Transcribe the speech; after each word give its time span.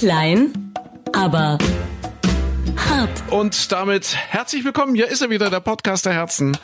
Klein, 0.00 0.72
aber 1.12 1.58
hart. 2.88 3.10
Und 3.28 3.70
damit 3.70 4.16
herzlich 4.16 4.64
willkommen. 4.64 4.94
Hier 4.94 5.08
ist 5.08 5.20
er 5.20 5.28
wieder, 5.28 5.50
der 5.50 5.60
Podcast 5.60 6.06
der 6.06 6.14
Herzen. 6.14 6.56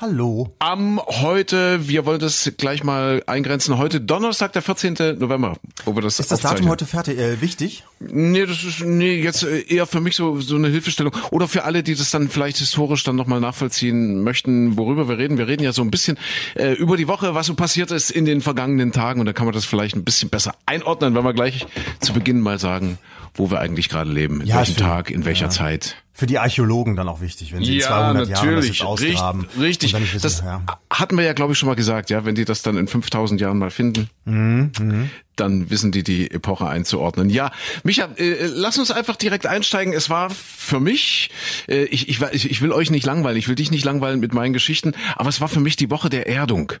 Hallo. 0.00 0.54
Am 0.58 1.00
heute, 1.06 1.88
wir 1.88 2.06
wollen 2.06 2.20
das 2.20 2.52
gleich 2.56 2.84
mal 2.84 3.22
eingrenzen, 3.26 3.78
heute 3.78 4.00
Donnerstag, 4.00 4.52
der 4.52 4.62
14. 4.62 5.18
November, 5.18 5.56
wo 5.84 5.94
wir 5.94 6.02
das 6.02 6.20
Ist 6.20 6.30
das 6.30 6.40
Datum 6.40 6.68
heute 6.68 6.86
fertig? 6.86 7.18
Äh, 7.18 7.40
wichtig? 7.40 7.84
Nee, 8.00 8.46
das 8.46 8.62
ist 8.64 8.80
nee, 8.80 9.20
jetzt 9.22 9.42
äh, 9.42 9.60
eher 9.62 9.86
für 9.86 10.00
mich 10.00 10.14
so 10.16 10.40
so 10.40 10.56
eine 10.56 10.68
Hilfestellung 10.68 11.12
oder 11.30 11.48
für 11.48 11.64
alle, 11.64 11.82
die 11.82 11.94
das 11.94 12.10
dann 12.10 12.28
vielleicht 12.28 12.58
historisch 12.58 13.02
dann 13.04 13.16
nochmal 13.16 13.40
nachvollziehen 13.40 14.22
möchten, 14.22 14.76
worüber 14.76 15.08
wir 15.08 15.18
reden. 15.18 15.38
Wir 15.38 15.48
reden 15.48 15.62
ja 15.64 15.72
so 15.72 15.82
ein 15.82 15.90
bisschen 15.90 16.18
äh, 16.54 16.72
über 16.74 16.96
die 16.96 17.08
Woche, 17.08 17.34
was 17.34 17.46
so 17.46 17.54
passiert 17.54 17.90
ist 17.90 18.10
in 18.10 18.24
den 18.24 18.40
vergangenen 18.40 18.92
Tagen 18.92 19.20
und 19.20 19.26
da 19.26 19.32
kann 19.32 19.46
man 19.46 19.54
das 19.54 19.64
vielleicht 19.64 19.96
ein 19.96 20.04
bisschen 20.04 20.28
besser 20.30 20.54
einordnen, 20.66 21.14
wenn 21.14 21.24
wir 21.24 21.32
gleich 21.34 21.66
zu 22.00 22.12
Beginn 22.12 22.40
mal 22.40 22.58
sagen, 22.58 22.98
wo 23.34 23.50
wir 23.50 23.60
eigentlich 23.60 23.88
gerade 23.88 24.10
leben, 24.10 24.40
in 24.40 24.46
Ja, 24.46 24.58
welchem 24.58 24.76
Tag, 24.76 25.10
in 25.10 25.24
welcher 25.24 25.46
ja. 25.46 25.50
Zeit. 25.50 25.96
Für 26.16 26.26
die 26.26 26.38
Archäologen 26.38 26.94
dann 26.94 27.08
auch 27.08 27.20
wichtig, 27.20 27.52
wenn 27.52 27.64
sie 27.64 27.76
in 27.76 27.82
200 27.82 28.28
Jahren 28.28 28.54
das 28.54 28.68
jetzt 28.68 28.82
ausgraben. 28.82 29.48
Richtig, 29.58 29.94
richtig. 29.96 30.14
Wissen, 30.14 30.22
das 30.22 30.40
ja. 30.42 30.62
hatten 30.88 31.16
wir 31.16 31.24
ja, 31.24 31.32
glaube 31.32 31.52
ich, 31.52 31.58
schon 31.58 31.68
mal 31.68 31.74
gesagt, 31.74 32.08
ja, 32.08 32.24
wenn 32.24 32.36
die 32.36 32.44
das 32.44 32.62
dann 32.62 32.76
in 32.76 32.86
5000 32.86 33.40
Jahren 33.40 33.58
mal 33.58 33.70
finden, 33.70 34.08
Mhm, 34.26 35.10
dann 35.36 35.68
wissen 35.68 35.92
die 35.92 36.02
die 36.02 36.30
Epoche 36.30 36.66
einzuordnen. 36.66 37.28
Ja, 37.28 37.52
Micha, 37.82 38.08
äh, 38.16 38.46
lass 38.46 38.78
uns 38.78 38.90
einfach 38.90 39.16
direkt 39.16 39.46
einsteigen. 39.46 39.92
Es 39.92 40.08
war 40.08 40.30
für 40.30 40.80
mich, 40.80 41.30
äh, 41.68 41.84
ich, 41.84 42.08
ich, 42.08 42.50
ich, 42.50 42.62
will 42.62 42.72
euch 42.72 42.90
nicht 42.90 43.04
langweilen, 43.04 43.36
ich 43.36 43.48
will 43.48 43.54
dich 43.54 43.70
nicht 43.70 43.84
langweilen 43.84 44.20
mit 44.20 44.32
meinen 44.32 44.54
Geschichten, 44.54 44.94
aber 45.16 45.28
es 45.28 45.42
war 45.42 45.48
für 45.48 45.60
mich 45.60 45.76
die 45.76 45.90
Woche 45.90 46.08
der 46.08 46.26
Erdung. 46.26 46.72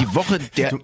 Die 0.00 0.06
Woche 0.14 0.38
der 0.56 0.70
Du, 0.70 0.78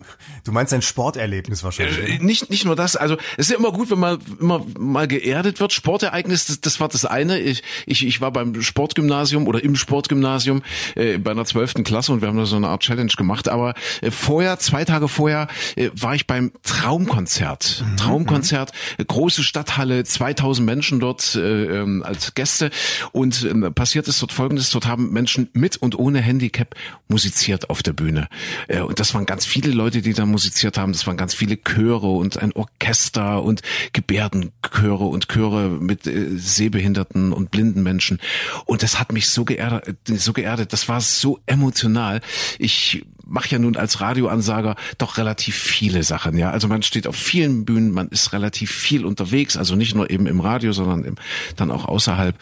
du 0.44 0.52
meinst 0.52 0.74
ein 0.74 0.82
Sporterlebnis 0.82 1.64
wahrscheinlich. 1.64 2.20
äh, 2.20 2.22
nicht 2.22 2.50
nicht 2.50 2.66
nur 2.66 2.76
das, 2.76 2.96
also 2.96 3.16
es 3.38 3.46
ist 3.46 3.50
ja 3.52 3.56
immer 3.56 3.72
gut, 3.72 3.90
wenn 3.90 3.98
man 3.98 4.18
immer 4.40 4.66
mal 4.78 5.08
geerdet 5.08 5.60
wird. 5.60 5.72
Sportereignis, 5.72 6.46
das, 6.46 6.60
das 6.60 6.80
war 6.80 6.88
das 6.88 7.06
eine. 7.06 7.38
Ich, 7.38 7.62
ich, 7.86 8.06
ich 8.06 8.20
war 8.20 8.32
beim 8.32 8.60
Sportgymnasium 8.62 9.46
oder 9.46 9.62
im 9.62 9.76
Sportgymnasium 9.76 10.62
äh, 10.94 11.18
bei 11.18 11.30
einer 11.30 11.44
zwölften 11.44 11.84
Klasse 11.84 12.12
und 12.12 12.20
wir 12.20 12.28
haben 12.28 12.38
da 12.38 12.46
so 12.46 12.56
eine 12.56 12.68
Art 12.68 12.82
Challenge 12.82 13.12
gemacht. 13.16 13.48
Aber 13.48 13.74
äh, 14.00 14.10
vorher, 14.10 14.58
zwei 14.58 14.84
Tage 14.84 15.08
vorher, 15.08 15.48
äh, 15.76 15.90
war 15.94 16.14
ich 16.14 16.26
beim 16.26 16.52
Traumkonzert. 16.62 17.84
Traumkonzert, 17.96 18.72
äh, 18.98 19.04
große 19.04 19.42
Stadthalle, 19.42 20.04
2000 20.04 20.64
Menschen 20.64 21.00
dort 21.00 21.34
äh, 21.34 21.80
ähm, 21.80 22.02
als 22.02 22.34
Gäste 22.34 22.70
und 23.12 23.44
äh, 23.44 23.70
passiert 23.70 24.08
ist 24.08 24.22
dort 24.22 24.32
Folgendes: 24.32 24.70
Dort 24.70 24.86
haben 24.86 25.12
Menschen 25.12 25.48
mit 25.52 25.76
und 25.76 25.98
ohne 25.98 26.20
Handicap 26.20 26.74
musiziert 27.08 27.70
auf 27.70 27.82
der 27.82 27.92
Bühne. 27.92 28.28
Äh, 28.68 28.80
und 28.80 29.00
das 29.00 29.14
waren 29.14 29.26
ganz 29.26 29.46
viele 29.46 29.70
Leute, 29.70 30.02
die 30.02 30.12
da 30.12 30.26
musiziert 30.26 30.78
haben. 30.78 30.92
Das 30.92 31.06
waren 31.06 31.16
ganz 31.16 31.34
viele 31.34 31.56
Chöre 31.56 32.08
und 32.08 32.40
ein 32.40 32.52
Orchester 32.52 33.42
und 33.42 33.62
Gebärdenchöre 33.92 35.04
und 35.04 35.28
Chöre 35.28 35.68
mit 35.68 36.06
äh, 36.06 36.36
sehbehinderten 36.36 37.32
und 37.32 37.50
blinden 37.50 37.73
Menschen. 37.82 38.20
Und 38.64 38.82
das 38.82 38.98
hat 38.98 39.12
mich 39.12 39.28
so 39.28 39.44
geerdet, 39.44 39.96
so 40.06 40.32
geerdet. 40.32 40.72
Das 40.72 40.88
war 40.88 41.00
so 41.00 41.40
emotional. 41.46 42.20
Ich 42.58 43.04
mache 43.26 43.50
ja 43.50 43.58
nun 43.58 43.76
als 43.76 44.00
Radioansager 44.00 44.76
doch 44.98 45.16
relativ 45.16 45.56
viele 45.56 46.02
Sachen, 46.02 46.36
ja. 46.36 46.50
Also 46.50 46.68
man 46.68 46.82
steht 46.82 47.06
auf 47.06 47.16
vielen 47.16 47.64
Bühnen, 47.64 47.90
man 47.90 48.08
ist 48.08 48.32
relativ 48.32 48.70
viel 48.70 49.04
unterwegs, 49.04 49.56
also 49.56 49.76
nicht 49.76 49.94
nur 49.94 50.10
eben 50.10 50.26
im 50.26 50.40
Radio, 50.40 50.72
sondern 50.72 51.04
eben 51.04 51.16
dann 51.56 51.70
auch 51.70 51.86
außerhalb. 51.86 52.36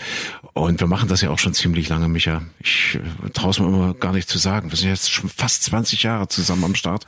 Und 0.55 0.81
wir 0.81 0.87
machen 0.87 1.09
das 1.09 1.21
ja 1.23 1.31
auch 1.31 1.39
schon 1.39 1.55
ziemlich 1.55 1.89
lange, 1.89 2.09
Micha. 2.09 2.43
Ich 2.61 2.99
äh, 3.25 3.31
traue 3.31 3.51
es 3.51 3.59
mir 3.59 3.67
immer 3.67 3.95
gar 3.95 4.13
nicht 4.13 4.29
zu 4.29 4.39
sagen. 4.39 4.71
Wir 4.71 4.77
sind 4.77 4.89
jetzt 4.89 5.11
schon 5.11 5.31
fast 5.31 5.63
20 5.65 6.03
Jahre 6.03 6.29
zusammen 6.29 6.65
am 6.65 6.75
Start. 6.75 7.07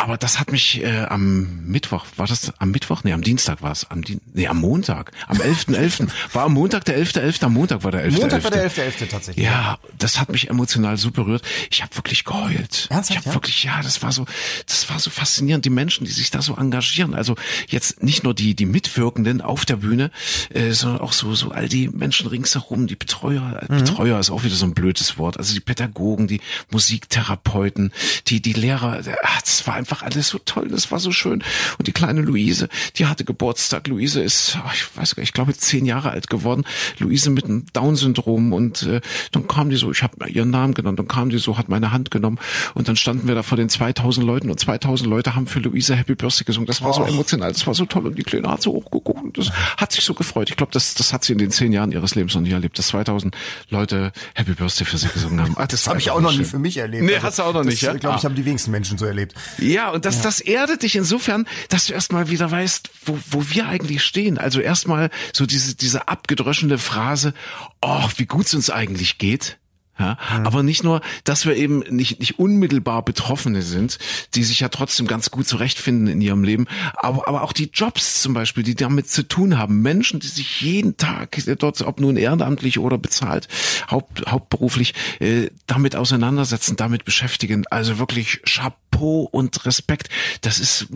Aber 0.00 0.16
das 0.16 0.38
hat 0.38 0.52
mich 0.52 0.80
äh, 0.84 1.06
am 1.08 1.66
Mittwoch, 1.66 2.06
war 2.16 2.28
das 2.28 2.52
am 2.58 2.70
Mittwoch? 2.70 3.02
Nee, 3.02 3.12
am 3.12 3.22
Dienstag 3.22 3.62
war 3.62 3.72
es. 3.72 3.90
Am, 3.90 4.02
Dien 4.02 4.20
nee, 4.32 4.46
am 4.46 4.58
Montag. 4.58 5.10
Am 5.26 5.38
11.11. 5.38 6.08
war 6.32 6.44
am 6.44 6.54
Montag 6.54 6.84
der 6.84 6.96
11.11. 7.04 7.42
Am 7.44 7.52
Montag 7.54 7.82
war 7.82 7.90
der 7.90 8.08
11.11. 8.08 8.20
Montag 8.20 8.44
war 8.44 8.50
der 8.52 8.70
11.11. 8.70 9.08
tatsächlich. 9.08 9.44
Ja, 9.44 9.76
das 9.98 10.20
hat 10.20 10.28
mich 10.28 10.48
emotional 10.50 10.96
so 10.98 11.10
berührt. 11.10 11.42
Ich 11.68 11.82
habe 11.82 11.96
wirklich 11.96 12.24
geheult. 12.24 12.86
Ernsthaft, 12.90 13.10
ich 13.10 13.16
habe 13.16 13.26
ja? 13.26 13.34
wirklich, 13.34 13.64
ja, 13.64 13.82
das 13.82 14.00
war 14.00 14.12
so, 14.12 14.24
das 14.66 14.88
war 14.88 15.00
so 15.00 15.10
faszinierend. 15.10 15.64
Die 15.64 15.70
Menschen, 15.70 16.04
die 16.04 16.12
sich 16.12 16.30
da 16.30 16.42
so 16.42 16.54
engagieren. 16.54 17.14
Also 17.14 17.34
jetzt 17.66 18.00
nicht 18.00 18.22
nur 18.22 18.34
die 18.34 18.54
die 18.54 18.66
Mitwirkenden 18.66 19.40
auf 19.40 19.64
der 19.64 19.76
Bühne, 19.76 20.12
äh, 20.50 20.70
sondern 20.70 21.00
auch 21.00 21.12
so 21.12 21.34
so 21.34 21.50
all 21.50 21.68
die 21.68 21.88
Menschen 21.88 22.28
ringsherum, 22.28 22.86
die 22.86 22.94
Betreuer. 22.94 23.64
Mhm. 23.68 23.78
Betreuer 23.78 24.20
ist 24.20 24.30
auch 24.30 24.44
wieder 24.44 24.54
so 24.54 24.64
ein 24.64 24.74
blödes 24.74 25.18
Wort. 25.18 25.38
Also 25.38 25.54
die 25.54 25.60
Pädagogen, 25.60 26.28
die 26.28 26.40
Musiktherapeuten, 26.70 27.92
die 28.28 28.40
die 28.40 28.52
Lehrer. 28.52 29.00
Ah, 29.24 29.38
Das 29.40 29.66
war 29.66 29.74
einfach 29.74 29.97
alles 30.02 30.28
so 30.28 30.38
toll. 30.44 30.68
Das 30.68 30.90
war 30.90 30.98
so 30.98 31.12
schön. 31.12 31.42
Und 31.78 31.86
die 31.86 31.92
kleine 31.92 32.20
Luise, 32.22 32.68
die 32.96 33.06
hatte 33.06 33.24
Geburtstag. 33.24 33.86
Luise 33.88 34.20
ist, 34.22 34.58
ich 34.74 34.96
weiß 34.96 35.14
gar 35.16 35.20
nicht, 35.22 35.30
ich 35.30 35.32
glaube 35.34 35.54
zehn 35.56 35.86
Jahre 35.86 36.10
alt 36.10 36.28
geworden. 36.30 36.64
Luise 36.98 37.30
mit 37.30 37.44
einem 37.44 37.66
Down-Syndrom 37.72 38.52
und 38.52 38.82
äh, 38.82 39.00
dann 39.32 39.46
kam 39.48 39.70
die 39.70 39.76
so, 39.76 39.90
ich 39.90 40.02
habe 40.02 40.28
ihren 40.28 40.50
Namen 40.50 40.74
genannt, 40.74 40.98
dann 40.98 41.08
kam 41.08 41.30
die 41.30 41.38
so, 41.38 41.58
hat 41.58 41.68
meine 41.68 41.92
Hand 41.92 42.10
genommen 42.10 42.38
und 42.74 42.88
dann 42.88 42.96
standen 42.96 43.28
wir 43.28 43.34
da 43.34 43.42
vor 43.42 43.56
den 43.56 43.68
2000 43.68 44.26
Leuten 44.26 44.50
und 44.50 44.58
2000 44.60 45.08
Leute 45.08 45.34
haben 45.34 45.46
für 45.46 45.60
Luise 45.60 45.94
Happy 45.96 46.14
Birthday 46.14 46.44
gesungen. 46.44 46.66
Das 46.66 46.82
war 46.82 46.92
so 46.92 47.02
Och. 47.02 47.08
emotional, 47.08 47.52
das 47.52 47.66
war 47.66 47.74
so 47.74 47.84
toll 47.86 48.06
und 48.06 48.18
die 48.18 48.22
Kleine 48.22 48.50
hat 48.50 48.62
so 48.62 48.72
hochgeguckt 48.72 49.22
und 49.22 49.38
das 49.38 49.50
hat 49.76 49.92
sich 49.92 50.04
so 50.04 50.14
gefreut. 50.14 50.50
Ich 50.50 50.56
glaube, 50.56 50.72
das, 50.72 50.94
das 50.94 51.12
hat 51.12 51.24
sie 51.24 51.32
in 51.32 51.38
den 51.38 51.50
zehn 51.50 51.72
Jahren 51.72 51.92
ihres 51.92 52.14
Lebens 52.14 52.34
noch 52.34 52.42
nie 52.42 52.50
erlebt, 52.52 52.78
dass 52.78 52.88
2000 52.88 53.34
Leute 53.70 54.12
Happy 54.34 54.52
Birthday 54.52 54.84
für 54.84 54.98
sie 54.98 55.08
gesungen 55.08 55.40
haben. 55.40 55.54
Ah, 55.56 55.66
Das 55.66 55.86
war 55.86 55.92
habe 55.92 56.00
ich 56.00 56.08
einfach 56.10 56.18
auch 56.18 56.22
noch 56.22 56.30
nie 56.32 56.38
schön. 56.38 56.44
für 56.46 56.58
mich 56.58 56.76
erlebt. 56.76 57.04
Nee, 57.04 57.14
Also, 57.14 57.26
hast 57.26 57.38
du 57.38 57.42
auch 57.44 57.54
noch 57.54 57.64
nicht, 57.64 57.80
ja? 57.82 57.92
Das, 57.92 58.00
glaube 58.00 58.16
ich, 58.18 58.24
haben 58.24 58.34
die 58.34 58.44
wenigsten 58.44 58.70
Menschen 58.70 58.98
so 58.98 59.04
erlebt. 59.04 59.34
Ja, 59.58 59.77
und 59.86 60.04
das, 60.04 60.20
das 60.22 60.40
erdet 60.40 60.82
dich 60.82 60.96
insofern, 60.96 61.46
dass 61.68 61.86
du 61.86 61.92
erstmal 61.92 62.30
wieder 62.30 62.50
weißt, 62.50 62.90
wo, 63.04 63.18
wo 63.30 63.50
wir 63.50 63.66
eigentlich 63.68 64.02
stehen. 64.02 64.38
Also 64.38 64.60
erstmal 64.60 65.10
so 65.32 65.46
diese, 65.46 65.74
diese 65.76 66.08
abgedroschene 66.08 66.78
Phrase, 66.78 67.34
oh, 67.80 68.08
wie 68.16 68.26
gut 68.26 68.46
es 68.46 68.54
uns 68.54 68.70
eigentlich 68.70 69.18
geht. 69.18 69.58
Ja, 69.98 70.16
aber 70.44 70.62
nicht 70.62 70.84
nur, 70.84 71.00
dass 71.24 71.44
wir 71.44 71.56
eben 71.56 71.80
nicht, 71.90 72.20
nicht 72.20 72.38
unmittelbar 72.38 73.04
Betroffene 73.04 73.62
sind, 73.62 73.98
die 74.34 74.44
sich 74.44 74.60
ja 74.60 74.68
trotzdem 74.68 75.08
ganz 75.08 75.32
gut 75.32 75.48
zurechtfinden 75.48 76.06
in 76.06 76.20
ihrem 76.20 76.44
Leben, 76.44 76.66
aber, 76.94 77.26
aber 77.26 77.42
auch 77.42 77.52
die 77.52 77.70
Jobs 77.74 78.22
zum 78.22 78.32
Beispiel, 78.32 78.62
die 78.62 78.76
damit 78.76 79.10
zu 79.10 79.26
tun 79.26 79.58
haben. 79.58 79.82
Menschen, 79.82 80.20
die 80.20 80.28
sich 80.28 80.60
jeden 80.60 80.96
Tag 80.98 81.36
dort, 81.58 81.82
ob 81.82 81.98
nun 81.98 82.16
ehrenamtlich 82.16 82.78
oder 82.78 82.96
bezahlt, 82.96 83.48
haupt, 83.90 84.24
hauptberuflich, 84.28 84.94
äh, 85.18 85.50
damit 85.66 85.96
auseinandersetzen, 85.96 86.76
damit 86.76 87.04
beschäftigen. 87.04 87.64
Also 87.68 87.98
wirklich 87.98 88.40
Chapeau 88.44 88.87
und 89.06 89.64
Respekt. 89.64 90.08
Das 90.40 90.58
ist 90.58 90.86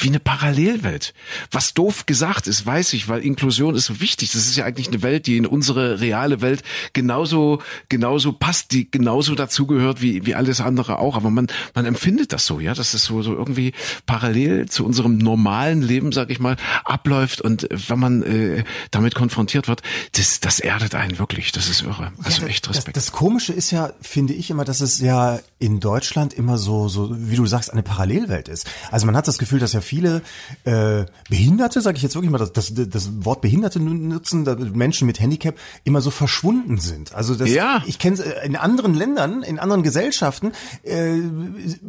wie 0.00 0.08
eine 0.08 0.20
Parallelwelt. 0.20 1.14
Was 1.50 1.74
doof 1.74 2.06
gesagt 2.06 2.46
ist, 2.46 2.64
weiß 2.64 2.92
ich, 2.92 3.08
weil 3.08 3.24
Inklusion 3.24 3.74
ist 3.74 3.86
so 3.86 4.00
wichtig. 4.00 4.32
Das 4.32 4.46
ist 4.46 4.56
ja 4.56 4.64
eigentlich 4.64 4.88
eine 4.88 5.02
Welt, 5.02 5.26
die 5.26 5.36
in 5.36 5.46
unsere 5.46 6.00
reale 6.00 6.40
Welt 6.40 6.62
genauso, 6.92 7.60
genauso 7.88 8.32
passt, 8.32 8.72
die 8.72 8.90
genauso 8.90 9.34
dazugehört 9.34 10.00
wie, 10.00 10.26
wie 10.26 10.34
alles 10.34 10.60
andere 10.60 10.98
auch. 10.98 11.16
Aber 11.16 11.30
man, 11.30 11.48
man 11.74 11.86
empfindet 11.86 12.32
das 12.32 12.46
so, 12.46 12.60
ja, 12.60 12.74
dass 12.74 12.94
es 12.94 13.04
so, 13.04 13.22
so 13.22 13.34
irgendwie 13.34 13.72
parallel 14.06 14.68
zu 14.68 14.84
unserem 14.84 15.18
normalen 15.18 15.82
Leben, 15.82 16.12
sag 16.12 16.30
ich 16.30 16.38
mal, 16.38 16.56
abläuft. 16.84 17.40
Und 17.40 17.68
wenn 17.70 17.98
man 17.98 18.22
äh, 18.22 18.64
damit 18.90 19.14
konfrontiert 19.14 19.68
wird, 19.68 19.82
das, 20.12 20.40
das 20.40 20.60
erdet 20.60 20.94
einen 20.94 21.18
wirklich. 21.18 21.52
Das 21.52 21.68
ist 21.68 21.82
irre. 21.82 22.12
Also 22.22 22.42
Ja, 22.42 22.48
echt 22.48 22.68
Respekt. 22.68 22.96
Das, 22.96 23.06
das 23.06 23.12
Komische 23.12 23.52
ist 23.52 23.70
ja, 23.70 23.92
finde 24.00 24.34
ich 24.34 24.50
immer, 24.50 24.64
dass 24.64 24.80
es 24.80 24.98
ja 24.98 25.40
in 25.58 25.80
Deutschland 25.80 26.32
immer 26.32 26.58
so, 26.58 26.88
so, 26.88 27.10
wie 27.12 27.36
du 27.38 27.46
sagst, 27.46 27.72
eine 27.72 27.82
Parallelwelt 27.82 28.48
ist. 28.48 28.66
Also 28.90 29.06
man 29.06 29.16
hat 29.16 29.26
das 29.28 29.38
Gefühl, 29.38 29.58
dass 29.58 29.72
ja 29.72 29.80
viele 29.80 30.22
äh, 30.64 31.04
Behinderte, 31.28 31.80
sage 31.80 31.96
ich 31.96 32.02
jetzt 32.02 32.14
wirklich 32.14 32.30
mal, 32.30 32.38
das, 32.38 32.52
das, 32.52 32.72
das 32.74 33.10
Wort 33.24 33.40
Behinderte 33.40 33.80
nutzen, 33.80 34.44
Menschen 34.74 35.06
mit 35.06 35.20
Handicap 35.20 35.56
immer 35.84 36.00
so 36.00 36.10
verschwunden 36.10 36.78
sind. 36.78 37.14
Also 37.14 37.34
das, 37.34 37.50
Ja. 37.50 37.82
ich 37.86 37.98
kenne 37.98 38.22
in 38.44 38.56
anderen 38.56 38.94
Ländern, 38.94 39.42
in 39.42 39.58
anderen 39.58 39.82
Gesellschaften 39.82 40.52
äh, 40.82 41.16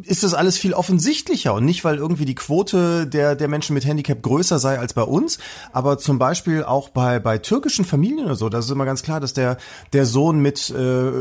ist 0.03 0.23
das 0.23 0.33
alles 0.33 0.57
viel 0.57 0.73
offensichtlicher 0.73 1.53
und 1.53 1.65
nicht, 1.65 1.83
weil 1.83 1.97
irgendwie 1.97 2.25
die 2.25 2.35
Quote 2.35 3.07
der 3.07 3.35
der 3.35 3.47
Menschen 3.47 3.73
mit 3.73 3.85
Handicap 3.85 4.21
größer 4.21 4.59
sei 4.59 4.79
als 4.79 4.93
bei 4.93 5.03
uns, 5.03 5.39
aber 5.73 5.97
zum 5.97 6.19
Beispiel 6.19 6.63
auch 6.63 6.89
bei 6.89 7.19
bei 7.19 7.37
türkischen 7.37 7.85
Familien 7.85 8.25
oder 8.25 8.35
so, 8.35 8.49
da 8.49 8.59
ist 8.59 8.69
immer 8.69 8.85
ganz 8.85 9.03
klar, 9.03 9.19
dass 9.19 9.33
der 9.33 9.57
der 9.93 10.05
Sohn 10.05 10.39
mit 10.39 10.69
äh, 10.69 11.11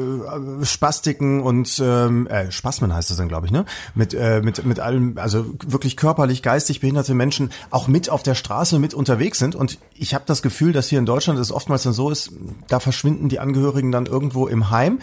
Spastiken 0.65 1.41
und 1.43 1.81
ähm, 1.83 2.27
äh, 2.27 2.51
Spasmen 2.51 2.93
heißt 2.95 3.11
das 3.11 3.17
dann, 3.17 3.29
glaube 3.29 3.47
ich, 3.47 3.53
ne, 3.53 3.65
mit 3.95 4.15
äh, 4.19 4.41
mit 4.41 4.65
mit 4.65 4.81
allem, 4.81 5.19
also 5.19 5.47
wirklich 5.67 5.97
körperlich, 5.97 6.43
geistig 6.43 6.81
behinderte 6.81 7.15
Menschen 7.15 7.51
auch 7.71 7.89
mit 7.89 8.11
auf 8.11 8.23
der 8.23 8.35
Straße 8.35 8.79
mit 8.79 8.95
unterwegs 8.95 9.39
sind. 9.39 9.55
Und 9.55 9.79
ich 9.95 10.15
habe 10.15 10.25
das 10.27 10.43
Gefühl, 10.43 10.73
dass 10.73 10.89
hier 10.89 10.99
in 10.99 11.07
Deutschland 11.07 11.39
es 11.39 11.53
oftmals 11.53 11.85
dann 11.85 11.93
so 11.93 12.11
ist, 12.11 12.33
da 12.69 12.81
verschwinden 12.81 13.29
die 13.29 13.39
Angehörigen 13.39 13.93
dann 13.93 14.07
irgendwo 14.07 14.47
im 14.47 14.71
Heim 14.71 15.01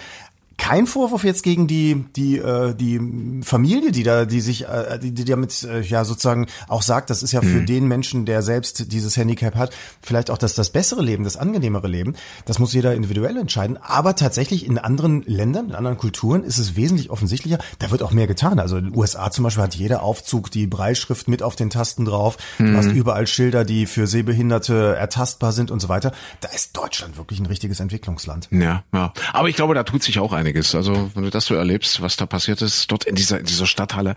kein 0.57 0.87
Vorwurf 0.87 1.23
jetzt 1.23 1.43
gegen 1.43 1.67
die 1.67 2.05
die 2.15 2.37
äh, 2.37 2.73
die 2.73 3.41
Familie, 3.43 3.91
die 3.91 4.03
da 4.03 4.25
die 4.25 4.41
sich 4.41 4.67
äh, 4.67 4.99
die, 4.99 5.11
die 5.11 5.25
damit 5.25 5.63
äh, 5.63 5.81
ja 5.81 6.05
sozusagen 6.05 6.47
auch 6.67 6.81
sagt, 6.81 7.09
das 7.09 7.23
ist 7.23 7.33
ja 7.33 7.41
für 7.41 7.61
mhm. 7.61 7.65
den 7.65 7.87
Menschen, 7.87 8.25
der 8.25 8.41
selbst 8.41 8.91
dieses 8.91 9.17
Handicap 9.17 9.55
hat, 9.55 9.73
vielleicht 10.01 10.31
auch 10.31 10.37
das 10.37 10.53
das 10.55 10.69
bessere 10.69 11.01
Leben, 11.01 11.23
das 11.23 11.37
angenehmere 11.37 11.87
Leben. 11.87 12.15
Das 12.45 12.59
muss 12.59 12.73
jeder 12.73 12.95
individuell 12.95 13.37
entscheiden, 13.37 13.77
aber 13.81 14.15
tatsächlich 14.15 14.65
in 14.65 14.77
anderen 14.77 15.23
Ländern, 15.23 15.69
in 15.69 15.75
anderen 15.75 15.97
Kulturen 15.97 16.43
ist 16.43 16.57
es 16.57 16.75
wesentlich 16.75 17.09
offensichtlicher, 17.09 17.57
da 17.79 17.91
wird 17.91 18.01
auch 18.01 18.11
mehr 18.11 18.27
getan. 18.27 18.59
Also 18.59 18.77
in 18.77 18.85
den 18.85 18.95
USA 18.95 19.31
zum 19.31 19.43
Beispiel 19.43 19.63
hat 19.63 19.75
jeder 19.75 20.03
Aufzug 20.03 20.51
die 20.51 20.67
Breitschrift 20.67 21.27
mit 21.27 21.43
auf 21.43 21.55
den 21.55 21.69
Tasten 21.69 22.05
drauf. 22.05 22.37
Mhm. 22.59 22.71
Du 22.71 22.77
hast 22.77 22.91
überall 22.91 23.27
Schilder, 23.27 23.65
die 23.65 23.85
für 23.85 24.07
Sehbehinderte 24.07 24.95
ertastbar 24.95 25.51
sind 25.51 25.69
und 25.69 25.79
so 25.79 25.89
weiter. 25.89 26.11
Da 26.39 26.49
ist 26.49 26.77
Deutschland 26.77 27.17
wirklich 27.17 27.39
ein 27.39 27.45
richtiges 27.45 27.79
Entwicklungsland. 27.79 28.47
Ja, 28.51 28.83
ja. 28.93 29.13
Aber 29.33 29.49
ich 29.49 29.55
glaube, 29.55 29.73
da 29.73 29.83
tut 29.83 30.03
sich 30.03 30.19
auch 30.19 30.31
ein 30.31 30.44
einiges. 30.45 30.75
Also 30.75 31.11
wenn 31.13 31.23
du 31.23 31.29
das 31.29 31.45
so 31.45 31.55
erlebst, 31.55 32.01
was 32.01 32.15
da 32.15 32.25
passiert 32.25 32.61
ist, 32.61 32.91
dort 32.91 33.05
in 33.05 33.15
dieser, 33.15 33.39
in 33.39 33.45
dieser 33.45 33.65
Stadthalle, 33.65 34.15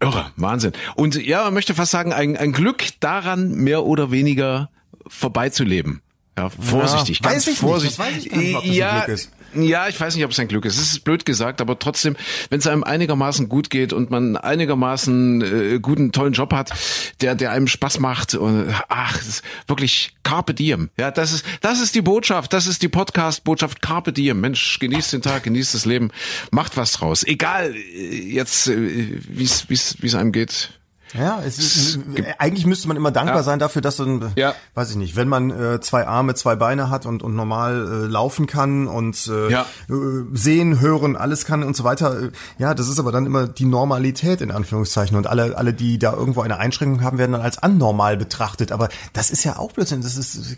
irre, 0.00 0.30
Wahnsinn. 0.36 0.72
Und 0.94 1.14
ja, 1.14 1.44
man 1.44 1.54
möchte 1.54 1.74
fast 1.74 1.92
sagen, 1.92 2.12
ein, 2.12 2.36
ein 2.36 2.52
Glück 2.52 2.84
daran, 3.00 3.50
mehr 3.50 3.84
oder 3.84 4.10
weniger 4.10 4.70
vorbeizuleben. 5.06 6.02
Ja, 6.38 6.50
vorsichtig, 6.50 7.20
ja, 7.22 7.30
ganz 7.30 7.46
weiß 7.46 7.52
ich 7.54 7.58
vorsichtig. 7.58 7.98
Nicht, 7.98 8.08
das 8.08 8.16
weiß 8.16 8.24
ich 8.24 8.30
gar 8.30 8.38
nicht, 8.38 8.56
ob 8.56 8.64
das 8.64 8.76
ja, 8.76 8.90
ein 8.90 9.04
Glück 9.04 9.14
ist. 9.14 9.30
Ja, 9.62 9.88
ich 9.88 10.00
weiß 10.00 10.14
nicht, 10.16 10.24
ob 10.24 10.30
es 10.30 10.38
ein 10.38 10.48
Glück 10.48 10.64
ist. 10.64 10.76
Es 10.76 10.92
ist 10.92 11.04
blöd 11.04 11.24
gesagt, 11.24 11.60
aber 11.60 11.78
trotzdem, 11.78 12.16
wenn 12.50 12.58
es 12.58 12.66
einem 12.66 12.84
einigermaßen 12.84 13.48
gut 13.48 13.70
geht 13.70 13.92
und 13.92 14.10
man 14.10 14.36
einigermaßen 14.36 15.42
äh, 15.74 15.78
guten, 15.80 16.12
tollen 16.12 16.32
Job 16.32 16.52
hat, 16.52 16.72
der, 17.20 17.34
der 17.34 17.52
einem 17.52 17.68
Spaß 17.68 18.00
macht 18.00 18.34
und 18.34 18.74
ach, 18.88 19.20
wirklich 19.66 20.14
Carpe 20.22 20.54
Diem. 20.54 20.90
Ja, 20.98 21.10
das 21.10 21.32
ist, 21.32 21.44
das 21.60 21.80
ist 21.80 21.94
die 21.94 22.02
Botschaft, 22.02 22.52
das 22.52 22.66
ist 22.66 22.82
die 22.82 22.88
Podcast-Botschaft 22.88 23.82
Carpe 23.82 24.12
Diem. 24.12 24.40
Mensch, 24.40 24.78
genießt 24.78 25.12
den 25.12 25.22
Tag, 25.22 25.44
genießt 25.44 25.74
das 25.74 25.86
Leben, 25.86 26.10
macht 26.50 26.76
was 26.76 26.92
draus. 26.92 27.24
Egal 27.24 27.74
äh, 27.74 28.32
jetzt, 28.32 28.68
äh, 28.68 29.20
wie 29.28 29.44
es 29.44 30.14
einem 30.14 30.32
geht. 30.32 30.70
Ja, 31.18 31.40
es 31.44 31.58
ist, 31.58 31.98
eigentlich 32.38 32.66
müsste 32.66 32.88
man 32.88 32.96
immer 32.96 33.10
dankbar 33.10 33.38
ja. 33.38 33.42
sein 33.42 33.58
dafür, 33.58 33.82
dass 33.82 33.96
dann, 33.96 34.32
ja. 34.36 34.54
weiß 34.74 34.90
ich 34.90 34.96
nicht, 34.96 35.16
wenn 35.16 35.28
man 35.28 35.50
äh, 35.50 35.80
zwei 35.80 36.06
Arme, 36.06 36.34
zwei 36.34 36.56
Beine 36.56 36.90
hat 36.90 37.06
und, 37.06 37.22
und 37.22 37.34
normal 37.34 38.04
äh, 38.04 38.06
laufen 38.06 38.46
kann 38.46 38.86
und 38.86 39.26
äh, 39.28 39.50
ja. 39.50 39.66
äh, 39.88 39.94
sehen, 40.32 40.80
hören, 40.80 41.16
alles 41.16 41.44
kann 41.44 41.62
und 41.62 41.76
so 41.76 41.84
weiter. 41.84 42.24
Äh, 42.24 42.30
ja, 42.58 42.74
das 42.74 42.88
ist 42.88 42.98
aber 42.98 43.12
dann 43.12 43.26
immer 43.26 43.46
die 43.46 43.64
Normalität 43.64 44.40
in 44.40 44.50
Anführungszeichen 44.50 45.16
und 45.16 45.26
alle, 45.26 45.56
alle, 45.56 45.72
die 45.72 45.98
da 45.98 46.12
irgendwo 46.12 46.42
eine 46.42 46.58
Einschränkung 46.58 47.02
haben, 47.02 47.18
werden 47.18 47.32
dann 47.32 47.42
als 47.42 47.58
anormal 47.58 48.16
betrachtet. 48.16 48.72
Aber 48.72 48.88
das 49.12 49.30
ist 49.30 49.44
ja 49.44 49.58
auch 49.58 49.72
Blödsinn. 49.72 50.02
Das 50.02 50.16
ist, 50.16 50.56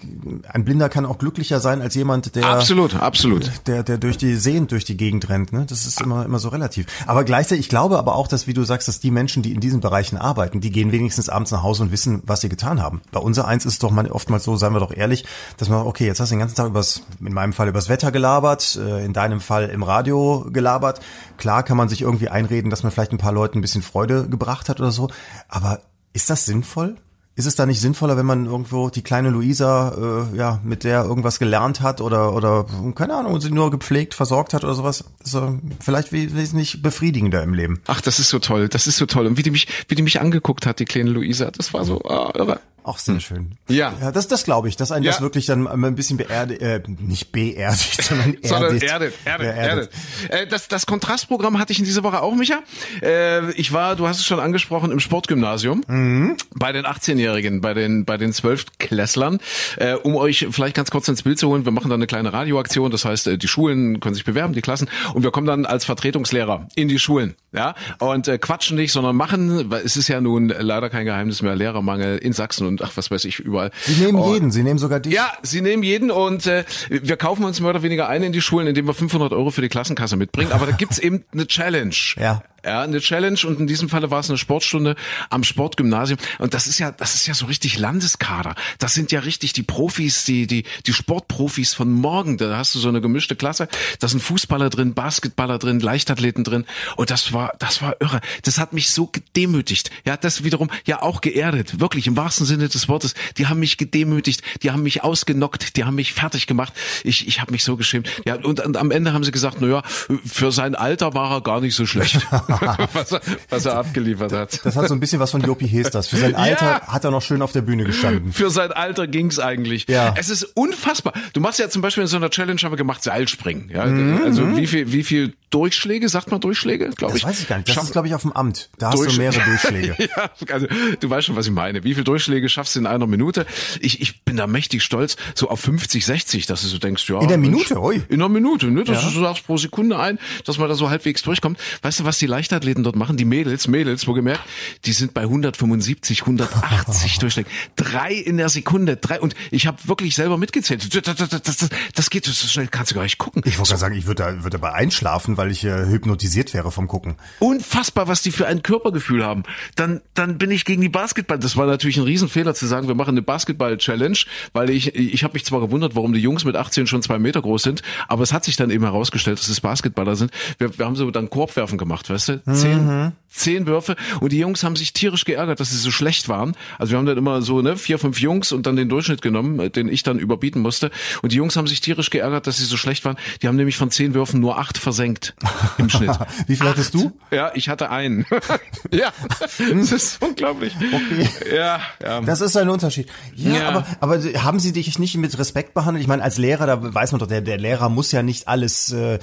ein 0.53 0.65
Blinder 0.65 0.89
kann 0.89 1.07
auch 1.07 1.19
glücklicher 1.19 1.61
sein 1.61 1.83
als 1.83 1.95
jemand, 1.95 2.35
der 2.35 2.47
absolut, 2.47 2.95
absolut, 2.95 3.51
der, 3.67 3.83
der 3.83 3.99
durch 3.99 4.17
die 4.17 4.37
sehend 4.37 4.73
durch 4.73 4.85
die 4.85 4.97
Gegend 4.97 5.29
rennt. 5.29 5.53
Ne? 5.53 5.67
Das 5.69 5.87
ist 5.87 6.01
immer, 6.01 6.25
immer 6.25 6.39
so 6.39 6.49
relativ. 6.49 6.87
Aber 7.07 7.25
gleichzeitig, 7.25 7.67
ich 7.67 7.69
glaube 7.69 7.99
aber 7.99 8.15
auch, 8.15 8.29
dass, 8.29 8.47
wie 8.47 8.55
du 8.55 8.65
sagst, 8.65 8.89
dass 8.89 9.01
die 9.01 9.11
Menschen, 9.11 9.43
die 9.43 9.53
in 9.53 9.61
diesen 9.61 9.81
Bereichen 9.81 10.17
arbeiten 10.17 10.48
arbeiten, 10.49 10.61
die 10.61 10.71
gehen 10.71 10.93
wenigstens 10.93 11.29
abends 11.29 11.51
nach 11.51 11.63
Hause 11.63 11.83
und 11.85 11.93
wissen, 11.93 12.23
was 12.25 12.41
sie 12.41 12.49
getan 12.49 12.81
haben. 12.83 13.03
Bei 13.13 13.21
unser 13.21 13.47
eins 13.47 13.67
ist 13.67 13.75
es 13.75 13.79
doch 13.79 13.91
mal 13.91 14.11
oftmals 14.11 14.45
so, 14.45 14.57
seien 14.57 14.73
wir 14.73 14.81
doch 14.81 14.95
ehrlich, 14.95 15.25
dass 15.59 15.69
man, 15.69 15.87
okay, 15.87 16.07
jetzt 16.07 16.21
hast 16.21 16.31
du 16.31 16.35
den 16.35 16.41
ganzen 16.41 16.57
Tag 16.57 16.67
übers, 16.67 17.03
in 17.21 17.33
meinem 17.33 17.53
Fall 17.53 17.69
übers 17.69 17.89
Wetter 17.89 18.11
gelabert, 18.11 18.77
äh, 18.77 19.05
in 19.05 19.13
deinem 19.13 19.41
Fall 19.41 19.69
im 19.69 19.83
Radio 19.83 20.47
gelabert. 20.51 21.01
Klar 21.37 21.63
kann 21.63 21.77
man 21.77 21.89
sich 21.89 22.03
irgendwie 22.03 22.29
einreden, 22.29 22.71
dass 22.71 22.83
man 22.83 22.93
vielleicht 22.93 23.13
ein 23.13 23.19
paar 23.19 23.33
Leuten 23.33 23.59
ein 23.59 23.63
bisschen 23.63 23.83
Freude 23.83 24.29
gebracht 24.29 24.69
hat 24.69 24.81
oder 24.81 24.91
so, 24.91 25.11
aber 25.49 25.81
ist 26.13 26.31
das 26.31 26.47
sinnvoll? 26.47 26.97
Ist 27.39 27.47
es 27.47 27.55
da 27.55 27.67
nicht 27.67 27.81
sinnvoller, 27.81 28.17
wenn 28.17 28.27
man 28.27 28.47
irgendwo 28.47 28.91
die 28.91 29.03
kleine 29.03 29.31
Luisa, 29.31 30.27
äh, 30.33 30.37
ja, 30.37 30.59
mit 30.65 30.83
der 30.83 31.05
irgendwas 31.05 31.39
gelernt 31.39 31.81
hat 31.81 32.01
oder 32.01 32.35
oder 32.35 32.67
keine 32.97 33.15
Ahnung, 33.15 33.41
sie 33.41 33.53
nur 33.53 33.71
gepflegt, 33.71 34.15
versorgt 34.15 34.55
hat 34.55 34.65
oder 34.65 34.75
sowas? 34.75 35.05
Ist 35.23 35.39
vielleicht 35.79 36.11
wesentlich 36.11 36.83
befriedigender 36.83 37.41
im 37.45 37.55
Leben. 37.55 37.81
Ach, 37.87 38.01
das 38.01 38.19
ist 38.19 38.31
so 38.31 38.41
toll, 38.41 38.69
das 38.69 38.89
ist 38.89 38.97
so 38.97 39.07
toll. 39.07 39.29
Und 39.29 39.37
wie 39.37 39.45
die 39.45 39.53
mich, 39.53 39.69
wie 39.87 39.95
die 39.95 40.03
mich 40.03 40.21
angeguckt 40.21 40.67
hat, 40.67 40.81
die 40.81 40.85
kleine 40.85 41.11
Luisa, 41.11 41.53
das 41.53 41.73
war 41.73 41.85
so 41.85 42.03
ah, 42.03 42.33
irre. 42.35 42.59
Auch 42.89 42.99
sehr 42.99 43.17
hm. 43.17 43.21
schön. 43.21 43.51
Ja. 43.69 43.93
Ja, 44.01 44.13
das, 44.13 44.29
das 44.29 44.45
glaube 44.45 44.67
ich, 44.71 44.77
dass 44.77 44.93
einen 44.93 45.05
ja. 45.05 45.13
das 45.13 45.21
wirklich 45.21 45.45
dann 45.45 45.67
ein 45.67 45.95
bisschen 45.95 46.17
beerdigt, 46.17 46.63
äh, 46.63 46.81
nicht 46.87 47.33
beerdigt, 47.33 48.03
sondern 48.03 48.29
erdigt. 48.29 48.47
sondern 48.49 48.79
erdet, 48.79 49.15
erdet, 49.27 49.47
erdet. 49.47 49.91
Äh, 50.31 50.47
das, 50.47 50.69
das 50.69 50.87
Kontrastprogramm 50.87 51.59
hatte 51.59 51.71
ich 51.75 51.81
in 51.81 51.85
dieser 51.85 52.03
Woche 52.03 52.23
auch, 52.23 52.35
Micha. 52.35 52.61
Äh, 53.03 53.51
ich 53.53 53.75
war, 53.75 53.95
du 53.95 54.09
hast 54.09 54.21
es 54.21 54.25
schon 54.25 54.41
angesprochen, 54.41 54.91
im 54.91 55.01
Sportgymnasium 55.01 55.85
mhm. 55.87 56.39
bei 56.55 56.73
den 56.73 56.87
18-Jährigen, 56.87 57.61
bei 57.61 57.75
den 57.75 58.07
bei 58.07 58.17
den 58.17 58.33
Zwölftklässlern. 58.33 59.39
Äh, 59.77 59.93
um 59.97 60.17
euch 60.17 60.47
vielleicht 60.51 60.75
ganz 60.75 60.91
kurz 60.91 61.09
ins 61.09 61.25
Bild 61.25 61.39
zu 61.39 61.49
holen, 61.49 61.67
wir 61.67 61.73
machen 61.73 61.91
dann 61.91 61.99
eine 61.99 62.07
kleine 62.07 62.33
Radioaktion, 62.33 62.91
das 62.91 63.05
heißt, 63.05 63.27
äh, 63.27 63.37
die 63.37 63.49
Schulen 63.49 64.01
können 64.01 64.15
sich 64.15 64.25
bewerben, 64.25 64.55
die 64.55 64.63
Klassen, 64.63 64.89
und 65.13 65.25
wir 65.25 65.31
kommen 65.31 65.47
dann 65.47 65.67
als 65.67 65.85
Vertretungslehrer 65.85 66.69
in 66.75 66.89
die 66.89 66.99
Schulen, 66.99 67.35
ja, 67.53 67.75
und 67.99 68.29
äh, 68.29 68.39
quatschen 68.39 68.79
nicht, 68.79 68.93
sondern 68.93 69.15
machen, 69.15 69.71
weil 69.71 69.85
es 69.85 69.99
ist 69.99 70.09
ja 70.09 70.23
nun 70.23 70.49
leider 70.49 70.89
kein 70.89 71.05
Geheimnis 71.05 71.43
mehr, 71.43 71.55
Lehrermangel 71.55 72.17
in 72.17 72.33
Sachsen 72.33 72.67
und 72.67 72.78
ach, 72.83 72.93
was 72.97 73.11
weiß 73.11 73.25
ich, 73.25 73.39
überall. 73.39 73.71
Sie 73.83 74.05
nehmen 74.05 74.19
oh. 74.19 74.33
jeden, 74.33 74.51
sie 74.51 74.63
nehmen 74.63 74.79
sogar 74.79 75.01
dich. 75.01 75.13
Ja, 75.13 75.33
sie 75.43 75.61
nehmen 75.61 75.83
jeden 75.83 76.11
und 76.11 76.47
äh, 76.47 76.65
wir 76.89 77.17
kaufen 77.17 77.45
uns 77.45 77.61
mehr 77.61 77.71
oder 77.71 77.83
weniger 77.83 78.09
ein 78.09 78.23
in 78.23 78.33
die 78.33 78.41
Schulen, 78.41 78.67
indem 78.67 78.87
wir 78.87 78.95
500 78.95 79.33
Euro 79.33 79.51
für 79.51 79.63
die 79.63 79.69
Klassenkasse 79.69 80.17
mitbringen. 80.17 80.53
Aber 80.53 80.67
da 80.67 80.73
gibt's 80.73 80.99
eben 80.99 81.25
eine 81.33 81.47
Challenge. 81.47 81.95
Ja. 82.17 82.43
Ja, 82.65 82.83
eine 82.83 82.99
Challenge 82.99 83.39
und 83.47 83.61
in 83.61 83.69
diesem 83.69 83.89
Falle 83.89 84.11
war 84.11 84.19
es 84.19 84.29
eine 84.29 84.37
Sportstunde 84.37 84.97
am 85.31 85.45
Sportgymnasium 85.45 86.19
und 86.41 86.55
das 86.55 86.67
ist 86.67 86.81
ja, 86.81 86.91
das 86.91 87.15
ist 87.15 87.27
ja 87.29 87.35
so 87.35 87.47
richtig 87.47 87.79
Landeskader. 87.79 88.57
Das 88.79 88.95
sind 88.95 89.13
ja 89.13 89.21
richtig 89.21 89.53
die 89.53 89.63
Profis, 89.63 90.25
die 90.25 90.49
die 90.49 90.65
die 90.85 90.93
Sportprofis 90.93 91.75
von 91.75 91.93
morgen. 91.93 92.37
Da 92.37 92.57
hast 92.57 92.75
du 92.75 92.81
so 92.81 92.89
eine 92.89 93.01
gemischte 93.01 93.37
Klasse. 93.37 93.69
Da 94.01 94.09
sind 94.09 94.21
Fußballer 94.21 94.71
drin, 94.71 94.95
Basketballer 94.95 95.59
drin, 95.61 95.79
Leichtathleten 95.79 96.43
drin 96.43 96.65
und 96.97 97.11
das 97.11 97.33
war 97.33 97.53
das 97.61 97.81
war 97.81 97.95
irre. 98.01 98.21
Das 98.43 98.59
hat 98.59 98.73
mich 98.73 98.91
so 98.91 99.07
gedemütigt. 99.07 99.93
Ja, 100.05 100.17
das 100.17 100.43
wiederum 100.43 100.69
ja 100.85 101.01
auch 101.01 101.21
geerdet, 101.21 101.79
wirklich 101.79 102.09
im 102.09 102.17
wahrsten 102.17 102.45
Sinne 102.45 102.69
des 102.69 102.89
Wortes. 102.89 103.15
Die 103.37 103.47
haben 103.47 103.61
mich 103.61 103.77
gedemütigt, 103.77 104.43
die 104.65 104.73
haben 104.73 104.83
mich 104.83 105.05
ausgenockt, 105.05 105.77
die 105.77 105.85
haben 105.85 105.95
mich 105.95 106.13
fertig 106.13 106.49
gemacht. 106.49 106.73
Ich 107.05 107.29
ich 107.29 107.41
habe 107.41 107.53
mich 107.53 107.63
so 107.63 107.77
geschämt. 107.77 108.09
Ja, 108.27 108.35
und, 108.35 108.59
und 108.59 108.77
am 108.77 108.91
Ende 108.91 109.13
haben 109.13 109.23
sie 109.23 109.31
gesagt, 109.31 109.59
na 109.61 109.69
ja, 109.69 109.83
für 110.27 110.51
sein 110.51 110.75
Alter 110.75 111.15
war 111.15 111.31
er 111.31 111.41
gar 111.41 111.61
nicht 111.61 111.77
so 111.77 111.87
schlecht. 111.87 112.27
was, 112.93 113.13
er, 113.13 113.21
was 113.49 113.67
er 113.67 113.77
abgeliefert 113.77 114.33
hat. 114.33 114.65
Das 114.65 114.77
hat 114.77 114.89
so 114.89 114.95
ein 114.95 115.01
bisschen 115.01 115.21
was 115.21 115.31
von 115.31 115.41
Jopi 115.43 115.69
Hesters. 115.69 116.09
Für 116.09 116.17
sein 116.17 116.35
Alter 116.37 116.67
ja. 116.67 116.87
hat 116.87 117.05
er 117.05 117.11
noch 117.11 117.23
schön 117.23 117.43
auf 117.43 117.53
der 117.53 117.63
Bühne 117.63 117.85
gestanden. 117.85 118.33
Für 118.33 118.51
sein 118.51 118.73
Alter 118.73 119.07
ging's 119.07 119.39
eigentlich. 119.39 119.87
Ja. 119.89 120.15
Es 120.17 120.29
ist 120.29 120.45
unfassbar. 120.55 121.13
Du 121.33 121.41
machst 121.41 121.59
ja 121.59 121.69
zum 121.69 121.83
Beispiel 121.83 122.03
in 122.03 122.09
so 122.09 122.17
einer 122.17 122.31
Challenge 122.31 122.61
haben 122.63 122.73
wir 122.73 122.77
gemacht 122.77 123.03
Seilspringen. 123.03 123.71
Ja? 123.71 123.87
Mhm. 123.87 124.23
Also 124.25 124.57
wie 124.57 124.67
viel, 124.67 124.93
wie 124.93 125.05
viel 125.05 125.35
Durchschläge, 125.51 126.09
sagt 126.09 126.31
man 126.31 126.41
Durchschläge, 126.41 126.91
glaube 126.91 127.17
ich. 127.17 127.23
Das 127.23 127.31
weiß 127.31 127.41
ich 127.41 127.49
gar 127.49 127.57
nicht. 127.57 127.69
Das 127.69 127.75
Schaff 127.75 127.85
ist, 127.85 127.93
glaube 127.93 128.07
ich, 128.07 128.15
auf 128.15 128.23
dem 128.23 128.33
Amt. 128.33 128.69
Da 128.79 128.93
hast 128.93 129.03
du 129.03 129.13
mehrere 129.17 129.41
Durchschläge. 129.45 129.97
ja, 129.99 130.31
also 130.53 130.67
du 131.01 131.11
weißt 131.11 131.27
schon, 131.27 131.37
was 131.37 131.47
ich 131.47 131.53
meine. 131.53 131.85
Wie 131.85 131.95
viel 131.95 132.05
Durchschläge 132.05 132.49
schaffst 132.49 132.77
du 132.77 132.81
in 132.81 132.87
einer 132.87 133.07
Minute? 133.07 133.47
Ich, 133.81 134.01
ich 134.03 134.25
bin 134.25 134.37
da 134.37 134.47
mächtig 134.47 134.83
stolz, 134.83 135.17
so 135.35 135.49
auf 135.49 135.61
50, 135.61 136.05
60, 136.05 136.47
dass 136.47 136.63
du 136.63 136.69
so 136.69 136.79
denkst, 136.79 137.09
ja. 137.09 137.21
In 137.21 137.29
der 137.29 137.39
Minute, 137.39 137.81
oi. 137.81 138.03
In 138.09 138.19
der 138.19 138.29
Minute, 138.29 138.67
ne? 138.67 138.85
Dass 138.85 139.03
ja. 139.03 139.11
du 139.11 139.21
sagst 139.21 139.47
pro 139.47 139.57
Sekunde 139.57 139.99
ein, 139.99 140.19
dass 140.45 140.59
man 140.59 140.69
da 140.69 140.75
so 140.75 140.91
halbwegs 140.91 141.23
durchkommt. 141.23 141.59
Weißt 141.83 142.01
du, 142.01 142.05
was 142.05 142.19
die 142.19 142.27
Leichtathleten 142.39 142.85
dort 142.85 142.95
machen? 142.95 143.17
Die 143.17 143.25
Mädels, 143.25 143.67
Mädels, 143.67 144.07
wo 144.07 144.13
gemerkt, 144.13 144.43
die 144.85 144.93
sind 144.93 145.13
bei 145.13 145.23
175, 145.23 146.21
180 146.21 147.19
Durchschlägen. 147.19 147.51
Drei 147.75 148.13
in 148.13 148.37
der 148.37 148.49
Sekunde, 148.49 148.97
drei. 148.97 149.21
Und 149.21 149.35
ich 149.51 149.67
habe 149.67 149.77
wirklich 149.87 150.15
selber 150.15 150.39
mitgezählt. 150.39 150.95
Das, 150.95 151.17
das, 151.17 151.43
das, 151.43 151.69
das 151.95 152.11
geht 152.11 152.25
so 152.25 152.33
schnell, 152.33 152.69
kannst 152.69 152.93
du 152.93 152.95
gar 152.95 153.03
nicht 153.03 153.19
gucken. 153.19 153.43
Ich 153.45 153.59
wollte 153.59 153.71
so. 153.71 153.77
sagen, 153.77 153.97
ich 153.97 154.07
würde 154.07 154.23
da, 154.23 154.45
würde 154.45 154.51
dabei 154.51 154.73
einschlafen, 154.73 155.37
weil 155.37 155.51
ich 155.51 155.65
äh, 155.65 155.87
hypnotisiert 155.87 156.55
wäre 156.55 156.71
vom 156.71 156.87
Gucken. 156.87 157.17
Unfassbar, 157.41 158.07
was 158.07 158.23
die 158.23 158.31
für 158.31 158.47
ein 158.47 158.63
Körpergefühl 158.63 159.25
haben. 159.25 159.43
Dann, 159.75 160.01
dann 160.15 160.39
bin 160.39 160.53
ich 160.53 160.65
gegen 160.65 160.81
die 160.81 160.89
Basketball. 160.89 161.41
Das 161.41 161.57
war 161.57 161.67
natürlich 161.67 161.97
ein 161.97 162.05
Riesenfehler 162.05 162.55
zu 162.55 162.67
sagen, 162.67 162.87
wir 162.87 162.95
machen 162.95 163.11
eine 163.11 163.23
Basketball-Challenge, 163.23 164.19
weil 164.53 164.71
ich, 164.71 164.95
ich 164.95 165.25
habe 165.25 165.35
mich 165.35 165.45
zwar 165.45 165.61
gewundert, 165.61 165.97
warum 165.97 166.13
die 166.13 166.21
Jungs 166.21 166.45
mit 166.45 166.55
18 166.55 166.87
schon 166.87 167.03
zwei 167.03 167.19
Meter 167.19 167.43
groß 167.43 167.63
sind, 167.63 167.83
aber 168.07 168.23
es 168.23 168.33
hat 168.33 168.45
sich 168.45 168.55
dann 168.55 168.71
eben 168.71 168.85
herausgestellt, 168.85 169.41
dass 169.41 169.49
es 169.49 169.61
Basketballer 169.61 170.15
sind. 170.15 170.31
Wir, 170.59 170.79
wir 170.79 170.87
haben 170.87 170.95
so 170.95 171.11
dann 171.11 171.31
Korbwerfen 171.31 171.79
gemacht, 171.79 172.09
weißt 172.09 172.28
du? 172.29 172.43
Zehn, 172.53 172.87
mhm. 172.87 173.13
zehn 173.29 173.67
Würfe 173.67 173.97
und 174.21 174.33
die 174.33 174.39
Jungs 174.39 174.65
haben 174.65 174.77
sich 174.77 174.93
tierisch 174.93 175.25
geärgert, 175.25 175.61
dass 175.61 175.71
sie 175.71 175.77
so 175.77 175.91
schlecht 175.91 176.29
waren. 176.29 176.55
Also 176.79 176.93
wir 176.93 176.99
haben 176.99 177.07
dann 177.07 177.19
immer 177.19 177.43
so 177.43 177.61
ne 177.63 177.77
vier, 177.77 177.99
fünf 177.99 178.21
Jungs 178.21 178.53
und 178.53 178.67
dann 178.67 178.77
den 178.77 178.89
Durchschnitt 178.89 179.23
genommen, 179.23 179.73
den 179.73 179.89
ich 179.89 180.03
dann 180.03 180.19
überbieten 180.19 180.63
musste. 180.63 180.91
Und 181.23 181.33
die 181.33 181.37
Jungs 181.37 181.57
haben 181.57 181.67
sich 181.67 181.81
tierisch 181.81 182.11
geärgert, 182.11 182.47
dass 182.47 182.59
sie 182.59 182.65
so 182.65 182.77
schlecht 182.77 183.05
waren. 183.05 183.17
Die 183.43 183.49
haben 183.49 183.57
nämlich 183.57 183.77
von 183.77 183.91
zehn 183.91 184.15
Würfen 184.15 184.41
nur 184.41 184.59
acht 184.59 184.79
versenkt 184.79 185.35
im 185.79 185.89
Schnitt. 185.89 186.11
Wie 186.47 186.57
viel 186.57 186.69
hattest 186.69 186.95
du? 186.95 187.13
Ja, 187.31 187.53
ich 187.55 187.69
hatte 187.69 187.91
einen. 187.91 188.27
ja, 188.93 189.13
das 189.41 189.61
ist 189.93 190.23
unglaublich. 190.23 190.75
Okay. 190.77 191.29
Ja, 191.55 191.81
ja. 192.03 192.21
Das 192.21 192.41
ist 192.41 192.57
ein 192.57 192.69
Unterschied. 192.69 193.09
Ja, 193.35 193.53
ja, 193.53 193.69
Aber, 193.69 193.87
aber 194.01 194.19
haben 194.43 194.61
sie 194.61 194.73
dich 194.73 194.99
nicht 194.99 195.17
mit 195.17 195.39
Respekt 195.39 195.75
behandelt? 195.75 196.03
Ich 196.03 196.09
meine, 196.09 196.23
als 196.23 196.39
Lehrer, 196.39 196.67
da 196.67 196.95
weiß 196.95 197.13
man 197.13 197.19
doch, 197.21 197.27
der, 197.27 197.41
der 197.41 197.59
Lehrer 197.59 197.89
muss 197.89 198.13
ja 198.13 198.23
nicht 198.23 198.49
alles 198.49 198.93
äh, 198.93 199.19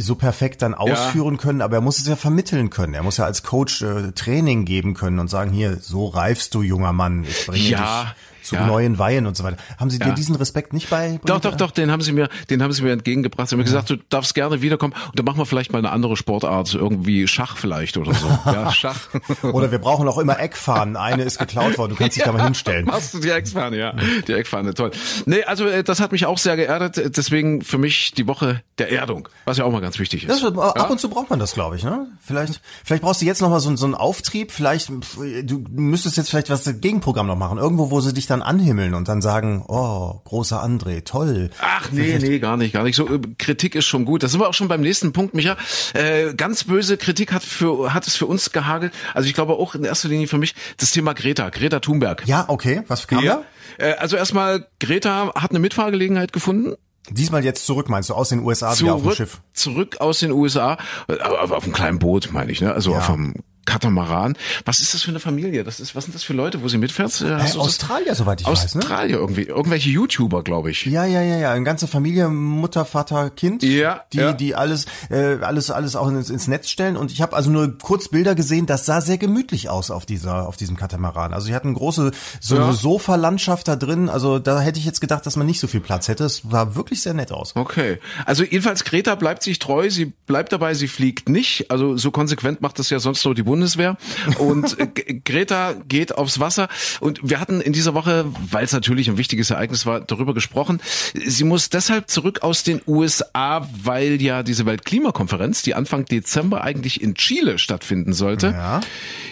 so 0.00 0.14
perfekt 0.14 0.62
dann 0.62 0.74
ausführen 0.74 1.34
ja. 1.34 1.40
können, 1.40 1.62
aber 1.62 1.76
er 1.76 1.80
muss 1.80 1.98
es 1.98 2.06
ja 2.06 2.16
vermitteln 2.16 2.39
können. 2.70 2.94
Er 2.94 3.02
muss 3.02 3.18
ja 3.18 3.24
als 3.24 3.42
Coach 3.42 3.82
äh, 3.82 4.12
Training 4.12 4.64
geben 4.64 4.94
können 4.94 5.18
und 5.18 5.28
sagen, 5.28 5.50
hier, 5.50 5.76
so 5.76 6.06
reifst 6.06 6.54
du, 6.54 6.62
junger 6.62 6.92
Mann. 6.92 7.24
Ich 7.24 7.46
bringe 7.46 7.68
ja. 7.68 8.04
dich 8.04 8.14
zu 8.50 8.56
Ja. 8.56 8.66
neuen 8.66 8.98
Weihen 8.98 9.26
und 9.26 9.36
so 9.36 9.44
weiter. 9.44 9.56
Haben 9.78 9.90
Sie 9.90 9.98
dir 9.98 10.08
Ja. 10.08 10.14
diesen 10.14 10.34
Respekt 10.34 10.72
nicht 10.72 10.90
bei? 10.90 11.20
Doch, 11.24 11.40
doch, 11.40 11.54
doch, 11.56 11.70
den 11.70 11.90
haben 11.90 12.02
sie 12.02 12.12
mir, 12.12 12.28
den 12.50 12.62
haben 12.62 12.72
sie 12.72 12.82
mir 12.82 12.92
entgegengebracht. 12.92 13.48
Sie 13.48 13.54
haben 13.54 13.58
mir 13.60 13.64
gesagt, 13.64 13.90
du 13.90 13.96
darfst 14.08 14.34
gerne 14.34 14.60
wiederkommen 14.60 14.92
und 15.06 15.18
dann 15.18 15.24
machen 15.24 15.38
wir 15.38 15.46
vielleicht 15.46 15.72
mal 15.72 15.78
eine 15.78 15.90
andere 15.90 16.16
Sportart, 16.16 16.74
irgendwie 16.74 17.26
Schach 17.28 17.56
vielleicht 17.56 17.96
oder 17.96 18.12
so. 18.14 18.26
Ja, 18.50 18.72
Schach. 18.72 18.98
Oder 19.42 19.70
wir 19.70 19.78
brauchen 19.78 20.08
auch 20.08 20.18
immer 20.18 20.38
Eckfahnen. 20.40 20.96
Eine 20.96 21.22
ist 21.22 21.38
geklaut 21.38 21.78
worden. 21.78 21.90
Du 21.92 21.96
kannst 21.96 22.16
dich 22.16 22.24
da 22.24 22.32
mal 22.32 22.42
hinstellen. 22.44 22.84
Machst 22.86 23.14
du 23.14 23.20
die 23.20 23.30
Eckfahne, 23.30 23.78
ja. 23.78 23.94
Die 24.26 24.32
Eckfahne, 24.32 24.74
toll. 24.74 24.90
Nee, 25.26 25.44
also 25.44 25.66
äh, 25.66 25.84
das 25.84 26.00
hat 26.00 26.10
mich 26.12 26.26
auch 26.26 26.38
sehr 26.38 26.56
geerdet. 26.56 27.16
Deswegen 27.16 27.62
für 27.62 27.78
mich 27.78 28.12
die 28.12 28.26
Woche 28.26 28.62
der 28.78 28.90
Erdung, 28.90 29.28
was 29.44 29.58
ja 29.58 29.64
auch 29.64 29.70
mal 29.72 29.80
ganz 29.80 29.98
wichtig 29.98 30.24
ist. 30.24 30.42
Das, 30.42 30.56
ab 30.58 30.90
und 30.90 30.98
zu 30.98 31.08
braucht 31.10 31.30
man 31.30 31.38
das, 31.38 31.52
glaube 31.52 31.76
ich. 31.76 31.84
Ne? 31.84 32.06
Vielleicht, 32.20 32.60
vielleicht 32.84 33.02
brauchst 33.02 33.20
du 33.22 33.26
jetzt 33.26 33.40
noch 33.40 33.50
mal 33.50 33.60
so, 33.60 33.74
so 33.76 33.84
einen 33.84 33.94
Auftrieb. 33.94 34.50
Vielleicht, 34.52 34.88
du 34.88 35.64
müsstest 35.70 36.16
jetzt 36.16 36.30
vielleicht 36.30 36.50
was 36.50 36.64
Gegenprogramm 36.80 37.26
noch 37.26 37.36
machen. 37.36 37.58
Irgendwo, 37.58 37.90
wo 37.90 38.00
sie 38.00 38.12
dich 38.12 38.26
dann 38.26 38.39
anhimmeln 38.42 38.94
und 38.94 39.08
dann 39.08 39.20
sagen, 39.22 39.64
oh, 39.68 40.20
großer 40.24 40.62
André, 40.64 41.04
toll. 41.04 41.50
Ach 41.60 41.90
nee, 41.92 42.18
nee, 42.20 42.38
gar 42.38 42.56
nicht, 42.56 42.72
gar 42.72 42.82
nicht. 42.84 42.96
So 42.96 43.08
äh, 43.08 43.20
Kritik 43.38 43.74
ist 43.74 43.86
schon 43.86 44.04
gut. 44.04 44.22
Da 44.22 44.28
sind 44.28 44.40
wir 44.40 44.48
auch 44.48 44.54
schon 44.54 44.68
beim 44.68 44.80
nächsten 44.80 45.12
Punkt, 45.12 45.34
Micha. 45.34 45.56
Äh, 45.94 46.34
ganz 46.34 46.64
böse 46.64 46.96
Kritik 46.96 47.32
hat 47.32 47.42
für 47.42 47.92
hat 47.94 48.06
es 48.06 48.16
für 48.16 48.26
uns 48.26 48.52
gehagelt. 48.52 48.92
Also 49.14 49.28
ich 49.28 49.34
glaube 49.34 49.54
auch 49.54 49.74
in 49.74 49.84
erster 49.84 50.08
Linie 50.08 50.28
für 50.28 50.38
mich 50.38 50.54
das 50.78 50.90
Thema 50.90 51.12
Greta, 51.14 51.48
Greta 51.50 51.80
Thunberg. 51.80 52.26
Ja, 52.26 52.44
okay. 52.48 52.82
Was 52.88 53.06
kam 53.06 53.24
da? 53.24 53.42
Äh, 53.78 53.94
also 53.94 54.16
erstmal 54.16 54.66
Greta 54.80 55.32
hat 55.34 55.50
eine 55.50 55.58
Mitfahrgelegenheit 55.58 56.32
gefunden. 56.32 56.74
Diesmal 57.08 57.42
jetzt 57.44 57.64
zurück, 57.66 57.88
meinst 57.88 58.10
du, 58.10 58.14
aus 58.14 58.28
den 58.28 58.40
USA 58.40 58.78
wieder 58.78 58.94
auf 58.94 59.00
dem 59.00 59.04
Zurück, 59.04 59.16
Schiff? 59.16 59.40
zurück 59.54 59.96
aus 60.00 60.20
den 60.20 60.30
USA, 60.32 60.76
äh, 61.08 61.18
aber 61.18 61.56
auf 61.56 61.64
einem 61.64 61.72
kleinen 61.72 61.98
Boot, 61.98 62.28
meine 62.30 62.52
ich, 62.52 62.60
ne? 62.60 62.72
Also 62.74 62.92
Ja. 62.92 62.98
auf 62.98 63.08
einem 63.10 63.34
Katamaran. 63.64 64.36
Was 64.64 64.80
ist 64.80 64.94
das 64.94 65.02
für 65.02 65.10
eine 65.10 65.20
Familie? 65.20 65.64
Das 65.64 65.80
ist, 65.80 65.94
was 65.94 66.04
sind 66.04 66.14
das 66.14 66.22
für 66.22 66.32
Leute, 66.32 66.62
wo 66.62 66.68
sie 66.68 66.78
mitfährt? 66.78 67.20
Äh, 67.20 67.30
Äh, 67.30 67.56
Australier, 67.58 68.14
soweit 68.14 68.40
ich 68.40 68.46
weiß, 68.46 68.74
ne? 68.74 68.82
Australier 68.82 69.16
irgendwie. 69.16 69.42
Irgendwelche 69.44 69.90
YouTuber, 69.90 70.42
glaube 70.42 70.70
ich. 70.70 70.86
Ja, 70.86 71.04
ja, 71.04 71.22
ja, 71.22 71.38
ja. 71.38 71.52
Eine 71.52 71.64
ganze 71.64 71.86
Familie, 71.86 72.28
Mutter, 72.28 72.84
Vater, 72.84 73.30
Kind, 73.30 73.62
Ja, 73.62 74.04
die, 74.12 74.18
ja. 74.18 74.32
die 74.32 74.54
alles, 74.54 74.86
äh, 75.10 75.36
alles, 75.42 75.70
alles 75.70 75.96
auch 75.96 76.08
ins, 76.08 76.30
ins 76.30 76.48
Netz 76.48 76.68
stellen. 76.70 76.96
Und 76.96 77.12
ich 77.12 77.22
habe 77.22 77.36
also 77.36 77.50
nur 77.50 77.78
kurz 77.78 78.08
Bilder 78.08 78.34
gesehen, 78.34 78.66
das 78.66 78.86
sah 78.86 79.00
sehr 79.00 79.18
gemütlich 79.18 79.68
aus 79.68 79.90
auf 79.90 80.06
dieser, 80.06 80.48
auf 80.48 80.56
diesem 80.56 80.76
Katamaran. 80.76 81.32
Also 81.32 81.46
sie 81.46 81.54
hatten 81.54 81.74
große 81.74 82.10
so 82.40 82.56
Ja. 82.56 82.72
Sofalandschaft 82.72 83.68
da 83.68 83.76
drin. 83.76 84.08
Also 84.08 84.38
da 84.38 84.60
hätte 84.60 84.78
ich 84.78 84.84
jetzt 84.84 85.00
gedacht, 85.00 85.24
dass 85.26 85.36
man 85.36 85.46
nicht 85.46 85.60
so 85.60 85.66
viel 85.66 85.80
Platz 85.80 86.08
hätte. 86.08 86.24
Es 86.24 86.42
sah 86.50 86.74
wirklich 86.74 87.00
sehr 87.02 87.14
nett 87.14 87.32
aus. 87.32 87.52
Okay. 87.56 87.98
Also 88.26 88.42
jedenfalls 88.44 88.84
Greta 88.84 89.14
bleibt 89.14 89.42
sich 89.42 89.58
treu, 89.58 89.90
sie 89.90 90.06
bleibt 90.06 90.52
dabei, 90.52 90.74
sie 90.74 90.88
fliegt 90.88 91.28
nicht. 91.28 91.70
Also 91.70 91.96
so 91.96 92.10
konsequent 92.10 92.60
macht 92.60 92.78
das 92.78 92.90
ja 92.90 92.98
sonst 92.98 93.24
nur 93.24 93.34
die 93.34 93.42
Bundeswehr. 93.50 93.96
Und 94.38 94.78
äh, 94.78 94.86
Greta 95.24 95.74
geht 95.88 96.16
aufs 96.16 96.38
Wasser. 96.38 96.68
Und 97.00 97.18
wir 97.22 97.40
hatten 97.40 97.60
in 97.60 97.72
dieser 97.72 97.94
Woche, 97.94 98.26
weil 98.50 98.64
es 98.64 98.72
natürlich 98.72 99.08
ein 99.10 99.18
wichtiges 99.18 99.50
Ereignis 99.50 99.86
war, 99.86 100.00
darüber 100.00 100.34
gesprochen. 100.34 100.80
Sie 101.26 101.42
muss 101.42 101.68
deshalb 101.68 102.08
zurück 102.08 102.42
aus 102.42 102.62
den 102.62 102.80
USA, 102.86 103.68
weil 103.82 104.22
ja 104.22 104.44
diese 104.44 104.66
Weltklimakonferenz, 104.66 105.62
die 105.62 105.74
Anfang 105.74 106.04
Dezember 106.04 106.62
eigentlich 106.62 107.00
in 107.02 107.14
Chile 107.16 107.58
stattfinden 107.58 108.12
sollte, 108.12 108.48
Ja. 108.50 108.80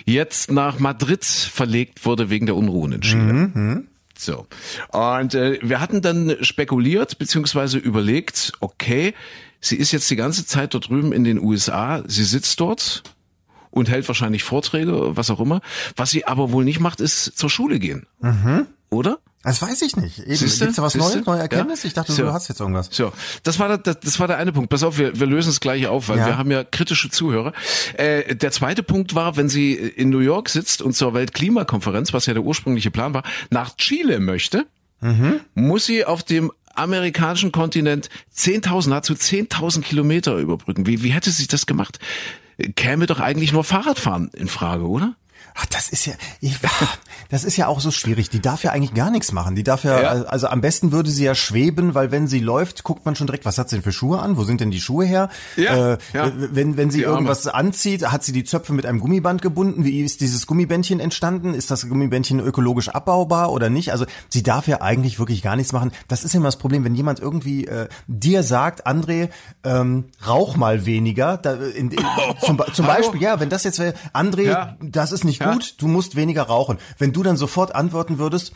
jetzt 0.04 0.50
nach 0.50 0.80
Madrid 0.80 1.24
verlegt 1.24 2.04
wurde 2.04 2.28
wegen 2.28 2.46
der 2.46 2.56
Unruhen 2.56 2.90
in 2.92 3.00
Chile. 3.02 3.84
So. 4.18 4.46
Und 4.90 5.34
äh, 5.34 5.60
wir 5.62 5.80
hatten 5.80 6.02
dann 6.02 6.36
spekuliert 6.40 7.18
beziehungsweise 7.18 7.78
überlegt, 7.78 8.50
okay, 8.58 9.14
sie 9.60 9.76
ist 9.76 9.92
jetzt 9.92 10.10
die 10.10 10.16
ganze 10.16 10.44
Zeit 10.44 10.74
dort 10.74 10.88
drüben 10.88 11.12
in 11.12 11.22
den 11.22 11.38
USA, 11.40 12.02
sie 12.06 12.24
sitzt 12.24 12.58
dort 12.58 13.04
und 13.70 13.88
hält 13.88 14.06
wahrscheinlich 14.08 14.42
Vorträge, 14.44 15.16
was 15.16 15.30
auch 15.30 15.40
immer. 15.40 15.60
Was 15.96 16.10
sie 16.10 16.26
aber 16.26 16.52
wohl 16.52 16.64
nicht 16.64 16.80
macht, 16.80 17.00
ist 17.00 17.38
zur 17.38 17.50
Schule 17.50 17.78
gehen. 17.78 18.06
Oder? 18.90 19.18
Das 19.44 19.62
weiß 19.62 19.82
ich 19.82 19.96
nicht. 19.96 20.18
Eben. 20.18 20.34
Siehste? 20.34 20.64
Gibt's 20.64 20.76
da 20.76 20.82
was 20.82 20.94
Siehste? 20.94 21.14
Neues, 21.16 21.26
neue 21.26 21.38
Erkenntnis? 21.40 21.82
Ja. 21.84 21.86
Ich 21.86 21.94
dachte, 21.94 22.12
So. 22.12 22.22
du 22.24 22.32
hast 22.32 22.48
jetzt 22.48 22.60
irgendwas. 22.60 22.88
So, 22.90 23.12
das 23.44 23.58
war 23.60 23.78
der, 23.78 23.94
das 23.94 24.18
war 24.18 24.26
der 24.26 24.36
eine 24.36 24.52
Punkt. 24.52 24.68
Pass 24.68 24.82
auf, 24.82 24.98
wir, 24.98 25.18
wir 25.20 25.26
lösen 25.26 25.50
es 25.50 25.60
gleich 25.60 25.86
auf, 25.86 26.08
weil 26.08 26.18
Ja. 26.18 26.26
wir 26.26 26.38
haben 26.38 26.50
ja 26.50 26.64
kritische 26.64 27.08
Zuhörer. 27.08 27.52
Äh, 27.96 28.34
der 28.34 28.50
zweite 28.50 28.82
Punkt 28.82 29.14
war, 29.14 29.36
wenn 29.36 29.48
sie 29.48 29.74
in 29.74 30.10
New 30.10 30.18
York 30.18 30.48
sitzt 30.48 30.82
und 30.82 30.94
zur 30.96 31.14
Weltklimakonferenz, 31.14 32.12
was 32.12 32.26
ja 32.26 32.34
der 32.34 32.42
ursprüngliche 32.42 32.90
Plan 32.90 33.14
war, 33.14 33.22
nach 33.50 33.76
Chile 33.76 34.18
möchte, 34.20 34.66
muss 35.54 35.86
sie 35.86 36.04
auf 36.04 36.24
dem 36.24 36.50
amerikanischen 36.74 37.52
Kontinent 37.52 38.08
10.000, 38.36 38.88
nahezu 38.88 39.12
10.000 39.14 39.82
Kilometer 39.82 40.36
überbrücken. 40.36 40.86
Wie, 40.86 41.04
wie 41.04 41.10
hätte 41.10 41.30
sie 41.30 41.46
das 41.46 41.66
gemacht? 41.66 42.00
Käme 42.74 43.06
doch 43.06 43.20
eigentlich 43.20 43.52
nur 43.52 43.64
Fahrradfahren 43.64 44.30
in 44.34 44.48
Frage, 44.48 44.86
oder? 44.88 45.14
Ach, 45.60 45.66
das 45.66 45.88
ist 45.88 46.06
ja, 46.06 46.12
ich, 46.40 46.56
das 47.30 47.42
ist 47.42 47.56
ja 47.56 47.66
auch 47.66 47.80
so 47.80 47.90
schwierig. 47.90 48.30
Die 48.30 48.40
darf 48.40 48.62
ja 48.62 48.70
eigentlich 48.70 48.94
gar 48.94 49.10
nichts 49.10 49.32
machen. 49.32 49.56
Die 49.56 49.64
darf 49.64 49.82
ja, 49.82 50.00
Ja. 50.00 50.08
also 50.22 50.46
am 50.46 50.60
besten 50.60 50.92
würde 50.92 51.10
sie 51.10 51.24
ja 51.24 51.34
schweben, 51.34 51.94
weil 51.96 52.12
wenn 52.12 52.28
sie 52.28 52.38
läuft, 52.38 52.84
guckt 52.84 53.04
man 53.04 53.16
schon 53.16 53.26
direkt, 53.26 53.44
was 53.44 53.58
hat 53.58 53.68
sie 53.68 53.76
denn 53.76 53.82
für 53.82 53.90
Schuhe 53.92 54.20
an? 54.20 54.36
Wo 54.36 54.44
sind 54.44 54.60
denn 54.60 54.70
die 54.70 54.80
Schuhe 54.80 55.04
her? 55.04 55.28
Ja, 55.56 55.94
äh, 55.94 55.98
ja. 56.12 56.30
Wenn, 56.36 56.76
wenn 56.76 56.90
sie 56.92 56.98
Die 56.98 57.06
Arme. 57.06 57.16
irgendwas 57.16 57.46
anzieht, 57.48 58.06
hat 58.10 58.22
sie 58.22 58.30
die 58.32 58.44
Zöpfe 58.44 58.72
mit 58.72 58.86
einem 58.86 59.00
Gummiband 59.00 59.42
gebunden? 59.42 59.84
Wie 59.84 60.00
ist 60.02 60.20
dieses 60.20 60.46
Gummibändchen 60.46 61.00
entstanden? 61.00 61.54
Ist 61.54 61.70
das 61.72 61.88
Gummibändchen 61.88 62.38
ökologisch 62.38 62.88
abbaubar 62.90 63.50
oder 63.50 63.68
nicht? 63.68 63.90
Also 63.90 64.06
sie 64.28 64.44
darf 64.44 64.68
ja 64.68 64.80
eigentlich 64.80 65.18
wirklich 65.18 65.42
gar 65.42 65.56
nichts 65.56 65.72
machen. 65.72 65.90
Das 66.06 66.22
ist 66.22 66.34
immer 66.36 66.44
das 66.46 66.56
Problem, 66.56 66.84
wenn 66.84 66.94
jemand 66.94 67.18
irgendwie 67.18 67.66
äh, 67.66 67.88
dir 68.06 68.44
sagt, 68.44 68.86
André, 68.86 69.28
ähm, 69.64 70.04
rauch 70.24 70.56
mal 70.56 70.86
weniger. 70.86 71.36
Da, 71.36 71.54
in, 71.54 71.90
in, 71.90 71.98
zum, 72.44 72.60
zum? 72.72 72.86
Beispiel, 72.86 73.20
ja, 73.20 73.40
wenn 73.40 73.48
das 73.48 73.64
jetzt 73.64 73.80
wäre, 73.80 73.94
André, 74.14 74.42
Ja. 74.42 74.76
das 74.80 75.10
ist 75.10 75.24
nicht 75.24 75.40
Gut, 75.52 75.74
du 75.78 75.88
musst 75.88 76.16
weniger 76.16 76.42
rauchen. 76.42 76.78
Wenn 76.98 77.12
du 77.12 77.22
dann 77.22 77.36
sofort 77.36 77.74
antworten 77.74 78.18
würdest, 78.18 78.52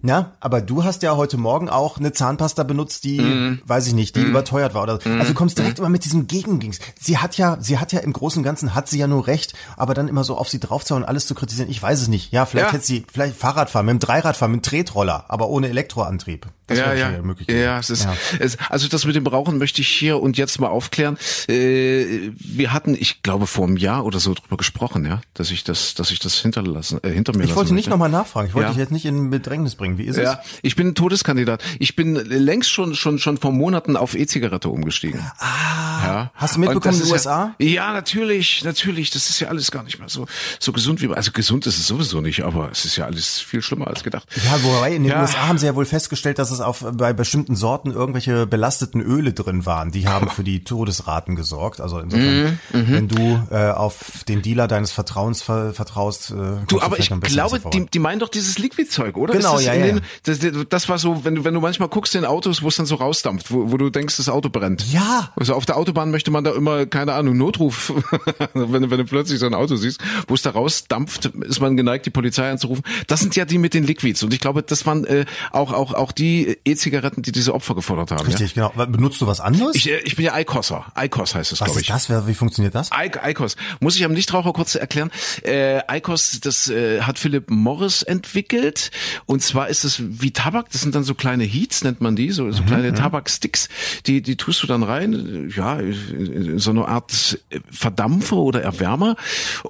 na, 0.00 0.32
aber 0.38 0.60
du 0.60 0.84
hast 0.84 1.02
ja 1.02 1.16
heute 1.16 1.36
Morgen 1.36 1.68
auch 1.68 1.98
eine 1.98 2.12
Zahnpasta 2.12 2.62
benutzt, 2.62 3.02
die, 3.02 3.20
Mhm. 3.20 3.62
weiß 3.66 3.88
ich 3.88 3.94
nicht, 3.94 4.14
die 4.14 4.20
überteuert 4.22 4.74
war 4.74 4.84
oder. 4.84 4.92
Also 5.04 5.24
du 5.28 5.34
kommst 5.34 5.58
direkt 5.58 5.80
immer 5.80 5.88
mit 5.88 6.04
diesem 6.04 6.28
Gegendings. 6.28 6.78
Sie 7.00 7.18
hat 7.18 7.36
ja, 7.36 7.56
sie 7.60 7.78
hat 7.78 7.92
ja 7.92 7.98
im 8.00 8.12
Großen 8.12 8.38
und 8.40 8.44
Ganzen 8.44 8.74
hat 8.76 8.88
sie 8.88 8.98
ja 8.98 9.08
nur 9.08 9.26
recht, 9.26 9.54
aber 9.76 9.94
dann 9.94 10.06
immer 10.06 10.22
so 10.22 10.36
auf 10.36 10.48
sie 10.48 10.60
draufzuhauen, 10.60 11.04
alles 11.04 11.26
zu 11.26 11.34
kritisieren. 11.34 11.68
Ich 11.68 11.82
weiß 11.82 12.00
es 12.00 12.08
nicht. 12.08 12.32
Ja, 12.32 12.46
vielleicht 12.46 12.68
Ja. 12.68 12.72
hätte 12.74 12.84
sie 12.86 13.04
vielleicht 13.12 13.36
Fahrradfahren 13.36 13.86
mit 13.86 13.94
dem 13.94 13.98
Dreiradfahren, 13.98 14.52
mit 14.52 14.64
dem 14.64 14.68
Tretroller, 14.70 15.24
aber 15.28 15.48
ohne 15.48 15.68
Elektroantrieb. 15.68 16.46
Das 16.68 16.78
ja, 16.78 16.94
ja, 16.94 17.20
möglich. 17.20 17.48
ja, 17.50 17.78
es 17.80 17.90
ist, 17.90 18.04
Ja. 18.04 18.14
Es, 18.38 18.56
also 18.70 18.86
das 18.88 19.04
mit 19.04 19.16
dem 19.16 19.26
Rauchen 19.26 19.58
möchte 19.58 19.82
ich 19.82 19.88
hier 19.88 20.22
und 20.22 20.38
jetzt 20.38 20.58
mal 20.60 20.68
aufklären. 20.68 21.18
Äh, 21.48 22.30
wir 22.38 22.72
hatten, 22.72 22.94
ich 22.94 23.22
glaube, 23.22 23.46
vor 23.46 23.66
einem 23.66 23.76
Jahr 23.76 24.04
oder 24.06 24.20
so 24.20 24.32
drüber 24.32 24.56
gesprochen, 24.56 25.04
ja, 25.04 25.20
dass 25.34 25.50
ich 25.50 25.64
das, 25.64 25.94
dass 25.94 26.10
ich 26.10 26.18
das 26.18 26.36
hinterlassen, 26.36 27.00
äh, 27.02 27.10
hinter 27.10 27.32
mir 27.36 27.42
Ich 27.42 27.48
lassen 27.50 27.56
wollte 27.56 27.74
nicht 27.74 27.86
möchte. 27.86 27.90
nochmal 27.90 28.08
nachfragen. 28.10 28.48
Ich 28.48 28.54
wollte 28.54 28.68
Ja. 28.68 28.72
dich 28.72 28.78
jetzt 28.78 28.92
nicht 28.92 29.04
in 29.04 29.28
Bedrängnis 29.30 29.71
bringen. 29.76 29.98
Wie 29.98 30.04
ist 30.04 30.16
Ja, 30.18 30.40
ich 30.62 30.76
bin 30.76 30.88
ein 30.88 30.94
Todeskandidat. 30.94 31.62
Ich 31.78 31.96
bin 31.96 32.14
längst 32.14 32.70
schon 32.70 32.94
schon 32.94 33.18
schon 33.18 33.36
vor 33.38 33.52
Monaten 33.52 33.96
auf 33.96 34.14
E-Zigarette 34.14 34.68
umgestiegen. 34.68 35.20
Ah, 35.38 36.04
ja. 36.06 36.30
Hast 36.34 36.56
du 36.56 36.60
mitbekommen 36.60 36.94
in 36.96 37.02
den 37.04 37.12
USA? 37.12 37.54
Ja, 37.58 37.66
ja, 37.66 37.92
natürlich, 37.92 38.64
natürlich. 38.64 39.10
Das 39.10 39.28
ist 39.30 39.40
ja 39.40 39.48
alles 39.48 39.70
gar 39.70 39.82
nicht 39.82 39.98
mehr 39.98 40.08
so 40.08 40.26
so 40.58 40.72
gesund 40.72 41.00
wie 41.02 41.08
also 41.12 41.32
gesund 41.32 41.66
ist 41.66 41.78
es 41.78 41.86
sowieso 41.86 42.20
nicht, 42.20 42.42
aber 42.42 42.70
es 42.70 42.84
ist 42.84 42.96
ja 42.96 43.06
alles 43.06 43.40
viel 43.40 43.62
schlimmer 43.62 43.86
als 43.88 44.02
gedacht. 44.04 44.26
es? 44.34 44.44
Ja, 44.44 44.62
wobei 44.62 44.94
in 44.94 45.02
den 45.04 45.12
Ja. 45.12 45.20
USA 45.22 45.48
haben 45.48 45.58
sie 45.58 45.66
ja 45.66 45.74
wohl 45.74 45.84
festgestellt, 45.86 46.38
dass 46.38 46.50
es 46.50 46.60
auf 46.60 46.84
bei 46.92 47.12
bestimmten 47.12 47.56
Sorten 47.56 47.90
irgendwelche 47.92 48.46
belasteten 48.46 49.00
Öle 49.00 49.32
drin 49.32 49.66
waren. 49.66 49.90
Die 49.92 50.08
haben 50.08 50.28
für 50.30 50.44
die 50.44 50.64
Todesraten 50.64 51.36
gesorgt. 51.36 51.80
Also 51.80 51.98
insofern, 51.98 52.58
Mhm, 52.72 52.86
wenn 52.88 53.08
du 53.08 53.46
äh, 53.50 53.70
auf 53.70 54.24
den 54.28 54.42
Dealer 54.42 54.68
deines 54.68 54.92
Vertrauens 54.92 55.42
ver 55.42 55.72
vertraust, 55.74 56.30
äh, 56.30 56.34
Du, 56.66 56.80
aber 56.80 56.98
ich 56.98 57.08
glaube, 57.08 57.60
die, 57.72 57.86
die 57.86 57.98
meinen 57.98 58.18
doch 58.18 58.28
dieses 58.28 58.58
Liquidzeug, 58.58 59.16
oder? 59.16 59.34
Genau, 59.34 59.58
das 59.66 59.76
ja, 59.76 59.80
ja, 59.80 59.86
den, 59.86 59.96
ja. 59.98 60.02
Das, 60.24 60.68
das 60.68 60.88
war 60.88 60.98
so, 60.98 61.24
wenn 61.24 61.34
du, 61.36 61.44
wenn 61.44 61.54
du 61.54 61.60
manchmal 61.60 61.88
guckst 61.88 62.14
in 62.14 62.24
Autos, 62.24 62.62
wo 62.62 62.68
es 62.68 62.76
dann 62.76 62.86
so 62.86 62.96
rausdampft, 62.96 63.50
wo, 63.50 63.70
wo 63.72 63.76
du 63.76 63.90
denkst, 63.90 64.16
das 64.16 64.28
Auto 64.28 64.48
brennt. 64.48 64.92
Ja. 64.92 65.32
Also 65.36 65.54
auf 65.54 65.66
der 65.66 65.76
Autobahn 65.76 66.10
möchte 66.10 66.30
man 66.30 66.44
da 66.44 66.52
immer, 66.52 66.86
keine 66.86 67.12
Ahnung, 67.14 67.36
Notruf, 67.36 67.92
wenn, 68.54 68.82
du- 68.82 68.90
wenn 68.90 68.98
du 68.98 69.04
plötzlich 69.04 69.38
so 69.38 69.46
ein 69.46 69.54
Auto 69.54 69.76
siehst, 69.76 70.00
wo 70.28 70.34
es 70.34 70.42
da 70.42 70.50
rausdampft, 70.50 71.26
ist 71.26 71.60
man 71.60 71.76
geneigt, 71.76 72.06
die 72.06 72.10
Polizei 72.10 72.50
anzurufen. 72.50 72.82
Das 73.06 73.20
sind 73.20 73.36
ja 73.36 73.44
die 73.44 73.58
mit 73.58 73.74
den 73.74 73.84
Liquids. 73.84 74.22
Und 74.22 74.34
ich 74.34 74.40
glaube, 74.40 74.62
das 74.62 74.86
waren 74.86 75.04
äh, 75.04 75.24
auch, 75.50 75.72
auch, 75.72 75.94
auch 75.94 76.12
die 76.12 76.58
E-Zigaretten, 76.64 77.22
die 77.22 77.32
diese 77.32 77.54
Opfer 77.54 77.74
gefordert 77.74 78.10
haben. 78.10 78.20
Ja? 78.20 78.26
Richtig, 78.36 78.54
genau. 78.54 78.70
Benutzt 78.70 79.20
du 79.20 79.26
was 79.26 79.40
anderes? 79.40 79.74
Ich, 79.76 79.90
äh, 79.90 79.98
ich 80.04 80.16
bin 80.16 80.24
ja 80.24 80.38
ICOSer. 80.38 80.86
ICOS 80.98 81.34
heißt 81.34 81.52
es, 81.52 81.60
was 81.60 81.66
glaube 81.66 81.80
ist 81.80 81.82
ich. 81.86 81.88
das? 81.88 82.08
Wer- 82.08 82.26
Wie 82.26 82.34
funktioniert 82.34 82.74
das? 82.74 82.90
ICOS. 83.26 83.56
Muss 83.80 83.96
ich 83.96 84.04
am 84.04 84.12
Nichtraucher 84.12 84.52
kurz 84.52 84.74
erklären. 84.74 85.10
Äh, 85.44 85.80
ICOS, 85.98 86.40
das 86.40 86.68
äh, 86.68 87.00
hat 87.02 87.18
Philip 87.18 87.50
Morris 87.50 88.02
entwickelt. 88.02 88.90
Und 89.26 89.42
zwar 89.52 89.68
ist 89.68 89.84
es 89.84 90.02
wie 90.02 90.30
Tabak. 90.30 90.70
Das 90.70 90.80
sind 90.80 90.94
dann 90.94 91.04
so 91.04 91.14
kleine 91.14 91.44
Heats, 91.44 91.84
nennt 91.84 92.00
man 92.00 92.16
die, 92.16 92.30
so, 92.30 92.50
so 92.52 92.62
kleine 92.62 92.94
Tabaksticks. 92.94 93.68
Die, 94.06 94.22
die 94.22 94.36
tust 94.36 94.62
du 94.62 94.66
dann 94.66 94.82
rein, 94.82 95.52
ja, 95.54 95.78
so 96.56 96.70
eine 96.70 96.88
Art 96.88 97.38
äh, 97.50 97.60
Verdampfer 97.70 98.36
oder 98.36 98.62
Erwärmer. 98.62 99.16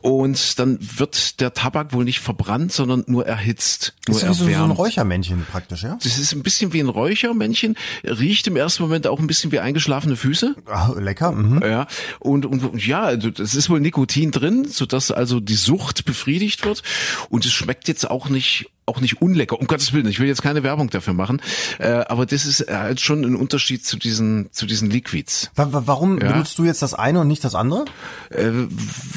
Und 0.01 0.59
dann 0.61 0.79
wird 0.81 1.41
der 1.41 1.53
Tabak 1.53 1.93
wohl 1.93 2.05
nicht 2.05 2.21
verbrannt, 2.21 2.73
sondern 2.73 3.03
nur 3.09 3.27
erhitzt, 3.27 3.95
nur 4.07 4.17
ist 4.17 4.29
wie 4.29 4.35
so, 4.35 4.45
ein 4.45 4.53
erwärmt. 4.53 4.79
Räuchermännchen 4.79 5.47
praktisch, 5.51 5.83
ja? 5.83 5.99
das 6.01 6.19
ist 6.19 6.33
ein 6.33 6.45
bisschen 6.45 6.73
wie 6.73 6.81
ein 6.81 6.89
Räuchermännchen, 6.89 7.77
riecht 8.05 8.47
im 8.47 8.57
ersten 8.57 8.85
Moment 8.85 9.09
auch 9.09 9.19
ein 9.19 9.27
bisschen 9.27 9.51
wie 9.51 9.59
eingeschlafene 9.59 10.15
Füße. 10.15 10.55
Ah, 10.67 10.93
lecker. 10.97 11.33
Mhm. 11.33 11.61
Ja, 11.63 11.89
und, 12.21 12.47
und 12.47 12.87
ja, 12.87 13.03
also 13.03 13.31
es 13.31 13.57
ist 13.57 13.69
wohl 13.69 13.81
Nikotin 13.81 14.31
drin, 14.31 14.65
sodass 14.69 15.11
also 15.11 15.41
die 15.41 15.55
Sucht 15.55 16.05
befriedigt 16.05 16.65
wird. 16.65 16.83
Und 17.31 17.45
es 17.45 17.53
schmeckt 17.53 17.89
jetzt 17.89 18.09
auch 18.09 18.29
nicht 18.29 18.71
auch 18.87 19.01
nicht 19.01 19.23
unlecker. 19.23 19.59
Um 19.59 19.67
Gottes 19.67 19.93
Willen, 19.93 20.07
ich 20.07 20.19
will 20.19 20.27
jetzt 20.27 20.43
keine 20.43 20.63
Werbung 20.63 20.91
dafür 20.91 21.15
machen, 21.15 21.41
äh, 21.79 21.89
aber 21.89 22.27
das 22.27 22.47
ist 22.47 22.67
halt 22.69 23.01
schon 23.01 23.25
ein 23.25 23.37
Unterschied 23.37 23.85
zu 23.85 23.97
diesen 23.97 24.49
zu 24.53 24.67
diesen 24.67 24.91
Liquids. 24.91 25.51
Warum 25.55 26.21
ja? 26.21 26.33
benutzt 26.33 26.59
du 26.59 26.65
jetzt 26.65 26.83
das 26.83 26.95
eine 26.95 27.21
und 27.21 27.29
nicht 27.29 27.45
das 27.45 27.55
andere? 27.55 27.85
Äh, 28.31 28.51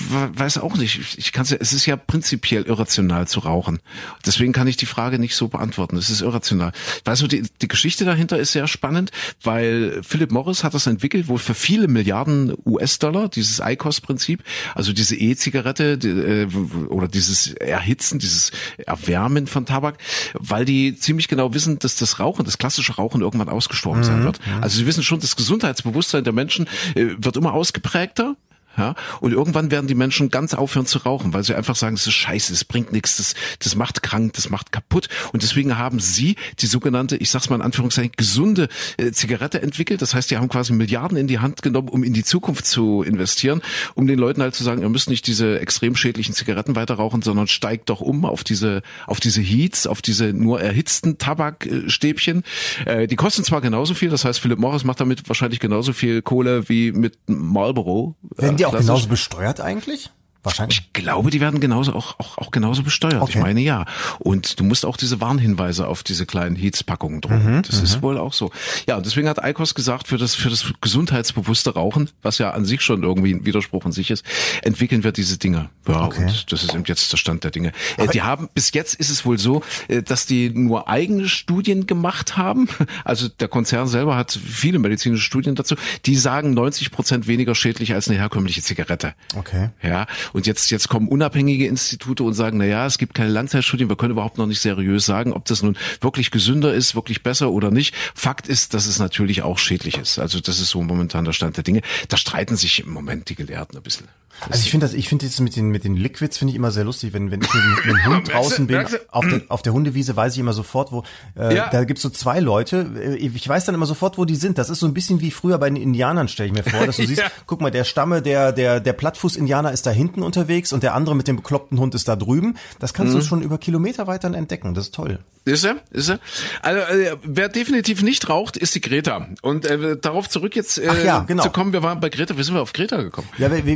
weiß 0.10 0.60
auch 0.60 0.78
nicht. 0.78 1.18
Ich 1.18 1.32
kann 1.32 1.46
es 1.46 1.74
ist 1.74 1.86
ja 1.86 1.96
prinzipiell 1.96 2.64
irrational 2.64 3.28
zu 3.28 3.40
rauchen. 3.42 3.80
Deswegen 4.26 4.54
kann 4.54 4.68
ich 4.68 4.78
die 4.78 4.86
Frage 4.86 5.20
nicht 5.20 5.36
so 5.36 5.48
beantworten. 5.48 5.98
Es 5.98 6.10
ist 6.10 6.22
irrational. 6.22 6.72
Weißt 7.04 7.22
du, 7.22 7.28
die, 7.28 7.44
die 7.62 7.68
Geschichte 7.68 8.06
dahinter 8.06 8.38
ist 8.40 8.52
sehr 8.52 8.68
spannend, 8.68 9.12
weil 9.44 10.02
Philip 10.04 10.32
Morris 10.32 10.64
hat 10.64 10.74
das 10.74 10.88
entwickelt, 10.88 11.28
wo 11.28 11.38
für 11.38 11.54
viele 11.54 11.88
Milliarden 11.88 12.54
US-Dollar 12.66 13.30
dieses 13.30 13.60
ICOS-Prinzip, 13.60 14.44
also 14.74 14.94
diese 14.94 15.16
E-Zigarette 15.16 15.98
die, 15.98 16.10
äh, 16.10 16.48
oder 16.90 17.08
dieses 17.08 17.54
Erhitzen, 17.54 18.20
dieses 18.20 18.52
Erwärmen 18.78 19.48
von 19.56 19.66
Tabak, 19.66 19.98
weil 20.34 20.66
die 20.66 20.96
ziemlich 20.96 21.28
genau 21.28 21.54
wissen, 21.54 21.80
dass 21.80 21.96
das 21.96 22.20
Rauchen, 22.20 22.46
das 22.46 22.58
klassische 22.58 22.96
Rauchen 22.96 23.22
irgendwann 23.22 23.50
ausgestorben 23.50 24.02
mhm. 24.02 24.06
sein 24.06 24.24
wird. 24.24 24.40
Also 24.62 24.78
sie 24.78 24.86
wissen 24.86 25.04
schon, 25.04 25.20
das 25.20 25.36
Gesundheitsbewusstsein 25.36 26.24
der 26.24 26.34
Menschen 26.34 26.68
äh, 26.94 27.16
wird 27.18 27.38
immer 27.38 27.54
ausgeprägter 27.54 28.36
ja? 28.78 28.96
Und 29.22 29.32
irgendwann 29.32 29.72
werden 29.72 29.88
die 29.88 29.96
Menschen 29.96 30.30
ganz 30.30 30.54
aufhören 30.54 30.86
zu 30.86 31.00
rauchen, 31.00 31.34
weil 31.34 31.44
sie 31.44 31.56
einfach 31.56 31.76
sagen, 31.76 31.96
es 31.96 32.08
ist 32.08 32.14
scheiße, 32.14 32.54
es 32.54 32.66
bringt 32.66 32.92
nichts, 32.92 33.18
das, 33.18 33.36
das 33.60 33.76
macht 33.76 34.04
krank, 34.04 34.34
das 34.34 34.50
macht 34.50 34.72
kaputt. 34.72 35.08
Und 35.34 35.44
deswegen 35.44 35.78
haben 35.78 36.00
sie 36.00 36.36
die 36.60 36.68
sogenannte, 36.68 37.18
ich 37.18 37.30
sag's 37.30 37.50
mal 37.50 37.58
in 37.58 37.62
Anführungszeichen, 37.62 38.14
gesunde 38.18 38.68
äh, 38.98 39.12
Zigarette 39.12 39.62
entwickelt. 39.62 40.02
Das 40.02 40.14
heißt, 40.14 40.32
die 40.32 40.38
haben 40.38 40.50
quasi 40.50 40.74
Milliarden 40.74 41.18
in 41.18 41.28
die 41.28 41.40
Hand 41.40 41.62
genommen, 41.62 41.90
um 41.90 42.04
in 42.04 42.14
die 42.14 42.24
Zukunft 42.24 42.66
zu 42.66 43.04
investieren, 43.04 43.62
um 43.96 44.08
den 44.08 44.20
Leuten 44.20 44.42
halt 44.42 44.56
zu 44.56 44.64
sagen, 44.64 44.82
ihr 44.82 44.90
müsst 44.90 45.10
nicht 45.10 45.28
diese 45.28 45.60
extrem 45.60 45.96
schädlichen 45.96 46.34
Zigaretten 46.34 46.76
weiter 46.76 46.96
rauchen, 46.96 47.22
sondern 47.22 47.48
steigt 47.48 47.90
doch 47.90 48.02
um 48.02 48.26
auf 48.26 48.44
diese, 48.44 48.82
auf 49.08 49.20
diese 49.20 49.42
Heats, 49.42 49.88
auf 49.88 50.02
diese 50.02 50.34
nur 50.34 50.62
erhitzten 50.62 51.18
Tabakstäbchen. 51.18 52.44
Äh, 52.86 53.08
die 53.08 53.16
kosten 53.16 53.44
zwar 53.44 53.62
genauso 53.62 53.94
viel, 53.94 54.10
das 54.10 54.26
heißt, 54.26 54.40
Philip 54.40 54.60
Morris 54.60 54.84
macht 54.84 55.00
damit 55.00 55.28
wahrscheinlich 55.28 55.60
genauso 55.60 55.94
viel 55.94 56.22
Kohle 56.22 56.68
wie 56.70 56.92
mit 56.92 57.18
Marlboro. 57.28 58.16
Wenn 58.36 58.58
die 58.58 58.65
auch 58.68 58.78
genauso 58.78 59.08
besteuert 59.08 59.60
eigentlich? 59.62 60.12
Wahrscheinlich. 60.46 60.80
Ich 60.80 60.94
glaube, 60.94 61.32
die 61.32 61.42
werden 61.42 61.60
genauso 61.60 61.94
auch, 61.94 62.20
auch, 62.20 62.38
auch 62.38 62.52
genauso 62.52 62.84
besteuert. 62.84 63.22
Okay. 63.22 63.32
Ich 63.36 63.38
meine 63.38 63.62
ja. 63.62 63.86
Und 64.20 64.60
du 64.60 64.64
musst 64.64 64.86
auch 64.86 64.98
diese 64.98 65.20
Warnhinweise 65.20 65.88
auf 65.88 66.04
diese 66.04 66.26
kleinen 66.26 66.56
Heats-Packungen 66.56 67.22
drucken. 67.22 67.58
Mhm, 67.58 67.62
das 67.64 67.82
ist 67.82 67.98
mhm. 67.98 68.02
wohl 68.04 68.18
auch 68.18 68.34
so. 68.34 68.52
Ja, 68.88 68.98
und 68.98 69.06
deswegen 69.06 69.28
hat 69.28 69.44
Eikos 69.44 69.76
gesagt, 69.76 70.08
für 70.08 70.18
das, 70.18 70.36
für 70.36 70.50
das 70.50 70.72
gesundheitsbewusste 70.82 71.74
Rauchen, 71.74 72.10
was 72.22 72.38
ja 72.38 72.52
an 72.52 72.66
sich 72.66 72.82
schon 72.82 73.04
irgendwie 73.04 73.34
ein 73.34 73.46
Widerspruch 73.46 73.86
in 73.86 73.92
sich 73.92 74.12
ist, 74.12 74.24
entwickeln 74.62 75.04
wir 75.04 75.12
diese 75.12 75.38
Dinge. 75.38 75.70
Ja, 75.88 76.06
okay. 76.06 76.22
und 76.22 76.52
das 76.52 76.64
ist 76.64 76.74
eben 76.74 76.84
jetzt 76.86 77.12
der 77.12 77.18
Stand 77.18 77.44
der 77.44 77.52
Dinge. 77.52 77.70
Äh, 77.98 78.04
Aber 78.04 78.12
die 78.12 78.22
haben, 78.22 78.50
bis 78.54 78.72
jetzt 78.74 78.96
ist 78.96 79.10
es 79.10 79.26
wohl 79.26 79.38
so, 79.38 79.64
äh, 79.88 80.02
dass 80.02 80.26
die 80.26 80.50
nur 80.50 80.88
eigene 80.88 81.28
Studien 81.28 81.88
gemacht 81.88 82.38
haben. 82.38 82.68
Also 83.04 83.28
der 83.28 83.48
Konzern 83.48 83.88
selber 83.88 84.16
hat 84.16 84.32
viele 84.32 84.80
medizinische 84.80 85.24
Studien 85.24 85.56
dazu. 85.56 85.76
Die 86.06 86.16
sagen 86.16 86.54
90 86.54 86.92
Prozent 86.92 87.28
weniger 87.28 87.54
schädlich 87.54 87.94
als 87.94 88.08
eine 88.08 88.18
herkömmliche 88.18 88.62
Zigarette. 88.62 89.14
Okay. 89.36 89.70
Ja, 89.84 90.08
und 90.36 90.48
jetzt, 90.48 90.70
jetzt 90.70 90.90
kommen 90.90 91.08
unabhängige 91.08 91.66
Institute 91.66 92.22
und 92.22 92.34
sagen, 92.34 92.58
na 92.58 92.66
ja, 92.66 92.86
es 92.86 92.98
gibt 92.98 93.14
keine 93.14 93.30
Langzeitstudien, 93.30 93.88
wir 93.88 93.96
können 93.96 94.12
überhaupt 94.12 94.38
noch 94.38 94.48
nicht 94.48 94.60
seriös 94.60 95.06
sagen, 95.06 95.32
ob 95.32 95.46
das 95.46 95.64
nun 95.64 95.78
wirklich 96.02 96.30
gesünder 96.30 96.74
ist, 96.74 96.94
wirklich 96.94 97.24
besser 97.24 97.52
oder 97.52 97.72
nicht. 97.72 97.96
Fakt 98.14 98.50
ist, 98.50 98.74
dass 98.74 98.86
es 98.86 99.00
natürlich 99.00 99.44
auch 99.44 99.58
schädlich 99.58 99.98
ist. 99.98 100.20
Also 100.20 100.42
das 100.42 100.60
ist 100.60 100.72
so 100.72 100.84
momentan 100.84 101.24
der 101.24 101.32
Stand 101.32 101.56
der 101.56 101.64
Dinge. 101.64 101.84
Da 102.10 102.18
streiten 102.18 102.58
sich 102.58 102.82
im 102.82 102.92
Moment 102.92 103.30
die 103.30 103.36
Gelehrten 103.36 103.78
ein 103.78 103.82
bisschen. 103.84 104.10
Also 104.50 104.62
ich 104.64 104.72
finde 104.72 104.86
das, 104.86 104.94
ich 104.94 105.10
finde 105.10 105.26
jetzt 105.26 105.40
mit 105.40 105.56
den 105.56 105.70
mit 105.70 105.84
den 105.84 105.96
Liquids 105.96 106.38
finde 106.38 106.52
ich 106.52 106.56
immer 106.56 106.72
sehr 106.72 106.84
lustig, 106.84 107.14
wenn 107.14 107.32
wenn 107.32 107.42
ich 107.42 107.54
mit, 107.54 107.86
mit 107.86 107.96
einem 107.96 108.06
Hund 108.16 108.34
draußen 108.34 108.68
bin 108.68 108.86
auf 109.10 109.28
der 109.28 109.42
auf 109.50 109.62
der 109.62 109.74
Hundewiese 109.74 110.16
weiß 110.16 110.34
ich 110.34 110.40
immer 110.40 110.54
sofort, 110.54 110.92
wo 110.92 111.04
äh, 111.38 111.56
ja. 111.56 111.70
da 111.70 111.84
gibt's 111.84 112.02
so 112.02 112.10
zwei 112.10 112.40
Leute. 112.40 112.92
Äh, 113.00 113.16
ich 113.16 113.48
weiß 113.48 113.66
dann 113.66 113.76
immer 113.76 113.86
sofort, 113.86 114.18
wo 114.18 114.26
die 114.26 114.36
sind. 114.36 114.58
Das 114.58 114.70
ist 114.70 114.80
so 114.80 114.88
ein 114.88 114.94
bisschen 114.94 115.22
wie 115.22 115.32
früher 115.32 115.58
bei 115.58 115.70
den 115.70 115.78
Indianern, 115.78 116.28
stelle 116.28 116.48
ich 116.48 116.54
mir 116.54 116.64
vor, 116.64 116.86
dass 116.86 116.98
du 116.98 117.06
siehst, 117.08 117.22
ja. 117.22 117.32
guck 117.48 117.62
mal, 117.62 117.72
der 117.72 117.84
Stamme 117.84 118.22
der 118.22 118.52
der 118.52 118.80
der 118.80 118.94
Plattfuß-Indianer 118.94 119.72
ist 119.72 119.86
da 119.86 119.92
hinten 119.92 120.24
unterwegs 120.24 120.74
und 120.74 120.84
der 120.84 120.94
andere 120.96 121.16
mit 121.16 121.28
dem 121.28 121.38
bekloppten 121.38 121.80
Hund 121.80 121.96
ist 121.96 122.08
da 122.08 122.16
drüben. 122.16 122.58
Das 122.80 122.94
kannst 122.94 123.14
mhm. 123.14 123.20
du 123.20 123.26
schon 123.26 123.42
über 123.42 123.58
Kilometer 123.58 124.08
weit 124.08 124.24
dann 124.24 124.34
entdecken. 124.34 124.74
Das 124.74 124.86
ist 124.86 124.96
toll. 124.96 125.20
Ist 125.46 125.64
er? 125.64 125.78
Ist 125.92 126.10
er? 126.10 126.20
Also 126.62 126.80
äh, 126.80 127.18
wer 127.24 127.50
definitiv 127.50 128.02
nicht 128.02 128.30
raucht, 128.30 128.58
ist 128.58 128.74
die 128.74 128.82
Greta. 128.82 129.28
Und 129.44 129.68
äh, 129.68 129.96
darauf 129.96 130.28
zurück 130.28 130.56
jetzt 130.56 130.80
äh, 130.80 131.06
ja, 131.06 131.20
genau. 131.20 131.44
zu 131.44 131.52
kommen, 131.52 131.72
wir 131.72 131.84
waren 131.84 132.00
bei 132.00 132.10
Greta, 132.10 132.36
wie 132.36 132.42
sind 132.42 132.56
wir 132.56 132.64
auf 132.64 132.74
Greta 132.74 132.98
gekommen? 132.98 133.30
Ja, 133.38 133.52
wir, 133.52 133.64
wir, 133.64 133.76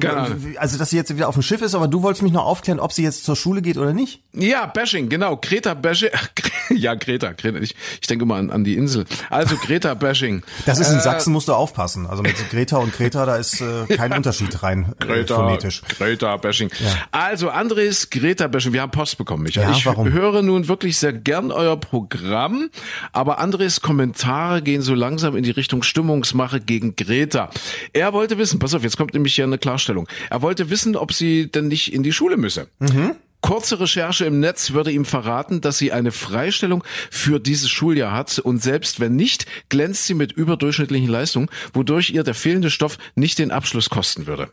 also 0.58 0.78
dass 0.78 0.90
sie 0.90 0.96
jetzt 0.96 1.14
wieder 1.14 1.28
auf 1.28 1.36
dem 1.36 1.44
Schiff 1.44 1.62
ist, 1.62 1.76
aber 1.76 1.88
du 1.88 2.02
wolltest 2.02 2.24
mich 2.24 2.32
noch 2.32 2.46
aufklären, 2.46 2.80
ob 2.80 2.94
sie 2.94 3.04
jetzt 3.04 3.26
zur 3.26 3.36
Schule 3.36 3.62
geht 3.62 3.78
oder 3.78 3.94
nicht? 3.94 4.22
Ja, 4.34 4.66
Bashing, 4.66 5.10
genau. 5.10 5.38
Greta 5.38 5.74
Bashing. 5.74 6.10
ja, 6.70 6.96
Greta, 6.96 7.32
Greta. 7.34 7.60
Ich, 7.60 7.76
ich 8.02 8.08
denke 8.08 8.26
mal 8.26 8.40
an, 8.40 8.50
an 8.50 8.64
die 8.64 8.76
Insel. 8.76 9.06
Also 9.30 9.56
Greta 9.58 9.94
Bashing. 9.94 10.44
Das 10.66 10.80
ist 10.80 10.90
in 10.90 10.98
äh, 10.98 11.02
Sachsen, 11.02 11.34
musst 11.34 11.48
du 11.48 11.54
aufpassen. 11.54 12.08
Also 12.08 12.24
mit 12.24 12.36
Greta 12.50 12.78
und 12.78 12.94
Greta, 12.94 13.26
da 13.26 13.36
ist 13.38 13.62
äh, 13.62 13.86
kein 13.96 14.12
ja. 14.12 14.18
Unterschied 14.18 14.62
rein 14.62 14.94
äh, 15.00 15.06
Greta, 15.06 15.36
phonetisch. 15.36 15.82
Greta 15.98 16.38
Bashing. 16.38 16.70
Ja. 16.80 16.88
Also 17.12 17.50
Andres, 17.50 18.10
Greta 18.10 18.48
Bashing. 18.48 18.74
Wir 18.74 18.82
haben 18.82 18.92
Post 18.92 19.18
bekommen, 19.18 19.44
Michael. 19.44 19.70
Ja, 19.70 19.76
ich 19.76 19.86
warum? 19.86 20.12
höre 20.12 20.42
nun 20.42 20.68
wirklich 20.68 20.98
sehr 20.98 21.14
gern 21.14 21.52
euer 21.52 21.78
Programm, 21.78 22.70
aber 23.12 23.40
Andres 23.40 23.82
Kommentare 23.82 24.62
gehen 24.62 24.82
so 24.82 24.94
langsam 24.94 25.36
in 25.36 25.44
die 25.44 25.52
Richtung 25.52 25.84
Stimmungsmache 25.84 26.60
gegen 26.60 26.96
Greta. 26.96 27.50
Er 27.94 28.14
wollte 28.14 28.38
wissen, 28.38 28.60
pass 28.60 28.74
auf, 28.74 28.84
jetzt 28.84 28.98
kommt 28.98 29.14
nämlich 29.14 29.36
hier 29.36 29.46
eine 29.46 29.58
Klarstellung. 29.58 30.08
Er 30.30 30.39
wollte 30.42 30.70
wissen, 30.70 30.96
ob 30.96 31.14
sie 31.14 31.52
denn 31.52 31.68
nicht 31.68 31.94
in 31.94 32.04
die 32.04 32.14
Schule 32.14 32.38
müsse. 32.38 32.68
Mhm. 32.80 33.16
Kurze 33.42 33.80
Recherche 33.80 34.26
im 34.26 34.42
Netz 34.42 34.72
würde 34.72 34.92
ihm 34.92 35.06
verraten, 35.06 35.62
dass 35.62 35.78
sie 35.78 35.94
eine 35.94 36.12
Freistellung 36.12 36.84
für 37.10 37.40
dieses 37.40 37.70
Schuljahr 37.70 38.12
hat 38.12 38.38
und 38.40 38.62
selbst 38.62 39.00
wenn 39.00 39.16
nicht, 39.16 39.46
glänzt 39.70 40.06
sie 40.06 40.14
mit 40.14 40.34
überdurchschnittlichen 40.34 41.08
Leistungen, 41.08 41.50
wodurch 41.74 42.10
ihr 42.10 42.24
der 42.24 42.34
fehlende 42.34 42.70
Stoff 42.70 42.98
nicht 43.16 43.40
den 43.40 43.52
Abschluss 43.52 43.90
kosten 43.90 44.28
würde. 44.28 44.52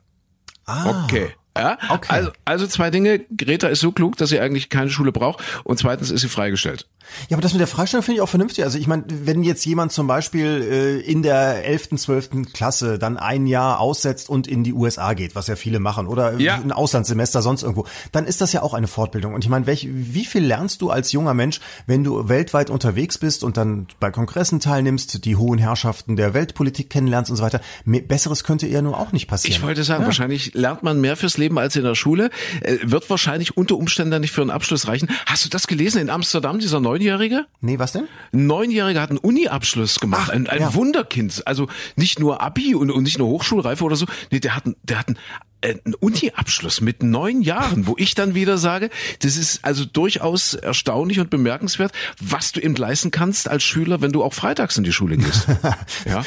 Ah. 0.66 1.04
Okay. 1.04 1.32
Ja? 1.58 1.78
Okay. 1.88 2.12
Also, 2.12 2.30
also 2.44 2.66
zwei 2.66 2.90
Dinge. 2.90 3.20
Greta 3.36 3.68
ist 3.68 3.80
so 3.80 3.92
klug, 3.92 4.16
dass 4.16 4.30
sie 4.30 4.40
eigentlich 4.40 4.68
keine 4.68 4.90
Schule 4.90 5.12
braucht. 5.12 5.42
Und 5.64 5.78
zweitens 5.78 6.10
ist 6.10 6.20
sie 6.20 6.28
freigestellt. 6.28 6.86
Ja, 7.28 7.36
aber 7.36 7.42
das 7.42 7.52
mit 7.52 7.60
der 7.60 7.66
Freistellung 7.66 8.02
finde 8.02 8.16
ich 8.16 8.22
auch 8.22 8.28
vernünftig. 8.28 8.64
Also 8.64 8.78
ich 8.78 8.86
meine, 8.86 9.04
wenn 9.08 9.42
jetzt 9.42 9.64
jemand 9.64 9.92
zum 9.92 10.06
Beispiel 10.06 10.62
äh, 10.62 11.00
in 11.00 11.22
der 11.22 11.64
11., 11.64 11.90
12. 11.96 12.30
Klasse 12.52 12.98
dann 12.98 13.16
ein 13.16 13.46
Jahr 13.46 13.80
aussetzt 13.80 14.28
und 14.28 14.46
in 14.46 14.64
die 14.64 14.72
USA 14.72 15.14
geht, 15.14 15.34
was 15.34 15.46
ja 15.46 15.56
viele 15.56 15.80
machen, 15.80 16.06
oder 16.06 16.38
ja. 16.38 16.56
ein 16.56 16.72
Auslandssemester 16.72 17.42
sonst 17.42 17.62
irgendwo, 17.62 17.86
dann 18.12 18.26
ist 18.26 18.40
das 18.40 18.52
ja 18.52 18.62
auch 18.62 18.74
eine 18.74 18.86
Fortbildung. 18.86 19.34
Und 19.34 19.44
ich 19.44 19.50
meine, 19.50 19.66
welch, 19.66 19.88
wie 19.90 20.24
viel 20.24 20.44
lernst 20.44 20.82
du 20.82 20.90
als 20.90 21.12
junger 21.12 21.34
Mensch, 21.34 21.60
wenn 21.86 22.04
du 22.04 22.28
weltweit 22.28 22.70
unterwegs 22.70 23.18
bist 23.18 23.44
und 23.44 23.56
dann 23.56 23.86
bei 24.00 24.10
Kongressen 24.10 24.60
teilnimmst, 24.60 25.24
die 25.24 25.36
hohen 25.36 25.58
Herrschaften 25.58 26.16
der 26.16 26.34
Weltpolitik 26.34 26.90
kennenlernst 26.90 27.30
und 27.30 27.36
so 27.36 27.42
weiter? 27.42 27.60
Besseres 27.84 28.44
könnte 28.44 28.66
eher 28.66 28.82
nur 28.82 28.98
auch 28.98 29.12
nicht 29.12 29.28
passieren. 29.28 29.56
Ich 29.56 29.62
wollte 29.62 29.84
sagen, 29.84 30.02
ja. 30.02 30.06
wahrscheinlich 30.06 30.54
lernt 30.54 30.82
man 30.82 31.00
mehr 31.00 31.16
fürs 31.16 31.38
Leben 31.38 31.45
als 31.54 31.76
in 31.76 31.84
der 31.84 31.94
Schule, 31.94 32.30
äh, 32.62 32.78
wird 32.82 33.08
wahrscheinlich 33.10 33.56
unter 33.56 33.76
Umständen 33.76 34.20
nicht 34.20 34.32
für 34.32 34.42
einen 34.42 34.50
Abschluss 34.50 34.88
reichen. 34.88 35.08
Hast 35.26 35.44
du 35.44 35.48
das 35.48 35.66
gelesen 35.66 36.00
in 36.00 36.10
Amsterdam, 36.10 36.58
dieser 36.58 36.80
Neunjährige? 36.80 37.46
Nee, 37.60 37.78
was 37.78 37.92
denn? 37.92 38.08
Ein 38.32 38.46
Neunjähriger 38.46 39.00
hat 39.00 39.10
einen 39.10 39.18
Uni-Abschluss 39.18 40.00
gemacht, 40.00 40.28
Ach, 40.30 40.34
ein, 40.34 40.46
ein 40.48 40.60
ja. 40.60 40.74
Wunderkind. 40.74 41.46
Also 41.46 41.68
nicht 41.96 42.18
nur 42.18 42.42
Abi 42.42 42.74
und, 42.74 42.90
und 42.90 43.02
nicht 43.02 43.18
nur 43.18 43.28
Hochschulreife 43.28 43.84
oder 43.84 43.96
so. 43.96 44.06
Nee, 44.30 44.40
der 44.40 44.56
hat, 44.56 44.64
der 44.82 44.98
hat 44.98 45.08
einen 45.08 45.18
ein 45.62 45.94
Uni-Abschluss 45.98 46.80
mit 46.80 47.02
neun 47.02 47.42
Jahren, 47.42 47.86
wo 47.86 47.94
ich 47.98 48.14
dann 48.14 48.34
wieder 48.34 48.58
sage, 48.58 48.90
das 49.20 49.36
ist 49.36 49.64
also 49.64 49.84
durchaus 49.84 50.54
erstaunlich 50.54 51.18
und 51.18 51.30
bemerkenswert, 51.30 51.92
was 52.20 52.52
du 52.52 52.60
eben 52.60 52.76
leisten 52.76 53.10
kannst 53.10 53.48
als 53.48 53.64
Schüler, 53.64 54.00
wenn 54.00 54.12
du 54.12 54.22
auch 54.22 54.34
freitags 54.34 54.76
in 54.76 54.84
die 54.84 54.92
Schule 54.92 55.16
gehst. 55.16 55.46
ja. 56.04 56.24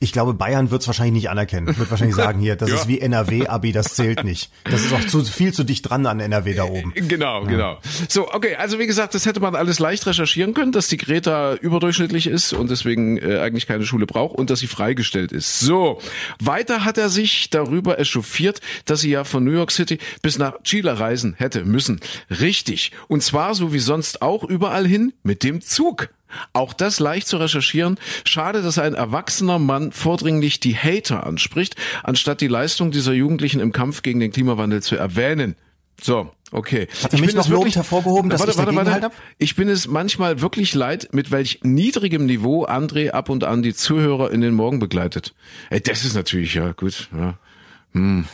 Ich 0.00 0.12
glaube, 0.12 0.34
Bayern 0.34 0.70
wird 0.70 0.82
es 0.82 0.86
wahrscheinlich 0.86 1.14
nicht 1.14 1.30
anerkennen. 1.30 1.66
Wird 1.66 1.90
wahrscheinlich 1.90 2.16
sagen, 2.16 2.40
hier, 2.40 2.56
das 2.56 2.70
ja. 2.70 2.76
ist 2.76 2.88
wie 2.88 3.00
NRW-Abi, 3.00 3.72
das 3.72 3.94
zählt 3.94 4.24
nicht. 4.24 4.50
Das 4.64 4.82
ist 4.84 4.92
auch 4.92 5.06
zu 5.06 5.22
viel 5.24 5.52
zu 5.52 5.64
dicht 5.64 5.88
dran 5.88 6.06
an 6.06 6.18
NRW 6.20 6.54
da 6.54 6.64
oben. 6.64 6.92
Äh, 6.94 7.02
genau, 7.02 7.42
ja. 7.42 7.48
genau. 7.48 7.78
So, 8.08 8.32
okay, 8.32 8.56
also 8.56 8.78
wie 8.78 8.86
gesagt, 8.86 9.14
das 9.14 9.26
hätte 9.26 9.40
man 9.40 9.54
alles 9.54 9.78
leicht 9.78 10.06
recherchieren 10.06 10.54
können, 10.54 10.72
dass 10.72 10.88
die 10.88 10.96
Greta 10.96 11.54
überdurchschnittlich 11.54 12.26
ist 12.26 12.52
und 12.52 12.70
deswegen 12.70 13.18
äh, 13.18 13.38
eigentlich 13.38 13.66
keine 13.66 13.84
Schule 13.84 14.06
braucht 14.06 14.36
und 14.36 14.50
dass 14.50 14.60
sie 14.60 14.66
freigestellt 14.66 15.30
ist. 15.30 15.60
So, 15.60 16.00
weiter 16.42 16.84
hat 16.84 16.96
er 16.96 17.10
sich 17.10 17.50
darüber 17.50 17.98
echauffiert, 17.98 18.29
echauffiert, 18.30 18.60
dass 18.84 19.00
sie 19.00 19.10
ja 19.10 19.24
von 19.24 19.44
New 19.44 19.52
York 19.52 19.70
City 19.70 19.98
bis 20.22 20.38
nach 20.38 20.62
Chile 20.62 20.98
reisen 20.98 21.34
hätte 21.36 21.64
müssen. 21.64 22.00
Richtig. 22.30 22.92
Und 23.08 23.22
zwar 23.22 23.54
so 23.54 23.72
wie 23.72 23.78
sonst 23.78 24.22
auch 24.22 24.44
überall 24.44 24.86
hin 24.86 25.12
mit 25.22 25.42
dem 25.42 25.60
Zug. 25.60 26.08
Auch 26.52 26.72
das 26.72 27.00
leicht 27.00 27.26
zu 27.26 27.38
recherchieren. 27.38 27.98
Schade, 28.24 28.62
dass 28.62 28.78
ein 28.78 28.94
erwachsener 28.94 29.58
Mann 29.58 29.90
vordringlich 29.90 30.60
die 30.60 30.76
Hater 30.76 31.26
anspricht, 31.26 31.74
anstatt 32.04 32.40
die 32.40 32.46
Leistung 32.46 32.92
dieser 32.92 33.12
Jugendlichen 33.12 33.60
im 33.60 33.72
Kampf 33.72 34.02
gegen 34.02 34.20
den 34.20 34.30
Klimawandel 34.30 34.80
zu 34.80 34.94
erwähnen. 34.94 35.56
So, 36.00 36.30
okay. 36.52 36.86
Hat 37.02 37.12
er 37.12 37.14
ich 37.14 37.26
mich 37.26 37.34
noch 37.34 37.48
lobend 37.48 37.74
hervorgehoben, 37.74 38.30
dass 38.30 38.40
warte, 38.40 38.52
ich 38.52 38.58
warte, 38.58 38.74
warte. 38.76 38.92
Halt 38.92 39.12
Ich 39.38 39.56
bin 39.56 39.68
es 39.68 39.88
manchmal 39.88 40.40
wirklich 40.40 40.72
leid, 40.72 41.08
mit 41.12 41.32
welch 41.32 41.60
niedrigem 41.62 42.26
Niveau 42.26 42.64
André 42.64 43.10
ab 43.10 43.28
und 43.28 43.42
an 43.42 43.62
die 43.62 43.74
Zuhörer 43.74 44.30
in 44.30 44.40
den 44.40 44.54
Morgen 44.54 44.78
begleitet. 44.78 45.34
Ey, 45.68 45.80
das 45.80 46.04
ist 46.04 46.14
natürlich 46.14 46.54
ja 46.54 46.72
gut. 46.72 47.08
Ja. 47.12 47.38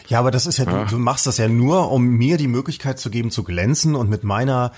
Ja, 0.08 0.18
aber 0.18 0.30
das 0.30 0.44
ist 0.46 0.58
ja, 0.58 0.66
du, 0.66 0.84
du 0.84 0.98
machst 0.98 1.26
das 1.26 1.38
ja 1.38 1.48
nur, 1.48 1.90
um 1.90 2.04
mir 2.06 2.36
die 2.36 2.46
Möglichkeit 2.46 2.98
zu 2.98 3.08
geben, 3.08 3.30
zu 3.30 3.42
glänzen 3.42 3.94
und 3.94 4.10
mit 4.10 4.22
meiner 4.22 4.72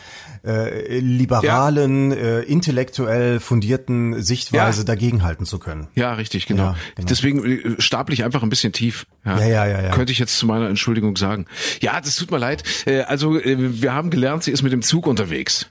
äh, 0.47 1.01
liberalen, 1.01 2.13
äh, 2.13 2.41
intellektuell 2.43 3.41
fundierten 3.41 4.23
Sichtweise 4.23 4.81
Ja. 4.83 4.85
dagegenhalten 4.85 5.47
zu 5.47 5.59
können. 5.59 5.89
Ja, 5.97 6.13
richtig, 6.15 6.47
genau. 6.47 6.63
Ja, 6.63 6.77
genau. 6.95 7.09
Deswegen 7.09 7.45
äh, 7.45 7.81
stapel 7.81 8.13
ich 8.15 8.23
einfach 8.25 8.43
ein 8.45 8.51
bisschen 8.51 8.73
tief. 8.73 9.07
Ja, 9.25 9.39
ja, 9.45 9.67
ja, 9.67 9.83
ja. 9.83 9.91
Könnte 9.91 10.13
ich 10.13 10.19
jetzt 10.21 10.39
zu 10.39 10.47
meiner 10.47 10.69
Entschuldigung 10.69 11.17
sagen. 11.17 11.47
Ja, 11.81 12.01
das 12.01 12.15
tut 12.17 12.31
mir 12.31 12.39
leid. 12.39 12.63
Äh, 12.87 13.01
Also 13.03 13.37
äh, 13.39 13.57
wir 13.83 13.93
haben 13.95 14.11
gelernt, 14.11 14.45
sie 14.45 14.53
ist 14.53 14.63
mit 14.63 14.73
dem 14.73 14.83
Zug 14.83 15.07
unterwegs. 15.09 15.67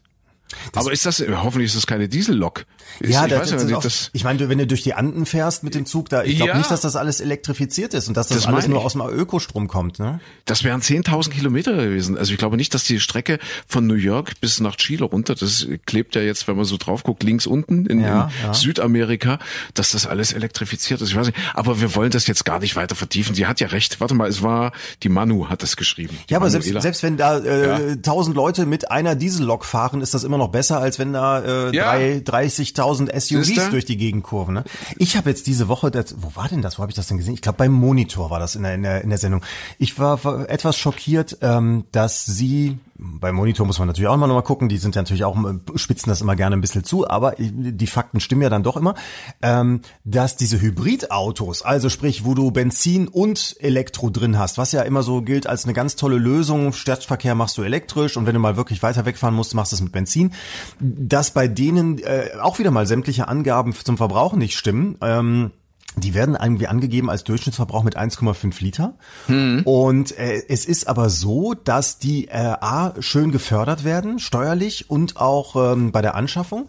Aber 0.75 0.91
ist 0.91 1.06
das, 1.06 1.23
hoffentlich 1.43 1.67
ist 1.71 1.75
das 1.77 1.88
keine 1.88 2.08
Diesellok. 2.10 2.65
Ist, 2.99 3.13
Ja, 3.13 3.25
ich 3.25 3.32
das, 3.32 3.51
weiß 3.53 3.62
das 3.63 3.73
auch, 3.73 3.82
das, 3.84 4.10
ich 4.13 4.23
meine, 4.23 4.47
wenn 4.49 4.58
du 4.58 4.67
durch 4.67 4.84
die 4.84 4.93
Anden 4.93 5.25
fährst 5.25 5.63
mit 5.63 5.75
dem 5.75 5.86
Zug, 5.86 6.10
da, 6.10 6.23
ich 6.23 6.36
glaube 6.38 6.51
Ja. 6.51 6.58
nicht, 6.58 6.71
dass 6.71 6.82
das 6.82 6.95
alles 6.95 7.19
elektrifiziert 7.21 7.93
ist 7.93 8.08
und 8.08 8.15
dass 8.17 8.27
das, 8.27 8.38
Das 8.38 8.47
alles 8.47 8.67
nur 8.67 8.84
aus 8.84 8.93
dem 8.93 9.01
Ökostrom 9.01 9.67
kommt, 9.67 9.99
ne? 9.99 10.19
das 10.45 10.63
wären 10.63 10.82
10.000 10.82 11.30
Kilometer 11.30 11.73
gewesen. 11.75 12.17
Also 12.17 12.32
ich 12.32 12.38
glaube 12.38 12.58
nicht, 12.58 12.73
dass 12.73 12.84
die 12.84 12.99
Strecke 12.99 13.39
von 13.67 13.86
New 13.88 13.95
York 13.95 14.39
bis 14.41 14.60
nach 14.60 14.75
Chile 14.77 15.06
runter, 15.06 15.36
das 15.36 15.67
klebt 15.86 16.15
ja 16.15 16.21
jetzt, 16.21 16.47
wenn 16.47 16.56
man 16.56 16.65
so 16.65 16.77
drauf 16.77 17.03
guckt, 17.03 17.23
links 17.23 17.45
unten 17.47 17.86
in, 17.86 18.01
Ja, 18.01 18.30
in 18.41 18.47
ja. 18.47 18.53
Südamerika, 18.53 19.39
dass 19.73 19.91
das 19.91 20.06
alles 20.06 20.34
elektrifiziert 20.34 21.01
ist. 21.01 21.10
Ich 21.10 21.15
weiß 21.15 21.27
nicht, 21.27 21.38
aber 21.53 21.82
wir 21.82 21.95
wollen 21.95 22.12
das 22.12 22.27
jetzt 22.27 22.45
gar 22.45 22.60
nicht 22.60 22.75
weiter 22.75 22.95
vertiefen. 22.95 23.36
Die 23.36 23.45
hat 23.47 23.60
ja 23.60 23.67
recht. 23.67 23.99
Warte 23.99 24.13
mal, 24.15 24.30
es 24.30 24.41
war, 24.41 24.71
die 25.03 25.10
Manu 25.10 25.49
hat 25.49 25.63
das 25.63 25.75
geschrieben. 25.77 26.17
Ja, 26.30 26.38
aber 26.38 26.49
selbst, 26.49 26.67
Manuela. 26.67 26.82
selbst 26.82 27.03
wenn 27.03 27.17
da 27.17 27.39
äh, 27.39 27.89
Ja. 27.89 27.95
tausend 27.97 28.36
Leute 28.36 28.65
mit 28.65 28.91
einer 28.91 29.15
Diesellok 29.15 29.65
fahren, 29.65 30.01
ist 30.01 30.13
das 30.13 30.23
immer 30.23 30.38
noch 30.38 30.49
besser, 30.49 30.57
als 30.80 31.00
wenn 31.00 31.13
da 31.13 31.39
äh, 31.70 31.76
Ja. 31.76 31.91
drei 31.93 32.48
30.000 32.48 33.12
SUVs 33.20 33.48
Siehste? 33.48 33.70
durch 33.70 33.86
die 33.86 33.98
Gegend 33.98 34.24
kurven. 34.24 34.54
Ne? 34.56 34.63
Ich 34.98 35.15
habe 35.17 35.30
jetzt 35.30 35.48
diese 35.48 35.67
Woche, 35.67 35.91
das, 35.91 36.15
wo 36.20 36.36
war 36.36 36.48
denn 36.50 36.62
das? 36.62 36.78
Wo 36.78 36.82
habe 36.82 36.91
ich 36.91 36.96
das 36.96 37.08
denn 37.08 37.17
gesehen? 37.17 37.34
Ich 37.34 37.41
glaube, 37.41 37.58
beim 37.58 37.72
Monitor 37.72 38.30
war 38.30 38.39
das 38.39 38.56
in 38.56 38.63
der, 38.63 38.76
in 38.76 38.84
der, 38.84 39.02
in 39.02 39.10
der 39.10 39.17
Sendung. 39.20 39.41
Ich 39.78 39.98
war, 40.00 40.24
war 40.24 40.50
etwas 40.50 40.78
schockiert, 40.78 41.38
ähm, 41.41 41.86
dass 41.91 42.26
sie, 42.26 42.78
beim 42.99 43.36
Monitor 43.36 43.65
muss 43.65 43.79
man 43.79 43.88
natürlich 43.88 44.07
auch 44.07 44.15
immer 44.15 44.27
noch 44.27 44.36
mal 44.36 44.41
gucken, 44.41 44.69
die 44.69 44.77
sind 44.77 44.95
ja 44.95 45.01
natürlich 45.01 45.23
auch, 45.23 45.38
spitzen 45.75 46.10
das 46.10 46.21
immer 46.21 46.36
gerne 46.36 46.55
ein 46.55 46.62
bisschen 46.62 46.83
zu, 46.83 47.07
aber 47.07 47.36
die 47.38 47.88
Fakten 47.88 48.19
stimmen 48.19 48.41
ja 48.41 48.49
dann 48.49 48.63
doch 48.63 48.77
immer, 48.77 48.95
ähm, 49.41 49.81
dass 50.03 50.36
diese 50.36 50.60
Hybridautos, 50.60 51.62
also 51.62 51.89
sprich, 51.89 52.25
wo 52.25 52.33
du 52.33 52.51
Benzin 52.51 53.07
und 53.07 53.55
Elektro 53.60 54.10
drin 54.10 54.38
hast, 54.38 54.57
was 54.57 54.71
ja 54.71 54.81
immer 54.81 55.03
so 55.03 55.21
gilt 55.21 55.47
als 55.47 55.65
eine 55.65 55.73
ganz 55.73 55.95
tolle 55.95 56.17
Lösung, 56.17 56.73
Stadtverkehr 56.73 57.36
machst 57.36 57.57
du 57.57 57.63
elektrisch 57.63 58.17
und 58.17 58.25
wenn 58.25 58.33
du 58.33 58.39
mal 58.39 58.57
wirklich 58.57 58.81
weiter 58.81 59.05
wegfahren 59.05 59.36
musst, 59.36 59.53
machst 59.53 59.71
du 59.71 59.75
es 59.75 59.81
mit 59.81 59.91
Benzin, 59.91 60.33
dass 60.79 61.31
bei 61.31 61.47
denen 61.47 61.99
äh, 61.99 62.31
auch 62.41 62.60
wieder 62.60 62.71
mal 62.71 62.88
sämtliche 62.88 63.27
Angaben 63.27 63.73
zum 63.73 63.97
Verbrauch 63.97 64.33
nicht 64.33 64.57
stimmen. 64.57 64.97
Ähm, 65.01 65.51
die 65.97 66.13
werden 66.13 66.38
irgendwie 66.39 66.67
angegeben 66.67 67.10
als 67.10 67.23
Durchschnittsverbrauch 67.23 67.83
mit 67.83 67.97
1,5 67.97 68.62
Liter. 68.63 68.93
Und 69.65 70.17
äh, 70.17 70.43
es 70.47 70.65
ist 70.65 70.88
aber 70.88 71.10
so, 71.10 71.53
dass 71.53 71.97
die 71.99 72.27
äh, 72.27 72.31
A 72.38 72.93
schön 72.99 73.31
gefördert 73.31 73.83
werden, 73.83 74.19
steuerlich 74.19 74.89
und 74.89 75.17
auch 75.17 75.55
ähm, 75.73 75.91
bei 75.91 76.01
der 76.01 76.15
Anschaffung. 76.15 76.67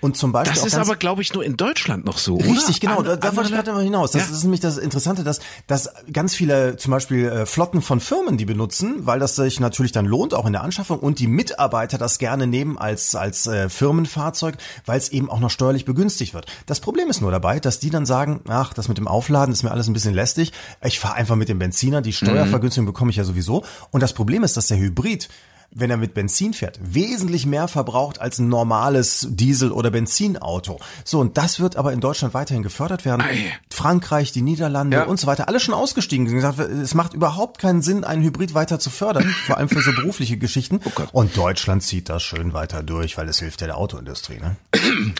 Und 0.00 0.16
zum 0.16 0.32
Beispiel 0.32 0.54
das 0.54 0.64
ist 0.66 0.78
aber, 0.78 0.96
glaube 0.96 1.22
ich, 1.22 1.34
nur 1.34 1.44
in 1.44 1.56
Deutschland 1.56 2.04
noch 2.04 2.18
so, 2.18 2.36
oder? 2.36 2.46
Richtig, 2.46 2.80
genau. 2.80 3.02
Da, 3.02 3.14
An- 3.14 3.20
da 3.20 3.36
wollte 3.36 3.50
ich 3.50 3.54
gerade 3.56 3.72
mal 3.72 3.82
hinaus. 3.82 4.12
Das 4.12 4.28
Ja. 4.28 4.34
ist 4.34 4.42
nämlich 4.42 4.60
das 4.60 4.78
Interessante, 4.78 5.24
dass, 5.24 5.40
dass 5.66 5.90
ganz 6.12 6.34
viele 6.34 6.76
zum 6.76 6.90
Beispiel 6.92 7.26
äh, 7.26 7.46
Flotten 7.46 7.82
von 7.82 8.00
Firmen 8.00 8.36
die 8.38 8.44
benutzen, 8.44 9.06
weil 9.06 9.18
das 9.18 9.36
sich 9.36 9.60
natürlich 9.60 9.92
dann 9.92 10.06
lohnt, 10.06 10.34
auch 10.34 10.46
in 10.46 10.52
der 10.52 10.62
Anschaffung 10.62 10.98
und 11.00 11.18
die 11.18 11.26
Mitarbeiter 11.26 11.98
das 11.98 12.18
gerne 12.18 12.46
nehmen 12.46 12.78
als, 12.78 13.14
als 13.14 13.46
äh, 13.46 13.68
Firmenfahrzeug, 13.68 14.56
weil 14.86 14.98
es 14.98 15.08
eben 15.10 15.30
auch 15.30 15.40
noch 15.40 15.50
steuerlich 15.50 15.84
begünstigt 15.84 16.34
wird. 16.34 16.46
Das 16.66 16.80
Problem 16.80 17.08
ist 17.10 17.20
nur 17.20 17.30
dabei, 17.30 17.60
dass 17.60 17.80
die 17.80 17.90
dann 17.90 18.06
sagen, 18.06 18.40
ach, 18.48 18.67
das 18.72 18.88
mit 18.88 18.98
dem 18.98 19.08
Aufladen 19.08 19.52
ist 19.52 19.62
mir 19.62 19.70
alles 19.70 19.86
ein 19.88 19.92
bisschen 19.92 20.14
lästig. 20.14 20.52
Ich 20.84 20.98
fahre 20.98 21.14
einfach 21.14 21.36
mit 21.36 21.48
dem 21.48 21.58
Benziner, 21.58 22.02
die 22.02 22.12
Steuervergünstigung 22.12 22.86
bekomme 22.86 23.10
ich 23.10 23.16
ja 23.16 23.24
sowieso. 23.24 23.64
Und 23.90 24.02
das 24.02 24.12
Problem 24.12 24.44
ist, 24.44 24.56
dass 24.56 24.66
der 24.68 24.78
Hybrid 24.78 25.28
wenn 25.70 25.90
er 25.90 25.96
mit 25.96 26.14
Benzin 26.14 26.54
fährt, 26.54 26.78
wesentlich 26.82 27.44
mehr 27.44 27.68
verbraucht 27.68 28.20
als 28.20 28.38
ein 28.38 28.48
normales 28.48 29.26
Diesel- 29.30 29.72
oder 29.72 29.90
Benzinauto. 29.90 30.78
So, 31.04 31.20
und 31.20 31.36
das 31.36 31.60
wird 31.60 31.76
aber 31.76 31.92
in 31.92 32.00
Deutschland 32.00 32.32
weiterhin 32.34 32.62
gefördert 32.62 33.04
werden. 33.04 33.20
Ei. 33.20 33.52
Frankreich, 33.70 34.32
die 34.32 34.42
Niederlande 34.42 34.96
Ja. 34.96 35.04
und 35.04 35.20
so 35.20 35.26
weiter, 35.26 35.46
alle 35.48 35.60
schon 35.60 35.74
ausgestiegen. 35.74 36.26
Sie 36.28 36.34
gesagt, 36.34 36.58
es 36.58 36.94
macht 36.94 37.14
überhaupt 37.14 37.60
keinen 37.60 37.82
Sinn, 37.82 38.04
einen 38.04 38.22
Hybrid 38.22 38.54
weiter 38.54 38.78
zu 38.78 38.90
fördern, 38.90 39.24
vor 39.46 39.58
allem 39.58 39.68
für 39.68 39.82
so 39.82 39.92
berufliche 39.92 40.38
Geschichten. 40.38 40.80
Oh 40.84 40.90
und 41.12 41.36
Deutschland 41.36 41.82
zieht 41.82 42.08
das 42.08 42.22
schön 42.22 42.52
weiter 42.54 42.82
durch, 42.82 43.18
weil 43.18 43.28
es 43.28 43.38
hilft 43.38 43.60
ja 43.60 43.66
der 43.66 43.76
Autoindustrie. 43.76 44.38
Ne? 44.40 44.56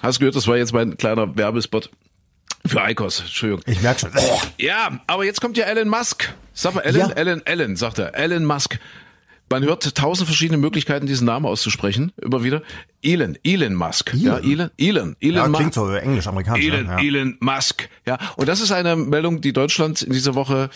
Hast 0.03 0.17
du 0.17 0.21
gehört, 0.21 0.37
das 0.37 0.47
war 0.47 0.57
jetzt 0.57 0.73
mein 0.73 0.97
kleiner 0.97 1.37
Werbespot 1.37 1.91
für 2.67 2.83
Eikos. 2.83 3.21
Entschuldigung. 3.21 3.63
Ich 3.67 3.81
merke 3.83 4.01
schon. 4.01 4.11
Ja, 4.59 5.01
aber 5.07 5.25
jetzt 5.25 5.41
kommt 5.41 5.57
ja 5.57 5.65
Elon 5.67 5.89
Musk. 5.89 6.33
Sag 6.53 6.75
mal, 6.75 6.81
Elon, 6.83 7.09
Ja. 7.11 7.15
Elon, 7.15 7.43
Elon, 7.47 7.77
sagt 7.77 7.99
er. 7.99 8.15
Elon 8.15 8.45
Musk. 8.45 8.79
Man 9.51 9.63
hört 9.65 9.95
tausend 9.95 10.29
verschiedene 10.29 10.59
Möglichkeiten, 10.59 11.07
diesen 11.07 11.25
Namen 11.27 11.47
auszusprechen. 11.47 12.13
Immer 12.21 12.45
wieder. 12.45 12.63
Elon, 13.03 13.39
Elon 13.45 13.75
Musk. 13.75 14.13
Ja, 14.15 14.39
Elon, 14.39 14.71
Elon, 14.77 15.17
Elon 15.21 15.37
Ja, 15.37 15.49
Musk. 15.49 15.57
klingt 15.61 15.75
so 15.75 15.89
englisch-amerikanisch. 15.93 16.65
Elon, 16.67 16.87
ne? 16.87 16.93
ja. 16.93 16.99
Elon 16.99 17.37
Musk. 17.41 17.89
Ja, 18.07 18.19
und 18.37 18.49
das 18.49 18.61
ist 18.61 18.73
eine 18.73 18.97
Meldung, 18.97 19.41
die 19.41 19.53
Deutschland 19.53 20.03
in 20.03 20.13
dieser 20.13 20.35
Woche, 20.35 20.71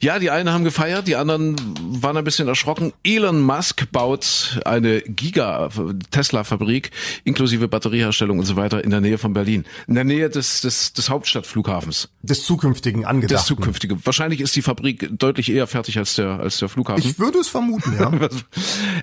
ja, 0.00 0.18
die 0.18 0.30
einen 0.30 0.52
haben 0.52 0.64
gefeiert, 0.64 1.06
die 1.06 1.16
anderen 1.16 1.56
waren 2.02 2.16
ein 2.16 2.24
bisschen 2.24 2.48
erschrocken. 2.48 2.92
Elon 3.04 3.40
Musk 3.40 3.90
baut 3.92 4.60
eine 4.64 5.00
Giga-Tesla-Fabrik 5.02 6.90
inklusive 7.24 7.68
Batterieherstellung 7.68 8.38
und 8.38 8.44
so 8.44 8.56
weiter 8.56 8.82
in 8.82 8.90
der 8.90 9.00
Nähe 9.00 9.18
von 9.18 9.32
Berlin. 9.32 9.64
In 9.86 9.94
der 9.94 10.04
Nähe 10.04 10.30
des, 10.30 10.60
des, 10.62 10.92
des 10.92 11.10
Hauptstadtflughafens. 11.10 12.08
Des 12.22 12.44
zukünftigen 12.44 13.04
Angedachten. 13.04 13.46
zukünftige. 13.46 14.04
Wahrscheinlich 14.04 14.40
ist 14.40 14.56
die 14.56 14.62
Fabrik 14.62 15.08
deutlich 15.18 15.50
eher 15.52 15.66
fertig 15.66 15.98
als 15.98 16.14
der, 16.16 16.40
als 16.40 16.58
der 16.58 16.68
Flughafen. 16.68 17.04
Ich 17.08 17.18
würde 17.18 17.38
es 17.38 17.48
vermuten, 17.48 17.94
ja. 17.98 18.08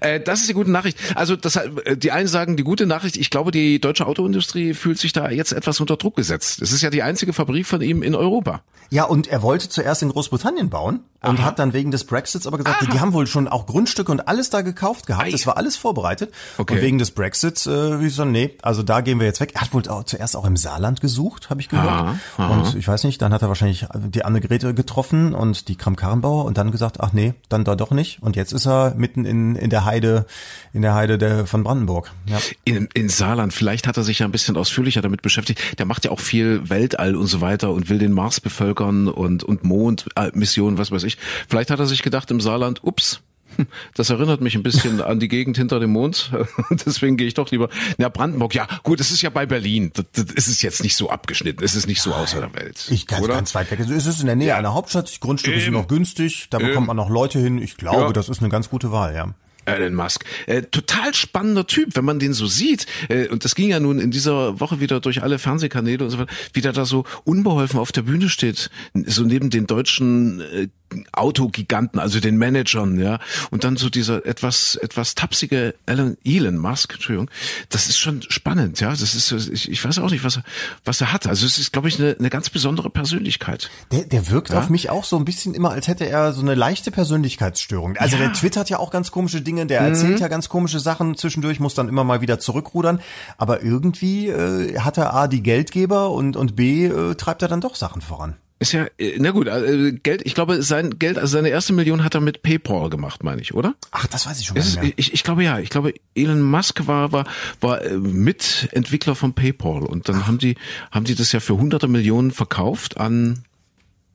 Äh, 0.01 0.19
das 0.19 0.41
ist 0.41 0.49
die 0.49 0.53
gute 0.53 0.71
Nachricht. 0.71 0.97
Also 1.15 1.35
das, 1.35 1.55
äh, 1.55 1.95
die 1.97 2.11
einen 2.11 2.27
sagen 2.27 2.57
die 2.57 2.63
gute 2.65 2.85
Nachricht. 2.85 3.15
Ich 3.15 3.29
glaube, 3.29 3.51
die 3.51 3.79
deutsche 3.79 4.05
Autoindustrie 4.05 4.73
fühlt 4.73 4.99
sich 4.99 5.13
da 5.13 5.29
jetzt 5.29 5.53
etwas 5.53 5.79
unter 5.79 5.95
Druck 5.95 6.17
gesetzt. 6.17 6.61
Es 6.61 6.73
ist 6.73 6.81
ja 6.81 6.89
die 6.89 7.03
einzige 7.03 7.31
Fabrik 7.31 7.65
von 7.65 7.81
ihm 7.81 8.03
in 8.03 8.15
Europa. 8.15 8.61
Ja, 8.89 9.05
und 9.05 9.27
er 9.27 9.41
wollte 9.41 9.69
zuerst 9.69 10.03
in 10.03 10.09
Großbritannien 10.09 10.69
bauen 10.69 10.99
und 11.21 11.43
hat 11.43 11.57
dann 11.57 11.73
wegen 11.73 11.89
des 11.89 12.03
Brexits 12.03 12.45
aber 12.45 12.57
gesagt, 12.57 12.93
die 12.93 12.99
haben 12.99 13.13
wohl 13.13 13.25
schon 13.25 13.47
auch 13.47 13.65
Grundstücke 13.65 14.11
und 14.11 14.27
alles 14.27 14.51
da 14.51 14.61
gekauft 14.61 15.07
gehabt. 15.07 15.25
Ei. 15.25 15.31
Das 15.31 15.47
war 15.47 15.57
alles 15.57 15.75
vorbereitet. 15.75 16.31
Okay. 16.57 16.75
Und 16.75 16.81
wegen 16.81 16.97
des 16.99 17.11
Brexits, 17.11 17.65
äh, 17.65 17.99
wie 17.99 18.09
so, 18.09 18.25
nee, 18.25 18.55
also 18.61 18.83
da 18.83 19.01
gehen 19.01 19.19
wir 19.19 19.25
jetzt 19.25 19.39
weg. 19.39 19.53
Er 19.55 19.61
hat 19.61 19.73
wohl 19.73 19.87
auch 19.87 20.03
zuerst 20.03 20.35
auch 20.35 20.45
im 20.45 20.55
Saarland 20.55 21.01
gesucht, 21.01 21.49
habe 21.49 21.61
ich 21.61 21.69
gehört. 21.69 21.87
Aha, 21.87 22.19
aha. 22.37 22.47
Und 22.47 22.75
ich 22.75 22.87
weiß 22.87 23.05
nicht, 23.05 23.21
dann 23.21 23.33
hat 23.33 23.41
er 23.41 23.47
wahrscheinlich 23.47 23.87
die 23.95 24.23
Annegret 24.23 24.75
getroffen 24.75 25.33
und 25.33 25.67
die 25.67 25.75
Kram 25.75 25.95
Karrenbauer 25.95 26.45
und 26.45 26.57
dann 26.57 26.71
gesagt, 26.71 26.99
ach 26.99 27.11
nee, 27.11 27.33
dann 27.49 27.63
da 27.63 27.75
doch 27.75 27.91
nicht. 27.91 28.21
Und 28.21 28.35
jetzt 28.35 28.53
ist 28.53 28.67
er 28.67 28.93
mitten 28.95 29.25
in, 29.25 29.55
in 29.55 29.71
der 29.71 29.85
Heide, 29.85 30.27
in 30.73 30.83
der 30.83 30.93
Heide 30.93 31.17
der, 31.17 31.47
von 31.47 31.63
Brandenburg. 31.63 32.11
Ja. 32.27 32.37
In, 32.67 32.89
in 32.95 33.09
Saarland, 33.09 33.53
vielleicht 33.53 33.85
hat 33.87 33.95
er 33.97 34.03
sich 34.03 34.19
ja 34.19 34.25
ein 34.25 34.31
bisschen 34.31 34.57
ausführlicher 34.57 35.01
damit 35.03 35.21
beschäftigt. 35.21 35.77
Der 35.79 35.85
macht 35.85 36.03
ja 36.03 36.09
auch 36.11 36.19
viel 36.19 36.67
Weltall 36.67 37.15
und 37.15 37.27
so 37.27 37.39
weiter 37.39 37.71
und 37.71 37.89
will 37.89 37.99
den 37.99 38.11
Mars 38.11 38.41
bevölkern 38.41 39.07
und, 39.07 39.43
und 39.43 39.63
Mondmissionen, 39.63 40.79
was 40.79 40.89
weiß 40.91 41.03
ich. 41.03 41.17
Vielleicht 41.47 41.69
hat 41.69 41.79
er 41.79 41.85
sich 41.85 42.01
gedacht 42.01 42.31
im 42.31 42.41
Saarland, 42.41 42.83
ups, 42.83 43.21
hm, 43.55 43.67
das 43.93 44.09
erinnert 44.09 44.41
mich 44.41 44.55
ein 44.55 44.63
bisschen 44.63 44.99
an 44.99 45.19
die 45.19 45.27
Gegend 45.27 45.57
hinter 45.57 45.79
dem 45.79 45.91
Mond. 45.91 46.31
Deswegen 46.71 47.17
gehe 47.17 47.27
ich 47.27 47.35
doch 47.35 47.51
lieber. 47.51 47.69
Na, 47.99 48.09
Brandenburg, 48.09 48.55
ja, 48.55 48.67
gut, 48.81 48.99
es 48.99 49.11
ist 49.11 49.21
ja 49.21 49.29
bei 49.29 49.45
Berlin. 49.45 49.91
Das, 49.93 50.05
das 50.13 50.33
ist 50.33 50.47
es 50.47 50.61
jetzt 50.63 50.81
nicht 50.81 50.95
so 50.95 51.11
abgeschnitten. 51.11 51.63
Es 51.63 51.75
ist 51.75 51.85
nicht 51.87 52.01
so 52.01 52.13
außer 52.13 52.39
der 52.41 52.53
Welt. 52.55 52.87
Ich 52.89 53.05
oder? 53.11 53.35
ganz 53.35 53.53
weit 53.53 53.69
weg. 53.69 53.79
Also 53.79 53.93
es 53.93 54.07
ist 54.07 54.21
in 54.21 54.25
der 54.25 54.35
Nähe 54.35 54.55
einer 54.55 54.73
Hauptstadt, 54.73 55.13
die 55.13 55.19
Grundstücke 55.19 55.59
sind 55.59 55.73
noch 55.73 55.87
günstig, 55.87 56.47
da 56.49 56.57
bekommt 56.57 56.87
man 56.87 56.97
noch 56.97 57.09
Leute 57.09 57.37
hin. 57.39 57.61
Ich 57.61 57.77
glaube, 57.77 58.01
Ja. 58.07 58.11
das 58.13 58.27
ist 58.27 58.39
eine 58.39 58.49
ganz 58.49 58.69
gute 58.69 58.91
Wahl, 58.91 59.13
ja. 59.13 59.33
Elon 59.65 59.93
Musk. 59.93 60.25
Äh, 60.47 60.63
total 60.63 61.13
spannender 61.13 61.67
Typ, 61.67 61.95
wenn 61.95 62.05
man 62.05 62.19
den 62.19 62.33
so 62.33 62.47
sieht. 62.47 62.85
Äh, 63.09 63.27
und 63.27 63.45
das 63.45 63.55
ging 63.55 63.69
ja 63.69 63.79
nun 63.79 63.99
in 63.99 64.11
dieser 64.11 64.59
Woche 64.59 64.79
wieder 64.79 64.99
durch 64.99 65.23
alle 65.23 65.39
Fernsehkanäle 65.39 66.03
und 66.03 66.11
so 66.11 66.19
weiter, 66.19 66.33
wie 66.53 66.61
der 66.61 66.73
da 66.73 66.85
so 66.85 67.05
unbeholfen 67.23 67.79
auf 67.79 67.91
der 67.91 68.03
Bühne 68.03 68.29
steht, 68.29 68.69
so 69.05 69.23
neben 69.23 69.49
den 69.49 69.67
deutschen 69.67 70.41
äh, 70.41 70.67
Autogiganten, 71.11 71.99
also 71.99 72.19
den 72.19 72.37
Managern, 72.37 72.99
ja. 72.99 73.19
Und 73.51 73.63
dann 73.63 73.77
so 73.77 73.89
dieser 73.89 74.25
etwas, 74.25 74.75
etwas 74.75 75.15
tapsige 75.15 75.75
Elon, 75.85 76.17
Elon 76.23 76.57
Musk, 76.57 76.93
Entschuldigung. 76.93 77.29
Das 77.69 77.87
ist 77.87 77.97
schon 77.97 78.21
spannend, 78.29 78.79
ja. 78.79 78.89
Das 78.91 79.01
ist, 79.15 79.31
ich, 79.31 79.69
ich 79.69 79.83
weiß 79.83 79.99
auch 79.99 80.09
nicht, 80.11 80.23
was 80.23 80.37
er, 80.37 80.43
was 80.83 81.01
er 81.01 81.11
hat. 81.13 81.27
Also 81.27 81.45
es 81.45 81.57
ist, 81.57 81.73
glaube 81.73 81.87
ich, 81.87 81.99
eine, 81.99 82.15
eine 82.17 82.29
ganz 82.29 82.49
besondere 82.49 82.89
Persönlichkeit. 82.89 83.69
Der, 83.91 84.03
der 84.05 84.29
wirkt 84.29 84.49
Ja? 84.51 84.59
auf 84.59 84.69
mich 84.69 84.89
auch 84.89 85.03
so 85.05 85.17
ein 85.17 85.25
bisschen 85.25 85.53
immer, 85.53 85.71
als 85.71 85.87
hätte 85.87 86.07
er 86.07 86.33
so 86.33 86.41
eine 86.41 86.55
leichte 86.55 86.91
Persönlichkeitsstörung. 86.91 87.97
Also 87.97 88.15
Ja. 88.17 88.21
Mhm. 88.23 88.25
der 88.27 88.33
twittert 88.33 88.69
ja 88.69 88.79
auch 88.79 88.91
ganz 88.91 89.11
komische 89.11 89.41
Dinge, 89.41 89.65
der 89.65 89.81
erzählt 89.81 90.19
ja 90.19 90.27
ganz 90.27 90.49
komische 90.49 90.79
Sachen 90.79 91.15
zwischendurch, 91.17 91.59
muss 91.59 91.73
dann 91.73 91.89
immer 91.89 92.03
mal 92.03 92.21
wieder 92.21 92.39
zurückrudern. 92.39 93.01
Aber 93.37 93.61
irgendwie 93.63 94.27
äh, 94.29 94.79
hat 94.79 94.97
er 94.97 95.13
A, 95.13 95.27
die 95.27 95.41
Geldgeber 95.43 96.11
und, 96.11 96.35
und 96.37 96.55
B, 96.55 96.85
äh, 96.85 97.15
treibt 97.15 97.41
er 97.41 97.47
dann 97.47 97.61
doch 97.61 97.75
Sachen 97.75 98.01
voran. 98.01 98.35
Ist 98.57 98.71
ja, 98.71 98.87
äh, 98.97 99.17
na 99.19 99.31
gut, 99.31 99.47
äh, 99.47 99.91
Geld, 99.91 100.21
ich 100.25 100.33
glaube, 100.33 100.63
sein 100.63 100.97
Geld, 100.97 101.17
also 101.17 101.33
seine 101.33 101.49
erste 101.49 101.73
Million 101.73 102.05
hat 102.05 102.15
er 102.15 102.21
mit 102.21 102.41
PayPal 102.41 102.89
gemacht, 102.89 103.21
meine 103.23 103.41
ich, 103.41 103.53
oder? 103.53 103.75
Ach, 103.91 104.07
das 104.07 104.25
weiß 104.25 104.39
ich 104.39 104.45
schon 104.45 104.55
Ist 104.55 104.79
ich, 104.95 105.13
ich 105.13 105.23
glaube 105.23 105.43
ja, 105.43 105.59
ich 105.59 105.69
glaube 105.69 105.93
Elon 106.15 106.41
Musk 106.41 106.87
war 106.87 107.11
war 107.11 107.25
war 107.59 107.83
äh, 107.83 107.97
Mitentwickler 107.97 109.15
von 109.15 109.33
PayPal 109.33 109.83
und 109.83 110.07
dann 110.07 110.25
haben 110.25 110.37
die 110.37 110.55
haben 110.91 111.03
die 111.05 111.15
das 111.15 111.33
ja 111.33 111.41
für 111.41 111.57
hunderte 111.57 111.89
Millionen 111.89 112.31
verkauft 112.31 112.97
an 112.97 113.43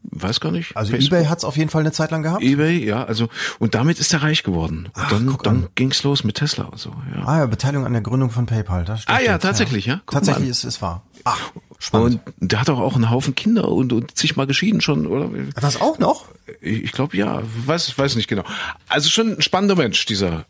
weiß 0.02 0.40
gar 0.40 0.50
nicht. 0.50 0.76
Also 0.76 0.92
Facebook. 0.92 1.18
eBay 1.18 1.28
hat's 1.28 1.44
auf 1.44 1.56
jeden 1.56 1.70
Fall 1.70 1.80
eine 1.80 1.92
Zeit 1.92 2.10
lang 2.10 2.22
gehabt. 2.22 2.42
eBay, 2.42 2.84
ja, 2.84 3.04
also 3.04 3.28
und 3.58 3.74
damit 3.74 4.00
ist 4.00 4.12
er 4.12 4.22
reich 4.22 4.42
geworden. 4.42 4.88
Ach, 4.94 5.10
dann, 5.10 5.36
dann 5.42 5.68
ging's 5.74 6.02
los 6.02 6.24
mit 6.24 6.36
Tesla 6.36 6.64
und 6.64 6.78
so. 6.78 6.94
Ja. 7.14 7.24
Ah 7.26 7.38
ja, 7.38 7.46
Beteiligung 7.46 7.86
an 7.86 7.92
der 7.92 8.02
Gründung 8.02 8.30
von 8.30 8.46
PayPal. 8.46 8.84
Das 8.84 9.06
ah 9.06 9.20
ja, 9.20 9.32
jetzt, 9.32 9.42
tatsächlich, 9.42 9.86
ja. 9.86 9.94
ja? 9.94 10.00
Tatsächlich 10.06 10.48
ist 10.48 10.64
es 10.64 10.80
wahr. 10.82 11.02
Ach, 11.24 11.52
spannend. 11.78 12.20
Und 12.40 12.50
der 12.50 12.60
hat 12.60 12.70
auch, 12.70 12.80
auch 12.80 12.94
einen 12.94 13.10
Haufen 13.10 13.34
Kinder 13.34 13.68
und, 13.68 13.92
und 13.92 14.16
sich 14.16 14.36
mal 14.36 14.46
geschieden 14.46 14.80
schon, 14.80 15.06
oder? 15.06 15.30
Das 15.60 15.80
auch 15.80 15.98
noch? 15.98 16.26
Ich, 16.60 16.84
ich 16.84 16.92
glaube 16.92 17.16
ja, 17.16 17.42
weiß 17.66 17.96
weiß 17.98 18.16
nicht 18.16 18.28
genau. 18.28 18.44
Also 18.88 19.10
schon 19.10 19.36
ein 19.36 19.42
spannender 19.42 19.76
Mensch 19.76 20.06
dieser 20.06 20.46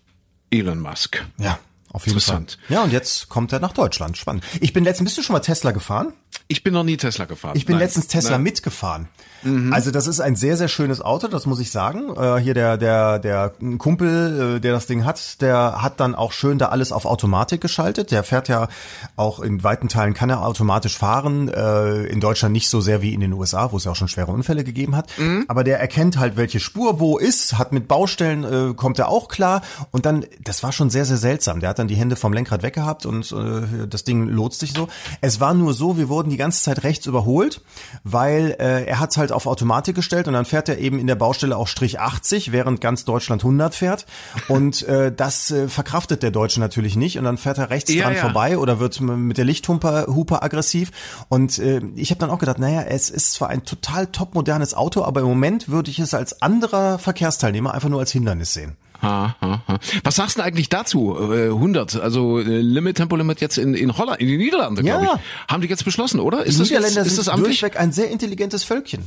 Elon 0.51 0.81
Musk. 0.81 1.25
Ja, 1.39 1.59
auf 1.93 2.07
jeden 2.07 2.21
Fall. 2.21 2.47
Ja, 2.69 2.85
und 2.85 2.93
jetzt 2.93 3.29
kommt 3.29 3.53
er 3.53 3.59
nach 3.59 3.73
Deutschland. 3.73 4.17
Spannend. 4.17 4.45
Ich 4.61 4.73
bin 4.73 4.85
letztens, 4.85 5.11
bist 5.11 5.19
du 5.19 5.23
schon 5.23 5.35
mal 5.35 5.41
Tesla 5.41 5.73
gefahren? 5.73 6.13
Ich 6.47 6.63
bin 6.63 6.73
noch 6.73 6.85
nie 6.85 6.97
Tesla 6.97 7.25
gefahren. 7.25 7.57
Ich 7.57 7.67
bin 7.67 7.75
Nein. 7.77 7.85
letztens 7.85 8.07
Tesla 8.07 8.33
Nein. 8.33 8.43
mitgefahren. 8.45 9.09
Mhm. 9.43 9.73
Also 9.73 9.91
das 9.91 10.07
ist 10.07 10.21
ein 10.21 10.37
sehr, 10.37 10.57
sehr 10.57 10.69
schönes 10.69 11.01
Auto, 11.01 11.29
das 11.29 11.47
muss 11.47 11.61
ich 11.61 11.71
sagen. 11.71 12.15
Äh, 12.17 12.37
hier 12.39 12.55
der, 12.55 12.77
der, 12.77 13.19
der 13.19 13.53
Kumpel, 13.79 14.57
äh, 14.57 14.61
der 14.61 14.73
das 14.73 14.87
Ding 14.87 15.05
hat, 15.05 15.41
der 15.41 15.83
hat 15.83 16.01
dann 16.01 16.15
auch 16.15 16.33
schön 16.33 16.59
da 16.59 16.67
alles 16.67 16.93
auf 16.93 17.05
Automatik 17.05 17.61
geschaltet. 17.61 18.11
Der 18.11 18.25
fährt 18.25 18.49
ja 18.49 18.69
auch 19.17 19.41
in 19.41 19.63
weiten 19.65 19.89
Teilen 19.89 20.15
kann 20.15 20.31
er 20.31 20.45
automatisch 20.45 20.97
fahren. 20.97 21.49
Äh, 21.49 22.05
in 22.05 22.21
Deutschland 22.21 22.53
nicht 22.53 22.69
so 22.69 22.81
sehr 22.81 23.03
wie 23.03 23.15
in 23.15 23.21
den 23.21 23.33
USA, 23.33 23.73
wo 23.73 23.77
es 23.77 23.85
ja 23.85 23.93
auch 23.93 23.97
schon 23.97 24.09
schwere 24.09 24.33
Unfälle 24.33 24.65
gegeben 24.65 24.97
hat. 24.97 25.11
Mhm. 25.19 25.45
Aber 25.49 25.65
der 25.65 25.81
erkennt 25.81 26.19
halt, 26.19 26.37
welche 26.37 26.61
Spur 26.61 27.01
wo 27.01 27.19
ist, 27.19 27.59
hat 27.59 27.73
mit 27.73 27.89
Baustellen, 27.89 28.45
äh, 28.45 28.75
kommt 28.75 28.99
er 28.99 29.09
auch 29.09 29.29
klar. 29.29 29.63
Und 29.91 30.07
dann, 30.07 30.25
das 30.43 30.63
war 30.63 30.73
schon 30.73 30.91
sehr, 30.91 31.05
sehr 31.05 31.17
seltsam. 31.17 31.61
Der 31.61 31.71
hat 31.71 31.79
dann 31.79 31.89
die 31.89 31.97
Hände 31.97 32.17
vom 32.17 32.33
Lenkrad 32.33 32.63
weggehabt 32.63 33.07
und 33.07 33.33
äh, 33.33 33.87
das 33.89 34.05
Ding 34.05 34.29
lotst 34.29 34.61
sich 34.61 34.73
so. 34.73 34.89
Es 35.21 35.41
war 35.41 35.55
nur 35.55 35.75
so, 35.75 35.97
wir 35.97 36.09
wurden 36.09 36.31
die 36.31 36.37
ganze 36.37 36.63
Zeit 36.63 36.85
rechts 36.85 37.07
überholt, 37.07 37.63
weil 38.05 38.57
äh, 38.59 38.85
er 38.85 39.01
hat 39.01 39.17
halt 39.17 39.30
halt 39.31 39.37
auf 39.37 39.47
Automatik 39.47 39.95
gestellt 39.95 40.29
und 40.29 40.35
dann 40.35 40.45
fährt 40.45 40.69
er 40.69 40.79
eben 40.79 40.99
in 40.99 41.07
der 41.07 41.15
Baustelle 41.15 41.57
auch 41.57 41.69
Strich 41.69 42.01
80, 42.01 42.53
während 42.53 42.81
ganz 42.81 43.05
Deutschland 43.05 43.43
100 43.43 43.75
fährt. 43.75 44.07
Und 44.49 44.83
äh, 44.83 45.13
das 45.15 45.51
äh, 45.51 45.69
verkraftet 45.69 46.23
der 46.23 46.31
Deutsche 46.31 46.61
natürlich 46.61 46.97
nicht 46.97 47.19
und 47.19 47.25
dann 47.25 47.39
fährt 47.39 47.59
er 47.59 47.71
rechts 47.71 47.93
ja, 47.93 48.05
dran 48.05 48.15
ja. 48.15 48.21
vorbei 48.21 48.59
oder 48.59 48.81
wird 48.81 49.01
mit 49.01 49.39
der 49.39 49.45
Lichthupe 49.45 50.07
Hupe 50.09 50.43
aggressiv. 50.43 50.91
Und 51.29 51.59
äh, 51.59 51.81
ich 51.95 52.11
habe 52.11 52.19
dann 52.21 52.31
auch 52.31 52.39
gedacht, 52.39 52.59
naja, 52.59 52.83
es 52.83 53.11
ist 53.11 53.33
zwar 53.33 53.49
ein 53.49 53.65
total 53.65 54.07
top 54.09 54.35
modernes 54.35 54.75
Auto, 54.75 55.03
aber 55.03 55.21
im 55.21 55.27
Moment 55.27 55.69
würde 55.69 55.91
ich 55.91 55.99
es 55.99 56.15
als 56.15 56.43
anderer 56.43 56.99
Verkehrsteilnehmer 56.99 57.73
einfach 57.75 57.89
nur 57.89 58.01
als 58.01 58.13
Hindernis 58.13 58.53
sehen. 58.53 58.77
Ha, 59.03 59.37
ha, 59.41 59.63
ha. 59.67 59.79
Was 60.05 60.17
sagst 60.17 60.39
du 60.39 60.43
eigentlich 60.43 60.69
dazu? 60.69 61.17
100, 61.17 61.95
äh, 61.95 61.99
also 62.01 62.39
äh, 62.39 62.43
Limit, 62.43 62.97
Tempolimit 62.97 63.41
jetzt 63.41 63.59
in, 63.59 63.75
in 63.75 63.97
Holland, 63.97 64.21
in 64.21 64.29
den 64.29 64.39
Niederlanden, 64.39 64.87
ja. 64.87 64.99
glaube 64.99 65.19
ich. 65.19 65.51
Haben 65.53 65.63
die 65.63 65.69
jetzt 65.69 65.85
beschlossen, 65.85 66.21
oder? 66.21 66.45
Ist 66.45 66.57
die 66.57 66.59
das 66.61 66.69
Niederländer 66.71 67.01
jetzt, 67.03 67.11
ist 67.11 67.19
das 67.19 67.29
amtlich? 67.29 67.61
durchweg 67.61 67.81
ein 67.81 67.93
sehr 67.93 68.11
intelligentes 68.11 68.65
Völkchen. 68.65 69.05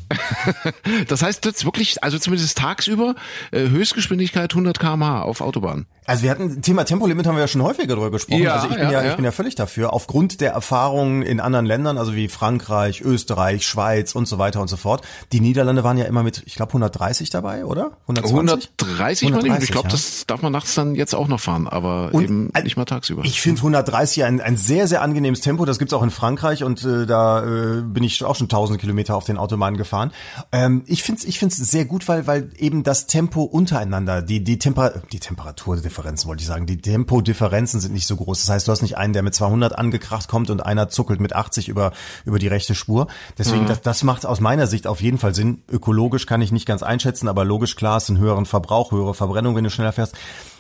das 1.08 1.22
heißt 1.22 1.46
jetzt 1.46 1.66
wirklich, 1.66 2.04
also 2.04 2.18
zumindest 2.18 2.58
tagsüber, 2.58 3.16
äh, 3.52 3.70
Höchstgeschwindigkeit 3.70 4.52
100 4.52 4.80
km/h 4.80 5.22
auf 5.22 5.42
Autobahn. 5.42 5.86
Also 6.06 6.24
wir 6.24 6.32
hatten 6.32 6.62
Thema 6.62 6.84
Tempolimit 6.84 7.28
haben 7.28 7.36
wir 7.36 7.42
ja 7.42 7.48
schon 7.48 7.62
häufiger 7.62 7.88
darüber 7.88 8.12
gesprochen. 8.12 8.42
Ja, 8.42 8.56
also 8.56 8.68
ich 8.68 8.76
bin 8.76 8.84
ja, 8.84 9.04
ja, 9.04 9.10
ich 9.12 9.16
bin 9.16 9.24
ja 9.24 9.32
völlig 9.32 9.56
dafür. 9.56 9.94
Aufgrund 9.94 10.42
der 10.42 10.52
Erfahrungen 10.52 11.22
in 11.22 11.40
anderen 11.40 11.66
Ländern, 11.66 11.98
also 11.98 12.14
wie 12.14 12.28
Frankreich, 12.28 13.02
Österreich, 13.02 13.66
Schweiz 13.66 14.14
und 14.14 14.28
so 14.28 14.38
weiter 14.38 14.60
und 14.60 14.68
so 14.68 14.76
fort. 14.76 15.06
Die 15.32 15.40
Niederlande 15.40 15.84
waren 15.84 15.98
ja 15.98 16.06
immer 16.06 16.24
mit, 16.24 16.44
ich 16.46 16.56
glaube 16.56 16.72
130 16.72 17.30
dabei, 17.30 17.66
oder? 17.66 17.98
120? 18.08 18.72
130, 18.82 19.28
130 19.30 19.64
ich 19.64 19.72
glaube, 19.72 19.83
ja. 19.84 19.90
das 19.90 20.26
darf 20.26 20.42
man 20.42 20.52
nachts 20.52 20.74
dann 20.76 20.96
jetzt 20.96 21.14
auch 21.14 21.28
noch 21.28 21.40
fahren, 21.40 21.68
aber 21.68 22.10
und, 22.14 22.24
eben 22.24 22.52
nicht 22.64 22.78
mal 22.78 22.86
tagsüber. 22.86 23.24
Ich 23.26 23.42
finde 23.42 23.60
130 23.60 24.24
ein, 24.24 24.42
ein 24.42 24.58
sehr 24.58 24.88
sehr 24.88 25.02
angenehmes 25.02 25.42
Tempo. 25.42 25.66
Das 25.66 25.80
gibt's 25.80 25.94
auch 25.94 26.04
in 26.04 26.12
Frankreich 26.12 26.64
und 26.64 26.84
äh, 26.84 27.06
da 27.06 27.44
äh, 27.44 27.82
bin 27.82 28.04
ich 28.04 28.24
auch 28.24 28.36
schon 28.36 28.46
1000 28.46 28.80
Kilometer 28.80 29.16
auf 29.16 29.26
den 29.26 29.38
Autobahnen 29.38 29.78
gefahren. 29.78 30.12
Ähm, 30.52 30.84
ich 30.88 31.04
finde 31.04 31.26
ich 31.28 31.40
finde 31.40 31.54
es 31.54 31.58
sehr 31.70 31.86
gut, 31.86 32.08
weil 32.08 32.28
weil 32.28 32.50
eben 32.58 32.84
das 32.84 33.08
Tempo 33.08 33.44
untereinander, 33.44 34.22
die 34.22 34.44
die 34.44 34.58
Temper 34.58 35.02
die 35.12 35.20
Temperatur 35.20 35.78
Differenzen 35.78 36.28
wollte 36.28 36.42
ich 36.42 36.48
sagen. 36.48 36.66
Die 36.66 36.78
Tempodifferenzen 36.78 37.80
sind 37.80 37.94
nicht 37.94 38.08
so 38.08 38.16
groß. 38.16 38.40
Das 38.40 38.50
heißt, 38.50 38.68
du 38.68 38.72
hast 38.72 38.82
nicht 38.82 38.98
einen, 38.98 39.14
der 39.14 39.24
mit 39.24 39.36
200 39.36 39.78
angekracht 39.78 40.28
kommt 40.28 40.50
und 40.50 40.66
einer 40.66 40.90
zuckelt 40.90 41.20
mit 41.20 41.34
80 41.34 41.70
über, 41.70 41.92
über 42.26 42.40
die 42.40 42.48
rechte 42.48 42.76
Spur. 42.76 43.08
Deswegen, 43.38 43.64
mhm. 43.64 43.68
das, 43.68 43.82
das 43.82 44.04
macht 44.04 44.26
aus 44.26 44.40
meiner 44.40 44.68
Sicht 44.68 44.88
auf 44.88 45.02
jeden 45.02 45.18
Fall 45.18 45.36
Sinn. 45.36 45.64
Ökologisch 45.70 46.26
kann 46.26 46.42
ich 46.42 46.52
nicht 46.52 46.66
ganz 46.66 46.84
einschätzen, 46.84 47.28
aber 47.28 47.46
logisch 47.46 47.76
klar, 47.76 47.98
es 47.98 48.04
ist 48.04 48.10
ein 48.10 48.18
höheren 48.18 48.46
Verbrauch, 48.46 48.92
höhere 48.92 49.14
Verbrennung, 49.14 49.56
wenn 49.56 49.64
du 49.64 49.70
schneller 49.74 49.92
fährst. 49.92 50.16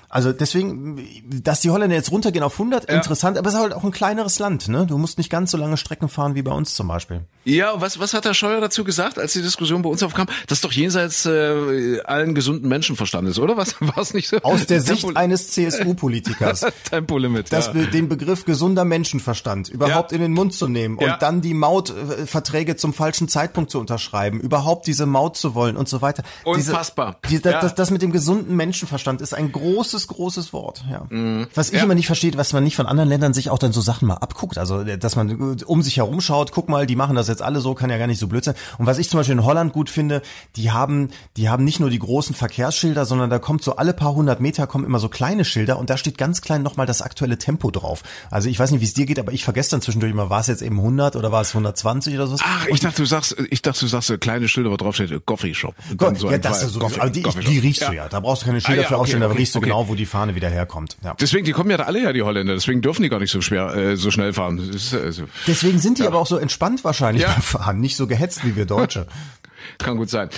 Also 0.09 0.31
deswegen, 0.31 1.03
dass 1.43 1.61
die 1.61 1.71
Holländer 1.71 1.95
jetzt 1.95 2.11
runtergehen 2.11 2.43
auf 2.43 2.53
100, 2.53 2.87
ja. 2.87 2.95
interessant, 2.95 3.37
aber 3.37 3.47
es 3.47 3.55
ist 3.55 3.59
halt 3.59 3.73
auch 3.73 3.83
ein 3.83 3.91
kleineres 3.91 4.37
Land, 4.37 4.67
ne? 4.67 4.85
Du 4.85 4.99
musst 4.99 5.17
nicht 5.17 5.31
ganz 5.31 5.49
so 5.49 5.57
lange 5.57 5.75
Strecken 5.75 6.07
fahren 6.07 6.35
wie 6.35 6.43
bei 6.43 6.51
uns 6.51 6.75
zum 6.75 6.87
Beispiel. 6.87 7.25
Ja, 7.45 7.79
was, 7.81 7.99
was 7.99 8.13
hat 8.13 8.25
der 8.25 8.33
Scheuer 8.33 8.61
dazu 8.61 8.83
gesagt, 8.83 9.19
als 9.19 9.33
die 9.33 9.41
Diskussion 9.41 9.81
bei 9.81 9.89
uns 9.89 10.01
aufkam? 10.03 10.27
Das 10.47 10.59
ist 10.59 10.63
doch 10.63 10.71
jenseits 10.71 11.25
äh, 11.25 11.99
allen 12.05 12.35
gesunden 12.35 12.69
Menschenverstandes, 12.69 13.39
oder? 13.39 13.57
Was 13.57 13.75
war 13.81 13.97
es 13.97 14.13
nicht 14.13 14.29
so? 14.29 14.37
Aus 14.37 14.65
der 14.65 14.81
Sicht 14.81 15.01
Tempo 15.05 15.19
eines 15.19 15.49
CSU-Politikers. 15.51 16.65
Tempolimit. 16.89 17.51
Das, 17.51 17.67
ja. 17.67 17.73
Den 17.73 18.07
Begriff 18.07 18.45
gesunder 18.45 18.85
Menschenverstand 18.85 19.69
überhaupt 19.69 20.11
ja. 20.11 20.15
in 20.15 20.21
den 20.21 20.33
Mund 20.33 20.53
zu 20.53 20.67
nehmen 20.67 20.97
und 20.97 21.15
dann 21.19 21.41
die 21.41 21.53
Mautverträge 21.53 22.75
zum 22.75 22.93
falschen 22.93 23.27
Zeitpunkt 23.27 23.71
zu 23.71 23.79
unterschreiben, 23.79 24.39
überhaupt 24.39 24.87
diese 24.87 25.05
Maut 25.05 25.37
zu 25.37 25.55
wollen 25.55 25.75
und 25.75 25.89
so 25.89 26.01
weiter. 26.01 26.23
Unfassbar. 26.43 27.17
Diese, 27.29 27.41
die, 27.41 27.49
das, 27.49 27.61
das, 27.61 27.75
das 27.75 27.91
mit 27.91 28.01
dem 28.01 28.11
gesunden 28.11 28.55
Menschenverstand 28.55 29.21
ist 29.21 29.33
ein 29.33 29.51
großes 29.51 30.07
großes, 30.07 30.53
Wort, 30.53 30.83
ja. 30.89 31.05
Mhm. 31.09 31.47
Was 31.55 31.69
ich 31.69 31.77
ja. 31.77 31.83
immer 31.83 31.95
nicht 31.95 32.07
verstehe, 32.07 32.31
was 32.35 32.53
man 32.53 32.63
nicht 32.63 32.75
von 32.75 32.85
anderen 32.85 33.09
Ländern 33.09 33.33
sich 33.33 33.49
auch 33.49 33.59
dann 33.59 33.71
so 33.71 33.81
Sachen 33.81 34.07
mal 34.07 34.15
abguckt. 34.15 34.57
Also, 34.57 34.83
dass 34.83 35.15
man 35.15 35.61
um 35.65 35.81
sich 35.81 35.97
herum 35.97 36.21
schaut, 36.21 36.51
guck 36.51 36.69
mal, 36.69 36.85
die 36.85 36.95
machen 36.95 37.15
das 37.15 37.27
jetzt 37.33 37.41
alle 37.41 37.59
so, 37.59 37.73
kann 37.73 37.89
ja 37.89 37.97
gar 37.97 38.07
nicht 38.07 38.19
so 38.19 38.27
blöd 38.27 38.43
sein. 38.43 38.55
Und 38.77 38.85
was 38.85 38.97
ich 38.97 39.09
zum 39.09 39.19
Beispiel 39.19 39.33
in 39.33 39.43
Holland 39.43 39.73
gut 39.73 39.89
finde, 39.89 40.21
die 40.55 40.71
haben, 40.71 41.09
die 41.37 41.49
haben 41.49 41.63
nicht 41.63 41.79
nur 41.79 41.89
die 41.89 41.99
großen 41.99 42.35
Verkehrsschilder, 42.35 43.05
sondern 43.05 43.29
da 43.29 43.39
kommt 43.39 43.63
so 43.63 43.75
alle 43.75 43.93
paar 43.93 44.13
hundert 44.13 44.39
Meter 44.39 44.67
kommen 44.67 44.85
immer 44.85 44.99
so 44.99 45.09
kleine 45.09 45.45
Schilder 45.45 45.77
und 45.77 45.89
da 45.89 45.97
steht 45.97 46.17
ganz 46.17 46.41
klein 46.41 46.63
nochmal 46.63 46.85
das 46.85 47.01
aktuelle 47.01 47.37
Tempo 47.37 47.71
drauf. 47.71 48.03
Also 48.31 48.49
ich 48.49 48.59
weiß 48.59 48.71
nicht, 48.71 48.81
wie 48.81 48.85
es 48.85 48.93
dir 48.93 49.05
geht, 49.05 49.19
aber 49.19 49.33
ich 49.33 49.43
vergesse 49.43 49.71
dann 49.71 49.81
zwischendurch 49.81 50.11
immer, 50.11 50.29
war 50.29 50.41
es 50.41 50.47
jetzt 50.47 50.61
eben 50.61 50.77
100 50.77 51.15
oder 51.15 51.31
war 51.31 51.41
es 51.41 51.49
120 51.49 52.15
oder 52.15 52.27
so? 52.27 52.37
Ach, 52.39 52.67
ich 52.67 52.79
dachte, 52.79 53.01
du 53.01 53.05
sagst, 53.05 53.35
ich 53.49 53.61
dachte, 53.61 53.81
du 53.81 53.87
sagst 53.87 54.13
kleine 54.21 54.47
Schilder, 54.47 54.71
wo 54.71 54.77
drauf 54.77 54.95
steht, 54.95 55.25
Coffee 55.25 55.53
Shop. 55.53 55.75
Go 55.97 56.13
so 56.15 56.29
ja, 56.29 56.37
das 56.37 56.63
ist 56.63 56.73
so, 56.73 56.81
aber 56.81 57.09
die, 57.09 57.23
die 57.23 57.59
riechst 57.59 57.81
ja. 57.81 57.89
du 57.89 57.95
ja. 57.95 58.07
Da 58.07 58.19
brauchst 58.19 58.43
du 58.43 58.45
keine 58.47 58.61
Schilder 58.61 58.81
ah, 58.81 58.83
ja, 58.83 58.87
für 58.87 58.93
okay, 58.95 59.01
aufstellen, 59.01 59.23
okay, 59.23 59.33
da 59.33 59.37
riechst 59.37 59.55
du 59.55 59.59
okay. 59.59 59.69
genau, 59.69 59.87
wo 59.87 59.95
die 59.95 60.05
Fahne 60.05 60.35
wieder 60.35 60.49
herkommt. 60.49 60.97
Ja. 61.03 61.15
Deswegen, 61.19 61.45
die 61.45 61.51
kommen 61.51 61.69
ja 61.69 61.77
alle 61.77 61.99
her, 61.99 62.13
die 62.13 62.21
Holländer. 62.21 62.53
Deswegen 62.53 62.81
dürfen 62.81 63.03
die 63.03 63.09
gar 63.09 63.19
nicht 63.19 63.31
so 63.31 63.41
schwer, 63.41 63.75
äh, 63.75 63.97
so 63.97 64.11
schnell 64.11 64.33
fahren. 64.33 64.57
Ist, 64.57 64.93
also, 64.93 65.23
Deswegen 65.47 65.79
sind 65.79 65.97
die 65.97 66.03
ja. 66.03 66.09
aber 66.09 66.19
auch 66.19 66.27
so 66.27 66.37
entspannt 66.37 66.83
wahrscheinlich 66.83 67.22
ja. 67.23 67.29
Fahren, 67.41 67.79
nicht 67.79 67.95
so 67.95 68.07
gehetzt 68.07 68.45
wie 68.45 68.55
wir 68.55 68.65
Deutsche. 68.65 69.07
Kann 69.77 69.97
gut 69.97 70.09
sein. 70.09 70.29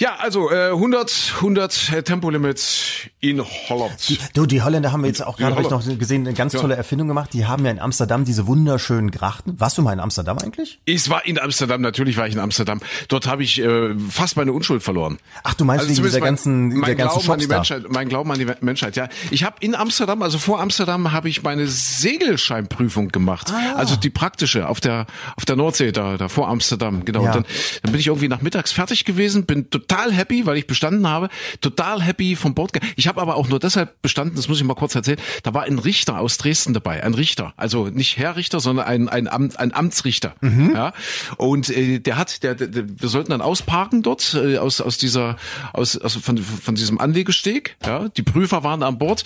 Ja, 0.00 0.16
also 0.16 0.50
äh, 0.50 0.70
100, 0.70 1.34
100 1.36 2.04
Tempolimits 2.04 3.08
in 3.20 3.42
Holland. 3.42 4.08
Die, 4.08 4.18
du, 4.34 4.46
die 4.46 4.62
Holländer 4.62 4.92
haben 4.92 5.02
wir 5.02 5.08
jetzt 5.08 5.24
auch 5.24 5.36
gerade 5.36 5.62
noch 5.62 5.84
gesehen, 5.98 6.26
eine 6.26 6.34
ganz 6.34 6.52
tolle 6.52 6.74
ja. 6.74 6.78
Erfindung 6.78 7.08
gemacht. 7.08 7.30
Die 7.32 7.46
haben 7.46 7.64
ja 7.64 7.70
in 7.70 7.78
Amsterdam 7.78 8.24
diese 8.24 8.46
wunderschönen 8.46 9.10
Grachten. 9.10 9.58
Warst 9.58 9.78
du 9.78 9.82
mal 9.82 9.92
in 9.92 10.00
Amsterdam 10.00 10.38
eigentlich? 10.38 10.80
Ich 10.84 11.08
war 11.08 11.24
in 11.24 11.38
Amsterdam, 11.38 11.80
natürlich 11.80 12.16
war 12.16 12.26
ich 12.26 12.34
in 12.34 12.40
Amsterdam. 12.40 12.80
Dort 13.08 13.26
habe 13.26 13.42
ich 13.42 13.60
äh, 13.60 13.94
fast 14.10 14.36
meine 14.36 14.52
Unschuld 14.52 14.82
verloren. 14.82 15.18
Ach, 15.42 15.54
du 15.54 15.64
meinst 15.64 15.84
also 15.84 15.96
wegen 15.96 16.02
dieser 16.04 16.20
mein, 16.20 16.26
ganzen, 16.26 16.68
mein 16.68 16.84
der 16.84 16.94
ganzen 16.94 17.20
Glauben 17.20 17.32
an 17.32 17.38
die 17.38 17.46
Menschheit, 17.46 17.82
Mein 17.88 18.08
Glauben 18.08 18.30
an 18.32 18.38
die 18.38 18.46
Menschheit, 18.60 18.96
ja. 18.96 19.08
Ich 19.30 19.44
habe 19.44 19.56
in 19.60 19.74
Amsterdam, 19.74 20.22
also 20.22 20.38
vor 20.38 20.60
Amsterdam, 20.60 21.12
habe 21.12 21.28
ich 21.28 21.42
meine 21.42 21.66
Segelscheinprüfung 21.66 23.08
gemacht. 23.08 23.52
Ah. 23.52 23.74
Also 23.76 23.96
die 23.96 24.10
praktische 24.10 24.68
auf 24.68 24.80
der 24.80 25.06
auf 25.36 25.44
der 25.44 25.56
Nordsee, 25.56 25.92
da, 25.92 26.16
da 26.16 26.28
vor 26.28 26.48
Amsterdam, 26.48 27.04
genau. 27.04 27.24
Ja. 27.24 27.28
Und 27.28 27.36
dann, 27.36 27.44
dann 27.82 27.92
bin 27.92 28.00
ich 28.00 28.06
irgendwie 28.06 28.28
nachmittags 28.64 28.72
fertig 28.72 29.04
gewesen, 29.04 29.46
bin 29.46 29.70
total 29.70 30.12
happy, 30.12 30.46
weil 30.46 30.56
ich 30.56 30.66
bestanden 30.66 31.06
habe, 31.06 31.28
total 31.60 32.02
happy 32.02 32.36
vom 32.36 32.54
Bord. 32.54 32.72
Ich 32.96 33.08
habe 33.08 33.20
aber 33.20 33.36
auch 33.36 33.48
nur 33.48 33.60
deshalb 33.60 34.00
bestanden, 34.02 34.36
das 34.36 34.48
muss 34.48 34.58
ich 34.58 34.64
mal 34.64 34.74
kurz 34.74 34.94
erzählen, 34.94 35.18
da 35.42 35.54
war 35.54 35.64
ein 35.64 35.78
Richter 35.78 36.18
aus 36.18 36.38
Dresden 36.38 36.74
dabei, 36.74 37.02
ein 37.02 37.14
Richter, 37.14 37.52
also 37.56 37.88
nicht 37.88 38.16
Herr 38.16 38.36
Richter, 38.36 38.60
sondern 38.60 38.86
ein, 38.86 39.08
ein, 39.08 39.28
Amt, 39.28 39.58
ein 39.58 39.74
Amtsrichter. 39.74 40.34
Mhm. 40.40 40.72
Ja? 40.74 40.92
Und 41.36 41.70
äh, 41.70 41.98
der 42.00 42.16
hat, 42.16 42.42
der, 42.42 42.54
der, 42.54 42.84
wir 43.00 43.08
sollten 43.08 43.30
dann 43.30 43.42
ausparken 43.42 44.02
dort 44.02 44.34
äh, 44.34 44.58
aus, 44.58 44.80
aus 44.80 44.98
dieser, 44.98 45.36
aus, 45.72 45.98
aus 45.98 46.14
von, 46.14 46.38
von 46.38 46.74
diesem 46.74 46.98
Anlegesteg. 46.98 47.76
Ja? 47.84 48.08
Die 48.08 48.22
Prüfer 48.22 48.64
waren 48.64 48.82
an 48.82 48.98
Bord 48.98 49.24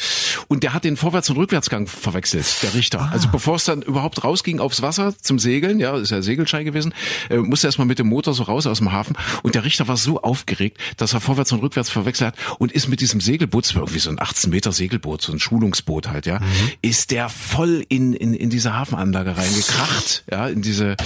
und 0.48 0.62
der 0.62 0.74
hat 0.74 0.84
den 0.84 0.96
Vorwärts- 0.96 1.30
und 1.30 1.36
Rückwärtsgang 1.36 1.86
verwechselt, 1.86 2.62
der 2.62 2.74
Richter. 2.74 3.00
Ah. 3.00 3.10
Also 3.12 3.28
bevor 3.28 3.56
es 3.56 3.64
dann 3.64 3.82
überhaupt 3.82 4.24
rausging 4.24 4.60
aufs 4.60 4.82
Wasser 4.82 5.14
zum 5.20 5.38
Segeln, 5.38 5.78
ja, 5.80 5.96
ist 5.96 6.10
ja 6.10 6.22
Segelschein 6.22 6.64
gewesen, 6.64 6.92
äh, 7.30 7.36
musste 7.36 7.68
erstmal 7.68 7.86
mit 7.86 7.98
dem 7.98 8.08
Motor 8.08 8.34
so 8.34 8.42
raus 8.44 8.66
aus 8.66 8.78
dem 8.78 8.92
Hafen 8.92 9.16
und 9.42 9.54
der 9.54 9.64
Richter 9.64 9.88
war 9.88 9.96
so 9.96 10.22
aufgeregt, 10.22 10.78
dass 10.96 11.12
er 11.12 11.20
vorwärts 11.20 11.52
und 11.52 11.60
rückwärts 11.60 11.90
verwechselt 11.90 12.34
hat 12.34 12.56
und 12.58 12.72
ist 12.72 12.88
mit 12.88 13.00
diesem 13.00 13.20
Segelboot, 13.20 13.64
das 13.64 13.74
war 13.74 13.82
irgendwie 13.82 14.00
so 14.00 14.10
ein 14.10 14.20
18 14.20 14.50
Meter 14.50 14.72
Segelboot, 14.72 15.22
so 15.22 15.32
ein 15.32 15.38
Schulungsboot 15.38 16.08
halt, 16.08 16.26
ja, 16.26 16.40
mhm. 16.40 16.44
ist 16.82 17.10
der 17.10 17.28
voll 17.28 17.84
in, 17.88 18.12
in, 18.12 18.34
in 18.34 18.50
diese 18.50 18.74
Hafenanlage 18.74 19.36
reingekracht, 19.36 20.24
ja, 20.30 20.48
in 20.48 20.62
diese, 20.62 20.96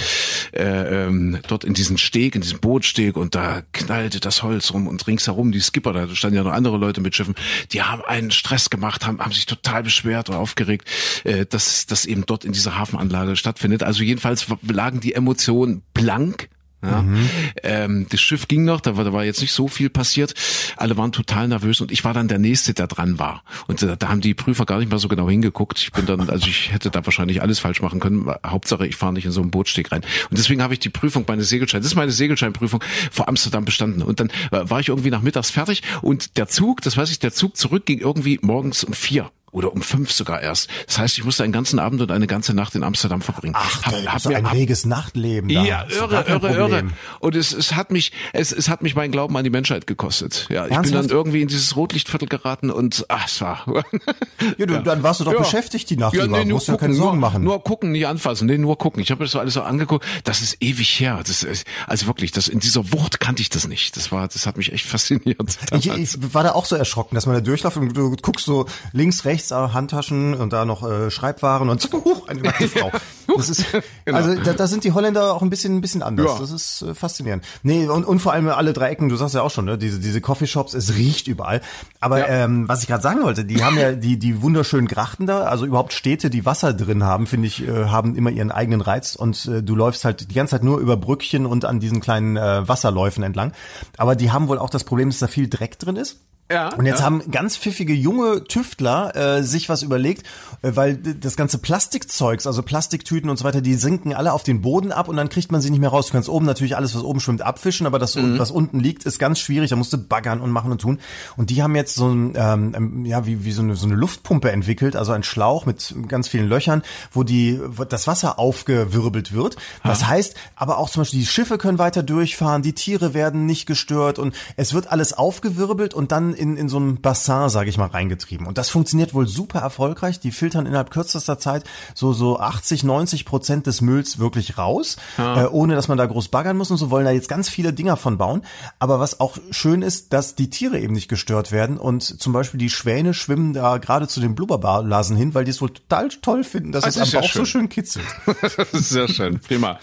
äh, 0.53 1.05
ähm, 1.05 1.39
dort 1.47 1.63
in 1.63 1.73
diesen 1.73 1.97
Steg, 1.97 2.35
in 2.35 2.41
diesen 2.41 2.59
Bootsteg 2.59 3.17
und 3.17 3.35
da 3.35 3.63
knallte 3.73 4.19
das 4.19 4.43
Holz 4.43 4.73
rum 4.73 4.87
und 4.87 5.05
ringsherum 5.07 5.51
die 5.51 5.61
Skipper, 5.61 5.93
da 5.93 6.07
standen 6.15 6.37
ja 6.37 6.43
noch 6.43 6.51
andere 6.51 6.77
Leute 6.77 7.01
mit 7.01 7.15
Schiffen, 7.15 7.35
die 7.71 7.81
haben 7.81 8.01
einen 8.03 8.31
Stress 8.31 8.69
gemacht, 8.69 9.05
haben, 9.05 9.19
haben 9.19 9.31
sich 9.31 9.45
total 9.45 9.83
beschwert 9.83 10.29
oder 10.29 10.39
aufgeregt, 10.39 10.87
äh, 11.23 11.45
dass 11.45 11.85
das 11.85 12.05
eben 12.05 12.25
dort 12.25 12.45
in 12.45 12.51
dieser 12.51 12.77
Hafenanlage 12.77 13.35
stattfindet. 13.35 13.83
Also 13.83 14.03
jedenfalls 14.03 14.47
lagen 14.61 14.99
die 14.99 15.13
Emotionen 15.13 15.83
blank 15.93 16.49
Ja. 16.83 17.01
Mhm. 17.01 17.29
Ähm, 17.63 18.07
das 18.09 18.19
Schiff 18.19 18.47
ging 18.47 18.65
noch, 18.65 18.81
da 18.81 18.97
war, 18.97 19.03
da 19.03 19.13
war 19.13 19.23
jetzt 19.23 19.41
nicht 19.41 19.53
so 19.53 19.67
viel 19.67 19.89
passiert. 19.89 20.33
Alle 20.77 20.97
waren 20.97 21.11
total 21.11 21.47
nervös 21.47 21.81
und 21.81 21.91
ich 21.91 22.03
war 22.03 22.13
dann 22.13 22.27
der 22.27 22.39
Nächste, 22.39 22.73
der 22.73 22.87
dran 22.87 23.19
war. 23.19 23.43
Und 23.67 23.81
da, 23.81 23.95
da 23.95 24.09
haben 24.09 24.21
die 24.21 24.33
Prüfer 24.33 24.65
gar 24.65 24.79
nicht 24.79 24.91
mal 24.91 24.99
so 24.99 25.07
genau 25.07 25.29
hingeguckt. 25.29 25.79
Ich 25.79 25.91
bin 25.91 26.05
dann, 26.05 26.29
also 26.29 26.47
ich 26.47 26.71
hätte 26.73 26.89
da 26.89 27.05
wahrscheinlich 27.05 27.41
alles 27.41 27.59
falsch 27.59 27.81
machen 27.81 27.99
können. 27.99 28.29
Hauptsache, 28.45 28.85
ich 28.85 28.95
fahre 28.95 29.13
nicht 29.13 29.25
in 29.25 29.31
so 29.31 29.41
einen 29.41 29.51
Bootsteg 29.51 29.91
rein. 29.91 30.01
Und 30.29 30.37
deswegen 30.37 30.61
habe 30.61 30.73
ich 30.73 30.79
die 30.79 30.89
Prüfung, 30.89 31.25
meine 31.27 31.43
Segelschein, 31.43 31.81
das 31.81 31.91
ist 31.91 31.95
meine 31.95 32.11
Segelscheinprüfung 32.11 32.83
vor 33.11 33.27
Amsterdam 33.27 33.65
bestanden. 33.65 34.01
Und 34.01 34.19
dann 34.19 34.29
war 34.51 34.79
ich 34.79 34.89
irgendwie 34.89 35.09
nachmittags 35.09 35.51
fertig 35.51 35.83
und 36.01 36.37
der 36.37 36.47
Zug, 36.47 36.81
das 36.81 36.97
weiß 36.97 37.09
ich, 37.11 37.19
der 37.19 37.31
Zug 37.31 37.57
zurück 37.57 37.85
ging 37.85 37.99
irgendwie 37.99 38.39
morgens 38.41 38.83
um 38.83 38.93
vier 38.93 39.31
oder 39.53 39.71
um 39.71 39.81
fünf 39.81 40.11
sogar 40.11 40.41
erst. 40.41 40.69
Das 40.87 40.97
heißt, 40.97 41.17
ich 41.17 41.23
musste 41.23 41.43
einen 41.43 41.53
ganzen 41.53 41.79
Abend 41.79 42.01
und 42.01 42.11
eine 42.11 42.27
ganze 42.27 42.53
Nacht 42.53 42.75
in 42.75 42.83
Amsterdam 42.83 43.21
verbringen. 43.21 43.53
Ach, 43.57 43.83
hab, 43.83 43.93
hab 43.93 44.25
mir, 44.25 44.37
ein 44.37 44.45
hab, 44.45 44.53
reges 44.53 44.85
Nachtleben. 44.85 45.49
Da. 45.49 45.63
Ja, 45.63 45.85
irre, 45.89 46.25
irre, 46.27 46.53
irre. 46.53 46.83
Und 47.19 47.35
es, 47.35 47.53
es 47.53 47.75
hat 47.75 47.91
mich, 47.91 48.11
es, 48.33 48.51
es 48.51 48.67
hat 48.67 48.81
mich 48.81 48.95
meinen 48.95 49.11
Glauben 49.11 49.37
an 49.37 49.43
die 49.43 49.49
Menschheit 49.49 49.87
gekostet. 49.87 50.47
Ja, 50.49 50.65
ich 50.65 50.71
Ernsthaft? 50.71 50.83
bin 50.83 50.93
dann 50.93 51.09
irgendwie 51.09 51.41
in 51.41 51.47
dieses 51.47 51.75
Rotlichtviertel 51.75 52.27
geraten 52.27 52.71
und 52.71 53.05
ach, 53.09 53.27
es 53.27 53.39
war. 53.41 53.63
ja, 54.57 54.65
du, 54.65 54.73
ja. 54.73 54.81
dann 54.81 55.03
warst 55.03 55.19
du 55.19 55.23
doch 55.23 55.33
ja. 55.33 55.39
beschäftigt 55.39 55.89
die 55.89 55.97
Nacht 55.97 56.15
ja, 56.15 56.25
über. 56.25 56.39
Nee, 56.39 56.45
nur 56.45 56.55
Musst 56.55 56.67
gucken, 56.67 56.79
keine 56.79 56.93
Sorgen 56.95 57.19
nur, 57.19 57.29
machen. 57.29 57.43
Nur 57.43 57.63
gucken, 57.63 57.91
nicht 57.91 58.07
anfassen. 58.07 58.47
Nee, 58.47 58.57
nur 58.57 58.77
gucken. 58.77 59.01
Ich 59.01 59.11
habe 59.11 59.23
das 59.23 59.31
so 59.31 59.39
alles 59.39 59.53
so 59.53 59.61
angeguckt. 59.61 60.05
Das 60.23 60.41
ist 60.41 60.57
ewig 60.61 60.99
her. 60.99 61.21
Das 61.25 61.43
ist, 61.43 61.65
also 61.87 62.07
wirklich, 62.07 62.31
das 62.31 62.47
in 62.47 62.59
dieser 62.59 62.91
Wucht 62.91 63.19
kannte 63.19 63.41
ich 63.41 63.49
das 63.49 63.67
nicht. 63.67 63.95
Das 63.97 64.11
war, 64.11 64.27
das 64.27 64.47
hat 64.47 64.57
mich 64.57 64.73
echt 64.73 64.85
fasziniert. 64.85 65.57
Ich, 65.73 65.87
ich 65.87 66.33
war 66.33 66.43
da 66.43 66.53
auch 66.53 66.65
so 66.65 66.75
erschrocken, 66.75 67.15
dass 67.15 67.25
man 67.25 67.35
da 67.35 67.41
durchläuft 67.41 67.77
und 67.77 67.95
du 67.95 68.15
guckst 68.15 68.45
so 68.45 68.65
links, 68.91 69.25
rechts, 69.25 69.42
äh, 69.51 69.55
Handtaschen 69.55 70.33
und 70.33 70.53
da 70.53 70.65
noch 70.65 70.87
äh, 70.87 71.11
Schreibwaren 71.11 71.69
und 71.69 71.81
zack, 71.81 71.93
huch, 71.93 72.27
eine 72.27 72.41
nackte 72.41 72.67
Frau. 72.67 72.91
Das 73.35 73.49
ist, 73.49 73.65
genau. 74.05 74.17
also 74.17 74.35
da, 74.35 74.53
da 74.53 74.67
sind 74.67 74.83
die 74.83 74.91
Holländer 74.91 75.33
auch 75.33 75.41
ein 75.41 75.49
bisschen, 75.49 75.77
ein 75.77 75.81
bisschen 75.81 76.01
anders. 76.01 76.33
Ja. 76.33 76.39
Das 76.39 76.51
ist 76.51 76.81
äh, 76.81 76.93
faszinierend. 76.93 77.43
Nee, 77.63 77.87
und, 77.87 78.05
und 78.05 78.19
vor 78.19 78.33
allem 78.33 78.47
alle 78.49 78.73
drei 78.73 78.89
Ecken, 78.89 79.09
du 79.09 79.15
sagst 79.15 79.35
ja 79.35 79.41
auch 79.41 79.51
schon, 79.51 79.65
ne, 79.65 79.77
diese, 79.77 79.99
diese 79.99 80.21
Coffeeshops, 80.21 80.73
es 80.73 80.95
riecht 80.95 81.27
überall. 81.27 81.61
Aber 81.99 82.19
ja. 82.19 82.45
ähm, 82.45 82.67
was 82.67 82.81
ich 82.81 82.87
gerade 82.87 83.03
sagen 83.03 83.23
wollte, 83.23 83.45
die 83.45 83.63
haben 83.63 83.77
ja 83.77 83.93
die, 83.93 84.17
die 84.19 84.41
wunderschönen 84.41 84.87
Grachten 84.87 85.25
da, 85.25 85.43
also 85.43 85.65
überhaupt 85.65 85.93
Städte, 85.93 86.29
die 86.29 86.45
Wasser 86.45 86.73
drin 86.73 87.03
haben, 87.03 87.27
finde 87.27 87.47
ich, 87.47 87.67
äh, 87.67 87.85
haben 87.85 88.15
immer 88.15 88.29
ihren 88.29 88.51
eigenen 88.51 88.81
Reiz 88.81 89.15
und 89.15 89.45
äh, 89.47 89.63
du 89.63 89.75
läufst 89.75 90.05
halt 90.05 90.29
die 90.29 90.35
ganze 90.35 90.51
Zeit 90.51 90.63
nur 90.63 90.79
über 90.79 90.97
Brückchen 90.97 91.45
und 91.45 91.65
an 91.65 91.79
diesen 91.79 92.01
kleinen 92.01 92.37
äh, 92.37 92.67
Wasserläufen 92.67 93.23
entlang. 93.23 93.53
Aber 93.97 94.15
die 94.15 94.31
haben 94.31 94.47
wohl 94.47 94.59
auch 94.59 94.69
das 94.69 94.83
Problem, 94.83 95.09
dass 95.09 95.19
da 95.19 95.27
viel 95.27 95.49
Dreck 95.49 95.79
drin 95.79 95.95
ist. 95.95 96.19
Ja, 96.51 96.75
und 96.75 96.85
jetzt 96.85 96.99
ja. 96.99 97.05
haben 97.05 97.31
ganz 97.31 97.57
pfiffige 97.57 97.93
junge 97.93 98.43
Tüftler 98.43 99.15
äh, 99.15 99.43
sich 99.43 99.69
was 99.69 99.81
überlegt, 99.81 100.27
äh, 100.61 100.71
weil 100.75 100.97
das 100.97 101.37
ganze 101.37 101.57
Plastikzeugs, 101.57 102.45
also 102.45 102.61
Plastiktüten 102.63 103.29
und 103.29 103.37
so 103.37 103.45
weiter, 103.45 103.61
die 103.61 103.75
sinken 103.75 104.13
alle 104.13 104.33
auf 104.33 104.43
den 104.43 104.61
Boden 104.61 104.91
ab 104.91 105.07
und 105.07 105.15
dann 105.15 105.29
kriegt 105.29 105.53
man 105.53 105.61
sie 105.61 105.69
nicht 105.69 105.79
mehr 105.79 105.89
raus. 105.89 106.07
Du 106.07 106.11
kannst 106.11 106.27
oben 106.27 106.45
natürlich 106.45 106.75
alles, 106.75 106.93
was 106.95 107.03
oben 107.03 107.21
schwimmt, 107.21 107.41
abfischen, 107.41 107.87
aber 107.87 107.97
das, 107.97 108.15
mhm. 108.15 108.39
was 108.39 108.51
unten 108.51 108.81
liegt, 108.81 109.05
ist 109.05 109.19
ganz 109.19 109.39
schwierig. 109.39 109.69
Da 109.69 109.77
musst 109.77 109.93
du 109.93 109.97
baggern 109.97 110.41
und 110.41 110.51
machen 110.51 110.71
und 110.71 110.81
tun. 110.81 110.99
Und 111.37 111.49
die 111.49 111.63
haben 111.63 111.75
jetzt 111.75 111.95
so 111.95 112.09
ein, 112.09 112.33
ähm, 112.35 113.05
ja, 113.05 113.25
wie, 113.25 113.45
wie 113.45 113.51
so 113.53 113.61
eine, 113.61 113.77
so 113.77 113.87
eine 113.87 113.95
Luftpumpe 113.95 114.51
entwickelt, 114.51 114.97
also 114.97 115.13
ein 115.13 115.23
Schlauch 115.23 115.65
mit 115.65 115.95
ganz 116.09 116.27
vielen 116.27 116.49
Löchern, 116.49 116.83
wo 117.11 117.23
die, 117.23 117.59
wo 117.65 117.85
das 117.85 118.05
Wasser 118.05 118.37
aufgewirbelt 118.37 119.31
wird. 119.31 119.55
Das 119.83 120.03
ha. 120.03 120.07
heißt, 120.09 120.35
aber 120.57 120.77
auch 120.77 120.89
zum 120.89 121.01
Beispiel 121.01 121.21
die 121.21 121.25
Schiffe 121.25 121.57
können 121.57 121.79
weiter 121.79 122.03
durchfahren, 122.03 122.61
die 122.61 122.73
Tiere 122.73 123.13
werden 123.13 123.45
nicht 123.45 123.65
gestört 123.65 124.19
und 124.19 124.35
es 124.57 124.73
wird 124.73 124.91
alles 124.91 125.13
aufgewirbelt 125.13 125.93
und 125.93 126.11
dann 126.11 126.32
in, 126.33 126.57
in 126.57 126.69
so 126.69 126.79
ein 126.79 127.01
Bassin, 127.01 127.49
sage 127.49 127.69
ich 127.69 127.77
mal, 127.77 127.87
reingetrieben. 127.87 128.47
Und 128.47 128.57
das 128.57 128.69
funktioniert 128.69 129.13
wohl 129.13 129.27
super 129.27 129.59
erfolgreich. 129.59 130.19
Die 130.19 130.31
filtern 130.31 130.65
innerhalb 130.65 130.91
kürzester 130.91 131.39
Zeit 131.39 131.63
so, 131.93 132.13
so 132.13 132.39
80, 132.39 132.83
90 132.83 133.25
Prozent 133.25 133.67
des 133.67 133.81
Mülls 133.81 134.19
wirklich 134.19 134.57
raus, 134.57 134.97
ja. 135.17 135.43
äh, 135.43 135.47
ohne 135.47 135.75
dass 135.75 135.87
man 135.87 135.97
da 135.97 136.05
groß 136.05 136.29
baggern 136.29 136.57
muss 136.57 136.71
und 136.71 136.77
so 136.77 136.89
wollen 136.89 137.05
da 137.05 137.11
jetzt 137.11 137.29
ganz 137.29 137.49
viele 137.49 137.73
Dinger 137.73 137.97
von 137.97 138.17
bauen. 138.17 138.43
Aber 138.79 138.99
was 138.99 139.19
auch 139.19 139.37
schön 139.51 139.81
ist, 139.81 140.13
dass 140.13 140.35
die 140.35 140.49
Tiere 140.49 140.79
eben 140.79 140.93
nicht 140.93 141.07
gestört 141.07 141.51
werden 141.51 141.77
und 141.77 142.03
zum 142.03 142.33
Beispiel 142.33 142.57
die 142.57 142.69
Schwäne 142.69 143.13
schwimmen 143.13 143.53
da 143.53 143.77
gerade 143.77 144.07
zu 144.07 144.19
den 144.19 144.35
Blubberblasen 144.35 145.15
hin, 145.15 145.33
weil 145.33 145.45
die 145.45 145.51
es 145.51 145.61
wohl 145.61 145.69
total 145.69 146.09
toll 146.09 146.43
finden, 146.43 146.71
dass 146.71 146.83
das 146.83 146.95
es 146.95 147.13
am 147.13 147.21
Bauch 147.21 147.29
schön. 147.29 147.41
so 147.41 147.45
schön 147.45 147.69
kitzelt. 147.69 148.05
das 148.41 148.73
ist 148.73 148.89
sehr 148.89 149.07
schön, 149.07 149.39
prima. 149.39 149.79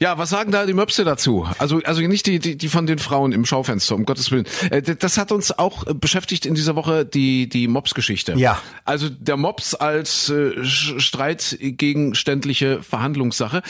Ja, 0.00 0.18
was 0.18 0.30
sagen 0.30 0.52
da 0.52 0.66
die 0.66 0.74
Möpse 0.74 1.04
dazu? 1.04 1.46
Also, 1.58 1.80
also 1.84 2.00
nicht 2.02 2.26
die, 2.26 2.38
die, 2.38 2.56
die 2.56 2.68
von 2.68 2.86
den 2.86 2.98
Frauen 2.98 3.32
im 3.32 3.44
Schaufenster, 3.44 3.94
um 3.94 4.04
Gottes 4.04 4.30
Willen. 4.30 4.46
Äh, 4.70 4.82
das 4.82 5.18
hat 5.18 5.32
uns 5.32 5.56
auch 5.58 5.75
beschäftigt 5.84 6.46
in 6.46 6.54
dieser 6.54 6.76
Woche 6.76 7.04
die, 7.04 7.48
die 7.48 7.66
Mops-Geschichte. 7.68 8.34
Ja. 8.36 8.60
Also 8.84 9.08
der 9.08 9.36
Mops 9.36 9.74
als 9.74 10.30
äh, 10.30 10.64
streitgegenständliche 10.64 12.82
Verhandlungssache. 12.82 13.62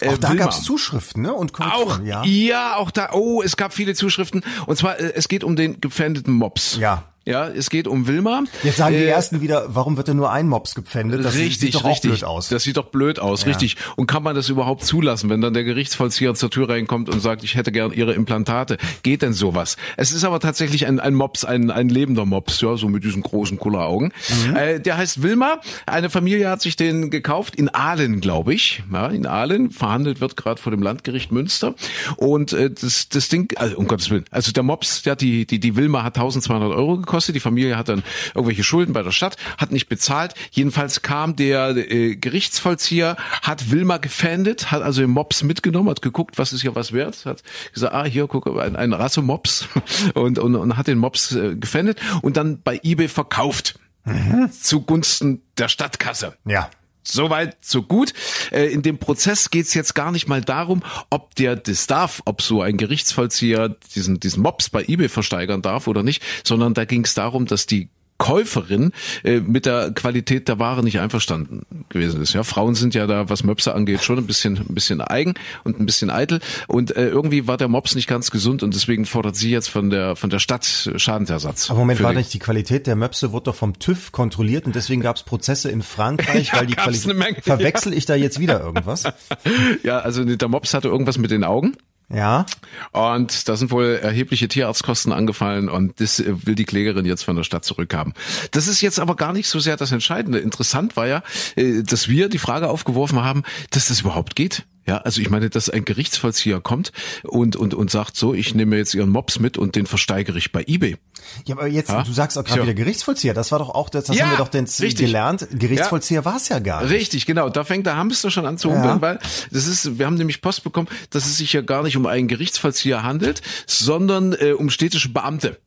Äh, 0.00 0.08
auch 0.08 0.18
da 0.18 0.34
gab 0.34 0.50
es 0.50 0.62
Zuschriften, 0.62 1.22
ne? 1.22 1.32
Und 1.32 1.52
auch, 1.60 2.02
ja. 2.02 2.24
ja, 2.24 2.76
auch 2.76 2.90
da, 2.90 3.10
oh, 3.12 3.42
es 3.42 3.56
gab 3.56 3.72
viele 3.74 3.94
Zuschriften. 3.94 4.42
Und 4.66 4.76
zwar, 4.76 4.98
äh, 4.98 5.12
es 5.14 5.28
geht 5.28 5.44
um 5.44 5.54
den 5.56 5.80
gepfändeten 5.80 6.34
Mops. 6.34 6.76
Ja. 6.78 7.04
Ja, 7.24 7.46
es 7.46 7.70
geht 7.70 7.86
um 7.86 8.08
Wilma. 8.08 8.42
Jetzt 8.64 8.78
sagen 8.78 8.96
die 8.96 9.02
äh, 9.02 9.06
ersten 9.06 9.40
wieder, 9.40 9.66
warum 9.68 9.96
wird 9.96 10.08
denn 10.08 10.16
nur 10.16 10.32
ein 10.32 10.48
Mops 10.48 10.74
gepfändet? 10.74 11.24
Das 11.24 11.36
richtig, 11.36 11.58
sieht 11.58 11.74
doch 11.76 11.84
richtig. 11.84 12.10
blöd 12.10 12.24
aus. 12.24 12.48
Das 12.48 12.64
sieht 12.64 12.76
doch 12.76 12.86
blöd 12.86 13.20
aus, 13.20 13.42
ja. 13.42 13.48
richtig. 13.48 13.76
Und 13.94 14.08
kann 14.08 14.24
man 14.24 14.34
das 14.34 14.48
überhaupt 14.48 14.84
zulassen, 14.84 15.30
wenn 15.30 15.40
dann 15.40 15.54
der 15.54 15.62
Gerichtsvollzieher 15.62 16.34
zur 16.34 16.50
Tür 16.50 16.68
reinkommt 16.68 17.08
und 17.08 17.20
sagt, 17.20 17.44
ich 17.44 17.54
hätte 17.54 17.70
gern 17.70 17.92
Ihre 17.92 18.14
Implantate? 18.14 18.76
Geht 19.04 19.22
denn 19.22 19.34
sowas? 19.34 19.76
Es 19.96 20.10
ist 20.10 20.24
aber 20.24 20.40
tatsächlich 20.40 20.86
ein, 20.86 20.98
ein 20.98 21.14
Mops, 21.14 21.44
ein, 21.44 21.70
ein 21.70 21.88
lebender 21.88 22.26
Mops, 22.26 22.60
ja, 22.60 22.76
so 22.76 22.88
mit 22.88 23.04
diesen 23.04 23.22
großen 23.22 23.56
Kulleraugen. 23.56 24.12
Mhm. 24.48 24.56
Äh, 24.56 24.80
der 24.80 24.96
heißt 24.96 25.22
Wilma. 25.22 25.60
Eine 25.86 26.10
Familie 26.10 26.48
hat 26.48 26.60
sich 26.60 26.74
den 26.74 27.10
gekauft 27.10 27.54
in 27.54 27.68
Aalen, 27.68 28.20
glaube 28.20 28.52
ich. 28.52 28.82
Ja, 28.92 29.06
in 29.06 29.26
Aalen. 29.26 29.70
Verhandelt 29.70 30.20
wird 30.20 30.36
gerade 30.36 30.60
vor 30.60 30.72
dem 30.72 30.82
Landgericht 30.82 31.30
Münster. 31.30 31.76
Und 32.16 32.52
äh, 32.52 32.68
das, 32.68 33.08
das 33.10 33.28
Ding, 33.28 33.52
also 33.54 33.76
um 33.76 33.86
Gottes 33.86 34.10
Willen, 34.10 34.24
also 34.32 34.50
der 34.50 34.64
Mops, 34.64 35.02
der 35.02 35.14
die, 35.14 35.46
die, 35.46 35.60
die 35.60 35.76
Wilma 35.76 36.02
hat 36.02 36.16
1200 36.16 36.72
Euro 36.72 36.96
gekostet. 36.96 37.11
Die 37.12 37.40
Familie 37.40 37.76
hat 37.76 37.88
dann 37.88 38.02
irgendwelche 38.34 38.64
Schulden 38.64 38.92
bei 38.92 39.02
der 39.02 39.12
Stadt, 39.12 39.36
hat 39.58 39.70
nicht 39.70 39.88
bezahlt. 39.88 40.34
Jedenfalls 40.50 41.02
kam 41.02 41.36
der 41.36 41.76
äh, 41.76 42.16
Gerichtsvollzieher, 42.16 43.16
hat 43.42 43.70
Wilma 43.70 43.98
gefändet, 43.98 44.70
hat 44.70 44.82
also 44.82 45.00
den 45.02 45.10
Mops 45.10 45.42
mitgenommen, 45.42 45.90
hat 45.90 46.02
geguckt, 46.02 46.38
was 46.38 46.52
ist 46.52 46.62
hier 46.62 46.74
was 46.74 46.92
wert, 46.92 47.24
hat 47.26 47.42
gesagt, 47.72 47.94
ah, 47.94 48.04
hier, 48.04 48.26
guck, 48.26 48.46
ein, 48.58 48.76
ein 48.76 48.92
Rasse-Mops 48.92 49.68
und, 50.14 50.38
und, 50.38 50.54
und 50.56 50.76
hat 50.76 50.86
den 50.86 50.98
Mops 50.98 51.32
äh, 51.32 51.56
gefändet 51.56 52.00
und 52.22 52.36
dann 52.36 52.62
bei 52.62 52.80
eBay 52.82 53.08
verkauft. 53.08 53.78
Mhm. 54.04 54.50
Zugunsten 54.50 55.42
der 55.58 55.68
Stadtkasse. 55.68 56.36
Ja. 56.44 56.70
Soweit, 57.04 57.56
so 57.60 57.82
gut. 57.82 58.12
Äh, 58.50 58.66
in 58.66 58.82
dem 58.82 58.98
Prozess 58.98 59.50
geht's 59.50 59.74
jetzt 59.74 59.94
gar 59.94 60.12
nicht 60.12 60.28
mal 60.28 60.40
darum, 60.40 60.82
ob 61.10 61.34
der 61.34 61.56
das 61.56 61.86
darf, 61.86 62.22
ob 62.24 62.42
so 62.42 62.62
ein 62.62 62.76
Gerichtsvollzieher 62.76 63.76
diesen, 63.94 64.20
diesen 64.20 64.42
Mops 64.42 64.70
bei 64.70 64.84
eBay 64.84 65.08
versteigern 65.08 65.62
darf 65.62 65.88
oder 65.88 66.02
nicht, 66.02 66.22
sondern 66.44 66.74
da 66.74 66.84
ging's 66.84 67.14
darum, 67.14 67.46
dass 67.46 67.66
die 67.66 67.88
Käuferin 68.22 68.92
äh, 69.24 69.40
mit 69.40 69.66
der 69.66 69.90
Qualität 69.90 70.46
der 70.46 70.60
Ware 70.60 70.84
nicht 70.84 71.00
einverstanden 71.00 71.62
gewesen 71.88 72.22
ist. 72.22 72.34
Ja, 72.34 72.44
Frauen 72.44 72.76
sind 72.76 72.94
ja 72.94 73.08
da, 73.08 73.28
was 73.28 73.42
Möpse 73.42 73.74
angeht, 73.74 74.04
schon 74.04 74.16
ein 74.16 74.28
bisschen, 74.28 74.58
ein 74.58 74.74
bisschen 74.74 75.00
eigen 75.00 75.34
und 75.64 75.80
ein 75.80 75.86
bisschen 75.86 76.08
eitel. 76.08 76.38
Und 76.68 76.94
äh, 76.94 77.08
irgendwie 77.08 77.48
war 77.48 77.56
der 77.56 77.66
Mops 77.66 77.96
nicht 77.96 78.06
ganz 78.06 78.30
gesund 78.30 78.62
und 78.62 78.76
deswegen 78.76 79.06
fordert 79.06 79.34
sie 79.34 79.50
jetzt 79.50 79.68
von 79.68 79.90
der 79.90 80.14
von 80.14 80.30
der 80.30 80.38
Stadt 80.38 80.88
Schadensersatz. 80.94 81.68
Aber 81.68 81.80
Moment, 81.80 82.00
war 82.00 82.12
nicht 82.12 82.32
die 82.32 82.38
Qualität 82.38 82.86
der 82.86 82.94
Möpse 82.94 83.32
wurde 83.32 83.46
doch 83.46 83.56
vom 83.56 83.80
TÜV 83.80 84.12
kontrolliert 84.12 84.66
und 84.66 84.76
deswegen 84.76 85.00
gab 85.00 85.16
es 85.16 85.24
Prozesse 85.24 85.68
in 85.68 85.82
Frankreich, 85.82 86.48
ja, 86.52 86.60
weil 86.60 86.66
die 86.66 86.74
Qualität. 86.74 87.42
Verwechsel 87.42 87.92
ich 87.92 88.06
da 88.06 88.14
jetzt 88.14 88.38
wieder 88.38 88.60
irgendwas? 88.60 89.02
ja, 89.82 89.98
also 89.98 90.24
der 90.24 90.48
Mops 90.48 90.74
hatte 90.74 90.86
irgendwas 90.86 91.18
mit 91.18 91.32
den 91.32 91.42
Augen. 91.42 91.76
Ja. 92.12 92.44
Und 92.92 93.48
da 93.48 93.56
sind 93.56 93.70
wohl 93.70 93.98
erhebliche 94.02 94.46
Tierarztkosten 94.46 95.12
angefallen 95.12 95.68
und 95.68 95.98
das 96.00 96.22
will 96.26 96.54
die 96.54 96.64
Klägerin 96.64 97.06
jetzt 97.06 97.22
von 97.24 97.36
der 97.36 97.44
Stadt 97.44 97.64
zurückhaben. 97.64 98.12
Das 98.50 98.68
ist 98.68 98.80
jetzt 98.82 99.00
aber 99.00 99.16
gar 99.16 99.32
nicht 99.32 99.48
so 99.48 99.58
sehr 99.58 99.76
das 99.76 99.92
Entscheidende. 99.92 100.38
Interessant 100.38 100.96
war 100.96 101.06
ja, 101.06 101.22
äh, 101.56 101.82
dass 101.82 102.08
wir 102.08 102.28
die 102.28 102.38
Frage 102.38 102.68
aufgeworfen 102.68 103.22
haben, 103.24 103.42
dass 103.70 103.88
das 103.88 104.00
überhaupt 104.00 104.36
geht. 104.36 104.64
Ja, 104.86 104.98
also 104.98 105.20
ich 105.20 105.30
meine, 105.30 105.48
dass 105.48 105.70
ein 105.70 105.84
Gerichtsvollzieher 105.84 106.60
kommt 106.60 106.92
und, 107.22 107.54
und, 107.54 107.72
und 107.72 107.90
sagt 107.90 108.16
so, 108.16 108.34
ich 108.34 108.54
nehme 108.54 108.76
jetzt 108.76 108.94
ihren 108.94 109.10
Mops 109.10 109.38
mit 109.38 109.56
und 109.56 109.76
den 109.76 109.86
versteigere 109.86 110.36
ich 110.38 110.50
bei 110.50 110.64
eBay. 110.66 110.96
Ja, 111.44 111.54
aber 111.54 111.68
jetzt, 111.68 111.90
ja? 111.90 112.02
du 112.02 112.12
sagst 112.12 112.36
auch 112.36 112.42
gerade 112.42 112.60
ja. 112.60 112.66
wieder 112.66 112.74
Gerichtsvollzieher. 112.74 113.32
Das 113.32 113.52
war 113.52 113.60
doch 113.60 113.70
auch, 113.70 113.90
das, 113.90 114.04
das 114.04 114.16
ja, 114.16 114.24
haben 114.24 114.32
wir 114.32 114.38
doch 114.38 114.48
denn 114.48 114.66
gelernt. 114.66 115.46
Gerichtsvollzieher 115.52 116.20
ja. 116.20 116.24
war 116.24 116.36
es 116.36 116.48
ja 116.48 116.58
gar 116.58 116.82
nicht. 116.82 116.90
Richtig, 116.90 117.26
genau. 117.26 117.48
Da 117.48 117.62
fängt 117.62 117.86
der 117.86 117.96
Hamster 117.96 118.30
schon 118.30 118.44
an 118.44 118.58
zu 118.58 118.72
humpeln, 118.72 119.00
weil 119.00 119.20
das 119.52 119.66
ist, 119.68 119.98
wir 119.98 120.06
haben 120.06 120.16
nämlich 120.16 120.40
Post 120.40 120.64
bekommen, 120.64 120.88
dass 121.10 121.26
es 121.26 121.36
sich 121.36 121.52
ja 121.52 121.60
gar 121.60 121.84
nicht 121.84 121.96
um 121.96 122.06
einen 122.06 122.26
Gerichtsvollzieher 122.26 123.04
handelt, 123.04 123.40
sondern 123.66 124.32
äh, 124.32 124.52
um 124.52 124.68
städtische 124.68 125.10
Beamte 125.10 125.58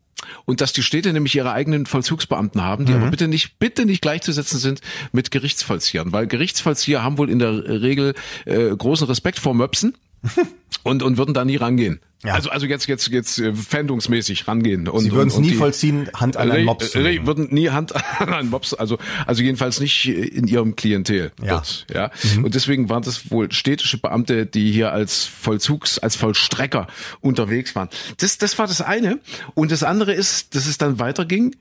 und 0.45 0.61
dass 0.61 0.73
die 0.73 0.83
Städte 0.83 1.11
nämlich 1.13 1.35
ihre 1.35 1.51
eigenen 1.51 1.85
Vollzugsbeamten 1.85 2.61
haben, 2.61 2.85
die 2.85 2.93
mhm. 2.93 3.01
aber 3.01 3.11
bitte 3.11 3.27
nicht, 3.27 3.59
bitte 3.59 3.85
nicht 3.85 4.01
gleichzusetzen 4.01 4.59
sind 4.59 4.81
mit 5.11 5.31
Gerichtsvollziehern, 5.31 6.11
weil 6.11 6.27
Gerichtsvollzieher 6.27 7.03
haben 7.03 7.17
wohl 7.17 7.29
in 7.29 7.39
der 7.39 7.81
Regel 7.81 8.13
äh, 8.45 8.69
großen 8.69 9.07
Respekt 9.07 9.39
vor 9.39 9.53
Möpsen 9.53 9.95
und, 10.83 11.03
und 11.03 11.17
würden 11.17 11.33
da 11.33 11.45
nie 11.45 11.55
rangehen. 11.57 11.99
Ja. 12.23 12.33
Also, 12.33 12.49
also 12.49 12.65
jetzt, 12.65 12.87
jetzt, 12.87 13.07
jetzt 13.09 13.37
äh, 13.39 13.53
fändungsmäßig 13.53 14.47
rangehen. 14.47 14.87
Und, 14.87 15.03
Sie 15.03 15.11
würden 15.11 15.27
es 15.29 15.37
nie 15.37 15.51
die- 15.51 15.55
vollziehen, 15.55 16.09
Hand 16.15 16.37
an 16.37 16.49
einen 16.51 16.65
Mops 16.65 16.95
legen. 16.95 17.27
würden 17.27 17.49
nie 17.51 17.69
Hand 17.69 17.93
an 18.19 18.33
einen 18.33 18.49
Mops, 18.49 18.73
also, 18.73 18.97
also 19.27 19.43
jedenfalls 19.43 19.79
nicht 19.79 20.07
in 20.07 20.47
ihrem 20.47 20.75
Klientel. 20.75 21.31
Ja. 21.39 21.45
Mhm. 21.45 21.49
Dort, 21.49 21.85
ja. 21.93 22.11
Und 22.43 22.55
deswegen 22.55 22.89
waren 22.89 23.03
das 23.03 23.29
wohl 23.29 23.51
städtische 23.51 23.99
Beamte, 23.99 24.45
die 24.47 24.71
hier 24.71 24.91
als 24.91 25.25
Vollzugs, 25.25 25.99
als 25.99 26.15
Vollstrecker 26.15 26.87
unterwegs 27.21 27.75
waren. 27.75 27.89
Das, 28.17 28.37
das 28.39 28.57
war 28.57 28.65
das 28.67 28.81
eine. 28.81 29.19
Und 29.53 29.71
das 29.71 29.83
andere 29.83 30.13
ist, 30.13 30.55
dass 30.55 30.65
es 30.65 30.77
dann 30.77 30.99
weiterging. 30.99 31.55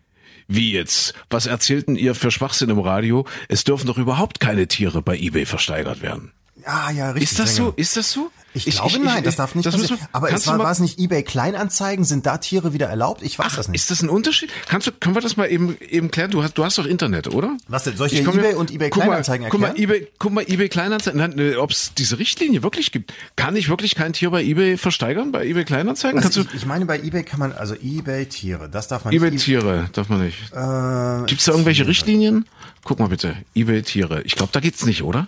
Wie 0.46 0.72
jetzt? 0.72 1.14
Was 1.30 1.46
erzählten 1.46 1.96
ihr 1.96 2.14
für 2.14 2.30
Schwachsinn 2.30 2.68
im 2.70 2.78
Radio? 2.78 3.26
Es 3.48 3.64
dürfen 3.64 3.86
doch 3.86 3.96
überhaupt 3.98 4.40
keine 4.40 4.66
Tiere 4.68 5.00
bei 5.02 5.16
eBay 5.16 5.46
versteigert 5.46 6.02
werden. 6.02 6.32
Ja, 6.64 6.90
ja, 6.90 7.10
richtig. 7.10 7.32
Ist 7.32 7.38
das 7.38 7.56
so? 7.56 7.72
Ist 7.76 7.96
das 7.96 8.12
so? 8.12 8.30
Ich, 8.56 8.66
glaube 8.66 9.00
nein, 9.00 9.24
das 9.24 9.34
darf 9.36 9.56
nicht 9.56 9.66
das 9.66 9.74
müssen 9.76 9.88
passieren. 9.88 10.00
wir- 10.12 10.16
Aber 10.16 10.28
es 10.28 10.32
kannst 10.32 10.46
war, 10.46 10.58
war 10.60 10.70
es 10.70 10.78
nicht 10.78 11.00
eBay 11.00 11.24
Kleinanzeigen? 11.24 12.04
Sind 12.04 12.24
da 12.24 12.38
Tiere 12.38 12.72
wieder 12.72 12.86
erlaubt? 12.86 13.22
Ich 13.22 13.36
weiß 13.38 13.56
das 13.56 13.66
nicht. 13.68 13.80
Ist 13.80 13.90
das 13.90 14.00
ein 14.00 14.08
Unterschied? 14.08 14.50
Kannst 14.68 14.86
du, 14.86 14.92
können 14.92 15.16
wir 15.16 15.22
das 15.22 15.36
mal 15.36 15.46
eben, 15.50 15.76
eben 15.80 16.10
klären? 16.12 16.30
Du 16.30 16.42
hast, 16.42 16.56
du 16.56 16.64
hast 16.64 16.78
doch 16.78 16.86
Internet, 16.86 17.26
oder? 17.34 17.56
Was 17.66 17.82
denn? 17.82 17.96
Soll 17.96 18.06
ich 18.12 18.24
komm 18.24 18.38
eBay 18.38 18.54
und 18.54 18.70
eBay 18.70 18.90
guck 18.90 18.98
mal, 18.98 19.06
Kleinanzeigen 19.06 19.48
Guck 19.48 19.60
mal, 19.60 19.66
erklären? 19.68 19.90
eBay, 19.90 20.08
guck 20.20 20.32
mal, 20.32 20.44
eBay 20.46 20.68
Kleinanzeigen, 20.68 21.56
ob 21.56 21.70
es 21.72 21.92
diese 21.98 22.18
Richtlinie 22.20 22.62
wirklich 22.62 22.92
gibt. 22.92 23.12
Kann 23.34 23.56
ich 23.56 23.68
wirklich 23.68 23.96
kein 23.96 24.12
Tier 24.12 24.30
bei 24.30 24.44
eBay 24.44 24.76
versteigern, 24.76 25.32
bei 25.32 25.44
eBay 25.46 25.64
Kleinanzeigen? 25.64 26.20
Kannst 26.20 26.38
also 26.38 26.48
du, 26.48 26.54
ich, 26.54 26.62
ich 26.62 26.66
meine, 26.66 26.86
bei 26.86 26.98
eBay 27.00 27.24
kann 27.24 27.40
man, 27.40 27.52
also 27.52 27.74
eBay 27.74 28.26
Tiere, 28.26 28.68
das 28.68 28.86
darf 28.86 29.04
man 29.04 29.12
eBay 29.12 29.32
nicht. 29.32 29.44
Tiere, 29.44 29.88
darf 29.92 30.08
man 30.08 30.24
nicht. 30.24 30.38
Äh, 30.52 31.26
Gibt's 31.26 31.44
da 31.46 31.52
irgendwelche 31.52 31.88
Richtlinien? 31.88 32.46
Guck 32.84 33.00
mal 33.00 33.08
bitte, 33.08 33.34
eBay 33.56 33.82
Tiere. 33.82 34.22
Ich 34.22 34.36
glaube, 34.36 34.52
da 34.52 34.60
geht's 34.60 34.84
nicht, 34.86 35.02
oder? 35.02 35.26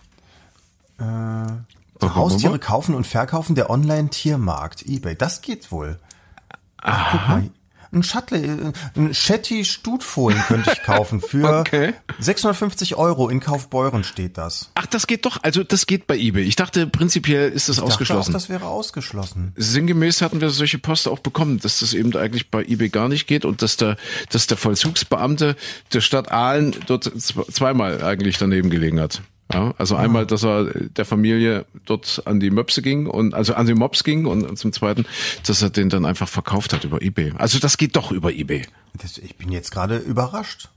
So 2.01 2.15
Haustiere 2.15 2.59
kaufen 2.59 2.95
und 2.95 3.07
verkaufen, 3.07 3.55
der 3.55 3.71
Online-Tiermarkt, 3.71 4.87
eBay, 4.87 5.17
das 5.17 5.41
geht 5.43 5.71
wohl. 5.73 5.99
Ach, 6.79 7.13
guck 7.13 7.29
mal. 7.29 7.51
Ein 7.93 8.03
Shuttle, 8.03 8.39
äh, 8.45 8.73
ein 8.99 9.15
Shetty 9.15 9.65
Stutfohlen 9.65 10.37
könnte 10.49 10.73
ich 10.73 10.83
kaufen 10.83 11.21
für 11.23 11.61
Okay. 11.61 11.95
650 12.19 12.97
Euro 12.97 13.29
in 13.29 13.39
Kaufbeuren 13.39 14.03
steht 14.03 14.37
das. 14.37 14.71
Ach, 14.75 14.87
das 14.87 15.07
geht 15.07 15.25
doch. 15.25 15.39
Also 15.43 15.63
das 15.63 15.87
geht 15.87 16.09
bei 16.09 16.19
eBay. 16.19 16.43
Ich 16.43 16.57
dachte, 16.57 16.89
prinzipiell 16.89 17.49
ist 17.51 17.69
das 17.69 17.77
Ich 17.77 17.81
dachte 17.81 17.93
ausgeschlossen. 17.93 18.31
Auch, 18.33 18.35
das 18.35 18.49
wäre 18.49 18.67
ausgeschlossen. 18.67 19.53
Sinngemäß 19.57 20.21
hatten 20.21 20.41
wir 20.41 20.51
solche 20.51 20.79
Post 20.79 21.07
auch 21.07 21.21
bekommen, 21.21 21.61
dass 21.61 21.79
das 21.79 21.95
eben 21.95 22.15
eigentlich 22.17 22.51
bei 22.51 22.65
eBay 22.65 22.89
gar 22.89 23.09
nicht 23.09 23.29
geht 23.29 23.45
und 23.45 23.63
dass 23.63 23.77
der, 23.77 23.97
dass 24.31 24.49
der 24.49 24.57
Vollzugsbeamte 24.57 25.57
der 25.93 26.01
Stadt 26.01 26.31
Aalen 26.33 26.75
dort 26.89 27.07
zw- 27.07 27.51
zweimal 27.53 28.03
eigentlich 28.03 28.37
daneben 28.37 28.69
gelegen 28.69 29.01
hat. 29.01 29.23
Ja, 29.53 29.75
also 29.79 29.95
einmal, 29.95 30.27
dass 30.27 30.45
er 30.45 30.65
der 30.65 31.05
Familie 31.05 31.67
dort 31.85 32.23
an 32.25 32.41
die 32.41 32.51
Möpse 32.51 32.83
ging 32.83 33.07
und 33.07 33.33
also 33.33 33.55
an 33.55 33.67
die 33.67 33.75
Mops 33.75 34.03
ging 34.03 34.27
und 34.27 34.59
zum 34.59 34.73
zweiten, 34.73 35.07
dass 35.47 35.63
er 35.63 35.71
den 35.71 35.89
dann 35.89 36.05
einfach 36.05 36.29
verkauft 36.29 36.73
hat 36.73 36.85
über 36.85 37.01
eBay. 37.01 37.33
Also 37.39 37.61
das 37.61 37.77
geht 37.77 37.95
doch 37.95 38.11
über 38.11 38.33
eBay. 38.33 38.67
Das, 38.95 39.19
ich 39.19 39.37
bin 39.37 39.53
jetzt 39.53 39.71
gerade 39.71 39.99
überrascht. 39.99 40.69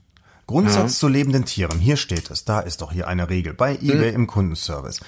Grundsatz 0.46 0.98
zu 0.98 1.08
lebenden 1.08 1.44
Tieren. 1.44 1.78
Hier 1.78 1.96
steht 1.96 2.30
es. 2.30 2.44
Da 2.44 2.60
ist 2.60 2.80
doch 2.80 2.90
hier 2.92 3.06
eine 3.06 3.28
Regel. 3.28 3.54
Bei 3.54 3.74
eBay 3.76 4.12
im 4.12 4.26
Kundenservice. 4.26 5.00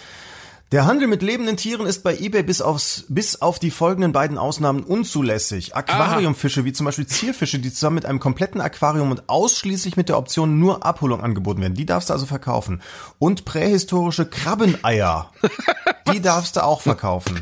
Der 0.72 0.86
Handel 0.86 1.06
mit 1.06 1.20
lebenden 1.20 1.58
Tieren 1.58 1.86
ist 1.86 2.02
bei 2.02 2.16
eBay 2.16 2.42
bis, 2.42 2.62
aufs, 2.62 3.04
bis 3.10 3.42
auf 3.42 3.58
die 3.58 3.70
folgenden 3.70 4.12
beiden 4.12 4.38
Ausnahmen 4.38 4.82
unzulässig. 4.84 5.76
Aquariumfische, 5.76 6.64
wie 6.64 6.72
zum 6.72 6.86
Beispiel 6.86 7.06
Zierfische, 7.06 7.58
die 7.58 7.70
zusammen 7.70 7.96
mit 7.96 8.06
einem 8.06 8.20
kompletten 8.20 8.58
Aquarium 8.58 9.10
und 9.10 9.28
ausschließlich 9.28 9.98
mit 9.98 10.08
der 10.08 10.16
Option 10.16 10.58
nur 10.58 10.86
Abholung 10.86 11.22
angeboten 11.22 11.60
werden, 11.60 11.74
die 11.74 11.84
darfst 11.84 12.08
du 12.08 12.14
also 12.14 12.24
verkaufen. 12.24 12.80
Und 13.18 13.44
prähistorische 13.44 14.24
Krabbeneier, 14.24 15.30
die 16.10 16.22
darfst 16.22 16.56
du 16.56 16.64
auch 16.64 16.80
verkaufen. 16.80 17.38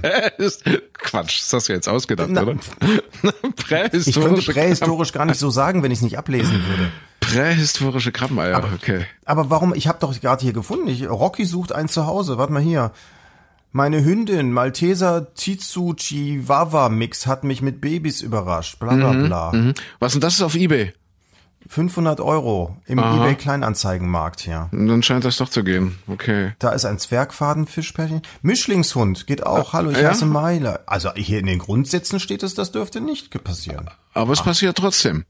Quatsch, 0.95 1.39
das 1.39 1.53
hast 1.53 1.69
du 1.69 1.73
jetzt 1.73 1.89
ausgedacht, 1.89 2.31
Na, 2.33 2.43
oder? 2.43 2.57
Ich 3.23 3.69
könnte 3.69 3.91
Prähistorische, 3.91 4.53
prähistorisch 4.53 5.13
gar 5.13 5.27
nicht 5.27 5.39
so 5.39 5.51
sagen, 5.51 5.85
wenn 5.85 5.93
ich 5.93 5.99
es 5.99 6.03
nicht 6.03 6.19
ablesen 6.19 6.65
würde. 6.67 6.91
prähistorische 7.21 8.11
Krabbeneier, 8.11 8.65
okay. 8.75 9.07
Aber 9.25 9.51
warum? 9.51 9.73
Ich 9.73 9.87
habe 9.87 9.99
doch 10.01 10.19
gerade 10.21 10.43
hier 10.43 10.53
gefunden. 10.53 10.89
Ich, 10.89 11.09
Rocky 11.09 11.45
sucht 11.45 11.71
ein 11.71 11.87
Zuhause. 11.87 12.37
Warte 12.37 12.53
mal 12.53 12.61
hier. 12.61 12.91
Meine 13.73 14.05
Hündin 14.05 14.53
Malteser 14.53 15.33
Tizu 15.35 15.95
Chihuahua 15.95 16.89
Mix 16.89 17.27
hat 17.27 17.45
mich 17.45 17.63
mit 17.63 17.81
Babys 17.81 18.21
überrascht. 18.21 18.81
Bla 18.81 18.95
bla 18.95 19.13
bla. 19.13 19.53
Mhm. 19.53 19.75
Was 20.01 20.13
denn 20.13 20.21
das 20.21 20.35
ist 20.35 20.43
auf 20.43 20.57
eBay? 20.57 20.93
500 21.69 22.21
Euro 22.21 22.79
im 22.87 22.99
eBay 22.99 23.37
Kleinanzeigenmarkt 23.37 24.41
hier. 24.41 24.69
Dann 24.73 25.05
scheint 25.05 25.25
das 25.25 25.37
doch 25.37 25.49
zu 25.49 25.63
gehen. 25.63 25.99
Okay. 26.09 26.53
Da 26.59 26.71
ist 26.71 26.85
ein 26.85 26.99
Zwergfadenfischpärchen. 26.99 28.23
Mischlingshund 28.43 29.29
geht 29.29 29.47
auch. 29.47 29.73
Hallo, 29.73 29.91
ich 29.91 29.99
ja? 29.99 30.11
heiße 30.11 30.27
Meiler. 30.27 30.81
Also 30.87 31.13
hier 31.15 31.39
in 31.39 31.47
den 31.47 31.61
Grundsätzen 31.61 32.19
steht 32.19 32.43
es, 32.43 32.55
das 32.55 32.73
dürfte 32.73 33.01
nicht 33.01 33.31
passieren. 33.45 33.89
Aber 34.15 34.33
es 34.33 34.43
passiert 34.43 34.79
trotzdem. 34.79 35.27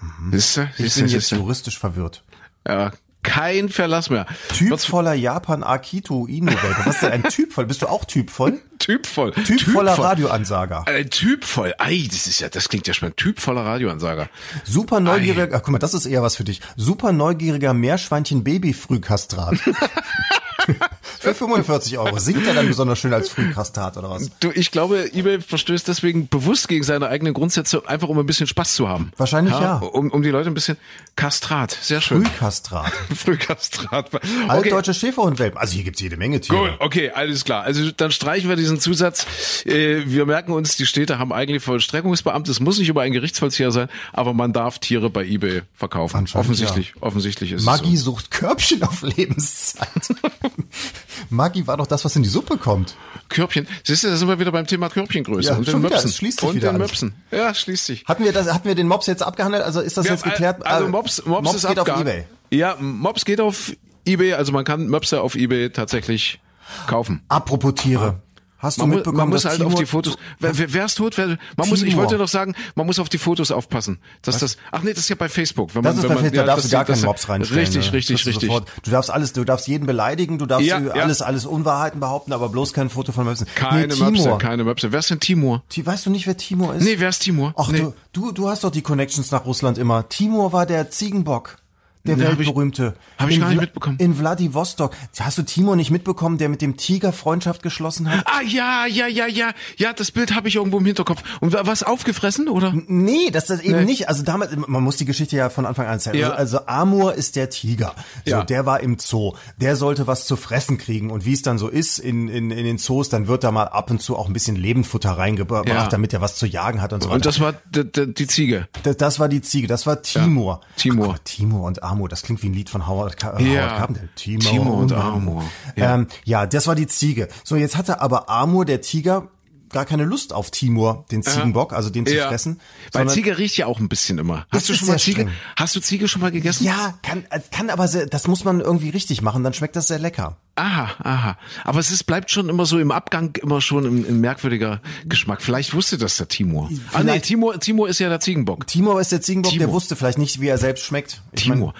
Mhm. 0.00 0.32
Ich 0.32 0.44
Siehst 0.46 0.96
du? 0.96 1.02
bin 1.02 1.10
jetzt 1.10 1.30
juristisch 1.32 1.78
verwirrt. 1.78 2.24
Ja, 2.66 2.92
kein 3.22 3.68
Verlass 3.68 4.10
mehr. 4.10 4.26
Typvoller 4.54 5.14
Japan 5.14 5.62
Akito 5.62 6.26
Inu. 6.26 6.52
Was 6.84 6.96
ist 6.96 7.02
denn 7.02 7.12
ein 7.12 7.22
Typvoll? 7.24 7.66
Bist 7.66 7.82
du 7.82 7.86
auch 7.86 8.04
typvoll? 8.04 8.60
Typvoll. 8.78 9.32
Typvoller 9.32 9.92
Radioansager. 9.92 10.84
Äh, 10.86 11.04
typvoll. 11.04 11.74
Ei, 11.78 12.06
das 12.08 12.26
ist 12.26 12.40
ja, 12.40 12.48
das 12.48 12.68
klingt 12.68 12.86
ja 12.86 12.94
spannend. 12.94 13.16
Typvoller 13.16 13.64
Radioansager. 13.64 14.28
Super 14.64 15.00
neugieriger, 15.00 15.48
ach, 15.56 15.62
guck 15.62 15.70
mal, 15.72 15.78
das 15.78 15.94
ist 15.94 16.06
eher 16.06 16.22
was 16.22 16.36
für 16.36 16.44
dich. 16.44 16.60
Super 16.76 17.12
neugieriger 17.12 17.74
Meerschweinchen 17.74 18.44
Babyfrühkastrat. 18.44 19.58
für 21.02 21.34
45 21.34 21.98
Euro. 21.98 22.18
Singt 22.18 22.46
er 22.46 22.54
dann 22.54 22.66
besonders 22.66 22.98
schön 22.98 23.12
als 23.12 23.28
Frühkastrat 23.28 23.96
oder 23.96 24.10
was? 24.10 24.30
Du, 24.40 24.50
ich 24.52 24.70
glaube, 24.70 25.10
eBay 25.12 25.40
verstößt 25.40 25.88
deswegen 25.88 26.28
bewusst 26.28 26.68
gegen 26.68 26.84
seine 26.84 27.08
eigenen 27.08 27.34
Grundsätze, 27.34 27.82
einfach 27.86 28.08
um 28.08 28.18
ein 28.18 28.26
bisschen 28.26 28.46
Spaß 28.46 28.74
zu 28.74 28.88
haben. 28.88 29.12
Wahrscheinlich 29.16 29.54
ja. 29.54 29.76
Um, 29.78 30.10
um 30.10 30.22
die 30.22 30.30
Leute 30.30 30.50
ein 30.50 30.54
bisschen 30.54 30.76
Kastrat. 31.16 31.76
Sehr 31.80 32.00
schön. 32.00 32.24
Frühkastrat. 32.24 32.92
Frühkastrat. 33.14 34.14
Okay. 34.14 34.20
Altdeutsche 34.48 34.94
Schäferhundwelpen. 34.94 35.58
Also 35.58 35.74
hier 35.74 35.84
gibt's 35.84 36.00
jede 36.00 36.16
Menge 36.16 36.40
Tiere. 36.40 36.70
Gut, 36.70 36.80
okay, 36.80 37.10
alles 37.10 37.44
klar. 37.44 37.62
Also 37.62 37.90
dann 37.90 38.10
streichen 38.10 38.48
wir 38.48 38.56
diesen 38.56 38.80
Zusatz. 38.80 39.26
Äh, 39.66 40.02
wir 40.06 40.26
merken 40.26 40.52
uns, 40.52 40.76
die 40.76 40.86
Städte 40.86 41.18
haben 41.18 41.32
eigentlich 41.32 41.62
Vollstreckungsbeamte. 41.62 42.50
Es 42.50 42.60
muss 42.60 42.78
nicht 42.78 42.88
über 42.88 43.02
einen 43.02 43.12
Gerichtsvollzieher 43.12 43.70
sein, 43.72 43.88
aber 44.12 44.34
man 44.34 44.52
darf 44.52 44.78
Tiere 44.78 45.10
bei 45.10 45.24
eBay 45.24 45.62
verkaufen. 45.74 46.16
Anscheinend, 46.18 46.46
Offensichtlich, 46.46 46.94
offensichtlich 47.00 47.52
ist 47.52 47.64
Maggi 47.64 47.94
es 47.94 48.00
so. 48.00 48.12
sucht 48.12 48.30
Körbchen 48.30 48.82
auf 48.82 49.02
Lebenszeit. 49.02 49.88
Maggi 51.30 51.66
war 51.66 51.76
doch 51.76 51.86
das, 51.86 52.04
was 52.04 52.14
in 52.16 52.22
die 52.22 52.28
Suppe 52.28 52.56
kommt. 52.58 52.96
Körbchen. 53.28 53.66
Siehst 53.84 54.04
du, 54.04 54.08
da 54.08 54.16
sind 54.16 54.28
wir 54.28 54.38
wieder 54.38 54.52
beim 54.52 54.66
Thema 54.66 54.88
Körbchengröße 54.88 55.50
Ja, 55.50 55.56
und 55.56 55.66
den 55.66 55.78
wieder, 55.82 55.90
Möpsen. 55.90 56.10
schließt 56.10 56.40
sich 56.40 56.48
und 56.48 56.54
wieder 56.56 56.68
den 56.72 56.76
alles. 56.80 56.90
Möpsen. 56.90 57.14
Ja, 57.30 57.52
schließt 57.54 57.84
sich. 57.86 58.04
Hatten 58.06 58.24
wir 58.24 58.32
das, 58.32 58.52
hatten 58.52 58.66
wir 58.66 58.74
den 58.74 58.88
Mops 58.88 59.06
jetzt 59.06 59.22
abgehandelt? 59.22 59.62
Also 59.64 59.80
ist 59.80 59.96
das 59.96 60.04
Wir 60.06 60.12
jetzt 60.12 60.24
haben, 60.24 60.30
geklärt? 60.30 60.66
Also 60.66 60.86
Äh, 60.86 60.88
Mops, 60.88 61.24
Mops, 61.26 61.54
ist 61.54 61.68
geht 61.68 61.78
auf. 61.78 61.88
Ebay. 62.00 62.24
Ja, 62.50 62.76
Mops 62.80 63.24
geht 63.24 63.40
auf 63.40 63.72
eBay. 64.06 64.32
Also 64.34 64.52
man 64.52 64.64
kann 64.64 64.86
Möpse 64.88 65.20
auf 65.20 65.34
eBay 65.34 65.70
tatsächlich 65.70 66.40
kaufen. 66.86 67.22
Apropos 67.28 67.74
Tiere. 67.74 68.22
Hast 68.60 68.78
du 68.78 68.82
Man, 68.82 68.90
mu- 68.90 68.94
mitbekommen, 68.96 69.18
man 69.18 69.28
muss 69.28 69.44
halt 69.44 69.60
auf 69.62 69.68
Timur- 69.68 69.78
die 69.80 69.86
Fotos. 69.86 70.16
Wer, 70.40 70.58
wer, 70.58 70.72
wer 70.74 70.84
ist 70.86 70.94
tot? 70.96 71.16
Wer, 71.16 71.38
man 71.56 71.68
muss, 71.68 71.82
ich 71.82 71.96
wollte 71.96 72.18
doch 72.18 72.26
sagen, 72.26 72.54
man 72.74 72.86
muss 72.86 72.98
auf 72.98 73.08
die 73.08 73.18
Fotos 73.18 73.52
aufpassen. 73.52 74.00
Dass 74.22 74.38
das. 74.38 74.56
Ach 74.72 74.82
nee, 74.82 74.90
das 74.90 74.98
ist 75.00 75.08
ja 75.10 75.16
bei 75.16 75.28
Facebook. 75.28 75.74
Wenn 75.76 75.82
Das 75.82 75.94
man, 75.94 76.04
ist 76.04 76.08
wenn 76.10 76.16
perfekt, 76.16 76.36
man, 76.36 76.46
da 76.46 76.52
darfst 76.52 76.64
das- 76.64 76.70
du 76.70 76.76
gar 76.76 76.84
keinen 76.84 77.02
Mops 77.04 77.28
reinstellen. 77.28 77.60
Richtig, 77.64 77.86
ne? 77.86 77.92
richtig, 77.92 78.22
du 78.22 78.28
richtig. 78.30 78.48
sofort. 78.48 78.68
Du 78.82 78.90
darfst 78.90 79.10
alles, 79.10 79.32
du 79.32 79.44
darfst 79.44 79.68
jeden 79.68 79.86
beleidigen, 79.86 80.38
du 80.38 80.46
darfst 80.46 80.66
Ja, 80.66 80.78
äh, 80.78 80.86
ja. 80.88 80.92
alles, 81.04 81.22
alles 81.22 81.46
Unwahrheiten 81.46 82.00
behaupten, 82.00 82.32
aber 82.32 82.48
bloß 82.48 82.72
kein 82.72 82.90
Foto 82.90 83.12
von 83.12 83.24
Möpsen. 83.26 83.46
Keine 83.54 83.86
nee, 83.86 83.94
Timur. 83.94 84.10
Möpse, 84.10 84.38
keine 84.38 84.64
Möpse. 84.64 84.90
Wer 84.90 84.98
ist 84.98 85.10
denn 85.10 85.20
Timur? 85.20 85.62
Ti- 85.68 85.86
Weißt 85.86 86.06
du 86.06 86.10
nicht, 86.10 86.26
wer 86.26 86.36
Timur 86.36 86.74
ist? 86.74 86.82
Nee, 86.82 86.96
wer 86.98 87.10
ist 87.10 87.20
Timur? 87.20 87.54
Ach, 87.56 87.68
nee. 87.68 87.78
du, 87.78 87.94
du, 88.12 88.32
du 88.32 88.48
hast 88.48 88.64
doch 88.64 88.70
die 88.70 88.82
Connections 88.82 89.30
nach 89.30 89.44
Russland 89.46 89.78
immer. 89.78 90.08
Timur 90.08 90.52
war 90.52 90.66
der 90.66 90.90
Ziegenbock. 90.90 91.58
Der 92.06 92.16
Nee, 92.16 92.24
hab 92.24 92.32
ich- 92.32 92.38
weltberühmte. 92.38 92.94
hab 93.18 93.28
ich 93.28 93.34
In 93.36 93.40
gar 93.42 93.48
nicht 93.50 93.60
mitbekommen. 93.60 93.96
In 93.98 94.14
Vladivostok. 94.14 94.94
Hast 95.18 95.36
du 95.38 95.42
Timur 95.42 95.76
nicht 95.76 95.90
mitbekommen, 95.90 96.38
der 96.38 96.48
mit 96.48 96.62
dem 96.62 96.76
Tiger 96.76 97.12
Freundschaft 97.12 97.62
geschlossen 97.62 98.08
hat? 98.10 98.24
Ah 98.26 98.40
ja, 98.46 98.86
ja, 98.86 99.06
ja, 99.06 99.26
ja, 99.26 99.50
ja, 99.76 99.92
das 99.92 100.10
Bild 100.12 100.34
habe 100.34 100.48
ich 100.48 100.56
irgendwo 100.56 100.78
im 100.78 100.86
Hinterkopf. 100.86 101.22
Und 101.40 101.52
wa- 101.52 101.62
was 101.64 101.82
aufgefressen 101.82 102.48
oder? 102.48 102.72
Nee, 102.86 103.30
das 103.32 103.50
ist 103.50 103.62
eben 103.62 103.80
Nee. 103.80 103.84
nicht. 103.84 104.08
Also 104.08 104.22
damals, 104.22 104.56
man 104.56 104.82
muss 104.82 104.96
die 104.96 105.04
Geschichte 105.04 105.36
ja 105.36 105.50
von 105.50 105.66
Anfang 105.66 105.86
an 105.86 105.94
erzählen. 105.94 106.16
Ja. 106.16 106.30
Also, 106.30 106.58
also 106.58 106.66
Amur 106.66 107.14
ist 107.14 107.36
der 107.36 107.50
Tiger. 107.50 107.94
So, 108.24 108.30
Ja. 108.30 108.44
der 108.44 108.64
war 108.64 108.80
im 108.80 108.98
Zoo. 108.98 109.34
Der 109.60 109.76
sollte 109.76 110.06
was 110.06 110.24
zu 110.26 110.36
fressen 110.36 110.78
kriegen. 110.78 111.10
Und 111.10 111.24
wie 111.26 111.32
es 111.34 111.42
dann 111.42 111.58
so 111.58 111.68
ist 111.68 111.98
in, 111.98 112.28
in, 112.28 112.50
in 112.50 112.64
den 112.64 112.78
Zoos, 112.78 113.08
dann 113.10 113.26
wird 113.26 113.44
da 113.44 113.50
mal 113.50 113.64
ab 113.64 113.90
und 113.90 114.00
zu 114.00 114.16
auch 114.16 114.28
ein 114.28 114.32
bisschen 114.32 114.56
Lebendfutter 114.56 115.10
reingebracht, 115.10 115.68
Ja. 115.68 115.88
damit 115.88 116.12
er 116.14 116.20
was 116.20 116.36
zu 116.36 116.46
jagen 116.46 116.80
hat 116.80 116.92
und 116.92 117.02
so 117.02 117.08
weiter. 117.08 117.16
Und 117.16 117.26
das 117.26 117.40
war 117.40 117.54
die 117.72 118.26
Ziege. 118.26 118.68
Das, 118.84 118.96
das 118.96 119.18
war 119.20 119.28
die 119.28 119.42
Ziege, 119.42 119.66
das 119.66 119.86
war 119.86 120.00
Timur. 120.02 120.60
Timur. 120.76 121.14
Ach, 121.14 121.18
Timur 121.24 121.64
und 121.64 121.82
Amur, 121.82 121.87
das 122.08 122.22
klingt 122.22 122.42
wie 122.42 122.48
ein 122.48 122.54
Lied 122.54 122.70
von 122.70 122.86
Howard, 122.86 123.16
Ka 123.16 123.38
Ja. 123.38 123.62
Howard 123.62 123.78
Carpenter. 123.78 124.08
Timur, 124.14 124.40
Timur 124.40 124.76
und 124.78 124.92
Amur. 124.92 125.44
Ja. 125.76 125.84
Ja. 125.84 125.94
Ähm, 125.94 126.06
ja, 126.24 126.46
das 126.46 126.66
war 126.66 126.74
die 126.74 126.86
Ziege. 126.86 127.28
So, 127.44 127.56
jetzt 127.56 127.76
hatte 127.76 128.00
aber 128.00 128.28
Amur, 128.28 128.64
der 128.64 128.80
Tiger, 128.80 129.28
gar 129.70 129.84
keine 129.84 130.04
Lust 130.04 130.32
auf 130.32 130.50
Timur, 130.50 131.04
den 131.10 131.22
Ziegenbock, 131.22 131.72
also 131.72 131.90
den 131.90 132.06
zu 132.06 132.14
fressen. 132.14 132.60
Weil 132.92 133.08
Ziege 133.08 133.38
riecht 133.38 133.56
ja 133.56 133.66
auch 133.66 133.80
ein 133.80 133.88
bisschen 133.88 134.18
immer. 134.18 134.46
Hast 134.50 134.68
du 134.68 134.74
schon 134.74 134.88
mal 134.88 134.98
Ziege? 134.98 135.22
streng. 135.22 135.34
Hast 135.56 135.76
du 135.76 135.80
Ziege 135.80 136.08
schon 136.08 136.22
mal 136.22 136.30
gegessen? 136.30 136.64
Ja, 136.64 136.94
kann, 137.02 137.24
kann 137.50 137.70
aber 137.70 137.88
sehr, 137.88 138.06
das 138.06 138.26
muss 138.28 138.44
man 138.44 138.60
irgendwie 138.60 138.90
richtig 138.90 139.22
machen, 139.22 139.44
dann 139.44 139.52
schmeckt 139.54 139.76
das 139.76 139.88
sehr 139.88 139.98
lecker. 139.98 140.36
Aha, 140.58 140.90
aha. 141.02 141.38
Aber 141.64 141.78
es 141.78 141.90
ist, 141.90 142.04
bleibt 142.04 142.30
schon 142.30 142.48
immer 142.48 142.66
so 142.66 142.78
im 142.78 142.90
Abgang 142.90 143.36
immer 143.42 143.60
schon 143.60 143.84
ein, 143.84 144.06
ein 144.08 144.20
merkwürdiger 144.20 144.80
Geschmack. 145.06 145.40
Vielleicht 145.40 145.72
wusste 145.72 145.98
das 145.98 146.16
der 146.16 146.28
Timur. 146.28 146.68
Ah 146.92 147.04
nee, 147.04 147.20
Timur, 147.20 147.60
Timur 147.60 147.88
ist 147.88 148.00
ja 148.00 148.08
der 148.08 148.20
Ziegenbock. 148.20 148.66
Timur 148.66 149.00
ist 149.00 149.12
der 149.12 149.20
Ziegenbock, 149.20 149.52
der 149.52 149.60
Timur. 149.60 149.74
wusste 149.74 149.94
vielleicht 149.94 150.18
nicht, 150.18 150.40
wie 150.40 150.48
er 150.48 150.58
selbst 150.58 150.84
schmeckt. 150.84 151.22
Ich 151.32 151.44
Timur. 151.44 151.74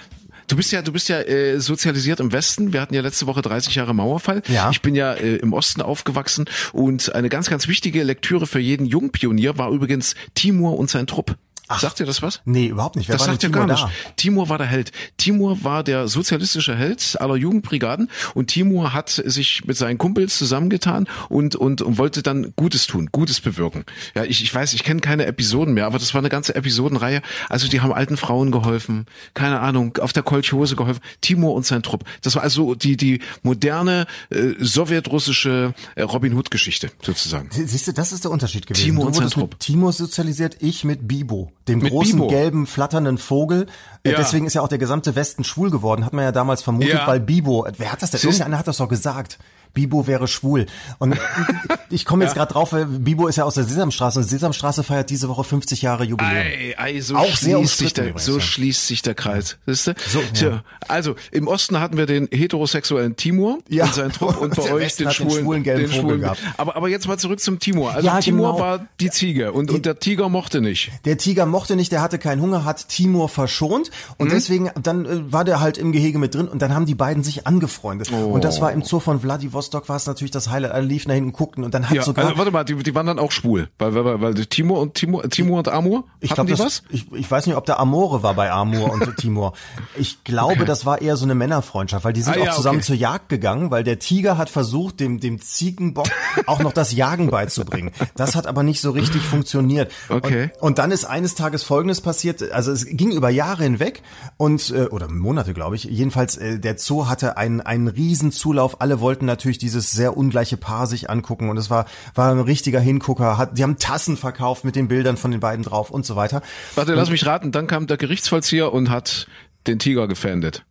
Du 0.49 0.57
bist 0.57 0.73
ja, 0.73 0.81
du 0.81 0.93
bist 0.93 1.11
ja 1.11 1.21
äh, 1.21 1.61
sozialisiert 1.61 2.21
im 2.21 2.33
Westen. 2.33 2.73
Wir 2.73 2.81
hatten 2.81 2.95
ja 2.95 3.03
letzte 3.03 3.27
Woche 3.27 3.43
30 3.43 3.75
Jahre 3.75 3.95
Mauerfall. 3.95 4.43
Ja. 4.49 4.71
Ich 4.71 4.81
bin 4.81 4.95
ja 4.95 5.13
äh, 5.13 5.37
im 5.37 5.53
Osten 5.53 5.83
aufgewachsen 5.83 6.47
und 6.73 7.15
eine 7.15 7.29
ganz, 7.29 7.51
ganz 7.51 7.69
wichtige 7.69 8.03
Lektüre 8.03 8.47
für 8.47 8.59
jeden 8.59 8.87
Jungpionier 8.87 9.59
war 9.59 9.71
übrigens 9.71 10.15
Timur 10.35 10.79
und 10.79 10.89
sein 10.89 11.07
Trupp. 11.07 11.37
Sagt 11.77 11.99
dir 11.99 12.07
das 12.07 12.23
was? 12.23 12.41
Nee, 12.45 12.69
überhaupt 12.69 12.97
nicht. 12.97 13.09
Wer 13.09 13.17
Das 13.17 13.27
sagt 13.27 13.43
ja 13.43 13.51
gar 13.51 13.67
nicht. 13.67 13.87
Timur 14.17 14.49
war 14.49 14.59
der 14.59 14.67
Held. 14.67 14.93
Timur 15.19 15.63
war 15.65 15.85
der 15.85 16.09
sozialistische 16.09 16.75
Held 16.75 17.17
aller 17.21 17.37
Jugendbrigaden 17.37 18.11
und 18.35 18.47
Timur 18.47 18.95
hat 18.95 19.11
sich 19.11 19.65
mit 19.67 19.77
seinen 19.77 19.99
Kumpels 19.99 20.39
zusammengetan 20.39 21.07
und, 21.29 21.57
und, 21.57 21.83
und 21.83 21.99
wollte 21.99 22.23
dann 22.23 22.53
Gutes 22.57 22.87
tun, 22.87 23.11
Gutes 23.13 23.41
bewirken. 23.41 23.85
Ja, 24.15 24.25
ich, 24.25 24.43
ich 24.43 24.55
weiß, 24.55 24.73
ich 24.73 24.83
kenne 24.83 25.01
keine 25.01 25.27
Episoden 25.27 25.75
mehr, 25.75 25.87
aber 25.87 25.99
das 25.99 26.15
war 26.15 26.21
eine 26.21 26.31
ganze 26.31 26.55
Episodenreihe. 26.55 27.23
Also 27.49 27.69
die 27.69 27.81
haben 27.81 27.93
alten 27.93 28.17
Frauen 28.17 28.51
geholfen, 28.51 29.07
keine 29.35 29.61
Ahnung, 29.61 29.99
auf 29.99 30.13
der 30.13 30.23
Kolchose 30.23 30.77
geholfen. 30.77 31.01
Timur 31.21 31.55
und 31.55 31.67
sein 31.67 31.83
Trupp. 31.83 32.05
Das 32.23 32.35
war 32.35 32.43
also 32.43 32.75
die, 32.75 32.97
die 32.97 33.21
moderne 33.43 34.07
äh, 34.31 34.55
sowjetrussische 34.59 35.75
äh, 35.95 36.03
Robin 36.03 36.35
Hood 36.35 36.51
Geschichte 36.51 36.91
sozusagen. 37.03 37.51
da? 37.51 37.57
Siehst 37.67 37.89
du, 37.89 37.93
das 37.93 38.13
ist 38.13 38.25
der 38.25 38.31
Unterschied 38.31 38.67
gewesen. 38.67 38.85
Timur 38.85 39.07
und 39.07 39.15
sein 39.15 39.31
Trupp. 39.31 39.59
Timur 39.61 39.93
sozialisiert, 39.93 40.57
ich 40.61 40.85
mit 40.85 41.07
Bibo, 41.09 41.53
dem 41.69 41.79
Mit 41.81 41.93
großen 41.93 42.15
Bibo. 42.15 42.27
gelben 42.29 42.67
flatternden 42.67 43.19
Vogel. 43.19 43.67
Äh, 44.03 44.11
Ja. 44.13 44.17
Deswegen 44.19 44.47
ist 44.47 44.55
ja 44.55 44.63
auch 44.63 44.69
der 44.69 44.79
gesamte 44.79 45.15
Westen 45.15 45.45
schwul 45.45 45.71
geworden, 45.71 46.05
hat 46.05 46.13
man 46.13 46.25
ja 46.25 46.33
damals 46.33 46.63
vermutet, 46.63 46.95
Ja. 46.95 47.07
weil 47.07 47.21
Bibo, 47.21 47.67
wer 47.77 47.93
hat 47.93 48.03
das 48.03 48.11
denn? 48.11 48.21
Irgendeiner 48.21 48.59
hat 48.59 48.67
das 48.69 48.79
doch 48.79 48.89
gesagt. 48.89 49.39
Bibo 49.75 50.07
wäre 50.07 50.29
schwul. 50.29 50.67
Und 50.99 51.17
ich 51.91 52.05
komme 52.05 52.25
jetzt 52.25 52.35
gerade 52.35 52.53
drauf, 52.53 52.73
weil 52.73 52.87
Bibo 52.87 53.27
ist 53.29 53.37
ja 53.37 53.45
aus 53.45 53.55
der 53.55 53.65
Sesamstraße 53.65 54.19
und 54.19 54.25
Sesamstraße 54.25 54.83
feiert 54.83 55.11
diese 55.11 55.29
Woche 55.29 55.45
50 55.45 55.83
Jahre 55.83 56.05
Jubiläum. 56.05 56.35
Ei, 56.37 56.75
ei, 56.79 57.01
so 57.01 57.17
Auch 57.17 57.25
schließt 57.27 57.43
sehr 57.43 57.67
sich 57.67 57.93
der, 57.95 58.05
übrigens, 58.05 58.25
so 58.25 58.35
ja. 58.35 58.41
schließt 58.41 58.87
sich 58.87 59.03
der 59.03 59.15
Kreis. 59.15 59.59
Siehst 59.67 59.87
du? 59.89 59.95
So, 60.09 60.21
ja. 60.47 60.63
Also 60.89 61.15
im 61.31 61.47
Osten 61.49 61.79
hatten 61.81 61.97
wir 61.97 62.07
den 62.07 62.29
heterosexuellen 62.31 63.17
Timur 63.17 63.59
Ja. 63.69 63.85
und 63.85 63.95
seinen 63.95 64.13
Trupp 64.13 64.37
und 64.41 64.51
Und 64.51 64.57
bei 64.57 64.63
der 64.65 64.75
euch 64.75 64.97
den 64.97 65.07
hat 65.09 65.19
den 65.19 65.27
schwulen, 65.29 65.45
schwulen 65.45 65.63
gelben 65.63 65.81
den 65.83 65.89
Vogel 65.91 66.01
schwulen. 66.03 66.21
gehabt. 66.21 66.41
Aber 66.57 66.77
aber 66.77 66.89
jetzt 66.89 67.07
mal 67.07 67.19
zurück 67.19 67.41
zum 67.41 67.59
Timur. 67.59 67.93
Also 67.93 68.07
Ja, 68.07 68.21
Timur 68.21 68.53
genau. 68.53 68.61
war 68.61 68.87
die 69.01 69.11
Ziege 69.11 69.53
und 69.53 69.71
und 69.71 69.87
der 69.87 69.99
Tiger 69.99 70.29
mochte 70.29 70.61
nicht. 70.61 70.91
Der 71.05 71.19
Tiger 71.19 71.47
mochte 71.47 71.77
nicht, 71.77 71.93
der 71.93 72.03
hatte 72.03 72.19
keinen 72.19 72.43
Hunger, 72.43 72.65
hat 72.65 72.89
Timur 72.89 73.29
verschont 73.29 73.91
und 74.17 74.33
deswegen 74.33 74.71
dann 74.83 75.07
äh, 75.07 75.33
war 75.33 75.45
der 75.45 75.61
halt 75.61 75.79
im 75.79 75.93
Gehege 75.93 76.19
mit 76.19 76.35
drin 76.35 76.49
und 76.49 76.63
dann 76.63 76.75
haben 76.75 76.87
die 76.87 76.95
beiden 76.95 77.23
sich 77.23 77.47
angefreundet. 77.47 78.11
Und 78.13 78.45
das 78.45 78.61
war 78.61 78.73
im 78.73 78.83
Zoo 78.83 79.01
von 79.01 79.21
Vladivostok 79.21 79.58
war 79.89 79.97
es 79.97 80.07
natürlich 80.07 80.31
das 80.31 80.51
Highlight. 80.51 80.73
Alle 80.73 80.87
liefen 80.87 81.09
da 81.09 81.15
hinten 81.15 81.33
guckten 81.33 81.65
und 81.65 81.75
dann 81.75 81.89
hat 81.89 81.97
Ja, 81.97 82.03
sogar 82.03 82.25
also, 82.27 82.39
warte 82.39 82.51
mal, 82.51 82.65
die, 82.65 82.75
die 82.77 82.95
waren 82.95 83.07
dann 83.07 83.19
auch 83.19 83.33
schwul, 83.33 83.69
weil 83.79 83.95
weil, 83.95 84.05
weil, 84.05 84.21
weil 84.21 84.35
Timur 84.47 84.81
und 84.81 84.95
Timur, 84.95 85.29
Timur 85.29 85.59
und 85.59 85.69
Amur 85.69 86.05
ich 86.21 86.31
hatten 86.33 86.47
glaube, 86.47 86.63
was? 86.65 86.83
ich, 86.91 87.11
ich 87.13 87.31
weiß 87.31 87.47
nicht, 87.47 87.57
ob 87.57 87.67
der 87.67 87.79
Amore 87.81 88.23
war 88.23 88.35
bei 88.35 88.51
Amur 88.51 88.93
und 88.93 89.17
Timur. 89.19 89.53
Ich 89.97 90.25
glaube, 90.25 90.65
das 90.65 90.87
war 90.87 91.01
eher 91.01 91.17
so 91.17 91.25
eine 91.25 91.35
Männerfreundschaft, 91.35 92.05
weil 92.05 92.13
die 92.13 92.23
sind 92.23 92.37
Ah, 92.37 92.41
auch 92.41 92.47
ja, 92.47 92.53
zusammen 92.53 92.79
okay. 92.79 92.87
zur 92.87 92.97
Jagd 92.97 93.29
gegangen, 93.29 93.71
weil 93.71 93.85
der 93.85 93.99
Tiger 93.99 94.37
hat 94.39 94.51
versucht, 94.51 95.01
dem, 95.01 95.21
dem 95.21 95.41
Ziegenbock 95.41 96.09
auch 96.47 96.61
noch 96.61 96.73
das 96.73 96.93
Jagen 96.93 97.31
beizubringen. 97.31 97.91
Das 98.17 98.37
hat 98.37 98.47
aber 98.47 98.63
nicht 98.63 98.81
so 98.81 98.91
richtig 98.91 99.23
funktioniert. 99.23 99.93
Okay. 100.09 100.51
Und, 100.61 100.69
und 100.69 100.79
dann 100.79 100.91
ist 100.91 101.05
eines 101.05 101.35
Tages 101.35 101.63
Folgendes 101.63 102.01
passiert, 102.01 102.53
also 102.53 102.71
es 102.71 102.85
ging 102.87 103.11
über 103.13 103.31
Jahre 103.31 103.63
hinweg 103.65 104.03
und, 104.37 104.71
äh, 104.71 104.85
oder 104.87 105.09
Monate, 105.11 105.55
glaube 105.55 105.77
ich. 105.77 105.85
Jedenfalls, 105.85 106.37
äh, 106.37 106.59
der 106.59 106.79
Zoo 106.79 107.07
hatte 107.09 107.37
einen, 107.39 107.61
einen 107.61 107.89
riesen 107.89 108.31
Zulauf. 108.33 108.81
Alle 108.81 109.01
wollten 109.01 109.25
natürlich 109.25 109.48
dieses 109.57 109.91
sehr 109.93 110.19
ungleiche 110.19 110.59
Paar 110.59 110.87
sich 110.87 111.09
angucken 111.09 111.49
und 111.49 111.57
es 111.57 111.71
war, 111.71 111.87
war 112.15 112.31
ein 112.31 112.41
richtiger 112.41 112.81
Hingucker. 112.81 113.39
Hat, 113.39 113.57
die 113.57 113.63
haben 113.63 113.79
Tassen 113.79 114.19
verkauft 114.19 114.65
mit 114.65 114.77
den 114.77 114.89
Bildern 114.89 115.17
von 115.17 115.31
den 115.31 115.41
beiden 115.41 115.65
drauf 115.65 115.91
und 115.91 116.05
so 116.05 116.15
weiter. 116.15 116.43
Warte, 116.75 116.93
lass 116.93 117.09
mich 117.09 117.25
raten, 117.25 117.53
dann 117.53 117.67
kam 117.67 117.87
der 117.87 117.97
Gerichtsvollzieher 117.97 118.71
und 118.75 118.91
hat 118.91 119.27
den 119.67 119.79
Tiger 119.79 120.09
gefändet. 120.09 120.65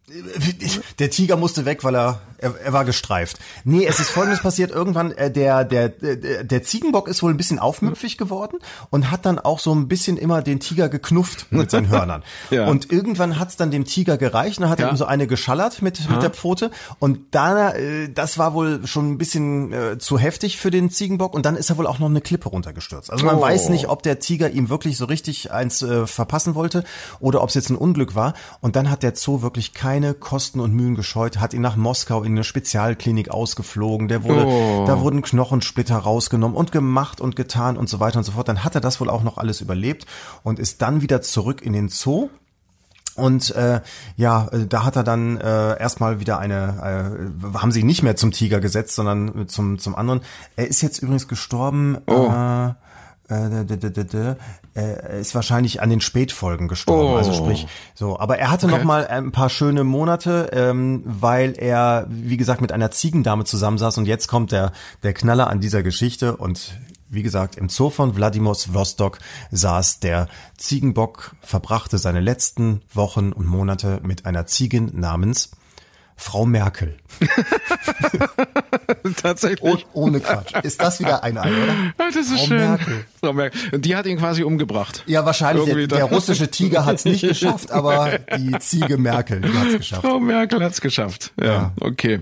Der 0.99 1.09
Tiger 1.09 1.35
musste 1.35 1.65
weg, 1.65 1.83
weil 1.83 1.93
er, 1.95 2.21
er, 2.37 2.55
er 2.63 2.71
war 2.71 2.85
gestreift. 2.85 3.39
Nee, 3.65 3.85
es 3.85 3.99
ist 3.99 4.09
folgendes 4.09 4.41
passiert. 4.41 4.71
Irgendwann, 4.71 5.11
äh, 5.11 5.29
der, 5.29 5.65
der, 5.65 5.89
der, 5.89 6.45
der 6.45 6.63
Ziegenbock 6.63 7.09
ist 7.09 7.21
wohl 7.23 7.31
ein 7.31 7.35
bisschen 7.37 7.59
aufmüpfig 7.59 8.17
geworden 8.17 8.59
und 8.89 9.11
hat 9.11 9.25
dann 9.25 9.37
auch 9.37 9.59
so 9.59 9.75
ein 9.75 9.89
bisschen 9.89 10.15
immer 10.15 10.41
den 10.41 10.61
Tiger 10.61 10.87
geknufft 10.87 11.47
mit 11.51 11.69
seinen 11.71 11.89
Hörnern. 11.89 12.23
Ja. 12.49 12.67
Und 12.67 12.91
irgendwann 12.91 13.37
hat's 13.39 13.57
dann 13.57 13.71
dem 13.71 13.83
Tiger 13.83 14.17
gereicht 14.17 14.57
und 14.59 14.61
dann 14.63 14.69
hat 14.69 14.79
er 14.79 14.85
Ja. 14.87 14.93
ihm 14.93 14.97
so 14.97 15.03
eine 15.05 15.27
geschallert 15.27 15.81
mit, 15.81 16.09
mit 16.09 16.21
der 16.23 16.29
Pfote. 16.29 16.71
Und 16.99 17.19
da, 17.31 17.71
äh, 17.73 18.07
das 18.09 18.37
war 18.37 18.53
wohl 18.53 18.87
schon 18.87 19.11
ein 19.11 19.17
bisschen 19.17 19.73
äh, 19.73 19.97
zu 19.97 20.17
heftig 20.17 20.57
für 20.57 20.71
den 20.71 20.89
Ziegenbock 20.89 21.33
und 21.33 21.45
dann 21.45 21.57
ist 21.57 21.69
er 21.69 21.77
wohl 21.77 21.87
auch 21.87 21.99
noch 21.99 22.09
eine 22.09 22.21
Klippe 22.21 22.47
runtergestürzt. 22.49 23.11
Also 23.11 23.25
man 23.25 23.35
Oh. 23.37 23.41
weiß 23.41 23.67
nicht, 23.69 23.89
ob 23.89 24.03
der 24.03 24.19
Tiger 24.19 24.49
ihm 24.49 24.69
wirklich 24.69 24.95
so 24.97 25.05
richtig 25.05 25.51
eins 25.51 25.81
äh, 25.81 26.07
verpassen 26.07 26.55
wollte 26.55 26.83
oder 27.19 27.41
ob 27.43 27.49
es 27.49 27.55
jetzt 27.55 27.69
ein 27.69 27.75
Unglück 27.75 28.15
war. 28.15 28.33
Und 28.61 28.75
dann 28.77 28.89
hat 28.89 29.03
der 29.03 29.13
Zoo 29.15 29.41
wirklich 29.41 29.73
keine 29.97 30.13
Kosten 30.13 30.59
und 30.59 30.73
Mühen 30.75 30.93
gescheut, 30.93 31.39
hat 31.39 31.55
ihn 31.55 31.61
nach 31.61 31.75
Moskau 31.75 32.21
in 32.21 32.33
eine 32.33 32.43
Spezialklinik 32.43 33.31
ausgeflogen. 33.31 34.07
Der 34.07 34.23
wurde, 34.23 34.45
Oh. 34.45 34.85
da 34.85 34.99
wurden 35.01 35.23
Knochensplitter 35.23 35.97
rausgenommen 35.97 36.55
und 36.55 36.71
gemacht 36.71 37.19
und 37.19 37.35
getan 37.35 37.77
und 37.77 37.89
so 37.89 37.99
weiter 37.99 38.19
und 38.19 38.23
so 38.23 38.33
fort. 38.33 38.47
Dann 38.47 38.63
hat 38.63 38.75
er 38.75 38.81
das 38.81 39.01
wohl 39.01 39.09
auch 39.09 39.23
noch 39.23 39.39
alles 39.39 39.59
überlebt 39.59 40.05
und 40.43 40.59
ist 40.59 40.83
dann 40.83 41.01
wieder 41.01 41.23
zurück 41.23 41.63
in 41.63 41.73
den 41.73 41.89
Zoo. 41.89 42.29
Und 43.15 43.49
äh, 43.55 43.81
ja, 44.17 44.47
äh, 44.51 44.67
da 44.67 44.83
hat 44.83 44.95
er 44.97 45.03
dann 45.03 45.37
äh, 45.37 45.79
erstmal 45.79 46.19
wieder 46.19 46.37
eine, 46.37 47.17
äh, 47.43 47.57
haben 47.57 47.71
sie 47.71 47.79
ihn 47.79 47.87
nicht 47.87 48.03
mehr 48.03 48.15
zum 48.15 48.31
Tiger 48.31 48.59
gesetzt, 48.59 48.93
sondern 48.93 49.47
zum 49.47 49.79
zum 49.79 49.95
anderen. 49.95 50.21
Er 50.55 50.67
ist 50.67 50.83
jetzt 50.83 50.99
übrigens 51.01 51.27
gestorben. 51.27 51.97
Oh. 52.05 52.31
Äh, 52.31 52.73
äh, 53.29 54.35
er 54.81 55.19
ist 55.19 55.33
wahrscheinlich 55.35 55.81
an 55.81 55.89
den 55.89 56.01
Spätfolgen 56.01 56.67
gestorben, 56.67 57.13
Oh. 57.13 57.17
also 57.17 57.33
sprich 57.33 57.67
so. 57.95 58.19
Aber 58.19 58.37
er 58.37 58.51
hatte 58.51 58.67
noch 58.67 58.83
mal 58.83 59.07
ein 59.07 59.31
paar 59.31 59.49
schöne 59.49 59.83
Monate, 59.83 60.49
ähm, 60.53 61.01
weil 61.05 61.53
er, 61.57 62.05
wie 62.09 62.37
gesagt, 62.37 62.61
mit 62.61 62.71
einer 62.71 62.91
Ziegendame 62.91 63.43
zusammensaß. 63.43 63.97
Und 63.97 64.05
jetzt 64.05 64.27
kommt 64.27 64.51
der 64.51 64.71
der 65.03 65.13
Knaller 65.13 65.47
an 65.49 65.59
dieser 65.59 65.83
Geschichte 65.83 66.37
und 66.37 66.77
wie 67.09 67.23
gesagt, 67.23 67.55
im 67.55 67.69
Zoo 67.69 67.89
von 67.89 68.15
Wladimir-Vostok 68.17 69.19
saß 69.51 70.01
der 70.01 70.27
Ziegenbock, 70.57 71.35
verbrachte 71.41 71.97
seine 71.97 72.19
letzten 72.19 72.81
Wochen 72.93 73.31
und 73.31 73.45
Monate 73.47 73.99
mit 74.03 74.25
einer 74.25 74.45
Ziegin 74.45 74.91
namens 74.93 75.51
Frau 76.19 76.45
Merkel. 76.45 76.97
Tatsächlich. 79.21 79.61
Oh, 79.93 80.01
ohne 80.05 80.19
Quatsch. 80.19 80.53
Ist 80.63 80.81
das 80.81 80.99
wieder 80.99 81.23
ein 81.23 81.37
Ei, 81.37 81.49
oder? 81.51 81.75
Das 81.97 82.15
ist 82.15 82.31
Frau 82.31 82.45
schön. 82.47 82.57
Merkel. 82.57 83.05
Frau 83.21 83.33
Merkel. 83.33 83.61
Und 83.73 83.85
die 83.85 83.95
hat 83.95 84.05
ihn 84.07 84.17
quasi 84.17 84.43
umgebracht. 84.43 85.03
Ja, 85.05 85.25
wahrscheinlich. 85.25 85.65
Der, 85.65 85.87
der 85.87 86.05
russische 86.05 86.49
Tiger 86.49 86.85
hat 86.85 86.95
es 86.95 87.05
nicht 87.05 87.21
geschafft, 87.27 87.71
aber 87.71 88.19
die 88.37 88.57
Ziege 88.59 88.97
Merkel, 88.97 89.41
hat 89.57 89.67
es 89.67 89.77
geschafft. 89.77 90.01
Frau 90.01 90.19
Merkel 90.19 90.63
hat's 90.63 90.81
geschafft. 90.81 91.33
Ja, 91.39 91.45
Ja. 91.47 91.71
okay. 91.81 92.21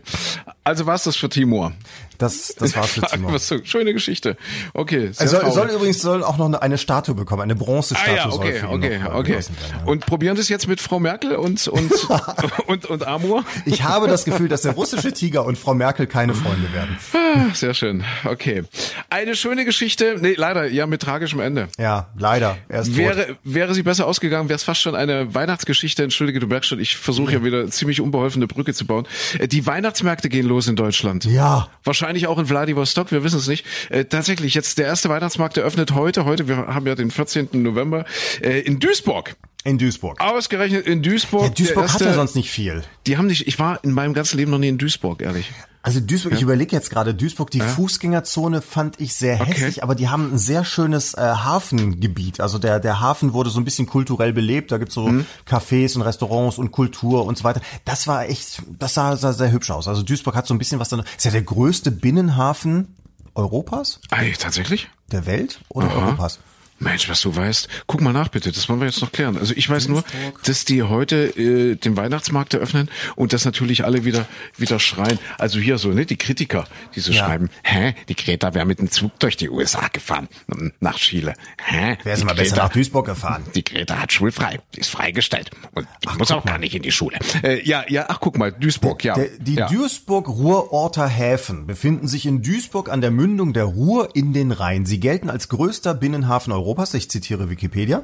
Also 0.63 0.85
war's 0.85 1.03
das 1.03 1.15
für 1.15 1.29
Timur. 1.29 1.73
Das, 2.17 2.55
das 2.57 2.75
war's 2.75 2.91
für 2.91 3.01
so, 3.39 3.63
schöne 3.63 3.93
Geschichte. 3.93 4.37
Okay. 4.73 5.11
Er 5.17 5.27
soll, 5.27 5.51
soll 5.51 5.69
übrigens 5.69 6.01
soll 6.01 6.23
auch 6.23 6.37
noch 6.37 6.45
eine, 6.45 6.61
eine 6.61 6.77
Statue 6.77 7.15
bekommen, 7.15 7.41
eine 7.41 7.55
Ah 7.55 7.55
Bronzestatue 7.55 8.15
ja, 8.15 8.31
soll 8.31 8.39
okay, 8.39 8.59
ihn 8.59 8.65
okay, 8.65 8.99
okay. 9.13 9.33
werden, 9.33 9.49
ja. 9.71 9.83
Und 9.85 10.05
probieren 10.05 10.35
das 10.35 10.49
jetzt 10.49 10.67
mit 10.67 10.79
Frau 10.79 10.99
Merkel 10.99 11.35
und 11.35 11.67
und 11.67 11.91
und 12.67 12.85
und 12.85 13.07
Amor? 13.07 13.43
Ich 13.65 13.83
habe 13.83 14.07
das 14.07 14.25
Gefühl, 14.25 14.47
dass 14.47 14.61
der 14.61 14.73
russische 14.73 15.11
Tiger 15.13 15.45
und 15.45 15.57
Frau 15.57 15.73
Merkel 15.73 16.07
keine 16.07 16.33
Freunde 16.33 16.73
werden. 16.73 16.97
Ah, 17.13 17.53
Sehr 17.53 17.73
schön. 17.73 18.03
Okay. 18.23 18.63
Eine 19.09 19.35
schöne 19.35 19.65
Geschichte. 19.65 20.17
Nee, 20.19 20.35
leider 20.37 20.67
ja 20.67 20.87
mit 20.87 21.01
tragischem 21.01 21.39
Ende. 21.39 21.67
Ja, 21.77 22.07
leider. 22.17 22.57
Er 22.69 22.81
ist 22.81 22.87
tot. 22.87 22.97
Wäre, 22.97 23.37
wäre 23.43 23.73
sie 23.73 23.83
besser 23.83 24.07
ausgegangen, 24.07 24.49
wäre 24.49 24.57
es 24.57 24.63
fast 24.63 24.81
schon 24.81 24.95
eine 24.95 25.33
Weihnachtsgeschichte. 25.33 26.03
Entschuldige, 26.03 26.39
du 26.39 26.47
merkst 26.47 26.69
schon, 26.69 26.79
ich 26.79 26.95
versuche 26.95 27.33
ja 27.33 27.43
wieder 27.43 27.67
ziemlich 27.69 28.01
unbeholfene 28.01 28.47
Brücke 28.47 28.73
zu 28.73 28.85
bauen. 28.85 29.07
Äh, 29.39 29.47
Die 29.47 29.65
Weihnachtsmärkte 29.65 30.29
gehen 30.29 30.47
los 30.47 30.67
in 30.67 30.75
Deutschland. 30.75 31.25
Ja. 31.25 31.67
Wahrscheinlich 31.83 32.04
auch 32.27 32.39
in 32.39 32.45
Vladivostok, 32.45 33.11
wir 33.11 33.23
wissen 33.23 33.39
es 33.39 33.47
nicht. 33.47 33.65
Äh, 33.89 34.05
tatsächlich, 34.05 34.53
jetzt 34.53 34.77
der 34.77 34.85
erste 34.85 35.09
Weihnachtsmarkt 35.09 35.57
eröffnet 35.57 35.93
heute. 35.93 36.25
Heute, 36.25 36.47
wir 36.47 36.57
haben 36.57 36.87
ja 36.87 36.95
den 36.95 37.11
14. 37.11 37.49
November, 37.53 38.05
äh, 38.41 38.59
in 38.61 38.79
Duisburg. 38.79 39.35
In 39.65 39.77
Duisburg. 39.77 40.21
Ausgerechnet 40.21 40.85
in 40.87 41.01
Duisburg. 41.01 41.43
Ja, 41.43 41.49
Duisburg 41.49 41.75
der 41.75 41.93
hat 41.93 42.01
erste, 42.01 42.05
ja 42.05 42.13
sonst 42.13 42.35
nicht 42.35 42.49
viel. 42.51 42.83
Die 43.07 43.17
haben 43.17 43.25
nicht, 43.27 43.47
ich 43.47 43.59
war 43.59 43.83
in 43.83 43.91
meinem 43.91 44.13
ganzen 44.13 44.37
Leben 44.37 44.51
noch 44.51 44.59
nie 44.59 44.69
in 44.69 44.77
Duisburg, 44.77 45.21
ehrlich. 45.21 45.51
Also 45.81 45.99
Duisburg, 45.99 46.33
ich 46.33 46.41
überlege 46.41 46.75
jetzt 46.75 46.89
gerade, 46.89 47.13
Duisburg, 47.13 47.51
die 47.51 47.59
Fußgängerzone 47.61 48.61
fand 48.63 48.99
ich 48.99 49.13
sehr 49.13 49.39
Okay. 49.41 49.51
hässlich, 49.53 49.83
aber 49.83 49.93
die 49.93 50.07
haben 50.09 50.33
ein 50.33 50.37
sehr 50.39 50.65
schönes 50.65 51.13
äh, 51.13 51.19
Hafengebiet. 51.21 52.39
Also 52.41 52.57
der, 52.57 52.79
der 52.79 52.99
Hafen 53.01 53.33
wurde 53.33 53.49
so 53.49 53.59
ein 53.59 53.65
bisschen 53.65 53.85
kulturell 53.85 54.33
belebt. 54.33 54.71
Da 54.71 54.77
gibt's 54.77 54.95
so 54.95 55.07
Mhm. 55.07 55.25
Cafés 55.47 55.95
und 55.95 56.01
Restaurants 56.03 56.57
und 56.57 56.71
Kultur 56.71 57.25
und 57.25 57.37
so 57.37 57.43
weiter. 57.43 57.61
Das 57.85 58.07
war 58.07 58.27
echt, 58.29 58.63
das 58.79 58.93
sah, 58.95 59.15
sah 59.17 59.33
sehr 59.33 59.51
hübsch 59.51 59.69
aus. 59.71 59.87
Also 59.87 60.01
Duisburg 60.03 60.35
hat 60.35 60.47
so 60.47 60.53
ein 60.53 60.57
bisschen 60.57 60.79
was 60.79 60.89
dann. 60.89 61.03
Ist 61.17 61.25
ja 61.25 61.31
der 61.31 61.43
größte 61.43 61.91
Binnenhafen 61.91 62.95
Europas, 63.35 63.99
Ey, 64.11 64.33
tatsächlich? 64.33 64.89
der 65.11 65.25
Welt 65.25 65.59
oder 65.69 65.91
Europas? 65.93 66.39
Mensch, 66.77 67.07
was 67.09 67.21
du 67.21 67.35
weißt. 67.35 67.69
Guck 67.87 68.01
mal 68.01 68.11
nach 68.13 68.27
bitte, 68.27 68.51
das 68.51 68.67
wollen 68.67 68.79
wir 68.81 68.87
jetzt 68.87 69.01
noch 69.01 69.11
klären. 69.11 69.37
Also 69.37 69.53
ich 69.55 69.69
weiß 69.69 69.87
nur, 69.87 70.03
dass 70.45 70.65
die 70.65 70.83
heute 70.83 71.15
äh, 71.37 71.75
den 71.75 71.95
Weihnachtsmarkt 71.95 72.53
eröffnen 72.53 72.89
und 73.15 73.31
dass 73.33 73.45
natürlich 73.45 73.85
alle 73.85 74.03
wieder 74.03 74.25
wieder 74.57 74.77
schreien. 74.79 75.17
Also 75.37 75.59
hier 75.59 75.77
so, 75.77 75.89
ne, 75.89 76.05
die 76.05 76.17
Kritiker, 76.17 76.65
die 76.95 76.99
so 76.99 77.11
Ja. 77.13 77.25
schreiben, 77.25 77.49
hä, 77.63 77.95
die 78.09 78.15
Greta 78.15 78.53
wäre 78.53 78.65
mit 78.65 78.79
dem 78.79 78.91
Zug 78.91 79.17
durch 79.19 79.37
die 79.37 79.49
USA 79.49 79.87
gefahren, 79.87 80.27
hm, 80.51 80.73
nach 80.81 80.97
Chile. 80.97 81.33
Hä? 81.63 81.97
Wäre 82.03 82.17
sie 82.17 82.25
mal 82.25 82.35
besser 82.35 82.55
Greta- 82.55 82.63
nach 82.67 82.73
Duisburg 82.73 83.05
gefahren. 83.05 83.43
Die 83.55 83.63
Greta 83.63 83.97
hat 83.99 84.11
schulfrei, 84.11 84.59
die 84.75 84.81
ist 84.81 84.89
freigestellt 84.89 85.51
und 85.73 85.87
die 86.03 86.17
muss 86.17 86.27
guck 86.27 86.37
auch 86.39 86.45
gar 86.45 86.57
nicht 86.57 86.75
in 86.75 86.81
die 86.81 86.91
Schule. 86.91 87.17
Äh, 87.41 87.65
ja, 87.65 87.85
ja, 87.87 88.05
ach 88.09 88.19
guck 88.19 88.37
mal, 88.37 88.51
Duisburg, 88.51 89.03
ja. 89.03 89.13
Der, 89.15 89.29
die 89.39 89.55
ja. 89.55 89.67
Duisburg-Ruhrorter 89.69 91.07
Häfen 91.07 91.67
befinden 91.67 92.07
sich 92.07 92.25
in 92.25 92.41
Duisburg 92.41 92.89
an 92.89 93.01
der 93.01 93.11
Mündung 93.11 93.53
der 93.53 93.63
Ruhr 93.65 94.09
in 94.13 94.33
den 94.33 94.51
Rhein. 94.51 94.85
Sie 94.85 94.99
gelten 94.99 95.29
als 95.29 95.47
größter 95.49 95.93
Binnenhafen 95.93 96.51
Europas, 96.51 96.64
ich 96.93 97.09
zitiere 97.09 97.49
Wikipedia. 97.49 98.03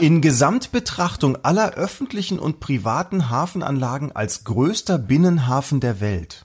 In 0.00 0.20
Gesamtbetrachtung 0.20 1.36
aller 1.44 1.74
öffentlichen 1.74 2.38
und 2.38 2.60
privaten 2.60 3.30
Hafenanlagen 3.30 4.12
als 4.12 4.44
größter 4.44 4.98
Binnenhafen 4.98 5.80
der 5.80 6.00
Welt. 6.00 6.44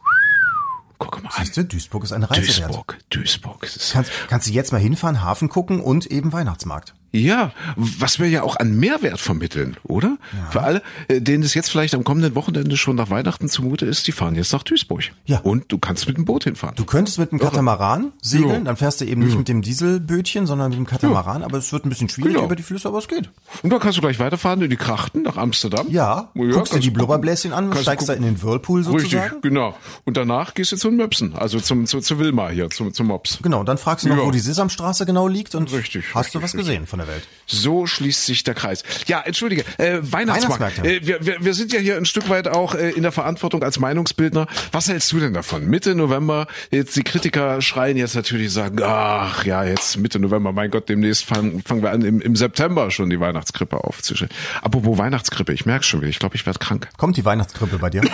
Guck 0.98 1.24
mal. 1.24 1.32
Siehst 1.38 1.58
du, 1.58 1.64
Duisburg 1.66 2.04
ist 2.04 2.14
eine 2.14 2.30
Reise 2.30 2.48
wert. 2.60 2.70
Duisburg, 2.70 2.98
Duisburg. 3.10 3.68
Kannst, 3.92 4.12
kannst 4.28 4.48
du 4.48 4.52
jetzt 4.52 4.72
mal 4.72 4.80
hinfahren, 4.80 5.22
Hafen 5.22 5.50
gucken 5.50 5.82
und 5.82 6.06
eben 6.06 6.32
Weihnachtsmarkt. 6.32 6.94
Ja, 7.20 7.52
was 7.76 8.20
wir 8.20 8.28
ja 8.28 8.44
auch 8.44 8.58
an 8.58 8.76
Mehrwert 8.76 9.20
vermitteln, 9.20 9.78
oder? 9.84 10.18
Für 10.52 10.62
alle, 10.62 10.82
äh, 11.08 11.22
denen 11.22 11.44
es 11.44 11.54
jetzt 11.54 11.70
vielleicht 11.70 11.96
am 11.96 12.04
kommenden 12.04 12.36
Wochenende 12.36 12.76
schon 12.78 12.96
nach 12.96 13.10
Weihnachten 13.10 13.48
zumute 13.50 13.86
ist, 13.86 14.08
die 14.08 14.12
fahren 14.12 14.36
jetzt 14.36 14.52
nach 14.52 14.64
Duisburg. 14.64 15.04
Ja. 15.26 15.40
Und 15.40 15.72
du 15.72 15.78
kannst 15.78 16.08
mit 16.08 16.18
dem 16.18 16.26
Boot 16.26 16.44
hinfahren. 16.44 16.76
Du 16.76 16.86
könntest 16.86 17.18
mit 17.20 17.32
dem 17.32 17.40
Katamaran 17.40 18.12
segeln, 18.22 18.50
Ja. 18.50 18.60
dann 18.60 18.78
fährst 18.78 19.02
du 19.02 19.06
eben 19.06 19.22
nicht 19.24 19.38
mit 19.38 19.48
dem 19.48 19.62
Dieselbötchen, 19.62 20.46
sondern 20.46 20.70
mit 20.70 20.78
dem 20.80 20.86
Katamaran, 20.86 21.44
aber 21.44 21.58
es 21.58 21.72
wird 21.72 21.86
ein 21.86 21.90
bisschen 21.90 22.10
schwierig 22.10 22.34
Genau. 22.34 22.46
über 22.46 22.56
die 22.56 22.64
Flüsse, 22.64 22.88
aber 22.88 22.98
es 22.98 23.08
geht. 23.08 23.30
Und 23.64 23.70
dann 23.70 23.80
kannst 23.80 23.98
du 23.98 24.02
gleich 24.02 24.20
weiterfahren 24.20 24.62
in 24.62 24.70
die 24.70 24.76
Krachten 24.76 25.22
nach 25.22 25.38
Amsterdam. 25.38 25.88
Ja, 25.90 26.32
guckst 26.34 26.74
dir 26.74 26.80
die 26.80 26.88
du. 26.90 26.94
Blubberbläschen 26.96 27.54
an, 27.54 27.72
du 27.72 27.78
steigst 27.78 28.10
da 28.10 28.14
in 28.14 28.24
den 28.24 28.42
Whirlpool 28.42 28.84
sozusagen. 28.84 29.24
Richtig, 29.24 29.42
genau. 29.42 29.76
Und 30.04 30.18
danach 30.18 30.54
gehst 30.54 30.72
du 30.74 30.76
zum 30.78 30.96
Möpsen, 30.96 31.34
also 31.36 31.60
zum, 31.60 31.86
zu, 31.86 32.00
zu 32.02 32.20
Wilma 32.20 32.50
hier, 32.50 32.70
zum, 32.70 32.94
zum 32.94 33.08
Mops. 33.08 33.40
Genau, 33.42 33.64
dann 33.64 33.78
fragst 33.78 34.06
du 34.06 34.10
noch, 34.10 34.18
Ja. 34.18 34.26
wo 34.26 34.32
die 34.32 34.40
Sesamstraße 34.40 35.06
genau 35.06 35.28
liegt 35.28 35.56
und 35.56 35.72
Richtig, 35.72 36.14
hast 36.14 36.34
du 36.34 36.40
richtig, 36.40 36.42
was 36.44 36.52
gesehen 36.54 36.88
von 36.88 37.00
der 37.00 37.05
Welt. 37.08 37.28
So 37.48 37.86
schließt 37.86 38.26
sich 38.26 38.44
der 38.44 38.56
Kreis. 38.56 38.84
Ja, 39.08 39.22
entschuldige, 39.22 39.64
äh, 39.78 40.00
Weihnachtsmarkt. 40.02 40.80
Äh, 40.80 41.06
wir, 41.06 41.26
wir, 41.26 41.38
wir 41.46 41.54
sind 41.54 41.72
ja 41.72 41.80
hier 41.80 41.98
ein 41.98 42.06
Stück 42.06 42.30
weit 42.30 42.48
auch 42.48 42.74
äh, 42.74 42.92
in 42.92 43.04
der 43.04 43.12
Verantwortung 43.12 43.64
als 43.64 43.80
Meinungsbildner. 43.80 44.48
Was 44.72 44.90
hältst 44.90 45.12
du 45.12 45.20
denn 45.20 45.34
davon? 45.34 45.68
Mitte 45.68 45.94
November, 45.96 46.48
jetzt 46.72 46.96
die 46.96 47.04
Kritiker 47.04 47.62
schreien 47.62 47.98
jetzt 47.98 48.16
natürlich 48.16 48.52
sagen, 48.52 48.82
ach 48.82 49.46
ja, 49.46 49.64
jetzt 49.64 49.98
Mitte 49.98 50.20
November, 50.20 50.52
mein 50.52 50.72
Gott, 50.72 50.90
demnächst 50.90 51.26
fangen, 51.26 51.62
fangen 51.64 51.84
wir 51.84 51.92
an, 51.92 52.02
im, 52.02 52.20
im 52.20 52.36
September 52.36 52.90
schon 52.90 53.10
die 53.10 53.20
Weihnachtskrippe 53.20 53.84
aufzustellen. 53.84 54.32
Apropos 54.62 54.98
Weihnachtskrippe, 54.98 55.54
ich 55.54 55.66
merke 55.66 55.86
schon 55.86 56.02
wieder, 56.02 56.10
ich 56.10 56.20
glaube, 56.20 56.36
ich 56.36 56.46
werde 56.46 56.60
krank. 56.60 56.90
Kommt 56.98 57.18
die 57.18 57.26
Weihnachtskrippe 57.26 57.78
bei 57.80 57.90
dir? 57.90 58.02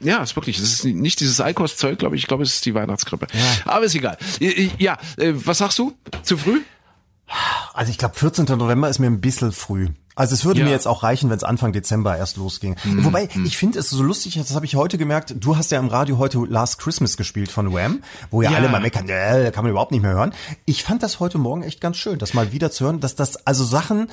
Ja, 0.00 0.22
ist 0.22 0.34
wirklich. 0.34 0.58
Es 0.58 0.72
ist 0.72 0.84
nicht 0.84 1.20
dieses 1.20 1.40
Eikos-Zeug, 1.40 1.98
glaube 1.98 2.16
ich. 2.16 2.22
Ich 2.22 2.28
glaube, 2.28 2.42
es 2.42 2.54
ist 2.54 2.66
die 2.66 2.74
Weihnachtskrippe. 2.74 3.26
Aber 3.64 3.84
ist 3.84 3.94
egal. 3.94 4.16
Ja, 4.78 4.98
äh, 5.16 5.32
was 5.34 5.58
sagst 5.58 5.78
du? 5.78 5.94
Zu 6.22 6.36
früh? 6.36 6.60
Also 7.72 7.90
ich 7.90 7.98
glaube, 7.98 8.16
14. 8.16 8.44
November 8.58 8.88
ist 8.88 8.98
mir 8.98 9.06
ein 9.06 9.20
bisschen 9.20 9.52
früh. 9.52 9.88
Also 10.20 10.34
es 10.34 10.44
würde 10.44 10.60
Ja. 10.60 10.64
Mhm. 10.66 10.68
mir 10.70 10.74
jetzt 10.74 10.86
auch 10.86 11.02
reichen, 11.02 11.30
wenn 11.30 11.38
es 11.38 11.44
Anfang 11.44 11.72
Dezember 11.72 12.14
erst 12.14 12.36
losging. 12.36 12.76
Wobei, 12.84 13.30
ich 13.46 13.56
finde 13.56 13.78
es 13.78 13.88
so 13.88 14.02
lustig, 14.02 14.34
das 14.34 14.54
habe 14.54 14.66
ich 14.66 14.74
heute 14.76 14.98
gemerkt, 14.98 15.34
du 15.40 15.56
hast 15.56 15.70
ja 15.70 15.78
im 15.78 15.88
Radio 15.88 16.18
heute 16.18 16.38
Last 16.46 16.78
Christmas 16.78 17.16
gespielt 17.16 17.50
von 17.50 17.72
Wham, 17.72 18.02
wo 18.30 18.42
ja, 18.42 18.50
Ja. 18.50 18.58
alle 18.58 18.68
mal 18.68 18.82
meckern, 18.82 19.08
äh, 19.08 19.50
kann 19.50 19.64
man 19.64 19.70
überhaupt 19.70 19.92
nicht 19.92 20.02
mehr 20.02 20.12
hören. 20.12 20.34
Ich 20.66 20.82
fand 20.84 21.02
das 21.02 21.20
heute 21.20 21.38
Morgen 21.38 21.62
echt 21.62 21.80
ganz 21.80 21.96
schön, 21.96 22.18
das 22.18 22.34
mal 22.34 22.52
wieder 22.52 22.70
zu 22.70 22.84
hören, 22.84 23.00
dass 23.00 23.14
das, 23.14 23.46
also 23.46 23.64
Sachen, 23.64 24.08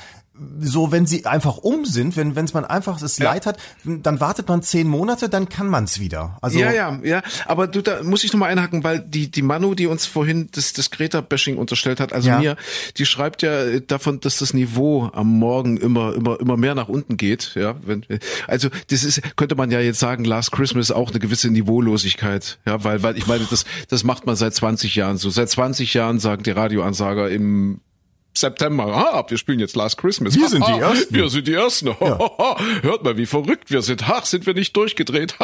so 0.61 0.91
wenn 0.91 1.07
sie 1.07 1.25
einfach 1.25 1.57
um 1.57 1.83
sind, 1.83 2.15
wenn 2.15 2.35
wenn 2.35 2.45
es 2.45 2.53
man 2.53 2.63
einfach 2.63 2.99
das 2.99 3.17
Ja. 3.17 3.31
Leid 3.31 3.47
hat, 3.47 3.57
dann 3.83 4.19
wartet 4.19 4.47
man 4.47 4.61
zehn 4.61 4.87
Monate, 4.87 5.29
dann 5.29 5.49
kann 5.49 5.67
man 5.67 5.85
es 5.85 5.99
wieder. 5.99 6.37
Also 6.43 6.59
ja, 6.59 6.71
ja, 6.71 6.99
ja. 7.03 7.23
Aber 7.47 7.65
du, 7.67 7.81
da 7.81 8.03
muss 8.03 8.23
ich 8.23 8.31
nochmal 8.33 8.51
einhaken, 8.51 8.83
weil 8.83 8.99
die, 8.99 9.31
die 9.31 9.41
Manu, 9.41 9.73
die 9.73 9.87
uns 9.87 10.05
vorhin 10.05 10.47
das, 10.53 10.73
das 10.73 10.91
Greta-Bashing 10.91 11.57
unterstellt 11.57 11.99
hat, 11.99 12.13
also 12.13 12.29
Ja. 12.29 12.37
mir, 12.39 12.55
die 12.97 13.07
schreibt 13.07 13.41
ja 13.41 13.79
davon, 13.79 14.19
dass 14.19 14.37
das 14.37 14.53
Niveau 14.53 15.09
am 15.11 15.27
Morgen 15.39 15.77
immer, 15.77 15.96
immer, 15.97 16.39
immer 16.39 16.57
mehr 16.57 16.75
nach 16.75 16.87
unten 16.87 17.17
geht, 17.17 17.53
ja. 17.55 17.75
Wenn, 17.83 18.05
also, 18.47 18.69
das 18.89 19.03
ist, 19.03 19.21
könnte 19.35 19.55
man 19.55 19.71
ja 19.71 19.79
jetzt 19.79 19.99
sagen, 19.99 20.23
Last 20.25 20.51
Christmas 20.51 20.91
auch 20.91 21.09
eine 21.09 21.19
gewisse 21.19 21.49
Niveaulosigkeit, 21.49 22.59
ja, 22.65 22.83
weil, 22.83 23.03
weil 23.03 23.17
ich 23.17 23.27
meine, 23.27 23.45
das, 23.49 23.65
das 23.89 24.03
macht 24.03 24.25
man 24.25 24.35
seit 24.35 24.53
20 24.53 24.95
Jahren 24.95 25.17
so. 25.17 25.29
Seit 25.29 25.49
20 25.49 25.93
Jahren 25.93 26.19
sagen 26.19 26.43
die 26.43 26.51
Radioansager 26.51 27.29
im 27.29 27.81
September, 28.37 28.85
ah, 28.85 29.25
wir 29.27 29.37
spielen 29.37 29.59
jetzt 29.59 29.75
Last 29.75 29.97
Christmas. 29.97 30.35
Wir 30.35 30.47
sind 30.47 30.65
die 30.67 30.79
Ersten. 30.79 31.15
Wir 31.15 31.29
sind 31.29 31.47
die 31.47 31.53
Ersten. 31.53 31.87
Hört 31.99 33.03
mal, 33.03 33.17
wie 33.17 33.25
verrückt 33.25 33.71
wir 33.71 33.81
sind. 33.81 34.07
Ach, 34.07 34.25
sind 34.25 34.45
wir 34.45 34.53
nicht 34.53 34.75
durchgedreht. 34.75 35.35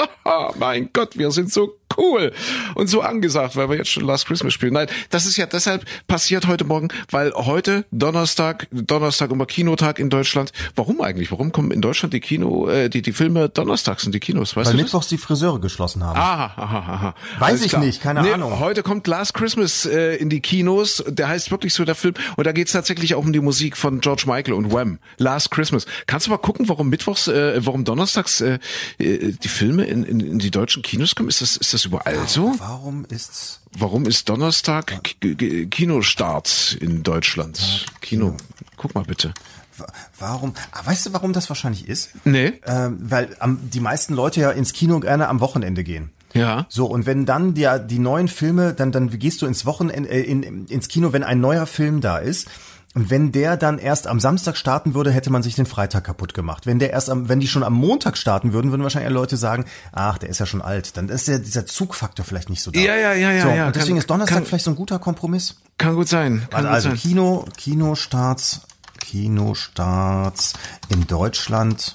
Mein 0.59 0.89
Gott, 0.93 1.17
wir 1.17 1.31
sind 1.31 1.51
so 1.51 1.75
cool 1.97 2.31
und 2.75 2.87
so 2.87 3.01
angesagt, 3.01 3.55
weil 3.55 3.69
wir 3.69 3.77
jetzt 3.77 3.89
schon 3.89 4.05
Last 4.05 4.25
Christmas 4.25 4.53
spielen. 4.53 4.73
Nein, 4.73 4.87
das 5.09 5.25
ist 5.25 5.37
ja 5.37 5.45
deshalb 5.45 5.85
passiert 6.07 6.47
heute 6.47 6.65
Morgen, 6.65 6.89
weil 7.09 7.31
heute 7.33 7.85
Donnerstag, 7.91 8.67
Donnerstag 8.71 9.31
immer 9.31 9.45
Kinotag 9.45 9.99
in 9.99 10.09
Deutschland. 10.09 10.51
Warum 10.75 11.01
eigentlich? 11.01 11.31
Warum 11.31 11.51
kommen 11.51 11.71
in 11.71 11.81
Deutschland 11.81 12.13
die 12.13 12.19
Kino, 12.19 12.67
äh, 12.67 12.89
die 12.89 13.01
die 13.01 13.13
Filme 13.13 13.49
donnerstags 13.49 14.05
in 14.05 14.11
die 14.11 14.19
Kinos? 14.19 14.55
Weißt 14.55 14.67
weil 14.67 14.77
du 14.77 14.83
mittwochs 14.83 15.07
die 15.07 15.17
Friseure 15.17 15.59
geschlossen 15.59 16.03
haben. 16.03 16.17
Aha, 16.17 16.53
aha, 16.55 16.79
aha. 16.79 17.15
Weiß 17.39 17.49
Alles 17.49 17.61
ich 17.63 17.69
klar. 17.69 17.83
nicht, 17.83 18.01
keine 18.01 18.19
Ahnung. 18.21 18.59
Heute 18.59 18.83
kommt 18.83 19.07
Last 19.07 19.33
Christmas 19.33 19.85
äh, 19.85 20.15
in 20.15 20.29
die 20.29 20.41
Kinos. 20.41 21.03
Der 21.07 21.27
heißt 21.27 21.51
wirklich 21.51 21.73
so 21.73 21.85
der 21.85 21.95
Film. 21.95 22.13
Und 22.35 22.45
da 22.45 22.51
geht's 22.51 22.71
tatsächlich 22.71 23.15
auch 23.15 23.23
um 23.23 23.33
die 23.33 23.39
Musik 23.39 23.77
von 23.77 24.01
George 24.01 24.23
Michael 24.27 24.53
und 24.53 24.71
Wham. 24.71 24.99
Last 25.17 25.51
Christmas. 25.51 25.85
Kannst 26.07 26.27
du 26.27 26.31
mal 26.31 26.37
gucken, 26.37 26.69
warum 26.69 26.89
mittwochs, 26.89 27.27
äh, 27.27 27.65
warum 27.65 27.83
donnerstags 27.83 28.41
äh, 28.41 28.59
äh, 28.97 29.31
die 29.31 29.47
Filme 29.47 29.85
in, 29.85 30.03
in, 30.03 30.19
in 30.19 30.39
die 30.39 30.51
deutschen 30.51 30.81
Kinos 30.81 31.15
kommen? 31.15 31.29
Ist 31.29 31.41
das, 31.41 31.57
ist 31.57 31.73
das 31.73 31.82
überall 31.85 32.27
so? 32.27 32.53
Warum 32.57 33.05
ist's 33.09 33.59
Warum 33.77 34.05
ist 34.05 34.29
Donnerstag 34.29 35.15
Kinostart 35.71 36.77
in 36.79 37.03
Deutschland? 37.03 37.85
Kino. 38.01 38.35
Guck 38.77 38.93
mal 38.95 39.03
bitte. 39.03 39.33
Wa- 39.77 39.87
Warum? 40.19 40.53
Ah, 40.71 40.85
weißt 40.85 41.07
du, 41.07 41.13
warum 41.13 41.33
das 41.33 41.49
wahrscheinlich 41.49 41.87
ist? 41.87 42.09
Nee. 42.25 42.53
Ähm, 42.65 42.97
weil 43.01 43.35
am, 43.39 43.59
die 43.71 43.79
meisten 43.79 44.13
Leute 44.13 44.41
ja 44.41 44.51
ins 44.51 44.73
Kino 44.73 44.99
gerne 44.99 45.27
am 45.27 45.39
Wochenende 45.39 45.83
gehen. 45.83 46.11
Ja. 46.35 46.65
So, 46.69 46.85
und 46.85 47.05
wenn 47.05 47.25
dann 47.25 47.53
die, 47.53 47.67
die 47.87 47.99
neuen 47.99 48.27
Filme, 48.27 48.73
dann, 48.73 48.91
dann 48.91 49.09
gehst 49.19 49.41
du 49.41 49.45
ins 49.45 49.65
Wochenende, 49.65 50.09
äh, 50.09 50.21
in, 50.21 50.65
ins 50.67 50.87
Kino, 50.87 51.13
wenn 51.13 51.23
ein 51.23 51.39
neuer 51.41 51.65
Film 51.65 52.01
da 52.01 52.17
ist. 52.17 52.47
Und 52.95 53.09
wenn 53.09 53.31
der 53.31 53.57
dann 53.57 53.79
erst 53.79 54.05
am 54.05 54.19
Samstag 54.19 54.55
starten 54.55 54.93
würde, 54.93 55.11
hätte 55.11 55.31
man 55.31 55.41
sich 55.41 55.55
den 55.55 55.65
Freitag 55.65 56.03
kaputt 56.03 56.35
gemacht. 56.35 56.67
Wenn 56.67 56.77
der 56.77 56.91
erst 56.91 57.09
am, 57.09 57.27
wenn 57.27 57.39
die 57.39 57.47
schon 57.47 57.63
am 57.63 57.73
Montag 57.73 58.17
starten 58.17 58.53
würden, 58.53 58.69
würden 58.69 58.83
wahrscheinlich 58.83 59.11
Leute 59.11 59.35
sagen, 59.35 59.65
ach, 59.91 60.19
der 60.19 60.29
ist 60.29 60.39
ja 60.39 60.45
schon 60.45 60.61
alt. 60.61 60.95
Dann 60.95 61.09
ist 61.09 61.27
ja 61.27 61.39
dieser 61.39 61.65
Zugfaktor 61.65 62.23
vielleicht 62.23 62.51
nicht 62.51 62.61
so 62.61 62.69
da. 62.69 62.79
Ja, 62.79 62.95
ja, 62.95 63.13
ja, 63.13 63.31
ja, 63.31 63.41
So, 63.43 63.49
ja. 63.49 63.65
und 63.67 63.75
deswegen 63.75 63.93
Kann- 63.95 63.97
ist 63.99 64.09
Donnerstag 64.11 64.35
kann- 64.35 64.45
vielleicht 64.45 64.65
so 64.65 64.71
ein 64.71 64.75
guter 64.75 64.99
Kompromiss. 64.99 65.55
Kann 65.79 65.95
gut 65.95 66.07
sein. 66.07 66.47
Kann 66.51 66.67
Also, 66.67 66.67
gut 66.67 66.75
also 66.75 66.89
sein. 66.89 66.97
Kino, 66.99 67.45
Kinostarts, 67.57 68.61
Kinostarts 68.99 70.53
in 70.89 71.07
Deutschland. 71.07 71.93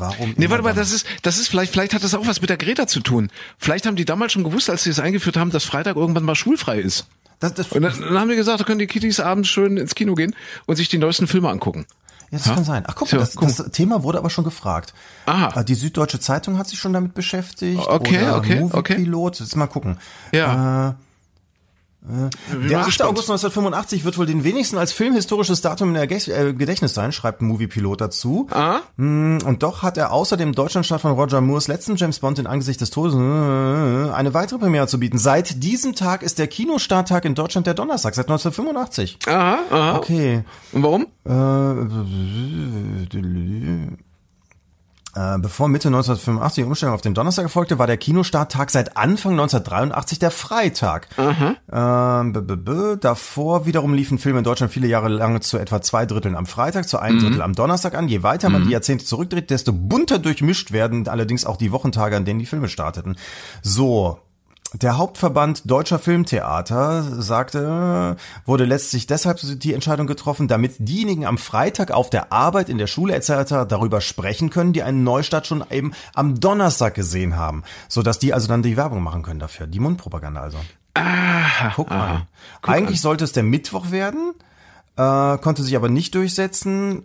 Warum? 0.00 0.34
Nee, 0.36 0.50
warte 0.50 0.64
mal, 0.64 0.74
das 0.74 0.92
ist, 0.92 1.06
das 1.22 1.38
ist 1.38 1.48
vielleicht, 1.48 1.72
vielleicht 1.72 1.94
hat 1.94 2.02
das 2.02 2.14
auch 2.14 2.26
was 2.26 2.40
mit 2.40 2.50
der 2.50 2.56
Greta 2.56 2.86
zu 2.86 3.00
tun. 3.00 3.30
Vielleicht 3.58 3.86
haben 3.86 3.96
die 3.96 4.04
damals 4.04 4.32
schon 4.32 4.44
gewusst, 4.44 4.70
als 4.70 4.82
sie 4.84 4.90
es 4.90 4.98
eingeführt 4.98 5.36
haben, 5.36 5.50
dass 5.50 5.64
Freitag 5.64 5.96
irgendwann 5.96 6.24
mal 6.24 6.34
schulfrei 6.34 6.78
ist. 6.80 7.06
das, 7.38 7.54
das, 7.54 7.72
Und 7.72 7.82
dann, 7.82 8.00
dann 8.00 8.18
haben 8.18 8.28
die 8.28 8.36
gesagt, 8.36 8.60
da 8.60 8.64
können 8.64 8.78
die 8.78 8.86
Kiddies 8.86 9.20
abends 9.20 9.48
schön 9.48 9.76
ins 9.76 9.94
Kino 9.94 10.14
gehen 10.14 10.34
und 10.66 10.76
sich 10.76 10.88
die 10.88 10.98
neuesten 10.98 11.26
Filme 11.26 11.48
angucken. 11.48 11.86
Ja, 12.30 12.38
das 12.38 12.54
kann 12.54 12.64
sein. 12.64 12.84
Ach, 12.86 12.94
guck 12.94 13.10
mal, 13.12 13.18
das, 13.18 13.34
guck 13.34 13.48
das 13.48 13.72
Thema 13.72 14.04
wurde 14.04 14.18
aber 14.18 14.30
schon 14.30 14.44
gefragt. 14.44 14.94
Aha. 15.26 15.60
Äh, 15.60 15.64
Die 15.64 15.74
Süddeutsche 15.74 16.20
Zeitung 16.20 16.58
hat 16.58 16.68
sich 16.68 16.78
schon 16.78 16.92
damit 16.92 17.12
beschäftigt. 17.14 17.80
Okay, 17.84 18.18
oder 18.22 18.36
okay, 18.36 18.60
Movie 18.60 18.76
okay. 18.76 18.94
Pilot. 18.94 19.40
Jetzt 19.40 19.56
mal 19.56 19.66
gucken. 19.66 19.98
Ja. 20.32 20.90
Äh, 20.90 20.94
der 22.02 22.30
mal 22.58 22.74
8. 22.80 22.86
gespannt. 22.86 23.10
August 23.10 23.28
1985 23.30 24.04
wird 24.04 24.16
wohl 24.18 24.26
den 24.26 24.42
wenigsten 24.44 24.78
als 24.78 24.92
filmhistorisches 24.92 25.60
Datum 25.60 25.88
in 25.88 25.94
der 25.94 26.06
Ge 26.06 26.18
äh, 26.30 26.54
Gedächtnis 26.54 26.94
sein, 26.94 27.12
schreibt 27.12 27.42
ein 27.42 27.46
Movie 27.46 27.66
Pilot 27.66 28.00
dazu. 28.00 28.46
Ah? 28.50 28.80
Mm, 28.96 29.38
Und 29.44 29.62
doch 29.62 29.82
hat 29.82 29.96
er 29.98 30.12
außer 30.12 30.36
dem 30.36 30.52
Deutschlandstart 30.54 31.00
von 31.02 31.12
Roger 31.12 31.40
Moores 31.40 31.68
letzten 31.68 31.96
James 31.96 32.18
Bond 32.20 32.38
in 32.38 32.46
Angesicht 32.46 32.80
des 32.80 32.90
Todes 32.90 33.14
äh, 33.14 33.18
eine 34.12 34.32
weitere 34.34 34.58
Premiere 34.58 34.86
zu 34.86 34.98
bieten. 34.98 35.18
Seit 35.18 35.62
diesem 35.62 35.94
Tag 35.94 36.22
ist 36.22 36.38
der 36.38 36.46
Kinostarttag 36.46 37.24
in 37.24 37.34
Deutschland 37.34 37.66
der 37.66 37.74
Donnerstag, 37.74 38.14
seit 38.14 38.28
1985. 38.28 39.18
Aha, 39.26 39.58
aha. 39.70 39.96
Okay. 39.98 40.42
Und 40.72 40.82
warum? 40.82 41.06
Äh, 41.26 41.30
bevor 45.14 45.68
Mitte 45.68 45.88
1985 45.88 46.62
die 46.62 46.68
Umstellung 46.68 46.94
auf 46.94 47.00
den 47.00 47.14
Donnerstag 47.14 47.44
erfolgte, 47.44 47.78
war 47.78 47.86
der 47.86 47.96
Kinostarttag 47.96 48.70
seit 48.70 48.96
Anfang 48.96 49.32
1983 49.32 50.18
der 50.18 50.30
Freitag. 50.30 51.08
Ähm, 51.72 52.32
b 52.32 52.40
-b 52.40 52.56
-b 52.56 52.96
Davor 52.96 53.66
wiederum 53.66 53.94
liefen 53.94 54.18
Filme 54.18 54.38
in 54.38 54.44
Deutschland 54.44 54.72
viele 54.72 54.86
Jahre 54.86 55.08
lang 55.08 55.40
zu 55.40 55.58
etwa 55.58 55.80
zwei 55.82 56.06
Dritteln 56.06 56.36
am 56.36 56.46
Freitag, 56.46 56.88
zu 56.88 56.98
einem 56.98 57.18
Drittel 57.18 57.42
am 57.42 57.54
Donnerstag 57.54 57.94
an. 57.94 58.08
Je 58.08 58.22
weiter 58.22 58.50
man 58.50 58.64
die 58.64 58.70
Jahrzehnte 58.70 59.04
zurückdreht, 59.04 59.50
desto 59.50 59.72
bunter 59.72 60.18
durchmischt 60.18 60.72
werden 60.72 61.08
allerdings 61.08 61.44
auch 61.44 61.56
die 61.56 61.72
Wochentage, 61.72 62.16
an 62.16 62.24
denen 62.24 62.38
die 62.38 62.46
Filme 62.46 62.68
starteten. 62.68 63.16
So. 63.62 64.18
Der 64.72 64.98
Hauptverband 64.98 65.68
Deutscher 65.68 65.98
Filmtheater 65.98 67.02
sagte, 67.20 68.16
wurde 68.44 68.64
letztlich 68.64 69.08
deshalb 69.08 69.40
die 69.42 69.74
Entscheidung 69.74 70.06
getroffen, 70.06 70.46
damit 70.46 70.76
diejenigen 70.78 71.26
am 71.26 71.38
Freitag 71.38 71.90
auf 71.90 72.08
der 72.08 72.32
Arbeit, 72.32 72.68
in 72.68 72.78
der 72.78 72.86
Schule 72.86 73.14
etc. 73.14 73.66
darüber 73.68 74.00
sprechen 74.00 74.48
können, 74.48 74.72
die 74.72 74.84
einen 74.84 75.02
Neustart 75.02 75.48
schon 75.48 75.64
eben 75.70 75.92
am 76.14 76.38
Donnerstag 76.38 76.94
gesehen 76.94 77.36
haben, 77.36 77.64
so 77.88 78.02
dass 78.02 78.20
die 78.20 78.32
also 78.32 78.46
dann 78.46 78.62
die 78.62 78.76
Werbung 78.76 79.02
machen 79.02 79.22
können 79.22 79.40
dafür, 79.40 79.66
die 79.66 79.80
Mundpropaganda 79.80 80.40
also. 80.40 80.58
Ah, 80.94 81.72
Guck 81.74 81.90
mal. 81.90 81.96
aha. 81.96 82.26
Guck 82.62 82.74
Eigentlich 82.74 82.98
an. 82.98 83.02
sollte 83.02 83.24
es 83.24 83.32
der 83.32 83.42
Mittwoch 83.42 83.90
werden, 83.90 84.34
äh, 84.96 85.38
konnte 85.38 85.64
sich 85.64 85.74
aber 85.74 85.88
nicht 85.88 86.14
durchsetzen 86.14 87.02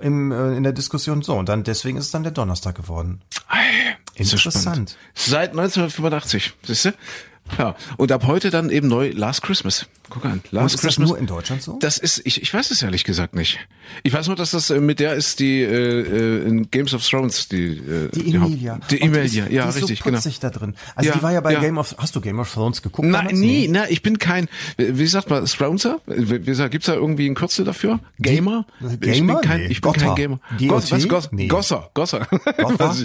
im, 0.00 0.30
äh, 0.30 0.56
in 0.56 0.62
der 0.62 0.72
Diskussion. 0.72 1.22
So, 1.22 1.34
und 1.36 1.48
dann 1.48 1.64
deswegen 1.64 1.98
ist 1.98 2.06
es 2.06 2.10
dann 2.12 2.22
der 2.22 2.32
Donnerstag 2.32 2.76
geworden. 2.76 3.22
So 3.32 3.40
Interessant. 4.20 4.96
Seit 5.14 5.50
1985, 5.50 6.52
siehst 6.62 6.84
du? 6.86 6.92
Ja, 7.58 7.74
und 7.96 8.12
ab 8.12 8.24
heute 8.26 8.50
dann 8.50 8.70
eben 8.70 8.88
neu 8.88 9.10
Last 9.14 9.42
Christmas. 9.42 9.86
Guck 10.08 10.24
an, 10.24 10.40
Last 10.50 10.74
ist 10.74 10.84
das 10.84 10.88
Christmas. 10.96 11.08
nur 11.10 11.18
in 11.18 11.26
Deutschland 11.26 11.62
so? 11.62 11.78
Das 11.80 11.96
ist, 11.98 12.22
ich, 12.24 12.42
ich 12.42 12.52
weiß 12.52 12.70
es 12.72 12.82
ehrlich 12.82 13.04
gesagt 13.04 13.34
nicht. 13.34 13.58
Ich 14.02 14.12
weiß 14.12 14.26
nur, 14.26 14.34
dass 14.36 14.50
das 14.50 14.70
äh, 14.70 14.80
mit 14.80 14.98
der 14.98 15.14
ist, 15.14 15.38
die 15.38 15.60
äh, 15.60 15.66
äh, 15.70 16.46
in 16.48 16.68
Games 16.70 16.94
of 16.94 17.06
Thrones, 17.06 17.48
die 17.48 17.76
äh, 17.78 18.08
Die 18.12 18.34
Emilia. 18.34 18.80
Die 18.90 19.00
Emilia, 19.00 19.22
ist, 19.22 19.34
ja, 19.34 19.44
die 19.46 19.56
ist 19.56 19.76
richtig, 19.76 19.98
so 19.98 20.04
genau. 20.04 20.16
putzig 20.18 20.40
da 20.40 20.50
drin. 20.50 20.74
Also 20.96 21.10
Ja, 21.10 21.16
die 21.16 21.22
war 21.22 21.32
ja 21.32 21.40
bei 21.40 21.52
ja. 21.52 21.60
Game 21.60 21.78
of, 21.78 21.94
hast 21.98 22.16
du 22.16 22.20
Game 22.20 22.40
of 22.40 22.52
Thrones 22.52 22.82
geguckt? 22.82 23.06
Damals? 23.12 23.32
nie, 23.38 23.68
na, 23.68 23.88
ich 23.88 24.02
bin 24.02 24.18
kein, 24.18 24.48
wie 24.78 25.06
sagt 25.06 25.30
man, 25.30 25.44
Throneser? 25.44 26.00
Wie 26.06 26.54
sagt, 26.54 26.72
gibt's 26.72 26.86
da 26.86 26.94
irgendwie 26.94 27.28
ein 27.28 27.34
Kürzel 27.36 27.64
dafür? 27.64 28.00
Gamer? 28.18 28.66
Ich 28.80 29.00
Gamer? 29.00 29.34
bin 29.40 29.48
kein, 29.48 29.60
Nee. 29.60 29.66
ich 29.66 29.80
bin 29.80 29.92
Gotter. 29.92 30.06
kein 30.06 30.14
Gamer. 30.16 30.40
Goss, 30.66 30.90
was, 30.90 31.08
Goss, 31.08 31.28
Nee. 31.32 31.46
Gosser, 31.46 31.90
Gosser. 31.94 32.26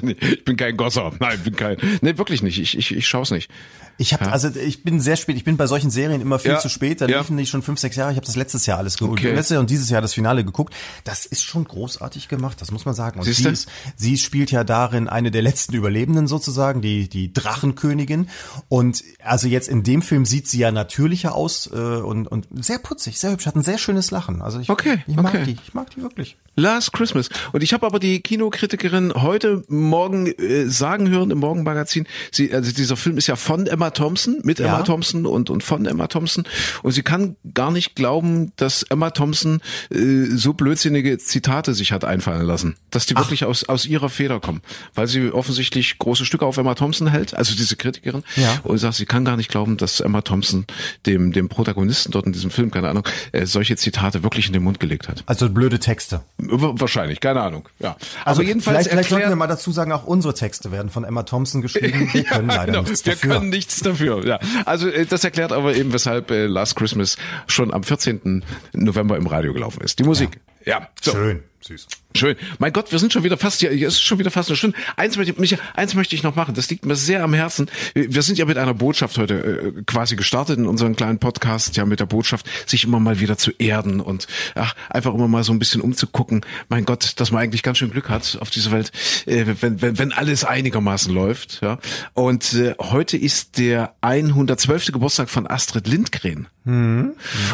Ich. 0.05 0.21
Ich 0.35 0.45
bin 0.45 0.57
kein 0.57 0.75
Gosser. 0.77 1.11
Nein, 1.19 1.39
bin 1.43 1.55
kein, 1.55 1.77
nee, 2.01 2.17
wirklich 2.17 2.41
nicht. 2.41 2.59
Ich, 2.59 2.77
ich, 2.77 2.95
ich 2.95 3.07
schau's 3.07 3.29
nicht. 3.31 3.49
Ich 3.97 4.13
habe 4.13 4.31
also 4.31 4.49
ich 4.49 4.83
bin 4.83 4.99
sehr 4.99 5.15
spät, 5.15 5.37
ich 5.37 5.43
bin 5.43 5.57
bei 5.57 5.67
solchen 5.67 5.89
Serien 5.89 6.21
immer 6.21 6.37
viel 6.39 6.51
Ja, 6.51 6.59
zu 6.59 6.69
spät, 6.69 7.01
da 7.01 7.07
ja. 7.07 7.19
liefen 7.19 7.37
die 7.37 7.45
schon 7.45 7.61
fünf, 7.61 7.79
sechs 7.79 7.95
Jahre, 7.95 8.11
ich 8.11 8.17
habe 8.17 8.25
das 8.25 8.35
letztes 8.35 8.65
Jahr 8.65 8.77
alles 8.77 8.97
geguckt, 8.97 9.19
Okay. 9.19 9.33
letztes 9.33 9.51
Jahr 9.51 9.61
und 9.61 9.69
dieses 9.69 9.89
Jahr 9.89 10.01
das 10.01 10.13
Finale 10.13 10.43
geguckt. 10.43 10.73
Das 11.03 11.25
ist 11.25 11.43
schon 11.43 11.63
großartig 11.63 12.27
gemacht, 12.27 12.61
das 12.61 12.71
muss 12.71 12.85
man 12.85 12.93
sagen. 12.93 13.19
Und 13.19 13.25
sie 13.25 13.47
ist, 13.47 13.69
sie 13.95 14.17
spielt 14.17 14.51
ja 14.51 14.63
darin 14.63 15.07
eine 15.07 15.31
der 15.31 15.41
letzten 15.41 15.73
Überlebenden 15.75 16.27
sozusagen, 16.27 16.81
die 16.81 17.07
die 17.09 17.31
Drachenkönigin 17.33 18.29
und 18.69 19.03
also 19.23 19.47
jetzt 19.47 19.67
in 19.69 19.83
dem 19.83 20.01
Film 20.01 20.25
sieht 20.25 20.47
sie 20.47 20.59
ja 20.59 20.71
natürlicher 20.71 21.35
aus 21.35 21.69
äh, 21.71 21.77
und 21.77 22.27
und 22.27 22.47
sehr 22.63 22.79
putzig, 22.79 23.19
sehr 23.19 23.31
hübsch, 23.31 23.45
hat 23.45 23.55
ein 23.55 23.63
sehr 23.63 23.77
schönes 23.77 24.11
Lachen. 24.11 24.41
Also 24.41 24.59
ich 24.59 24.69
Okay, 24.69 25.03
ich 25.07 25.15
mag 25.15 25.33
okay. 25.33 25.43
die, 25.45 25.57
ich 25.65 25.73
mag 25.73 25.89
die 25.91 26.01
wirklich. 26.01 26.37
Last 26.57 26.93
Christmas. 26.93 27.29
Und 27.51 27.63
ich 27.63 27.73
habe 27.73 27.85
aber 27.85 27.99
die 27.99 28.21
Kinokritikerin 28.21 29.13
heute 29.15 29.63
Morgen 29.67 30.27
äh, 30.27 30.67
sagen 30.69 31.09
hören 31.09 31.29
im 31.31 31.39
Morgenmagazin, 31.39 32.07
sie, 32.31 32.53
also 32.53 32.71
dieser 32.71 32.95
Film 32.95 33.17
ist 33.17 33.27
ja 33.27 33.35
von 33.35 33.67
Emma 33.67 33.84
Thompson, 33.89 34.39
mit 34.43 34.59
Ja. 34.59 34.67
Emma 34.67 34.83
Thompson 34.83 35.25
und, 35.25 35.49
und 35.49 35.63
von 35.63 35.85
Emma 35.85 36.07
Thompson. 36.07 36.45
Und 36.83 36.91
sie 36.91 37.03
kann 37.03 37.35
gar 37.53 37.71
nicht 37.71 37.95
glauben, 37.95 38.51
dass 38.55 38.83
Emma 38.83 39.09
Thompson 39.11 39.61
äh, 39.91 40.25
so 40.35 40.53
blödsinnige 40.53 41.17
Zitate 41.17 41.73
sich 41.73 41.91
hat 41.91 42.05
einfallen 42.05 42.45
lassen. 42.45 42.75
Dass 42.91 43.05
die 43.05 43.15
wirklich 43.15 43.45
aus, 43.45 43.63
aus 43.69 43.85
ihrer 43.85 44.09
Feder 44.09 44.39
kommen. 44.39 44.61
Weil 44.93 45.07
sie 45.07 45.31
offensichtlich 45.31 45.97
große 45.97 46.25
Stücke 46.25 46.45
auf 46.45 46.57
Emma 46.57 46.75
Thompson 46.75 47.07
hält, 47.07 47.33
also 47.33 47.55
diese 47.55 47.75
Kritikerin. 47.75 48.23
Ja. 48.35 48.59
Und 48.63 48.77
sagt, 48.77 48.95
sie 48.95 49.05
kann 49.05 49.25
gar 49.25 49.37
nicht 49.37 49.49
glauben, 49.49 49.77
dass 49.77 49.99
Emma 49.99 50.21
Thompson 50.21 50.65
dem, 51.05 51.31
dem 51.31 51.49
Protagonisten 51.49 52.11
dort 52.11 52.25
in 52.25 52.33
diesem 52.33 52.51
Film, 52.51 52.71
keine 52.71 52.89
Ahnung, 52.89 53.03
äh, 53.31 53.45
solche 53.45 53.75
Zitate 53.75 54.23
wirklich 54.23 54.47
in 54.47 54.53
den 54.53 54.63
Mund 54.63 54.79
gelegt 54.79 55.07
hat. 55.07 55.23
Also 55.25 55.49
blöde 55.49 55.79
Texte. 55.79 56.21
Wahrscheinlich, 56.37 57.19
keine 57.19 57.41
Ahnung. 57.41 57.67
Ja. 57.79 57.95
Also 58.23 58.39
Aber 58.41 58.47
jedenfalls 58.47 58.77
vielleicht, 58.77 58.89
vielleicht 58.91 59.09
sollten 59.09 59.29
wir 59.29 59.35
mal 59.35 59.47
dazu 59.47 59.71
sagen, 59.71 59.91
auch 59.91 60.05
unsere 60.05 60.33
Texte 60.33 60.71
werden 60.71 60.89
von 60.89 61.03
Emma 61.03 61.23
Thompson 61.23 61.61
geschrieben. 61.61 62.09
Wir 62.11 62.23
können 62.25 62.47
leider 62.47 62.65
genau, 62.73 62.81
nichts 62.83 63.05
wir 63.05 63.13
dafür. 63.13 63.33
können 63.35 63.49
nichts 63.49 63.74
dafür. 63.81 64.25
Ja. 64.25 64.39
Also 64.65 64.89
äh, 64.89 65.05
das 65.05 65.23
erklärt 65.23 65.51
aber 65.51 65.75
eben, 65.75 65.93
weshalb 65.93 66.31
äh, 66.31 66.45
Last 66.45 66.75
Christmas 66.75 67.17
schon 67.47 67.73
am 67.73 67.83
14. 67.83 68.43
November 68.73 69.17
im 69.17 69.27
Radio 69.27 69.53
gelaufen 69.53 69.81
ist. 69.81 69.99
Die 69.99 70.03
Musik. 70.03 70.39
Ja. 70.65 70.89
So. 71.01 71.11
Schön, 71.11 71.43
süß. 71.65 71.87
Schön. 72.15 72.35
Mein 72.59 72.71
Gott, 72.71 72.91
wir 72.91 72.99
sind 72.99 73.11
schon 73.11 73.23
wieder 73.23 73.37
fast 73.37 73.59
hier. 73.59 73.71
Es 73.71 73.95
ist 73.95 74.01
schon 74.01 74.19
wieder 74.19 74.31
fast 74.31 74.49
eine 74.49 74.55
Stunde. 74.55 74.77
Eins 74.95 75.17
möchte, 75.17 75.39
Micha, 75.39 75.57
eins 75.73 75.95
möchte 75.95 76.15
ich 76.15 76.23
noch 76.23 76.35
machen. 76.35 76.53
Das 76.55 76.69
liegt 76.69 76.85
mir 76.85 76.95
sehr 76.95 77.23
am 77.23 77.33
Herzen. 77.33 77.69
Wir 77.93 78.21
sind 78.21 78.37
ja 78.37 78.45
mit 78.45 78.57
einer 78.57 78.73
Botschaft 78.73 79.17
heute 79.17 79.73
äh, 79.77 79.83
quasi 79.83 80.15
gestartet 80.15 80.57
in 80.57 80.67
unserem 80.67 80.95
kleinen 80.95 81.19
Podcast. 81.19 81.75
Ja, 81.75 81.85
mit 81.85 81.99
der 81.99 82.05
Botschaft, 82.05 82.47
sich 82.67 82.83
immer 82.83 82.99
mal 82.99 83.19
wieder 83.19 83.37
zu 83.37 83.51
erden 83.57 83.99
und 83.99 84.27
ach, 84.53 84.75
einfach 84.89 85.13
immer 85.13 85.27
mal 85.27 85.43
so 85.43 85.51
ein 85.51 85.59
bisschen 85.59 85.81
umzugucken. 85.81 86.45
Mein 86.69 86.85
Gott, 86.85 87.19
dass 87.19 87.31
man 87.31 87.41
eigentlich 87.41 87.63
ganz 87.63 87.79
schön 87.79 87.91
Glück 87.91 88.09
hat 88.09 88.37
auf 88.39 88.49
dieser 88.49 88.71
Welt, 88.71 88.91
äh, 89.25 89.45
wenn, 89.59 89.81
wenn, 89.81 89.97
wenn 89.97 90.11
alles 90.13 90.45
einigermaßen 90.45 91.13
läuft. 91.13 91.61
Ja. 91.61 91.79
Und 92.13 92.53
äh, 92.53 92.75
heute 92.79 93.17
ist 93.17 93.57
der 93.57 93.95
112. 94.01 94.91
Geburtstag 94.91 95.29
von 95.29 95.47
Astrid 95.47 95.87
Lindgren. 95.87 96.47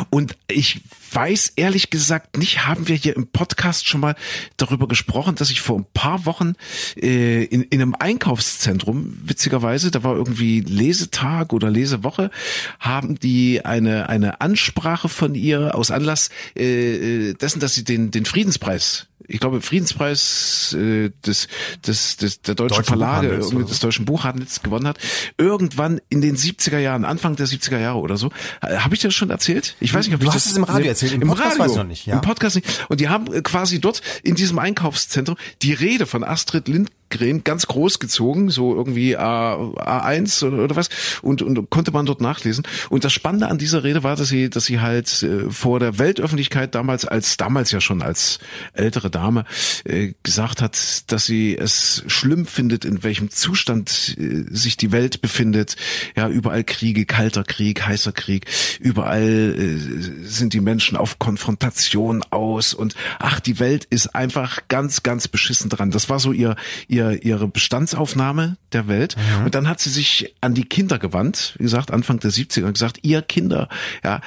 Und 0.09 0.38
ich 0.47 0.82
weiß 1.12 1.53
ehrlich 1.57 1.89
gesagt 1.89 2.38
nicht, 2.38 2.66
haben 2.66 2.88
wir 2.88 2.95
hier 2.95 3.16
im 3.18 3.28
Podcast 3.28 3.86
schon 3.86 4.01
mal 4.02 4.16
darüber 4.58 4.88
gesprochen, 4.88 5.36
dass 5.36 5.49
ich 5.49 5.62
vor 5.62 5.78
ein 5.78 5.86
paar 5.93 6.26
Wochen 6.26 6.54
äh, 6.95 7.43
in, 7.45 7.62
in 7.64 7.82
einem 7.82 7.95
Einkaufszentrum, 7.97 9.18
witzigerweise, 9.24 9.91
da 9.91 10.04
war 10.04 10.16
irgendwie 10.16 10.62
Lesetag 10.62 11.54
oder 11.54 11.70
Lesewoche, 11.70 12.32
haben 12.80 13.20
die 13.20 13.64
eine, 13.64 14.10
eine 14.10 14.41
Ansprache 14.41 15.10
von 15.10 15.36
ihr 15.36 15.76
aus 15.76 15.91
Anlass 15.91 16.30
äh, 16.56 17.34
dessen, 17.34 17.60
dass 17.60 17.74
sie 17.74 17.84
den, 17.84 18.12
den 18.12 18.26
Friedenspreis 18.26 19.08
ich 19.28 19.39
glaube, 19.39 19.61
Friedenspreis 19.61 20.76
äh, 20.78 21.11
des, 21.26 21.47
des, 21.86 22.17
des 22.17 22.41
der 22.41 22.55
deutschen 22.55 22.78
Deutschen 22.78 22.86
Verlage, 22.86 23.38
des 23.38 23.80
deutschen 23.80 24.05
Buchhandels 24.05 24.61
gewonnen 24.61 24.88
hat. 24.88 24.97
Irgendwann 25.38 26.01
in 26.09 26.22
den 26.22 26.36
70er 26.36 26.80
Jahren, 26.80 27.05
Anfang 27.05 27.36
der 27.36 27.47
70er 27.47 27.80
Jahre 27.80 27.99
oder 27.99 28.17
so. 28.17 28.32
Äh, 28.61 28.78
Habe 28.78 28.95
ich 28.95 29.01
das 29.01 29.13
schon 29.13 29.30
erzählt? 29.30 29.76
Ich 29.80 29.93
weiß 29.93 30.05
nicht, 30.05 30.15
ob 30.15 30.22
Du 30.22 30.28
ich 30.28 30.34
hast 30.34 30.45
das 30.45 30.51
es 30.51 30.57
im 30.57 30.63
Radio 30.63 30.88
erzählt, 30.88 31.13
im 31.13 31.28
Podcast 31.28 31.59
weiß 31.59 31.72
ich 31.72 31.78
noch 31.78 31.84
nicht, 31.84 32.05
ja. 32.05 32.15
Im 32.15 32.22
Podcast 32.22 32.55
nicht. 32.55 32.86
Und 32.89 32.99
die 32.99 33.09
haben 33.09 33.34
äh, 33.34 33.41
quasi 33.41 33.80
dort 33.80 34.01
in 34.24 34.36
diesem 34.36 34.59
Einkaufszentrum 34.59 35.38
die 35.61 35.74
Rede 35.74 36.05
von 36.05 36.24
Astrid 36.24 36.67
Lindgren 36.67 37.01
ganz 37.43 37.68
groß 37.68 37.99
gezogen, 37.99 38.49
so 38.49 38.76
irgendwie 38.76 39.18
A, 39.18 39.55
A1 39.55 40.45
oder, 40.45 40.64
oder 40.64 40.76
was, 40.76 40.89
und, 41.22 41.41
und 41.41 41.70
konnte 41.70 41.91
man 41.91 42.05
dort 42.05 42.22
nachlesen. 42.22 42.66
Und 42.89 43.03
das 43.03 43.14
Spannende 43.14 43.47
an 43.47 43.57
dieser 43.57 43.84
Rede 43.84 44.03
war, 44.03 44.16
dass 44.16 44.30
sie, 44.30 44.49
dass 44.49 44.66
sie 44.66 44.80
halt 44.80 45.24
äh, 45.24 45.49
vor 45.49 45.80
der 45.80 45.99
Weltöffentlichkeit 45.99 46.76
damals 46.76 47.05
als 47.05 47.38
damals 47.38 47.72
ja 47.72 47.82
schon 47.82 48.01
als 48.01 48.39
ältere 48.74 49.09
Dame 49.09 49.45
äh, 49.84 50.14
gesagt 50.24 50.62
hat, 50.62 51.12
dass 51.12 51.26
sie 51.26 51.57
es 51.57 52.03
schlimm 52.07 52.45
findet, 52.45 52.86
in 52.86 53.03
welchem 53.03 53.30
Zustand 53.30 54.16
äh, 54.18 54.43
sich 54.49 54.78
die 54.78 54.91
Welt 54.91 55.22
befindet. 55.22 55.76
Ja, 56.16 56.30
überall 56.30 56.64
Kriege, 56.64 57.05
kalter 57.05 57.43
Krieg, 57.43 57.86
heißer 57.86 58.12
Krieg, 58.12 58.45
überall 58.80 59.55
äh, 59.57 60.28
sind 60.28 60.53
die 60.53 60.62
Menschen 60.62 60.97
auf 60.97 61.20
Konfrontation 61.20 62.24
aus 62.30 62.74
und 62.74 62.95
ach, 63.20 63.39
die 63.39 63.59
Welt 63.59 63.86
ist 63.89 64.16
einfach 64.16 64.62
ganz, 64.68 65.03
ganz 65.03 65.28
beschissen 65.28 65.70
dran. 65.70 65.91
Das 65.91 66.09
war 66.09 66.20
so 66.20 66.32
ihr, 66.32 66.55
ihr, 66.88 67.01
ihre 67.10 67.47
Bestandsaufnahme 67.47 68.58
der 68.74 68.88
Welt. 68.88 69.16
Und 69.43 69.56
dann 69.56 69.68
hat 69.68 69.80
sie 69.80 69.89
sich 69.89 70.36
an 70.41 70.54
die 70.54 70.66
Kinder 70.66 70.99
gewandt, 70.99 71.56
wie 71.58 71.64
gesagt, 71.64 71.91
Anfang 71.91 72.20
der 72.20 72.32
70er 72.32 72.66
und 72.66 72.74
gesagt, 72.74 72.99
ihr 73.02 73.22
Kinder, 73.22 73.68
ja, 74.04 74.22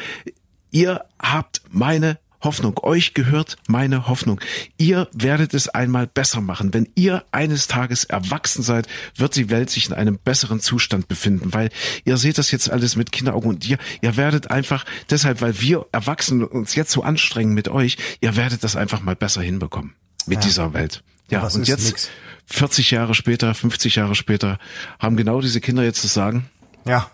ihr 0.70 1.04
habt 1.20 1.62
meine 1.70 2.18
Hoffnung. 2.42 2.78
Euch 2.82 3.14
gehört 3.14 3.56
meine 3.68 4.06
Hoffnung. 4.06 4.38
Ihr 4.76 5.08
werdet 5.14 5.54
es 5.54 5.70
einmal 5.70 6.06
besser 6.06 6.42
machen. 6.42 6.74
Wenn 6.74 6.86
ihr 6.94 7.24
eines 7.32 7.68
Tages 7.68 8.04
erwachsen 8.04 8.62
seid, 8.62 8.86
wird 9.16 9.34
die 9.36 9.48
Welt 9.48 9.70
sich 9.70 9.86
in 9.86 9.94
einem 9.94 10.18
besseren 10.18 10.60
Zustand 10.60 11.08
befinden, 11.08 11.54
weil 11.54 11.70
ihr 12.04 12.18
seht 12.18 12.36
das 12.36 12.50
jetzt 12.50 12.68
alles 12.70 12.96
mit 12.96 13.12
Kinderaugen 13.12 13.48
und 13.48 13.66
ihr, 13.66 13.78
ihr 14.02 14.18
werdet 14.18 14.50
einfach 14.50 14.84
deshalb, 15.08 15.40
weil 15.40 15.58
wir 15.62 15.86
Erwachsenen 15.92 16.44
uns 16.44 16.74
jetzt 16.74 16.90
so 16.92 17.02
anstrengen 17.02 17.54
mit 17.54 17.68
euch, 17.68 17.96
ihr 18.20 18.36
werdet 18.36 18.62
das 18.62 18.76
einfach 18.76 19.00
mal 19.00 19.16
besser 19.16 19.40
hinbekommen 19.40 19.94
mit 20.26 20.40
Ja. 20.40 20.44
dieser 20.44 20.74
Welt. 20.74 21.02
Ja, 21.30 21.42
Was 21.42 21.56
und 21.56 21.66
jetzt 21.66 21.86
nix? 21.86 22.10
40 22.46 22.90
Jahre 22.90 23.14
später, 23.14 23.54
50 23.54 23.96
Jahre 23.96 24.14
später 24.14 24.58
haben 24.98 25.16
genau 25.16 25.40
diese 25.40 25.60
Kinder 25.60 25.82
jetzt 25.82 26.04
das 26.04 26.14
Sagen. 26.14 26.50
Ja. 26.86 27.10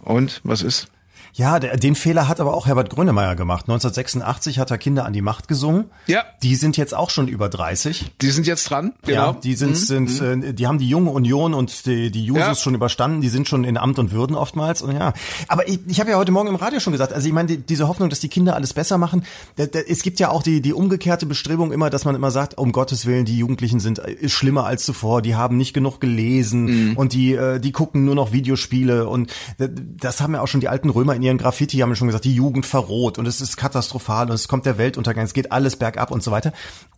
Und 0.00 0.40
was 0.44 0.62
ist? 0.62 0.88
Ja, 1.36 1.58
der, 1.58 1.76
den 1.76 1.96
Fehler 1.96 2.28
hat 2.28 2.38
aber 2.40 2.54
auch 2.54 2.66
Herbert 2.66 2.90
Grönemeyer 2.90 3.34
gemacht. 3.34 3.64
1986 3.68 4.58
hat 4.60 4.70
er 4.70 4.78
Kinder 4.78 5.04
an 5.04 5.12
die 5.12 5.20
Macht 5.20 5.48
gesungen. 5.48 5.86
Ja. 6.06 6.22
Die 6.44 6.54
sind 6.54 6.76
jetzt 6.76 6.94
auch 6.94 7.10
schon 7.10 7.26
über 7.26 7.48
30. 7.48 8.12
Die 8.20 8.30
sind 8.30 8.46
jetzt 8.46 8.70
dran. 8.70 8.92
Ja, 9.06 9.26
Genau. 9.30 9.40
die 9.42 9.54
sind, 9.54 9.76
sind 9.76 10.20
äh, 10.20 10.54
die 10.54 10.66
haben 10.68 10.78
die 10.78 10.88
junge 10.88 11.10
Union 11.10 11.52
und 11.54 11.86
die, 11.86 12.10
die 12.12 12.24
Jusos 12.24 12.40
Ja. 12.46 12.54
schon 12.54 12.74
überstanden, 12.76 13.20
die 13.20 13.28
sind 13.28 13.48
schon 13.48 13.64
in 13.64 13.76
Amt 13.76 13.98
und 13.98 14.12
Würden 14.12 14.36
oftmals 14.36 14.80
und 14.80 14.92
ja. 14.94 15.12
Aber 15.48 15.66
ich, 15.68 15.80
ich 15.88 15.98
habe 15.98 16.10
ja 16.10 16.18
heute 16.18 16.30
Morgen 16.30 16.48
im 16.48 16.54
Radio 16.54 16.78
schon 16.78 16.92
gesagt, 16.92 17.12
also 17.12 17.26
ich 17.26 17.32
meine, 17.34 17.48
die, 17.48 17.56
diese 17.58 17.88
Hoffnung, 17.88 18.10
dass 18.10 18.20
die 18.20 18.28
Kinder 18.28 18.54
alles 18.54 18.72
besser 18.72 18.96
machen, 18.96 19.24
da, 19.56 19.66
da, 19.66 19.80
es 19.80 20.02
gibt 20.02 20.20
ja 20.20 20.30
auch 20.30 20.42
die, 20.42 20.60
die 20.62 20.72
umgekehrte 20.72 21.26
Bestrebung 21.26 21.72
immer, 21.72 21.90
dass 21.90 22.04
man 22.04 22.14
immer 22.14 22.30
sagt, 22.30 22.58
um 22.58 22.70
Gottes 22.70 23.06
Willen, 23.06 23.24
die 23.24 23.36
Jugendlichen 23.38 23.80
sind 23.80 23.98
äh, 23.98 24.28
schlimmer 24.28 24.66
als 24.66 24.84
zuvor, 24.84 25.20
die 25.20 25.34
haben 25.34 25.56
nicht 25.56 25.74
genug 25.74 26.00
gelesen 26.00 26.44
Mhm. 26.90 26.96
und 26.96 27.12
die, 27.12 27.32
äh, 27.34 27.58
die 27.58 27.72
gucken 27.72 28.04
nur 28.04 28.14
noch 28.14 28.30
Videospiele 28.32 29.08
und 29.08 29.32
äh, 29.58 29.68
das 29.68 30.20
haben 30.20 30.34
ja 30.34 30.40
auch 30.40 30.46
schon 30.48 30.60
die 30.60 30.68
alten 30.68 30.90
Römer 30.90 31.14
in 31.16 31.23
ihren 31.24 31.38
Graffiti 31.38 31.78
haben 31.78 31.88
wir 31.90 31.96
schon 31.96 32.08
gesagt, 32.08 32.24
die 32.24 32.34
Jugend 32.34 32.66
verroht 32.66 33.18
und 33.18 33.26
es 33.26 33.40
ist 33.40 33.56
katastrophal 33.56 34.28
und 34.28 34.34
es 34.34 34.46
kommt 34.48 34.66
der 34.66 34.78
Weltuntergang, 34.78 35.24
es 35.24 35.34
geht 35.34 35.50
alles 35.52 35.76
bergab 35.76 36.10
und 36.10 36.22
so 36.22 36.30
weiter. 36.30 36.52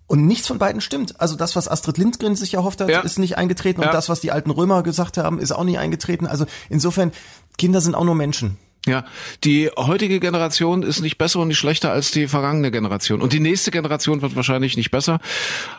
Und 0.09 0.27
nichts 0.27 0.47
von 0.47 0.59
beiden 0.59 0.81
stimmt. 0.81 1.21
Also 1.21 1.35
das, 1.37 1.57
was 1.57 1.67
Astrid 1.69 1.99
Lindgren 1.99 2.37
sich 2.37 2.55
erhofft 2.55 2.81
hat, 2.81 2.89
Ja. 2.89 3.01
ist 3.01 3.19
nicht 3.19 3.39
eingetreten 3.39 3.81
Ja. 3.81 3.89
und 3.89 3.95
das, 3.95 4.09
was 4.09 4.21
die 4.21 4.31
alten 4.33 4.51
Römer 4.51 4.83
gesagt 4.83 5.17
haben, 5.19 5.39
ist 5.39 5.53
auch 5.53 5.65
nicht 5.65 5.79
eingetreten. 5.79 6.27
Also 6.27 6.47
insofern, 6.69 7.13
Kinder 7.59 7.81
sind 7.81 7.95
auch 7.95 8.05
nur 8.05 8.15
Menschen. 8.15 8.57
Ja, 8.87 9.05
die 9.45 9.69
heutige 9.77 10.21
Generation 10.21 10.83
ist 10.83 11.01
nicht 11.01 11.19
besser 11.19 11.41
und 11.41 11.49
nicht 11.49 11.59
schlechter 11.59 11.91
als 11.91 12.13
die 12.13 12.29
vergangene 12.29 12.71
Generation. 12.71 13.21
Und 13.21 13.33
die 13.33 13.41
nächste 13.41 13.71
Generation 13.73 14.23
wird 14.23 14.37
wahrscheinlich 14.37 14.77
nicht 14.77 14.91
besser, 14.93 15.19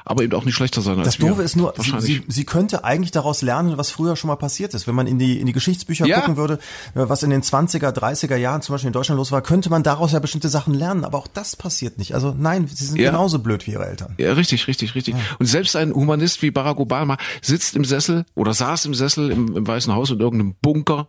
aber 0.05 0.24
eben 0.24 0.34
auch 0.34 0.43
nicht 0.43 0.55
schlechter 0.55 0.82
sein 0.82 0.97
als 0.99 1.05
Das 1.08 1.20
wir. 1.20 1.30
Doofe 1.30 1.41
ist 1.43 1.55
nur, 1.55 1.74
sie, 1.78 1.93
sie, 1.99 2.24
sie 2.28 2.43
könnte 2.45 2.84
eigentlich 2.84 3.12
daraus 3.12 3.41
lernen, 3.41 3.78
was 3.78 3.91
früher 3.91 4.16
schon 4.18 4.28
mal 4.28 4.36
passiert 4.36 4.74
ist. 4.74 4.88
Wenn 4.88 4.95
man 4.95 5.08
in 5.08 5.20
die, 5.20 5.39
in 5.39 5.45
die 5.45 5.53
Geschichtsbücher 5.53 6.05
Ja. 6.05 6.20
gucken 6.20 6.36
würde, 6.38 6.55
äh, 6.95 7.08
was 7.08 7.24
in 7.24 7.30
den 7.30 7.41
20er, 7.43 7.91
30er 7.91 8.36
Jahren 8.36 8.62
zum 8.62 8.74
Beispiel 8.74 8.88
in 8.88 8.93
Deutschland 8.93 9.18
los 9.18 9.32
war, 9.32 9.41
könnte 9.41 9.70
man 9.70 9.84
daraus 9.84 10.12
ja 10.12 10.20
bestimmte 10.20 10.49
Sachen 10.49 10.74
lernen. 10.74 11.05
Aber 11.05 11.18
auch 11.18 11.28
das 11.28 11.55
passiert 11.55 11.97
nicht. 11.97 12.14
Also 12.14 12.36
nein, 12.38 12.68
sie 12.68 12.86
sind 12.86 12.97
Ja. 12.99 13.12
genauso 13.12 13.39
blöd 13.39 13.66
wie 13.68 13.72
ihre 13.72 13.86
Eltern. 13.86 14.16
Ja, 14.18 14.34
richtig, 14.34 14.68
richtig, 14.68 14.95
richtig. 14.95 15.16
Und 15.39 15.45
selbst 15.45 15.76
ein 15.78 15.93
Humanist 15.93 16.41
wie 16.41 16.51
Barack 16.51 16.78
Obama 16.80 17.18
sitzt 17.41 17.76
im 17.78 17.86
Sessel 17.86 18.26
oder 18.36 18.53
saß 18.53 18.86
im 18.86 18.93
Sessel 18.93 19.32
im, 19.32 19.55
im 19.55 19.66
Weißen 19.68 19.93
Haus 19.93 20.12
in 20.12 20.20
irgendeinem 20.20 20.55
Bunker 20.62 21.08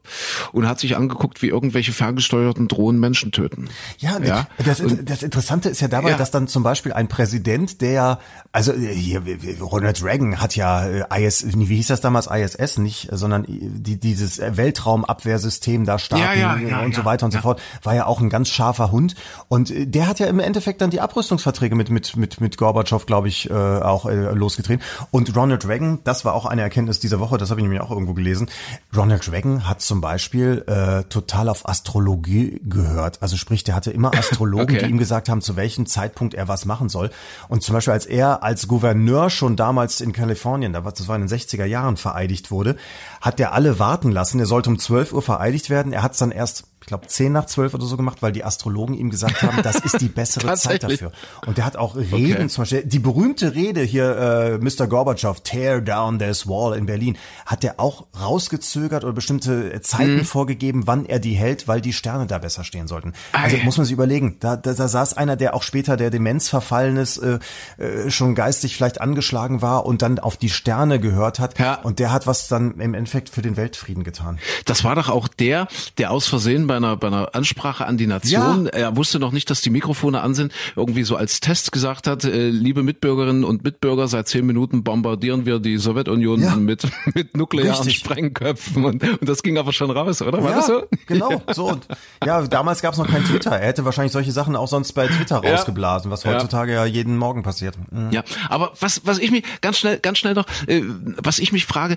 und 0.52 0.68
hat 0.68 0.78
sich 0.78 0.96
angeguckt, 0.96 1.42
wie 1.42 1.48
irgendwelche 1.48 1.87
ferngesteuerten 1.92 2.68
Drohnen 2.68 3.00
Menschen 3.00 3.32
töten. 3.32 3.68
Ja, 3.98 4.18
Ja. 4.18 4.46
Das, 4.64 4.82
das 5.04 5.22
Interessante 5.22 5.68
ist 5.68 5.80
ja 5.80 5.88
dabei, 5.88 6.10
Ja. 6.10 6.16
dass 6.16 6.30
dann 6.30 6.48
zum 6.48 6.62
Beispiel 6.62 6.92
ein 6.92 7.08
Präsident, 7.08 7.80
der, 7.80 8.18
also 8.52 8.72
äh, 8.72 8.94
hier, 8.94 9.22
Ronald 9.60 10.02
Reagan 10.02 10.40
hat 10.40 10.56
ja 10.56 10.86
äh, 10.86 11.26
IS, 11.26 11.46
wie 11.56 11.76
hieß 11.76 11.88
das 11.88 12.00
damals, 12.00 12.26
ISS 12.26 12.78
nicht, 12.78 13.08
sondern 13.12 13.44
die, 13.48 13.98
dieses 13.98 14.38
Weltraumabwehrsystem 14.38 15.84
da 15.84 15.98
starten 15.98 16.24
Ja, 16.40 16.56
ja, 16.56 16.80
und 16.80 16.94
so 16.94 17.04
weiter 17.04 17.26
und 17.26 17.32
so 17.32 17.38
fort, 17.38 17.60
war 17.82 17.94
ja 17.94 18.06
auch 18.06 18.20
ein 18.20 18.30
ganz 18.30 18.48
scharfer 18.48 18.90
Hund. 18.92 19.14
Und 19.48 19.70
äh, 19.70 19.86
der 19.86 20.06
hat 20.06 20.18
ja 20.18 20.26
im 20.26 20.40
Endeffekt 20.40 20.80
dann 20.80 20.90
die 20.90 21.00
Abrüstungsverträge 21.00 21.74
mit, 21.74 21.90
mit, 21.90 22.16
mit, 22.16 22.40
mit 22.40 22.56
Gorbatschow, 22.56 23.04
glaube 23.06 23.28
ich, 23.28 23.50
äh, 23.50 23.52
auch 23.52 24.06
äh, 24.06 24.14
losgetreten. 24.32 24.84
Und 25.10 25.34
Ronald 25.36 25.66
Reagan, 25.66 25.98
das 26.04 26.24
war 26.24 26.34
auch 26.34 26.46
eine 26.46 26.62
Erkenntnis 26.62 27.00
dieser 27.00 27.20
Woche, 27.20 27.38
das 27.38 27.50
habe 27.50 27.60
ich 27.60 27.64
nämlich 27.64 27.80
auch 27.80 27.90
irgendwo 27.90 28.14
gelesen. 28.14 28.48
Ronald 28.96 29.30
Reagan 29.30 29.68
hat 29.68 29.80
zum 29.80 30.00
Beispiel 30.00 30.64
äh, 30.66 31.04
total 31.04 31.48
auf 31.48 31.68
Astrologie 31.82 32.60
gehört. 32.68 33.22
Also 33.22 33.36
sprich, 33.36 33.62
der 33.64 33.74
hatte 33.74 33.90
immer 33.90 34.12
Astrologen, 34.14 34.76
Okay. 34.76 34.84
die 34.84 34.90
ihm 34.90 34.98
gesagt 34.98 35.28
haben, 35.28 35.40
zu 35.40 35.56
welchem 35.56 35.86
Zeitpunkt 35.86 36.34
er 36.34 36.48
was 36.48 36.64
machen 36.64 36.88
soll. 36.88 37.10
Und 37.48 37.62
zum 37.62 37.74
Beispiel, 37.74 37.92
als 37.92 38.04
er 38.06 38.42
als 38.42 38.66
Gouverneur 38.68 39.30
schon 39.30 39.54
damals 39.56 40.00
in 40.00 40.12
Kalifornien, 40.12 40.72
da 40.72 40.84
war- 40.84 40.92
das 40.92 41.06
war 41.08 41.14
in 41.16 41.22
den 41.22 41.28
60er 41.28 41.64
Jahren, 41.64 41.96
vereidigt 41.96 42.50
wurde, 42.50 42.76
hat 43.20 43.38
er 43.40 43.52
alle 43.52 43.78
warten 43.78 44.10
lassen. 44.10 44.40
Er 44.40 44.46
sollte 44.46 44.70
um 44.70 44.78
12 44.78 45.12
Uhr 45.12 45.22
vereidigt 45.22 45.70
werden. 45.70 45.92
Er 45.92 46.02
hat 46.02 46.12
es 46.12 46.18
dann 46.18 46.32
erst, 46.32 46.64
ich 46.80 46.86
glaube, 46.86 47.06
10 47.06 47.32
nach 47.32 47.46
12 47.46 47.74
oder 47.74 47.84
so 47.86 47.96
gemacht, 47.96 48.22
weil 48.22 48.32
die 48.32 48.44
Astrologen 48.44 48.94
ihm 48.94 49.10
gesagt 49.10 49.42
haben, 49.42 49.62
das 49.62 49.76
ist 49.76 50.00
die 50.00 50.08
bessere 50.08 50.54
Zeit 50.54 50.82
dafür. 50.84 51.12
Und 51.46 51.58
der 51.58 51.66
hat 51.66 51.76
auch 51.76 51.96
Reden, 51.96 52.48
zum 52.48 52.62
Beispiel, 52.62 52.84
die 52.84 52.98
berühmte 52.98 53.54
Rede 53.54 53.82
hier, 53.82 54.16
äh, 54.16 54.58
Mr. 54.58 54.86
Gorbatschow, 54.86 55.40
Tear 55.42 55.80
down 55.80 56.18
this 56.18 56.46
wall 56.46 56.76
in 56.76 56.86
Berlin, 56.86 57.18
hat 57.46 57.64
er 57.64 57.78
auch 57.80 58.06
rausgezögert 58.20 59.04
oder 59.04 59.12
bestimmte 59.12 59.80
Zeiten 59.82 60.16
Mhm. 60.18 60.24
vorgegeben, 60.24 60.86
wann 60.86 61.04
er 61.04 61.18
die 61.18 61.34
hält, 61.34 61.66
weil 61.68 61.80
die 61.80 61.92
Sterne 61.92 62.26
da 62.26 62.38
besser 62.38 62.62
stehen 62.64 62.86
sollten. 62.86 63.12
Also 63.32 63.56
Ei. 63.56 63.64
muss 63.64 63.76
man 63.76 63.84
sich 63.84 63.92
überlegen, 63.92 64.36
da, 64.40 64.56
da, 64.56 64.72
da 64.72 64.88
saß 64.88 65.16
einer, 65.16 65.36
der 65.36 65.54
auch 65.54 65.62
später 65.62 65.96
der 65.96 66.10
Demenz 66.10 66.48
verfallen 66.48 66.96
ist, 66.96 67.18
äh, 67.18 67.38
äh, 67.78 68.10
schon 68.10 68.34
geistig 68.34 68.76
vielleicht 68.76 69.00
angeschlagen 69.00 69.62
war 69.62 69.84
und 69.84 70.02
dann 70.02 70.18
auf 70.18 70.36
die 70.36 70.48
Sterne 70.50 71.00
gehört 71.00 71.38
hat. 71.40 71.58
Ja. 71.58 71.74
Und 71.82 71.98
der 71.98 72.12
hat 72.12 72.26
was 72.26 72.46
dann 72.48 72.78
im 72.80 72.94
Endeffekt 72.94 73.28
für 73.30 73.42
den 73.42 73.56
Weltfrieden 73.56 74.04
getan. 74.04 74.38
Das 74.64 74.84
war 74.84 74.94
doch 74.94 75.08
auch 75.08 75.26
der, 75.26 75.66
der 75.98 76.10
aus 76.12 76.26
Versehen 76.28 76.67
bei 76.68 76.76
einer, 76.76 76.96
bei 76.96 77.08
einer 77.08 77.34
Ansprache 77.34 77.84
an 77.86 77.96
die 77.96 78.06
Nation, 78.06 78.66
Ja. 78.66 78.70
er 78.70 78.96
wusste 78.96 79.18
noch 79.18 79.32
nicht, 79.32 79.50
dass 79.50 79.60
die 79.60 79.70
Mikrofone 79.70 80.20
an 80.20 80.34
sind, 80.34 80.52
irgendwie 80.76 81.02
so 81.02 81.16
als 81.16 81.40
Test 81.40 81.72
gesagt 81.72 82.06
hat, 82.06 82.24
äh, 82.24 82.48
liebe 82.50 82.84
Mitbürgerinnen 82.84 83.42
und 83.42 83.64
Mitbürger, 83.64 84.06
seit 84.06 84.28
zehn 84.28 84.46
Minuten 84.46 84.84
bombardieren 84.84 85.44
wir 85.46 85.58
die 85.58 85.76
Sowjetunion 85.78 86.40
Ja. 86.40 86.54
mit, 86.54 86.86
mit 87.14 87.36
nuklearen 87.36 87.72
Richtig. 87.72 87.96
Sprengköpfen 87.96 88.84
und, 88.84 89.02
und 89.02 89.28
das 89.28 89.42
ging 89.42 89.58
aber 89.58 89.72
schon 89.72 89.90
raus, 89.90 90.22
oder? 90.22 90.42
War 90.44 90.52
das 90.54 90.66
so? 90.68 90.84
genau, 91.06 91.42
so. 91.52 91.68
Und 91.70 91.88
ja, 92.24 92.42
damals 92.46 92.82
gab 92.82 92.92
es 92.92 92.98
noch 92.98 93.08
kein 93.08 93.24
Twitter. 93.24 93.50
Er 93.50 93.66
hätte 93.66 93.84
wahrscheinlich 93.84 94.12
solche 94.12 94.30
Sachen 94.30 94.54
auch 94.54 94.68
sonst 94.68 94.92
bei 94.92 95.08
Twitter 95.08 95.40
Ja. 95.42 95.52
rausgeblasen, 95.54 96.10
was 96.10 96.22
Ja. 96.22 96.34
heutzutage 96.34 96.72
ja 96.74 96.84
jeden 96.84 97.16
Morgen 97.16 97.42
passiert. 97.42 97.76
Mhm. 97.90 98.10
Ja, 98.12 98.22
aber 98.48 98.72
was, 98.78 99.00
was 99.06 99.18
ich 99.18 99.30
mich 99.30 99.42
ganz 99.62 99.78
schnell, 99.78 99.98
ganz 99.98 100.18
schnell 100.18 100.34
noch, 100.34 100.44
äh, 100.66 100.82
was 101.22 101.38
ich 101.38 101.52
mich 101.52 101.64
frage, 101.66 101.96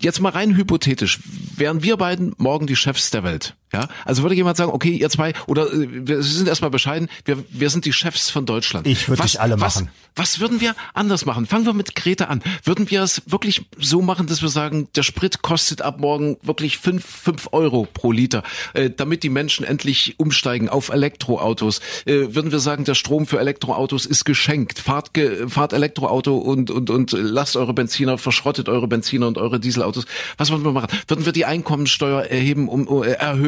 jetzt 0.00 0.20
mal 0.20 0.30
rein 0.30 0.56
hypothetisch, 0.56 1.20
wären 1.56 1.82
wir 1.82 1.96
beiden 1.96 2.34
morgen 2.38 2.66
die 2.66 2.76
Chefs 2.76 3.10
der 3.10 3.22
Welt? 3.24 3.54
Ja, 3.72 3.88
also 4.04 4.22
würde 4.22 4.36
jemand 4.36 4.56
sagen, 4.56 4.70
okay, 4.72 4.90
ihr 4.90 5.10
zwei, 5.10 5.32
oder 5.46 5.72
äh, 5.72 5.88
wir 5.90 6.22
sind 6.22 6.46
erstmal 6.48 6.70
bescheiden, 6.70 7.08
wir, 7.24 7.44
wir 7.50 7.68
sind 7.68 7.84
die 7.84 7.92
Chefs 7.92 8.30
von 8.30 8.46
Deutschland. 8.46 8.86
Ich 8.86 9.08
würd 9.08 9.18
Was- 9.18 9.32
dich 9.32 9.40
alle 9.40 9.60
was, 9.60 9.74
machen. 9.76 9.90
Was 10.14 10.40
würden 10.40 10.60
wir 10.60 10.74
anders 10.94 11.26
machen? 11.26 11.46
Fangen 11.46 11.66
wir 11.66 11.72
mit 11.74 11.94
Greta 11.94 12.26
an. 12.26 12.42
Würden 12.64 12.90
wir 12.90 13.02
es 13.02 13.22
wirklich 13.26 13.66
so 13.76 14.00
machen, 14.00 14.28
dass 14.28 14.40
wir 14.40 14.48
sagen, 14.48 14.88
der 14.94 15.02
Sprit 15.02 15.42
kostet 15.42 15.82
ab 15.82 15.98
morgen 16.00 16.38
wirklich 16.42 16.78
fünf 16.78 17.04
fünf 17.04 17.48
Euro 17.52 17.86
pro 17.92 18.12
Liter, 18.12 18.42
äh, 18.72 18.88
damit 18.88 19.24
die 19.24 19.28
Menschen 19.28 19.66
endlich 19.66 20.14
umsteigen 20.18 20.68
auf 20.68 20.88
Elektroautos? 20.88 21.80
Äh, 22.06 22.34
würden 22.34 22.52
wir 22.52 22.60
sagen, 22.60 22.84
der 22.84 22.94
Strom 22.94 23.26
für 23.26 23.40
Elektroautos 23.40 24.06
ist 24.06 24.24
geschenkt? 24.24 24.78
Fahrt, 24.78 25.12
ge, 25.12 25.48
fahrt 25.48 25.72
Elektroauto 25.72 26.36
und, 26.36 26.70
und, 26.70 26.88
und 26.88 27.12
lasst 27.12 27.56
eure 27.56 27.74
Benziner, 27.74 28.16
verschrottet 28.16 28.68
eure 28.68 28.86
Benziner 28.88 29.26
und 29.26 29.38
eure 29.38 29.58
Dieselautos. 29.60 30.06
Was 30.38 30.50
würden 30.50 30.64
wir 30.64 30.72
machen? 30.72 30.88
Würden 31.08 31.26
wir 31.26 31.32
die 31.32 31.44
Einkommensteuer 31.44 32.22
erheben, 32.22 32.68
um, 32.68 32.88
uh, 32.88 33.02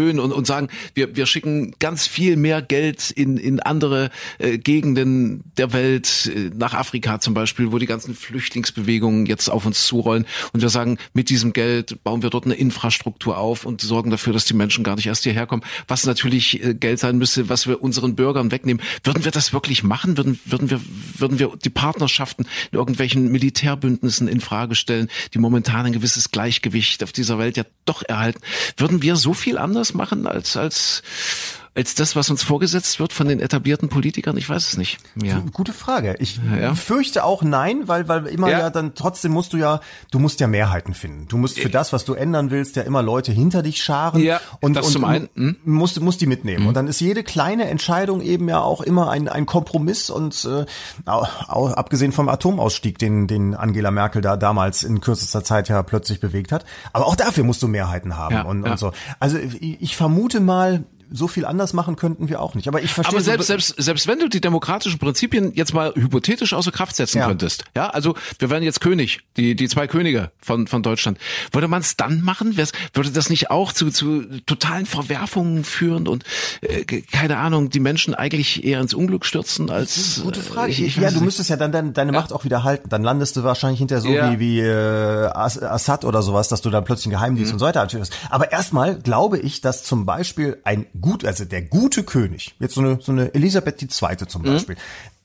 erhöhen 0.08 0.20
und, 0.20 0.32
und 0.32 0.46
sagen, 0.46 0.68
wir, 0.94 1.16
wir 1.16 1.26
schicken 1.26 1.74
ganz 1.78 2.06
viel 2.06 2.36
mehr 2.36 2.62
Geld 2.62 3.10
in, 3.10 3.36
in 3.36 3.60
andere 3.60 4.10
äh, 4.38 4.58
Gegenden 4.58 5.44
der 5.56 5.72
Welt, 5.72 6.30
äh, 6.34 6.50
nach 6.56 6.74
Afrika 6.74 7.20
zum 7.20 7.34
Beispiel, 7.34 7.72
wo 7.72 7.78
die 7.78 7.86
ganzen 7.86 8.14
Flüchtlingsbewegungen 8.14 9.26
jetzt 9.26 9.48
auf 9.48 9.66
uns 9.66 9.86
zurollen. 9.86 10.26
Und 10.52 10.62
wir 10.62 10.68
sagen, 10.68 10.98
mit 11.12 11.30
diesem 11.30 11.52
Geld 11.52 12.02
bauen 12.04 12.22
wir 12.22 12.30
dort 12.30 12.46
eine 12.46 12.54
Infrastruktur 12.54 13.38
auf 13.38 13.66
und 13.66 13.80
sorgen 13.80 14.10
dafür, 14.10 14.32
dass 14.32 14.44
die 14.44 14.54
Menschen 14.54 14.84
gar 14.84 14.96
nicht 14.96 15.06
erst 15.06 15.24
hierher 15.24 15.46
kommen. 15.46 15.62
Was 15.86 16.06
natürlich 16.06 16.62
äh, 16.64 16.74
Geld 16.74 16.98
sein 16.98 17.18
müsste, 17.18 17.48
was 17.48 17.66
wir 17.66 17.82
unseren 17.82 18.16
Bürgern 18.16 18.50
wegnehmen. 18.50 18.82
Würden 19.04 19.24
wir 19.24 19.30
das 19.30 19.52
wirklich 19.52 19.82
machen? 19.82 20.16
Würden, 20.16 20.38
würden 20.44 20.70
wir, 20.70 20.80
würden 21.18 21.38
wir 21.38 21.52
die 21.62 21.70
Partnerschaften 21.70 22.46
in 22.72 22.78
irgendwelchen 22.78 23.30
Militärbündnissen 23.30 24.28
in 24.28 24.40
Frage 24.40 24.74
stellen, 24.74 25.08
die 25.34 25.38
momentan 25.38 25.86
ein 25.86 25.92
gewisses 25.92 26.30
Gleichgewicht 26.30 27.02
auf 27.02 27.12
dieser 27.12 27.38
Welt 27.38 27.56
ja 27.56 27.64
doch 27.84 28.02
erhalten? 28.02 28.40
Würden 28.76 29.02
wir 29.02 29.16
so 29.16 29.34
viel 29.34 29.58
anders 29.58 29.94
machen 29.94 29.97
als, 30.26 30.56
als, 30.56 31.02
als 31.74 31.94
das, 31.94 32.16
was 32.16 32.28
uns 32.30 32.42
vorgesetzt 32.42 32.98
wird 33.00 33.12
von 33.12 33.28
den 33.28 33.40
etablierten 33.40 33.88
Politikern? 33.88 34.36
Ich 34.36 34.48
weiß 34.48 34.68
es 34.68 34.76
nicht. 34.76 34.98
Ja. 35.22 35.42
Gute 35.52 35.72
Frage. 35.72 36.16
Ich 36.18 36.40
Ja. 36.60 36.74
fürchte 36.74 37.24
auch 37.24 37.42
nein, 37.42 37.86
weil, 37.86 38.08
weil 38.08 38.26
immer 38.26 38.50
ja. 38.50 38.58
Ja. 38.58 38.70
dann 38.70 38.94
trotzdem 38.94 39.32
musst 39.32 39.52
du 39.52 39.56
ja, 39.58 39.80
du 40.10 40.18
musst 40.18 40.40
ja 40.40 40.46
Mehrheiten 40.46 40.94
finden. 40.94 41.28
Du 41.28 41.36
musst 41.36 41.58
für 41.60 41.68
das, 41.70 41.92
was 41.92 42.04
du 42.04 42.14
ändern 42.14 42.50
willst, 42.50 42.76
ja 42.76 42.82
immer 42.82 43.02
Leute 43.02 43.30
hinter 43.32 43.62
dich 43.62 43.82
scharen 43.82 44.20
Ja, 44.22 44.40
und, 44.60 44.74
das 44.74 44.86
und 44.86 44.92
zum 44.92 45.04
einen, 45.04 45.28
hm? 45.34 45.56
musst, 45.64 46.00
musst 46.00 46.20
die 46.20 46.26
mitnehmen. 46.26 46.66
Und 46.66 46.74
dann 46.74 46.88
ist 46.88 47.00
jede 47.00 47.22
kleine 47.22 47.68
Entscheidung 47.68 48.20
eben 48.22 48.48
ja 48.48 48.60
auch 48.60 48.80
immer 48.80 49.10
ein, 49.10 49.28
ein 49.28 49.46
Kompromiss 49.46 50.10
und 50.10 50.44
äh, 50.50 50.64
au- 51.08 51.26
au- 51.48 51.68
abgesehen 51.68 52.12
vom 52.12 52.28
Atomausstieg, 52.28 52.98
den, 52.98 53.26
den 53.28 53.54
Angela 53.54 53.90
Merkel 53.90 54.20
da 54.22 54.36
damals 54.36 54.82
in 54.82 55.00
kürzester 55.00 55.44
Zeit 55.44 55.68
ja 55.68 55.82
plötzlich 55.82 56.18
bewegt 56.20 56.50
hat. 56.52 56.64
Aber 56.92 57.06
auch 57.06 57.16
dafür 57.16 57.44
musst 57.44 57.62
du 57.62 57.68
Mehrheiten 57.68 58.16
haben 58.16 58.34
Ja, 58.34 58.42
und, 58.42 58.64
ja. 58.64 58.72
und 58.72 58.78
so. 58.78 58.92
Also 59.20 59.38
ich, 59.38 59.80
ich 59.80 59.96
vermute 59.96 60.40
mal, 60.40 60.84
so 61.10 61.28
viel 61.28 61.44
anders 61.44 61.72
machen 61.72 61.96
könnten 61.96 62.28
wir 62.28 62.40
auch 62.42 62.54
nicht. 62.54 62.68
Aber 62.68 62.82
ich 62.82 62.92
verstehe 62.92 63.16
Aber 63.16 63.20
so- 63.24 63.30
selbst, 63.30 63.46
selbst, 63.46 63.74
selbst 63.78 64.06
wenn 64.06 64.18
du 64.18 64.28
die 64.28 64.40
demokratischen 64.40 64.98
Prinzipien 64.98 65.52
jetzt 65.54 65.74
mal 65.74 65.92
hypothetisch 65.94 66.52
außer 66.54 66.70
Kraft 66.72 66.96
setzen 66.96 67.18
Ja. 67.18 67.26
könntest, 67.26 67.64
ja, 67.76 67.88
also 67.90 68.14
wir 68.38 68.50
wären 68.50 68.62
jetzt 68.62 68.80
König, 68.80 69.20
die, 69.36 69.54
die 69.56 69.68
zwei 69.68 69.86
Könige 69.86 70.30
von, 70.40 70.66
von 70.66 70.82
Deutschland, 70.82 71.18
würde 71.52 71.68
man 71.68 71.80
es 71.80 71.96
dann 71.96 72.22
machen? 72.22 72.56
Wär's- 72.56 72.72
Würde 72.92 73.10
das 73.10 73.30
nicht 73.30 73.50
auch 73.50 73.72
zu, 73.72 73.90
zu 73.90 74.22
totalen 74.46 74.86
Verwerfungen 74.86 75.64
führen 75.64 76.08
und 76.08 76.24
äh, 76.60 76.84
keine 76.84 77.38
Ahnung, 77.38 77.70
die 77.70 77.80
Menschen 77.80 78.14
eigentlich 78.14 78.64
eher 78.64 78.80
ins 78.80 78.94
Unglück 78.94 79.24
stürzen 79.24 79.70
als 79.70 80.20
Gute 80.22 80.40
Frage. 80.42 80.68
äh, 80.68 80.72
Ich, 80.72 80.82
ich 80.82 80.96
ja, 80.96 81.08
du 81.08 81.14
nicht. 81.16 81.24
müsstest 81.24 81.50
ja 81.50 81.56
dann 81.56 81.72
deine, 81.72 81.92
deine 81.92 82.12
Macht 82.12 82.32
auch 82.32 82.44
wieder 82.44 82.64
halten. 82.64 82.88
Dann 82.88 83.02
landest 83.02 83.36
du 83.36 83.44
wahrscheinlich 83.44 83.78
hinterher 83.78 84.02
so 84.02 84.08
Ja. 84.10 84.32
wie, 84.32 84.38
wie 84.40 84.60
äh, 84.60 85.26
As- 85.32 85.62
Assad 85.62 86.04
oder 86.04 86.22
sowas, 86.22 86.48
dass 86.48 86.60
du 86.60 86.70
dann 86.70 86.84
plötzlich 86.84 87.06
einen 87.06 87.12
Geheimdienst 87.20 87.50
Mhm. 87.52 87.54
und 87.54 87.58
so 87.60 87.66
weiter 87.66 87.80
anführst. 87.82 88.12
Aber 88.30 88.52
erstmal 88.52 88.98
glaube 88.98 89.38
ich, 89.38 89.60
dass 89.60 89.82
zum 89.84 90.06
Beispiel 90.06 90.58
ein 90.64 90.86
gut, 91.00 91.24
also 91.24 91.44
der 91.44 91.62
gute 91.62 92.02
König, 92.04 92.54
jetzt 92.58 92.74
so 92.74 92.80
eine, 92.80 92.98
so 93.00 93.12
eine 93.12 93.34
Elisabeth 93.34 93.82
II. 93.82 93.88
Mhm. 93.88 94.28
zum 94.28 94.42
Beispiel, 94.42 94.76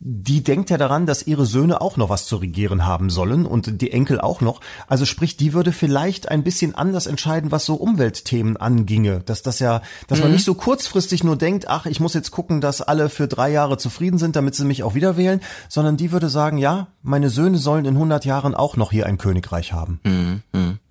die 0.05 0.43
denkt 0.43 0.69
ja 0.69 0.77
daran, 0.77 1.05
dass 1.05 1.25
ihre 1.25 1.45
Söhne 1.45 1.79
auch 1.79 1.95
noch 1.95 2.09
was 2.09 2.25
zu 2.25 2.35
regieren 2.35 2.85
haben 2.85 3.09
sollen 3.09 3.45
und 3.45 3.81
die 3.81 3.91
Enkel 3.91 4.19
auch 4.19 4.41
noch. 4.41 4.59
Also 4.87 5.05
sprich, 5.05 5.37
die 5.37 5.53
würde 5.53 5.71
vielleicht 5.71 6.27
ein 6.27 6.43
bisschen 6.43 6.75
anders 6.75 7.07
entscheiden, 7.07 7.51
was 7.51 7.65
so 7.65 7.75
Umweltthemen 7.75 8.57
anginge. 8.57 9.21
Dass 9.21 9.43
das 9.43 9.59
ja, 9.59 9.81
dass 10.07 10.19
man 10.19 10.31
nicht 10.31 10.43
so 10.43 10.55
kurzfristig 10.55 11.23
nur 11.23 11.37
denkt, 11.37 11.69
ach, 11.69 11.85
ich 11.85 12.01
muss 12.01 12.13
jetzt 12.13 12.31
gucken, 12.31 12.59
dass 12.59 12.81
alle 12.81 13.09
für 13.09 13.29
drei 13.29 13.49
Jahre 13.49 13.77
zufrieden 13.77 14.17
sind, 14.17 14.35
damit 14.35 14.55
sie 14.55 14.65
mich 14.65 14.83
auch 14.83 14.93
wieder 14.93 15.15
wählen, 15.15 15.39
sondern 15.69 15.95
die 15.95 16.11
würde 16.11 16.27
sagen, 16.27 16.57
ja, 16.57 16.87
meine 17.01 17.29
Söhne 17.29 17.57
sollen 17.57 17.85
in 17.85 17.95
100 17.95 18.25
Jahren 18.25 18.55
auch 18.55 18.75
noch 18.75 18.91
hier 18.91 19.05
ein 19.05 19.17
Königreich 19.17 19.71
haben. 19.71 20.01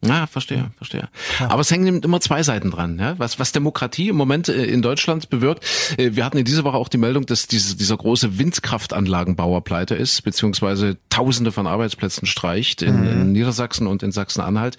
Ja, 0.05 0.27
verstehe, 0.27 0.71
verstehe. 0.77 1.09
Aber 1.39 1.61
es 1.61 1.71
hängen 1.71 2.03
immer 2.03 2.21
zwei 2.21 2.43
Seiten 2.43 2.73
dran. 2.73 2.99
Ja? 2.99 3.19
Was, 3.19 3.39
was 3.39 3.53
Demokratie 3.53 4.09
im 4.09 4.17
Moment 4.17 4.49
äh, 4.49 4.65
in 4.65 4.83
Deutschland 4.83 5.31
bewirkt. 5.31 5.65
äh, 5.97 6.11
Wir 6.15 6.25
hatten 6.25 6.39
in 6.39 6.45
dieser 6.45 6.65
Woche 6.65 6.77
auch 6.77 6.89
die 6.89 6.99
Meldung, 6.99 7.25
dass 7.27 7.47
diese, 7.47 7.77
dieser 7.77 7.97
große 7.97 8.39
Windkraftanlagenbauer 8.39 9.63
pleite 9.63 9.95
ist, 9.95 10.23
beziehungsweise 10.23 10.99
Tausende 11.09 11.53
von 11.53 11.67
Arbeitsplätzen 11.69 12.27
streicht 12.27 12.83
in, 12.83 13.05
in 13.05 13.33
Niedersachsen 13.33 13.87
und 13.87 14.03
in 14.03 14.11
Sachsen-Anhalt. 14.11 14.77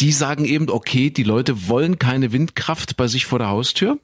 Die 0.00 0.12
sagen 0.12 0.44
eben, 0.44 0.68
okay, 0.68 1.10
die 1.10 1.22
Leute 1.22 1.68
wollen 1.68 1.98
keine 1.98 2.32
Windkraft 2.32 2.96
bei 2.96 3.06
sich 3.06 3.26
vor 3.26 3.38
der 3.38 3.48
Haustür. 3.48 3.98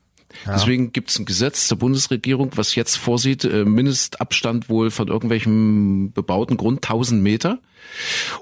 Deswegen 0.46 0.92
gibt 0.92 1.10
es 1.10 1.18
ein 1.18 1.24
Gesetz 1.24 1.68
der 1.68 1.76
Bundesregierung, 1.76 2.50
was 2.56 2.74
jetzt 2.74 2.96
vorsieht, 2.96 3.44
äh, 3.44 3.64
Mindestabstand 3.64 4.68
wohl 4.68 4.90
von 4.90 5.08
irgendwelchem 5.08 6.12
bebauten 6.12 6.56
Grund 6.56 6.84
1000 6.84 7.22
Meter. 7.22 7.60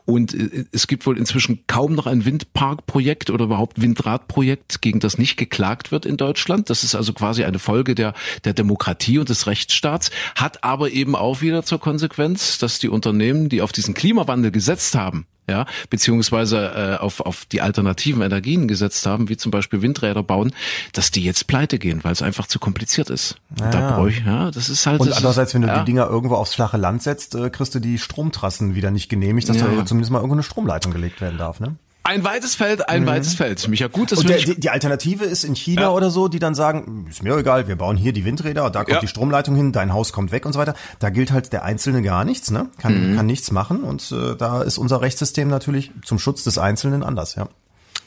Und 0.05 0.35
äh, 0.35 0.65
es 0.73 0.87
gibt 0.87 1.07
wohl 1.07 1.19
inzwischen 1.19 1.67
kaum 1.67 1.95
noch 1.95 2.07
ein 2.07 2.25
Windparkprojekt 2.25 3.31
oder 3.31 3.45
überhaupt 3.47 3.81
Windradprojekt, 3.81 4.83
gegen 4.83 5.01
das 5.01 5.19
nicht 5.19 5.37
geklagt 5.37 5.93
wird 5.93 6.07
in 6.07 6.17
Deutschland. 6.17 6.71
Das 6.71 6.85
ist 6.85 6.95
also 6.95 7.13
quasi 7.13 7.45
eine 7.45 7.59
Folge 7.59 7.95
der, 7.95 8.15
der 8.45 8.53
Demokratie 8.53 9.19
und 9.19 9.29
des 9.29 9.47
Rechtsstaats, 9.47 10.11
hat 10.35 10.65
aber 10.65 10.91
eben 10.91 11.15
auch 11.17 11.41
wieder 11.41 11.65
zur 11.65 11.81
Konsequenz, 11.81 12.59
dass 12.59 12.79
die 12.79 12.89
Unternehmen, 12.89 13.49
die 13.49 13.63
auf 13.63 13.73
diesen 13.73 13.95
Klimawandel 13.95 14.51
gesetzt 14.51 14.95
haben, 14.95 15.27
ja, 15.49 15.67
beziehungsweise 15.91 16.99
äh, 16.99 17.03
auf, 17.03 17.21
auf 17.21 17.45
die 17.45 17.61
alternativen 17.61 18.23
Energien 18.23 18.67
gesetzt 18.69 19.07
haben, 19.07 19.29
wie 19.29 19.37
zum 19.37 19.51
Beispiel 19.51 19.83
Windräder 19.83 20.23
bauen, 20.23 20.53
dass 20.93 21.11
die 21.11 21.23
jetzt 21.23 21.47
pleite 21.47 21.79
gehen, 21.79 22.03
weil 22.03 22.13
es 22.13 22.23
einfach 22.23 22.47
zu 22.47 22.59
kompliziert 22.59 23.11
ist. 23.11 23.37
Und 23.51 23.73
da 23.73 23.97
brauche 23.97 24.11
ich, 24.11 24.25
ja, 24.25 24.51
das 24.51 24.69
ist 24.69 24.87
halt. 24.87 25.01
Und 25.01 25.13
andererseits, 25.13 25.55
wenn 25.55 25.63
du 25.63 25.69
ja. 25.69 25.81
die 25.81 25.85
Dinger 25.85 26.09
irgendwo 26.09 26.37
aufs 26.37 26.55
flache 26.55 26.77
Land 26.77 27.03
setzt, 27.03 27.35
äh, 27.35 27.51
kriegst 27.51 27.75
du 27.75 27.81
die 27.81 27.99
Stromtrassen 27.99 28.75
wieder 28.75 28.91
nicht 28.91 29.09
genehmigt, 29.09 29.49
dass 29.49 29.59
Ja, 29.59 29.67
da 29.67 29.73
ja. 29.73 29.85
zumindest 29.85 30.13
mal 30.13 30.19
irgendwo 30.19 30.35
eine 30.35 30.43
Stromleitung 30.43 30.93
gelegt 30.93 31.21
werden 31.21 31.39
darf, 31.39 31.61
ne? 31.61 31.77
Ein 32.07 32.23
weites 32.23 32.55
Feld, 32.55 32.87
ein 32.91 33.07
weites 33.07 33.33
Feld. 33.35 33.67
Micha, 33.67 33.87
gut, 33.89 34.13
dass 34.13 34.19
Und 34.19 34.29
der, 34.29 34.37
die, 34.37 34.61
die 34.61 34.69
Alternative 34.69 35.25
ist 35.25 35.43
in 35.43 35.55
China 35.57 35.83
Ja. 35.83 35.91
oder 35.91 36.11
so, 36.11 36.29
die 36.29 36.39
dann 36.39 36.55
sagen, 36.55 37.07
ist 37.09 37.23
mir 37.23 37.35
egal, 37.35 37.67
wir 37.67 37.77
bauen 37.77 37.97
hier 37.97 38.13
die 38.13 38.27
Windräder, 38.27 38.69
da 38.71 38.81
kommt 38.85 38.91
Ja. 38.97 39.01
die 39.01 39.09
Stromleitung 39.09 39.57
hin, 39.57 39.73
dein 39.73 39.93
Haus 39.95 40.13
kommt 40.13 40.31
weg 40.31 40.45
und 40.45 40.53
so 40.53 40.59
weiter. 40.59 40.75
Da 40.99 41.09
gilt 41.09 41.33
halt 41.33 41.55
der 41.55 41.65
Einzelne 41.65 42.03
gar 42.03 42.27
nichts, 42.27 42.51
ne? 42.51 42.69
Kann, 42.77 43.13
Mhm. 43.13 43.17
kann 43.17 43.25
nichts 43.25 43.51
machen 43.53 43.83
und 43.85 44.13
äh, 44.13 44.37
da 44.37 44.61
ist 44.61 44.77
unser 44.77 45.01
Rechtssystem 45.01 45.49
natürlich 45.49 45.93
zum 46.05 46.19
Schutz 46.19 46.45
des 46.45 46.59
Einzelnen 46.59 47.03
anders, 47.03 47.37
ja. 47.37 47.49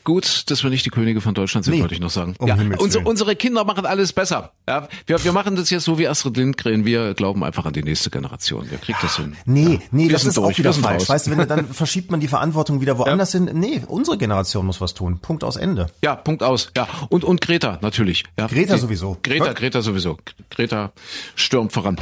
Gut, 0.07 0.49
dass 0.49 0.63
wir 0.63 0.69
nicht 0.69 0.85
die 0.85 0.89
Könige 0.89 1.19
von 1.19 1.33
Deutschland 1.33 1.65
sind, 1.65 1.73
Nee, 1.73 1.81
wollte 1.81 1.93
ich 1.93 1.99
noch 1.99 2.09
sagen. 2.09 2.33
um 2.39 2.47
ja, 2.47 2.55
Himmels 2.55 2.81
unsere, 2.81 3.35
Kinder 3.35 3.65
machen 3.65 3.85
alles 3.85 4.13
besser. 4.13 4.53
Ja, 4.65 4.87
wir, 5.05 5.21
wir 5.21 5.33
machen 5.33 5.57
das 5.57 5.69
jetzt 5.69 5.83
so 5.83 5.99
wie 5.99 6.07
Astrid 6.07 6.37
Lindgren. 6.37 6.85
Wir 6.85 7.13
glauben 7.13 7.43
einfach 7.43 7.65
an 7.65 7.73
die 7.73 7.83
nächste 7.83 8.09
Generation. 8.09 8.71
Wir 8.71 8.77
kriegen 8.77 8.97
das 9.01 9.17
hin. 9.17 9.35
Nee, 9.43 9.81
nee, 9.91 10.03
Wir 10.03 10.13
das 10.13 10.23
ist 10.23 10.37
durch, 10.37 10.55
auch 10.55 10.57
wieder 10.57 10.71
falsch. 10.71 11.01
raus. 11.01 11.09
Weißt 11.09 11.27
du, 11.27 11.31
wenn 11.31 11.45
dann 11.49 11.67
verschiebt 11.67 12.09
man 12.09 12.21
die 12.21 12.29
Verantwortung 12.29 12.79
wieder 12.79 12.97
woanders 12.97 13.33
hin. 13.33 13.49
Nee, 13.51 13.83
unsere 13.85 14.17
Generation 14.17 14.65
muss 14.65 14.79
was 14.79 14.93
tun. 14.93 15.19
Punkt 15.19 15.43
aus 15.43 15.57
Ende. 15.57 15.87
Ja, 16.01 16.15
Punkt 16.15 16.41
aus. 16.41 16.71
Ja, 16.77 16.87
und 17.09 17.25
und 17.25 17.41
Greta 17.41 17.77
natürlich. 17.81 18.23
Ja, 18.39 18.47
Greta 18.47 18.77
sowieso. 18.77 19.17
Greta. 19.23 19.51
Greta 19.51 19.81
sowieso. 19.81 20.17
Greta 20.49 20.93
stürmt 21.35 21.73
voran. 21.73 21.97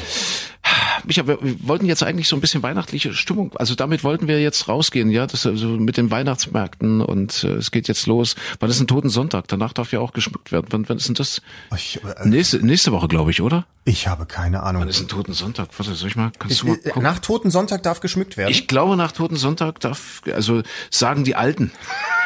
Micha, 1.07 1.27
wir, 1.27 1.37
wir 1.41 1.67
wollten 1.67 1.85
jetzt 1.85 2.03
eigentlich 2.03 2.27
so 2.27 2.35
ein 2.35 2.41
bisschen 2.41 2.63
weihnachtliche 2.63 3.13
Stimmung. 3.13 3.55
Also 3.55 3.75
damit 3.75 4.03
wollten 4.03 4.27
wir 4.27 4.41
jetzt 4.41 4.67
rausgehen, 4.67 5.09
ja, 5.11 5.27
das 5.27 5.45
also 5.45 5.67
mit 5.67 5.97
den 5.97 6.11
Weihnachtsmärkten 6.11 7.01
und 7.01 7.43
äh, 7.43 7.53
es 7.53 7.71
geht 7.71 7.87
jetzt 7.87 8.07
los. 8.07 8.35
Wann 8.59 8.69
ist 8.69 8.79
ein 8.79 8.87
Toten 8.87 9.09
Sonntag? 9.09 9.47
Danach 9.47 9.73
darf 9.73 9.91
ja 9.91 9.99
auch 9.99 10.13
geschmückt 10.13 10.51
werden. 10.51 10.67
Wann, 10.69 10.87
wann 10.89 10.97
ist 10.97 11.07
denn 11.07 11.15
das? 11.15 11.41
Ich, 11.75 11.99
äh, 12.03 12.27
Nächste, 12.27 12.65
nächste 12.65 12.91
Woche, 12.91 13.07
glaube 13.07 13.31
ich, 13.31 13.41
oder? 13.41 13.65
Ich 13.85 14.07
habe 14.07 14.25
keine 14.25 14.63
Ahnung. 14.63 14.81
Wann 14.81 14.89
ist 14.89 14.99
ein 14.99 15.07
Toten 15.07 15.33
Sonntag? 15.33 15.69
Warte, 15.77 15.93
soll 15.95 16.09
ich 16.09 16.15
mal? 16.15 16.31
Kannst 16.39 16.61
du 16.61 16.67
mal 16.67 16.73
Äh, 16.75 16.89
gucken? 16.89 17.03
Nach 17.03 17.19
Toten 17.19 17.51
Sonntag 17.51 17.83
darf 17.83 17.99
geschmückt 18.01 18.35
werden. 18.35 18.51
Ich 18.51 18.67
glaube, 18.67 18.97
nach 18.97 19.11
Toten 19.11 19.35
Sonntag 19.37 19.79
darf, 19.79 20.21
also 20.33 20.63
sagen 20.89 21.23
die 21.23 21.35
Alten. 21.35 21.71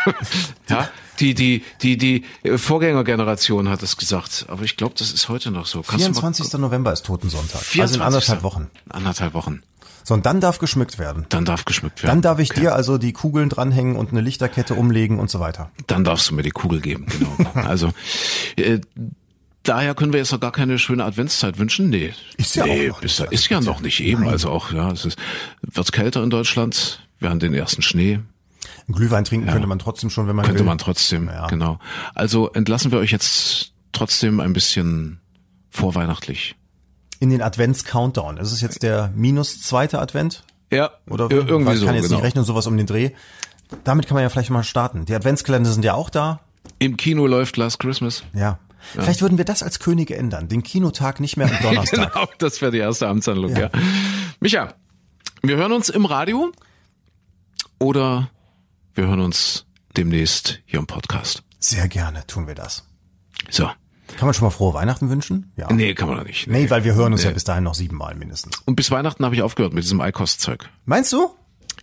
ja, 0.70 0.90
die, 1.20 1.34
die, 1.34 1.64
die, 1.82 1.98
die 1.98 2.24
äh, 2.44 2.58
Vorgängergeneration 2.58 3.68
hat 3.70 3.84
es 3.84 3.98
gesagt. 3.98 4.46
Aber 4.48 4.64
ich 4.64 4.78
glaube, 4.78 4.96
das 4.98 5.12
ist 5.12 5.28
heute 5.30 5.52
noch 5.52 5.66
so. 5.66 5.82
Kannst 5.82 6.08
du 6.08 6.14
24. 6.14 6.54
November 6.54 6.94
ist 6.94 7.06
Totensonntag. 7.06 7.60
24. 7.62 7.72
Also 7.82 7.96
in 7.96 8.02
anderthalb 8.02 8.44
Wochen. 8.44 8.70
Anderthalb 8.90 9.34
Wochen. 9.34 9.62
So, 10.06 10.14
und 10.14 10.26
dann 10.26 10.40
darf 10.42 10.58
geschmückt 10.60 10.98
werden. 10.98 11.26
Dann 11.30 11.46
darf 11.46 11.66
geschmückt 11.66 12.02
werden. 12.02 12.10
Dann 12.16 12.22
darf 12.22 12.40
ich 12.40 12.52
Okay. 12.52 12.62
dir 12.62 12.74
also 12.74 12.98
die 12.98 13.12
Kugeln 13.14 13.50
dranhängen 13.50 13.96
und 13.96 14.12
eine 14.12 14.22
Lichterkette 14.22 14.74
umlegen 14.74 15.20
und 15.20 15.30
so 15.30 15.40
weiter. 15.40 15.70
Dann 15.88 16.04
darfst 16.04 16.30
du 16.30 16.36
mir 16.36 16.42
die 16.42 16.50
Kugel 16.52 16.80
geben, 16.80 17.06
genau. 17.08 17.52
also, 17.68 17.90
äh, 18.56 18.80
daher 19.70 19.96
können 19.96 20.12
wir 20.12 20.20
jetzt 20.20 20.32
noch 20.32 20.40
gar 20.40 20.52
keine 20.52 20.78
schöne 20.80 21.04
Adventszeit 21.06 21.58
wünschen. 21.58 21.90
Nee. 21.90 22.14
Ist 22.38 22.56
ja 22.56 22.66
nee, 22.66 22.90
auch 22.92 23.02
noch 23.02 23.32
ist 23.32 23.50
ja 23.50 23.62
noch 23.62 23.82
nicht 23.82 24.02
eben. 24.02 24.24
Nein. 24.24 24.32
Also 24.32 24.50
auch, 24.50 24.72
ja, 24.72 24.92
es 24.92 25.06
ist, 25.06 25.18
wird 25.62 25.92
kälter 25.92 26.24
in 26.24 26.30
Deutschland. 26.30 27.00
Wir 27.20 27.30
haben 27.30 27.40
den 27.40 27.54
ersten 27.54 27.82
Schnee. 27.82 28.20
Glühwein 28.88 29.24
trinken 29.24 29.48
könnte 29.48 29.68
man 29.68 29.78
trotzdem 29.80 30.10
schon, 30.10 30.28
wenn 30.28 30.36
man 30.36 30.46
Könnte 30.46 30.60
will. 30.62 30.66
man 30.66 30.78
trotzdem, 30.80 31.28
Ja. 31.28 31.48
genau. 31.48 31.80
Also 32.16 32.50
entlassen 32.52 32.92
wir 32.92 32.98
euch 33.00 33.12
jetzt 33.12 33.72
trotzdem 33.92 34.40
ein 34.40 34.54
bisschen 34.54 35.20
vorweihnachtlich. 35.70 36.56
In 37.20 37.30
den 37.30 37.42
Advents-Countdown. 37.42 38.38
Es 38.38 38.52
ist 38.52 38.62
jetzt 38.62 38.82
der 38.82 39.12
minus 39.16 39.62
zweite 39.62 40.00
Advent. 40.00 40.44
Ja, 40.72 40.92
Oder 41.08 41.26
ir- 41.26 41.48
irgendwie 41.48 41.66
weil 41.68 41.74
ich 41.76 41.80
so, 41.82 41.86
kann 41.86 41.96
jetzt 41.96 42.06
genau. 42.06 42.18
nicht 42.18 42.26
rechnen, 42.26 42.44
sowas 42.46 42.66
um 42.68 42.78
den 42.78 42.86
Dreh. 42.88 43.12
Damit 43.84 44.08
kann 44.08 44.16
man 44.16 44.24
ja 44.24 44.30
vielleicht 44.30 44.50
mal 44.50 44.64
starten. 44.64 45.06
Die 45.06 45.14
Adventskalender 45.14 45.70
sind 45.72 45.84
ja 45.86 45.94
auch 45.94 46.10
da. 46.10 46.40
Im 46.80 46.98
Kino 46.98 47.28
läuft 47.28 47.58
Last 47.58 47.80
Christmas. 47.80 48.24
Ja. 48.34 48.58
Vielleicht 48.94 49.22
würden 49.22 49.38
wir 49.38 49.46
das 49.46 49.64
als 49.64 49.80
Könige 49.80 50.16
ändern. 50.16 50.48
Den 50.48 50.64
Kinotag 50.64 51.20
nicht 51.20 51.38
mehr 51.38 51.48
am 51.48 51.58
Donnerstag. 51.62 52.14
Genau, 52.14 52.28
das 52.38 52.62
wäre 52.62 52.72
die 52.72 52.78
erste 52.80 53.08
Amtshandlung, 53.08 53.52
ja. 53.52 53.60
Ja. 53.60 53.70
Micha, 54.40 54.74
wir 55.44 55.58
hören 55.58 55.72
uns 55.72 55.90
im 55.90 56.06
Radio 56.06 56.52
oder 57.80 58.30
wir 58.94 59.08
hören 59.08 59.20
uns 59.22 59.66
demnächst 59.98 60.60
hier 60.66 60.80
im 60.80 60.88
Podcast. 60.88 61.44
Sehr 61.60 61.88
gerne 61.88 62.26
tun 62.28 62.48
wir 62.48 62.56
das. 62.56 62.86
So. 63.50 63.70
Kann 64.18 64.26
man 64.28 64.34
schon 64.34 64.46
mal 64.46 64.50
frohe 64.50 64.74
Weihnachten 64.74 65.10
wünschen? 65.10 65.52
Ja. 65.56 65.72
Nee, 65.72 65.94
kann 65.94 66.08
man 66.10 66.18
doch 66.18 66.26
nicht. 66.26 66.48
Nee, 66.48 66.68
weil 66.72 66.84
wir 66.84 66.96
hören 66.96 67.14
uns 67.14 67.22
Nee. 67.22 67.28
ja 67.28 67.34
bis 67.34 67.44
dahin 67.44 67.64
noch 67.64 67.76
siebenmal 67.76 68.16
mindestens. 68.16 68.58
Und 68.66 68.76
bis 68.76 68.90
Weihnachten 68.90 69.24
habe 69.24 69.36
ich 69.36 69.44
aufgehört 69.44 69.74
mit 69.74 69.84
diesem 69.84 70.02
Eikost-Zeug. 70.02 70.68
Meinst 70.86 71.14
du? 71.14 71.30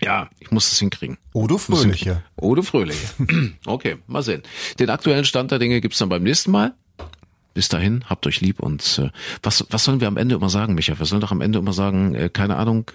Ja, 0.02 0.28
ich 0.40 0.50
muss 0.50 0.68
das 0.68 0.78
hinkriegen. 0.78 1.18
Muss 1.32 1.64
Fröhliche. 1.64 2.22
Du 2.36 2.62
Fröhliche. 2.62 3.06
Okay, 3.66 3.98
mal 4.06 4.22
sehen. 4.22 4.42
Den 4.78 4.90
aktuellen 4.90 5.24
Stand 5.24 5.52
der 5.52 5.58
Dinge 5.58 5.80
gibt's 5.80 5.98
dann 5.98 6.08
beim 6.08 6.22
nächsten 6.24 6.50
Mal. 6.50 6.74
Bis 7.56 7.70
dahin, 7.70 8.04
habt 8.06 8.26
euch 8.26 8.42
lieb 8.42 8.60
und 8.60 9.00
äh, 9.02 9.08
was, 9.42 9.64
was 9.70 9.82
sollen 9.82 9.98
wir 10.02 10.08
am 10.08 10.18
Ende 10.18 10.34
immer 10.34 10.50
sagen, 10.50 10.74
Micha? 10.74 10.98
Wir 10.98 11.06
sollen 11.06 11.22
doch 11.22 11.30
am 11.32 11.40
Ende 11.40 11.58
immer 11.58 11.72
sagen, 11.72 12.14
äh, 12.14 12.28
keine 12.28 12.56
Ahnung. 12.56 12.90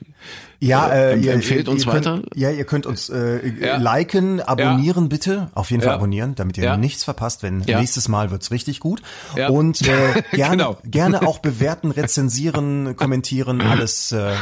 Ja, 0.60 0.88
Äh, 0.88 1.16
äh, 1.16 1.20
ihr, 1.20 1.34
empfehlt 1.34 1.66
ihr, 1.66 1.72
uns 1.72 1.84
ihr 1.84 1.92
könnt, 1.92 2.06
weiter. 2.06 2.22
Ja, 2.36 2.52
ihr 2.52 2.64
könnt 2.66 2.86
uns 2.86 3.10
äh, 3.10 3.42
Ja. 3.60 3.78
liken, 3.78 4.40
abonnieren 4.40 5.10
bitte. 5.10 5.50
Auf 5.56 5.72
jeden 5.72 5.82
Fall 5.82 5.94
Ja. 5.94 5.96
abonnieren, 5.96 6.36
damit 6.36 6.60
ihr 6.60 6.64
Ja. 6.66 6.78
nichts 6.78 7.04
verpasst, 7.04 7.42
wenn 7.42 7.62
Ja. 7.64 7.80
nächstes 7.80 8.08
Mal 8.08 8.30
wird's 8.30 8.52
richtig 8.52 8.80
gut. 8.82 9.02
Ja. 9.36 9.50
Und 9.50 9.82
äh, 9.82 10.22
gerne, 10.32 10.58
Genau. 10.58 10.78
gerne 10.84 11.28
auch 11.28 11.40
bewerten, 11.40 11.90
rezensieren, 11.90 12.96
kommentieren, 12.96 13.62
alles. 13.62 14.12
Äh, 14.12 14.34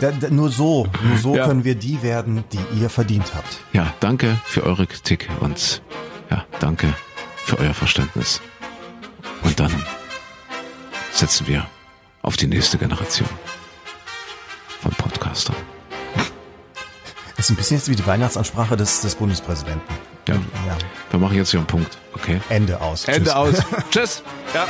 da, 0.00 0.10
da, 0.10 0.30
nur 0.30 0.48
so, 0.50 0.86
nur 1.06 1.18
so 1.18 1.36
Ja. 1.36 1.46
können 1.46 1.64
wir 1.64 1.74
die 1.74 2.02
werden, 2.02 2.44
die 2.50 2.80
ihr 2.80 2.88
verdient 2.88 3.34
habt. 3.34 3.58
Ja, 3.74 3.92
danke 4.00 4.38
für 4.46 4.62
eure 4.64 4.86
Kritik 4.86 5.28
und 5.40 5.82
ja, 6.30 6.46
danke 6.60 6.94
für 7.44 7.58
euer 7.58 7.74
Verständnis. 7.74 8.40
Und 9.42 9.58
dann 9.58 9.72
setzen 11.12 11.46
wir 11.46 11.66
auf 12.22 12.36
die 12.36 12.46
nächste 12.46 12.78
Generation 12.78 13.28
von 14.80 14.90
Podcastern. 14.92 15.56
Das 17.36 17.46
ist 17.46 17.50
ein 17.50 17.56
bisschen 17.56 17.76
jetzt 17.76 17.88
wie 17.88 17.96
die 17.96 18.06
Weihnachtsansprache 18.06 18.76
des, 18.76 19.02
des 19.02 19.14
Bundespräsidenten. 19.14 19.94
Ja. 20.26 20.34
ja. 20.34 20.76
Wir 21.10 21.20
machen 21.20 21.36
jetzt 21.36 21.50
hier 21.50 21.60
einen 21.60 21.66
Punkt, 21.66 21.98
okay? 22.14 22.40
Ende 22.48 22.80
aus. 22.80 23.04
Ende 23.04 23.30
Tschüss. 23.30 23.34
aus. 23.34 23.54
Tschüss. 23.90 24.22
Ja. 24.54 24.66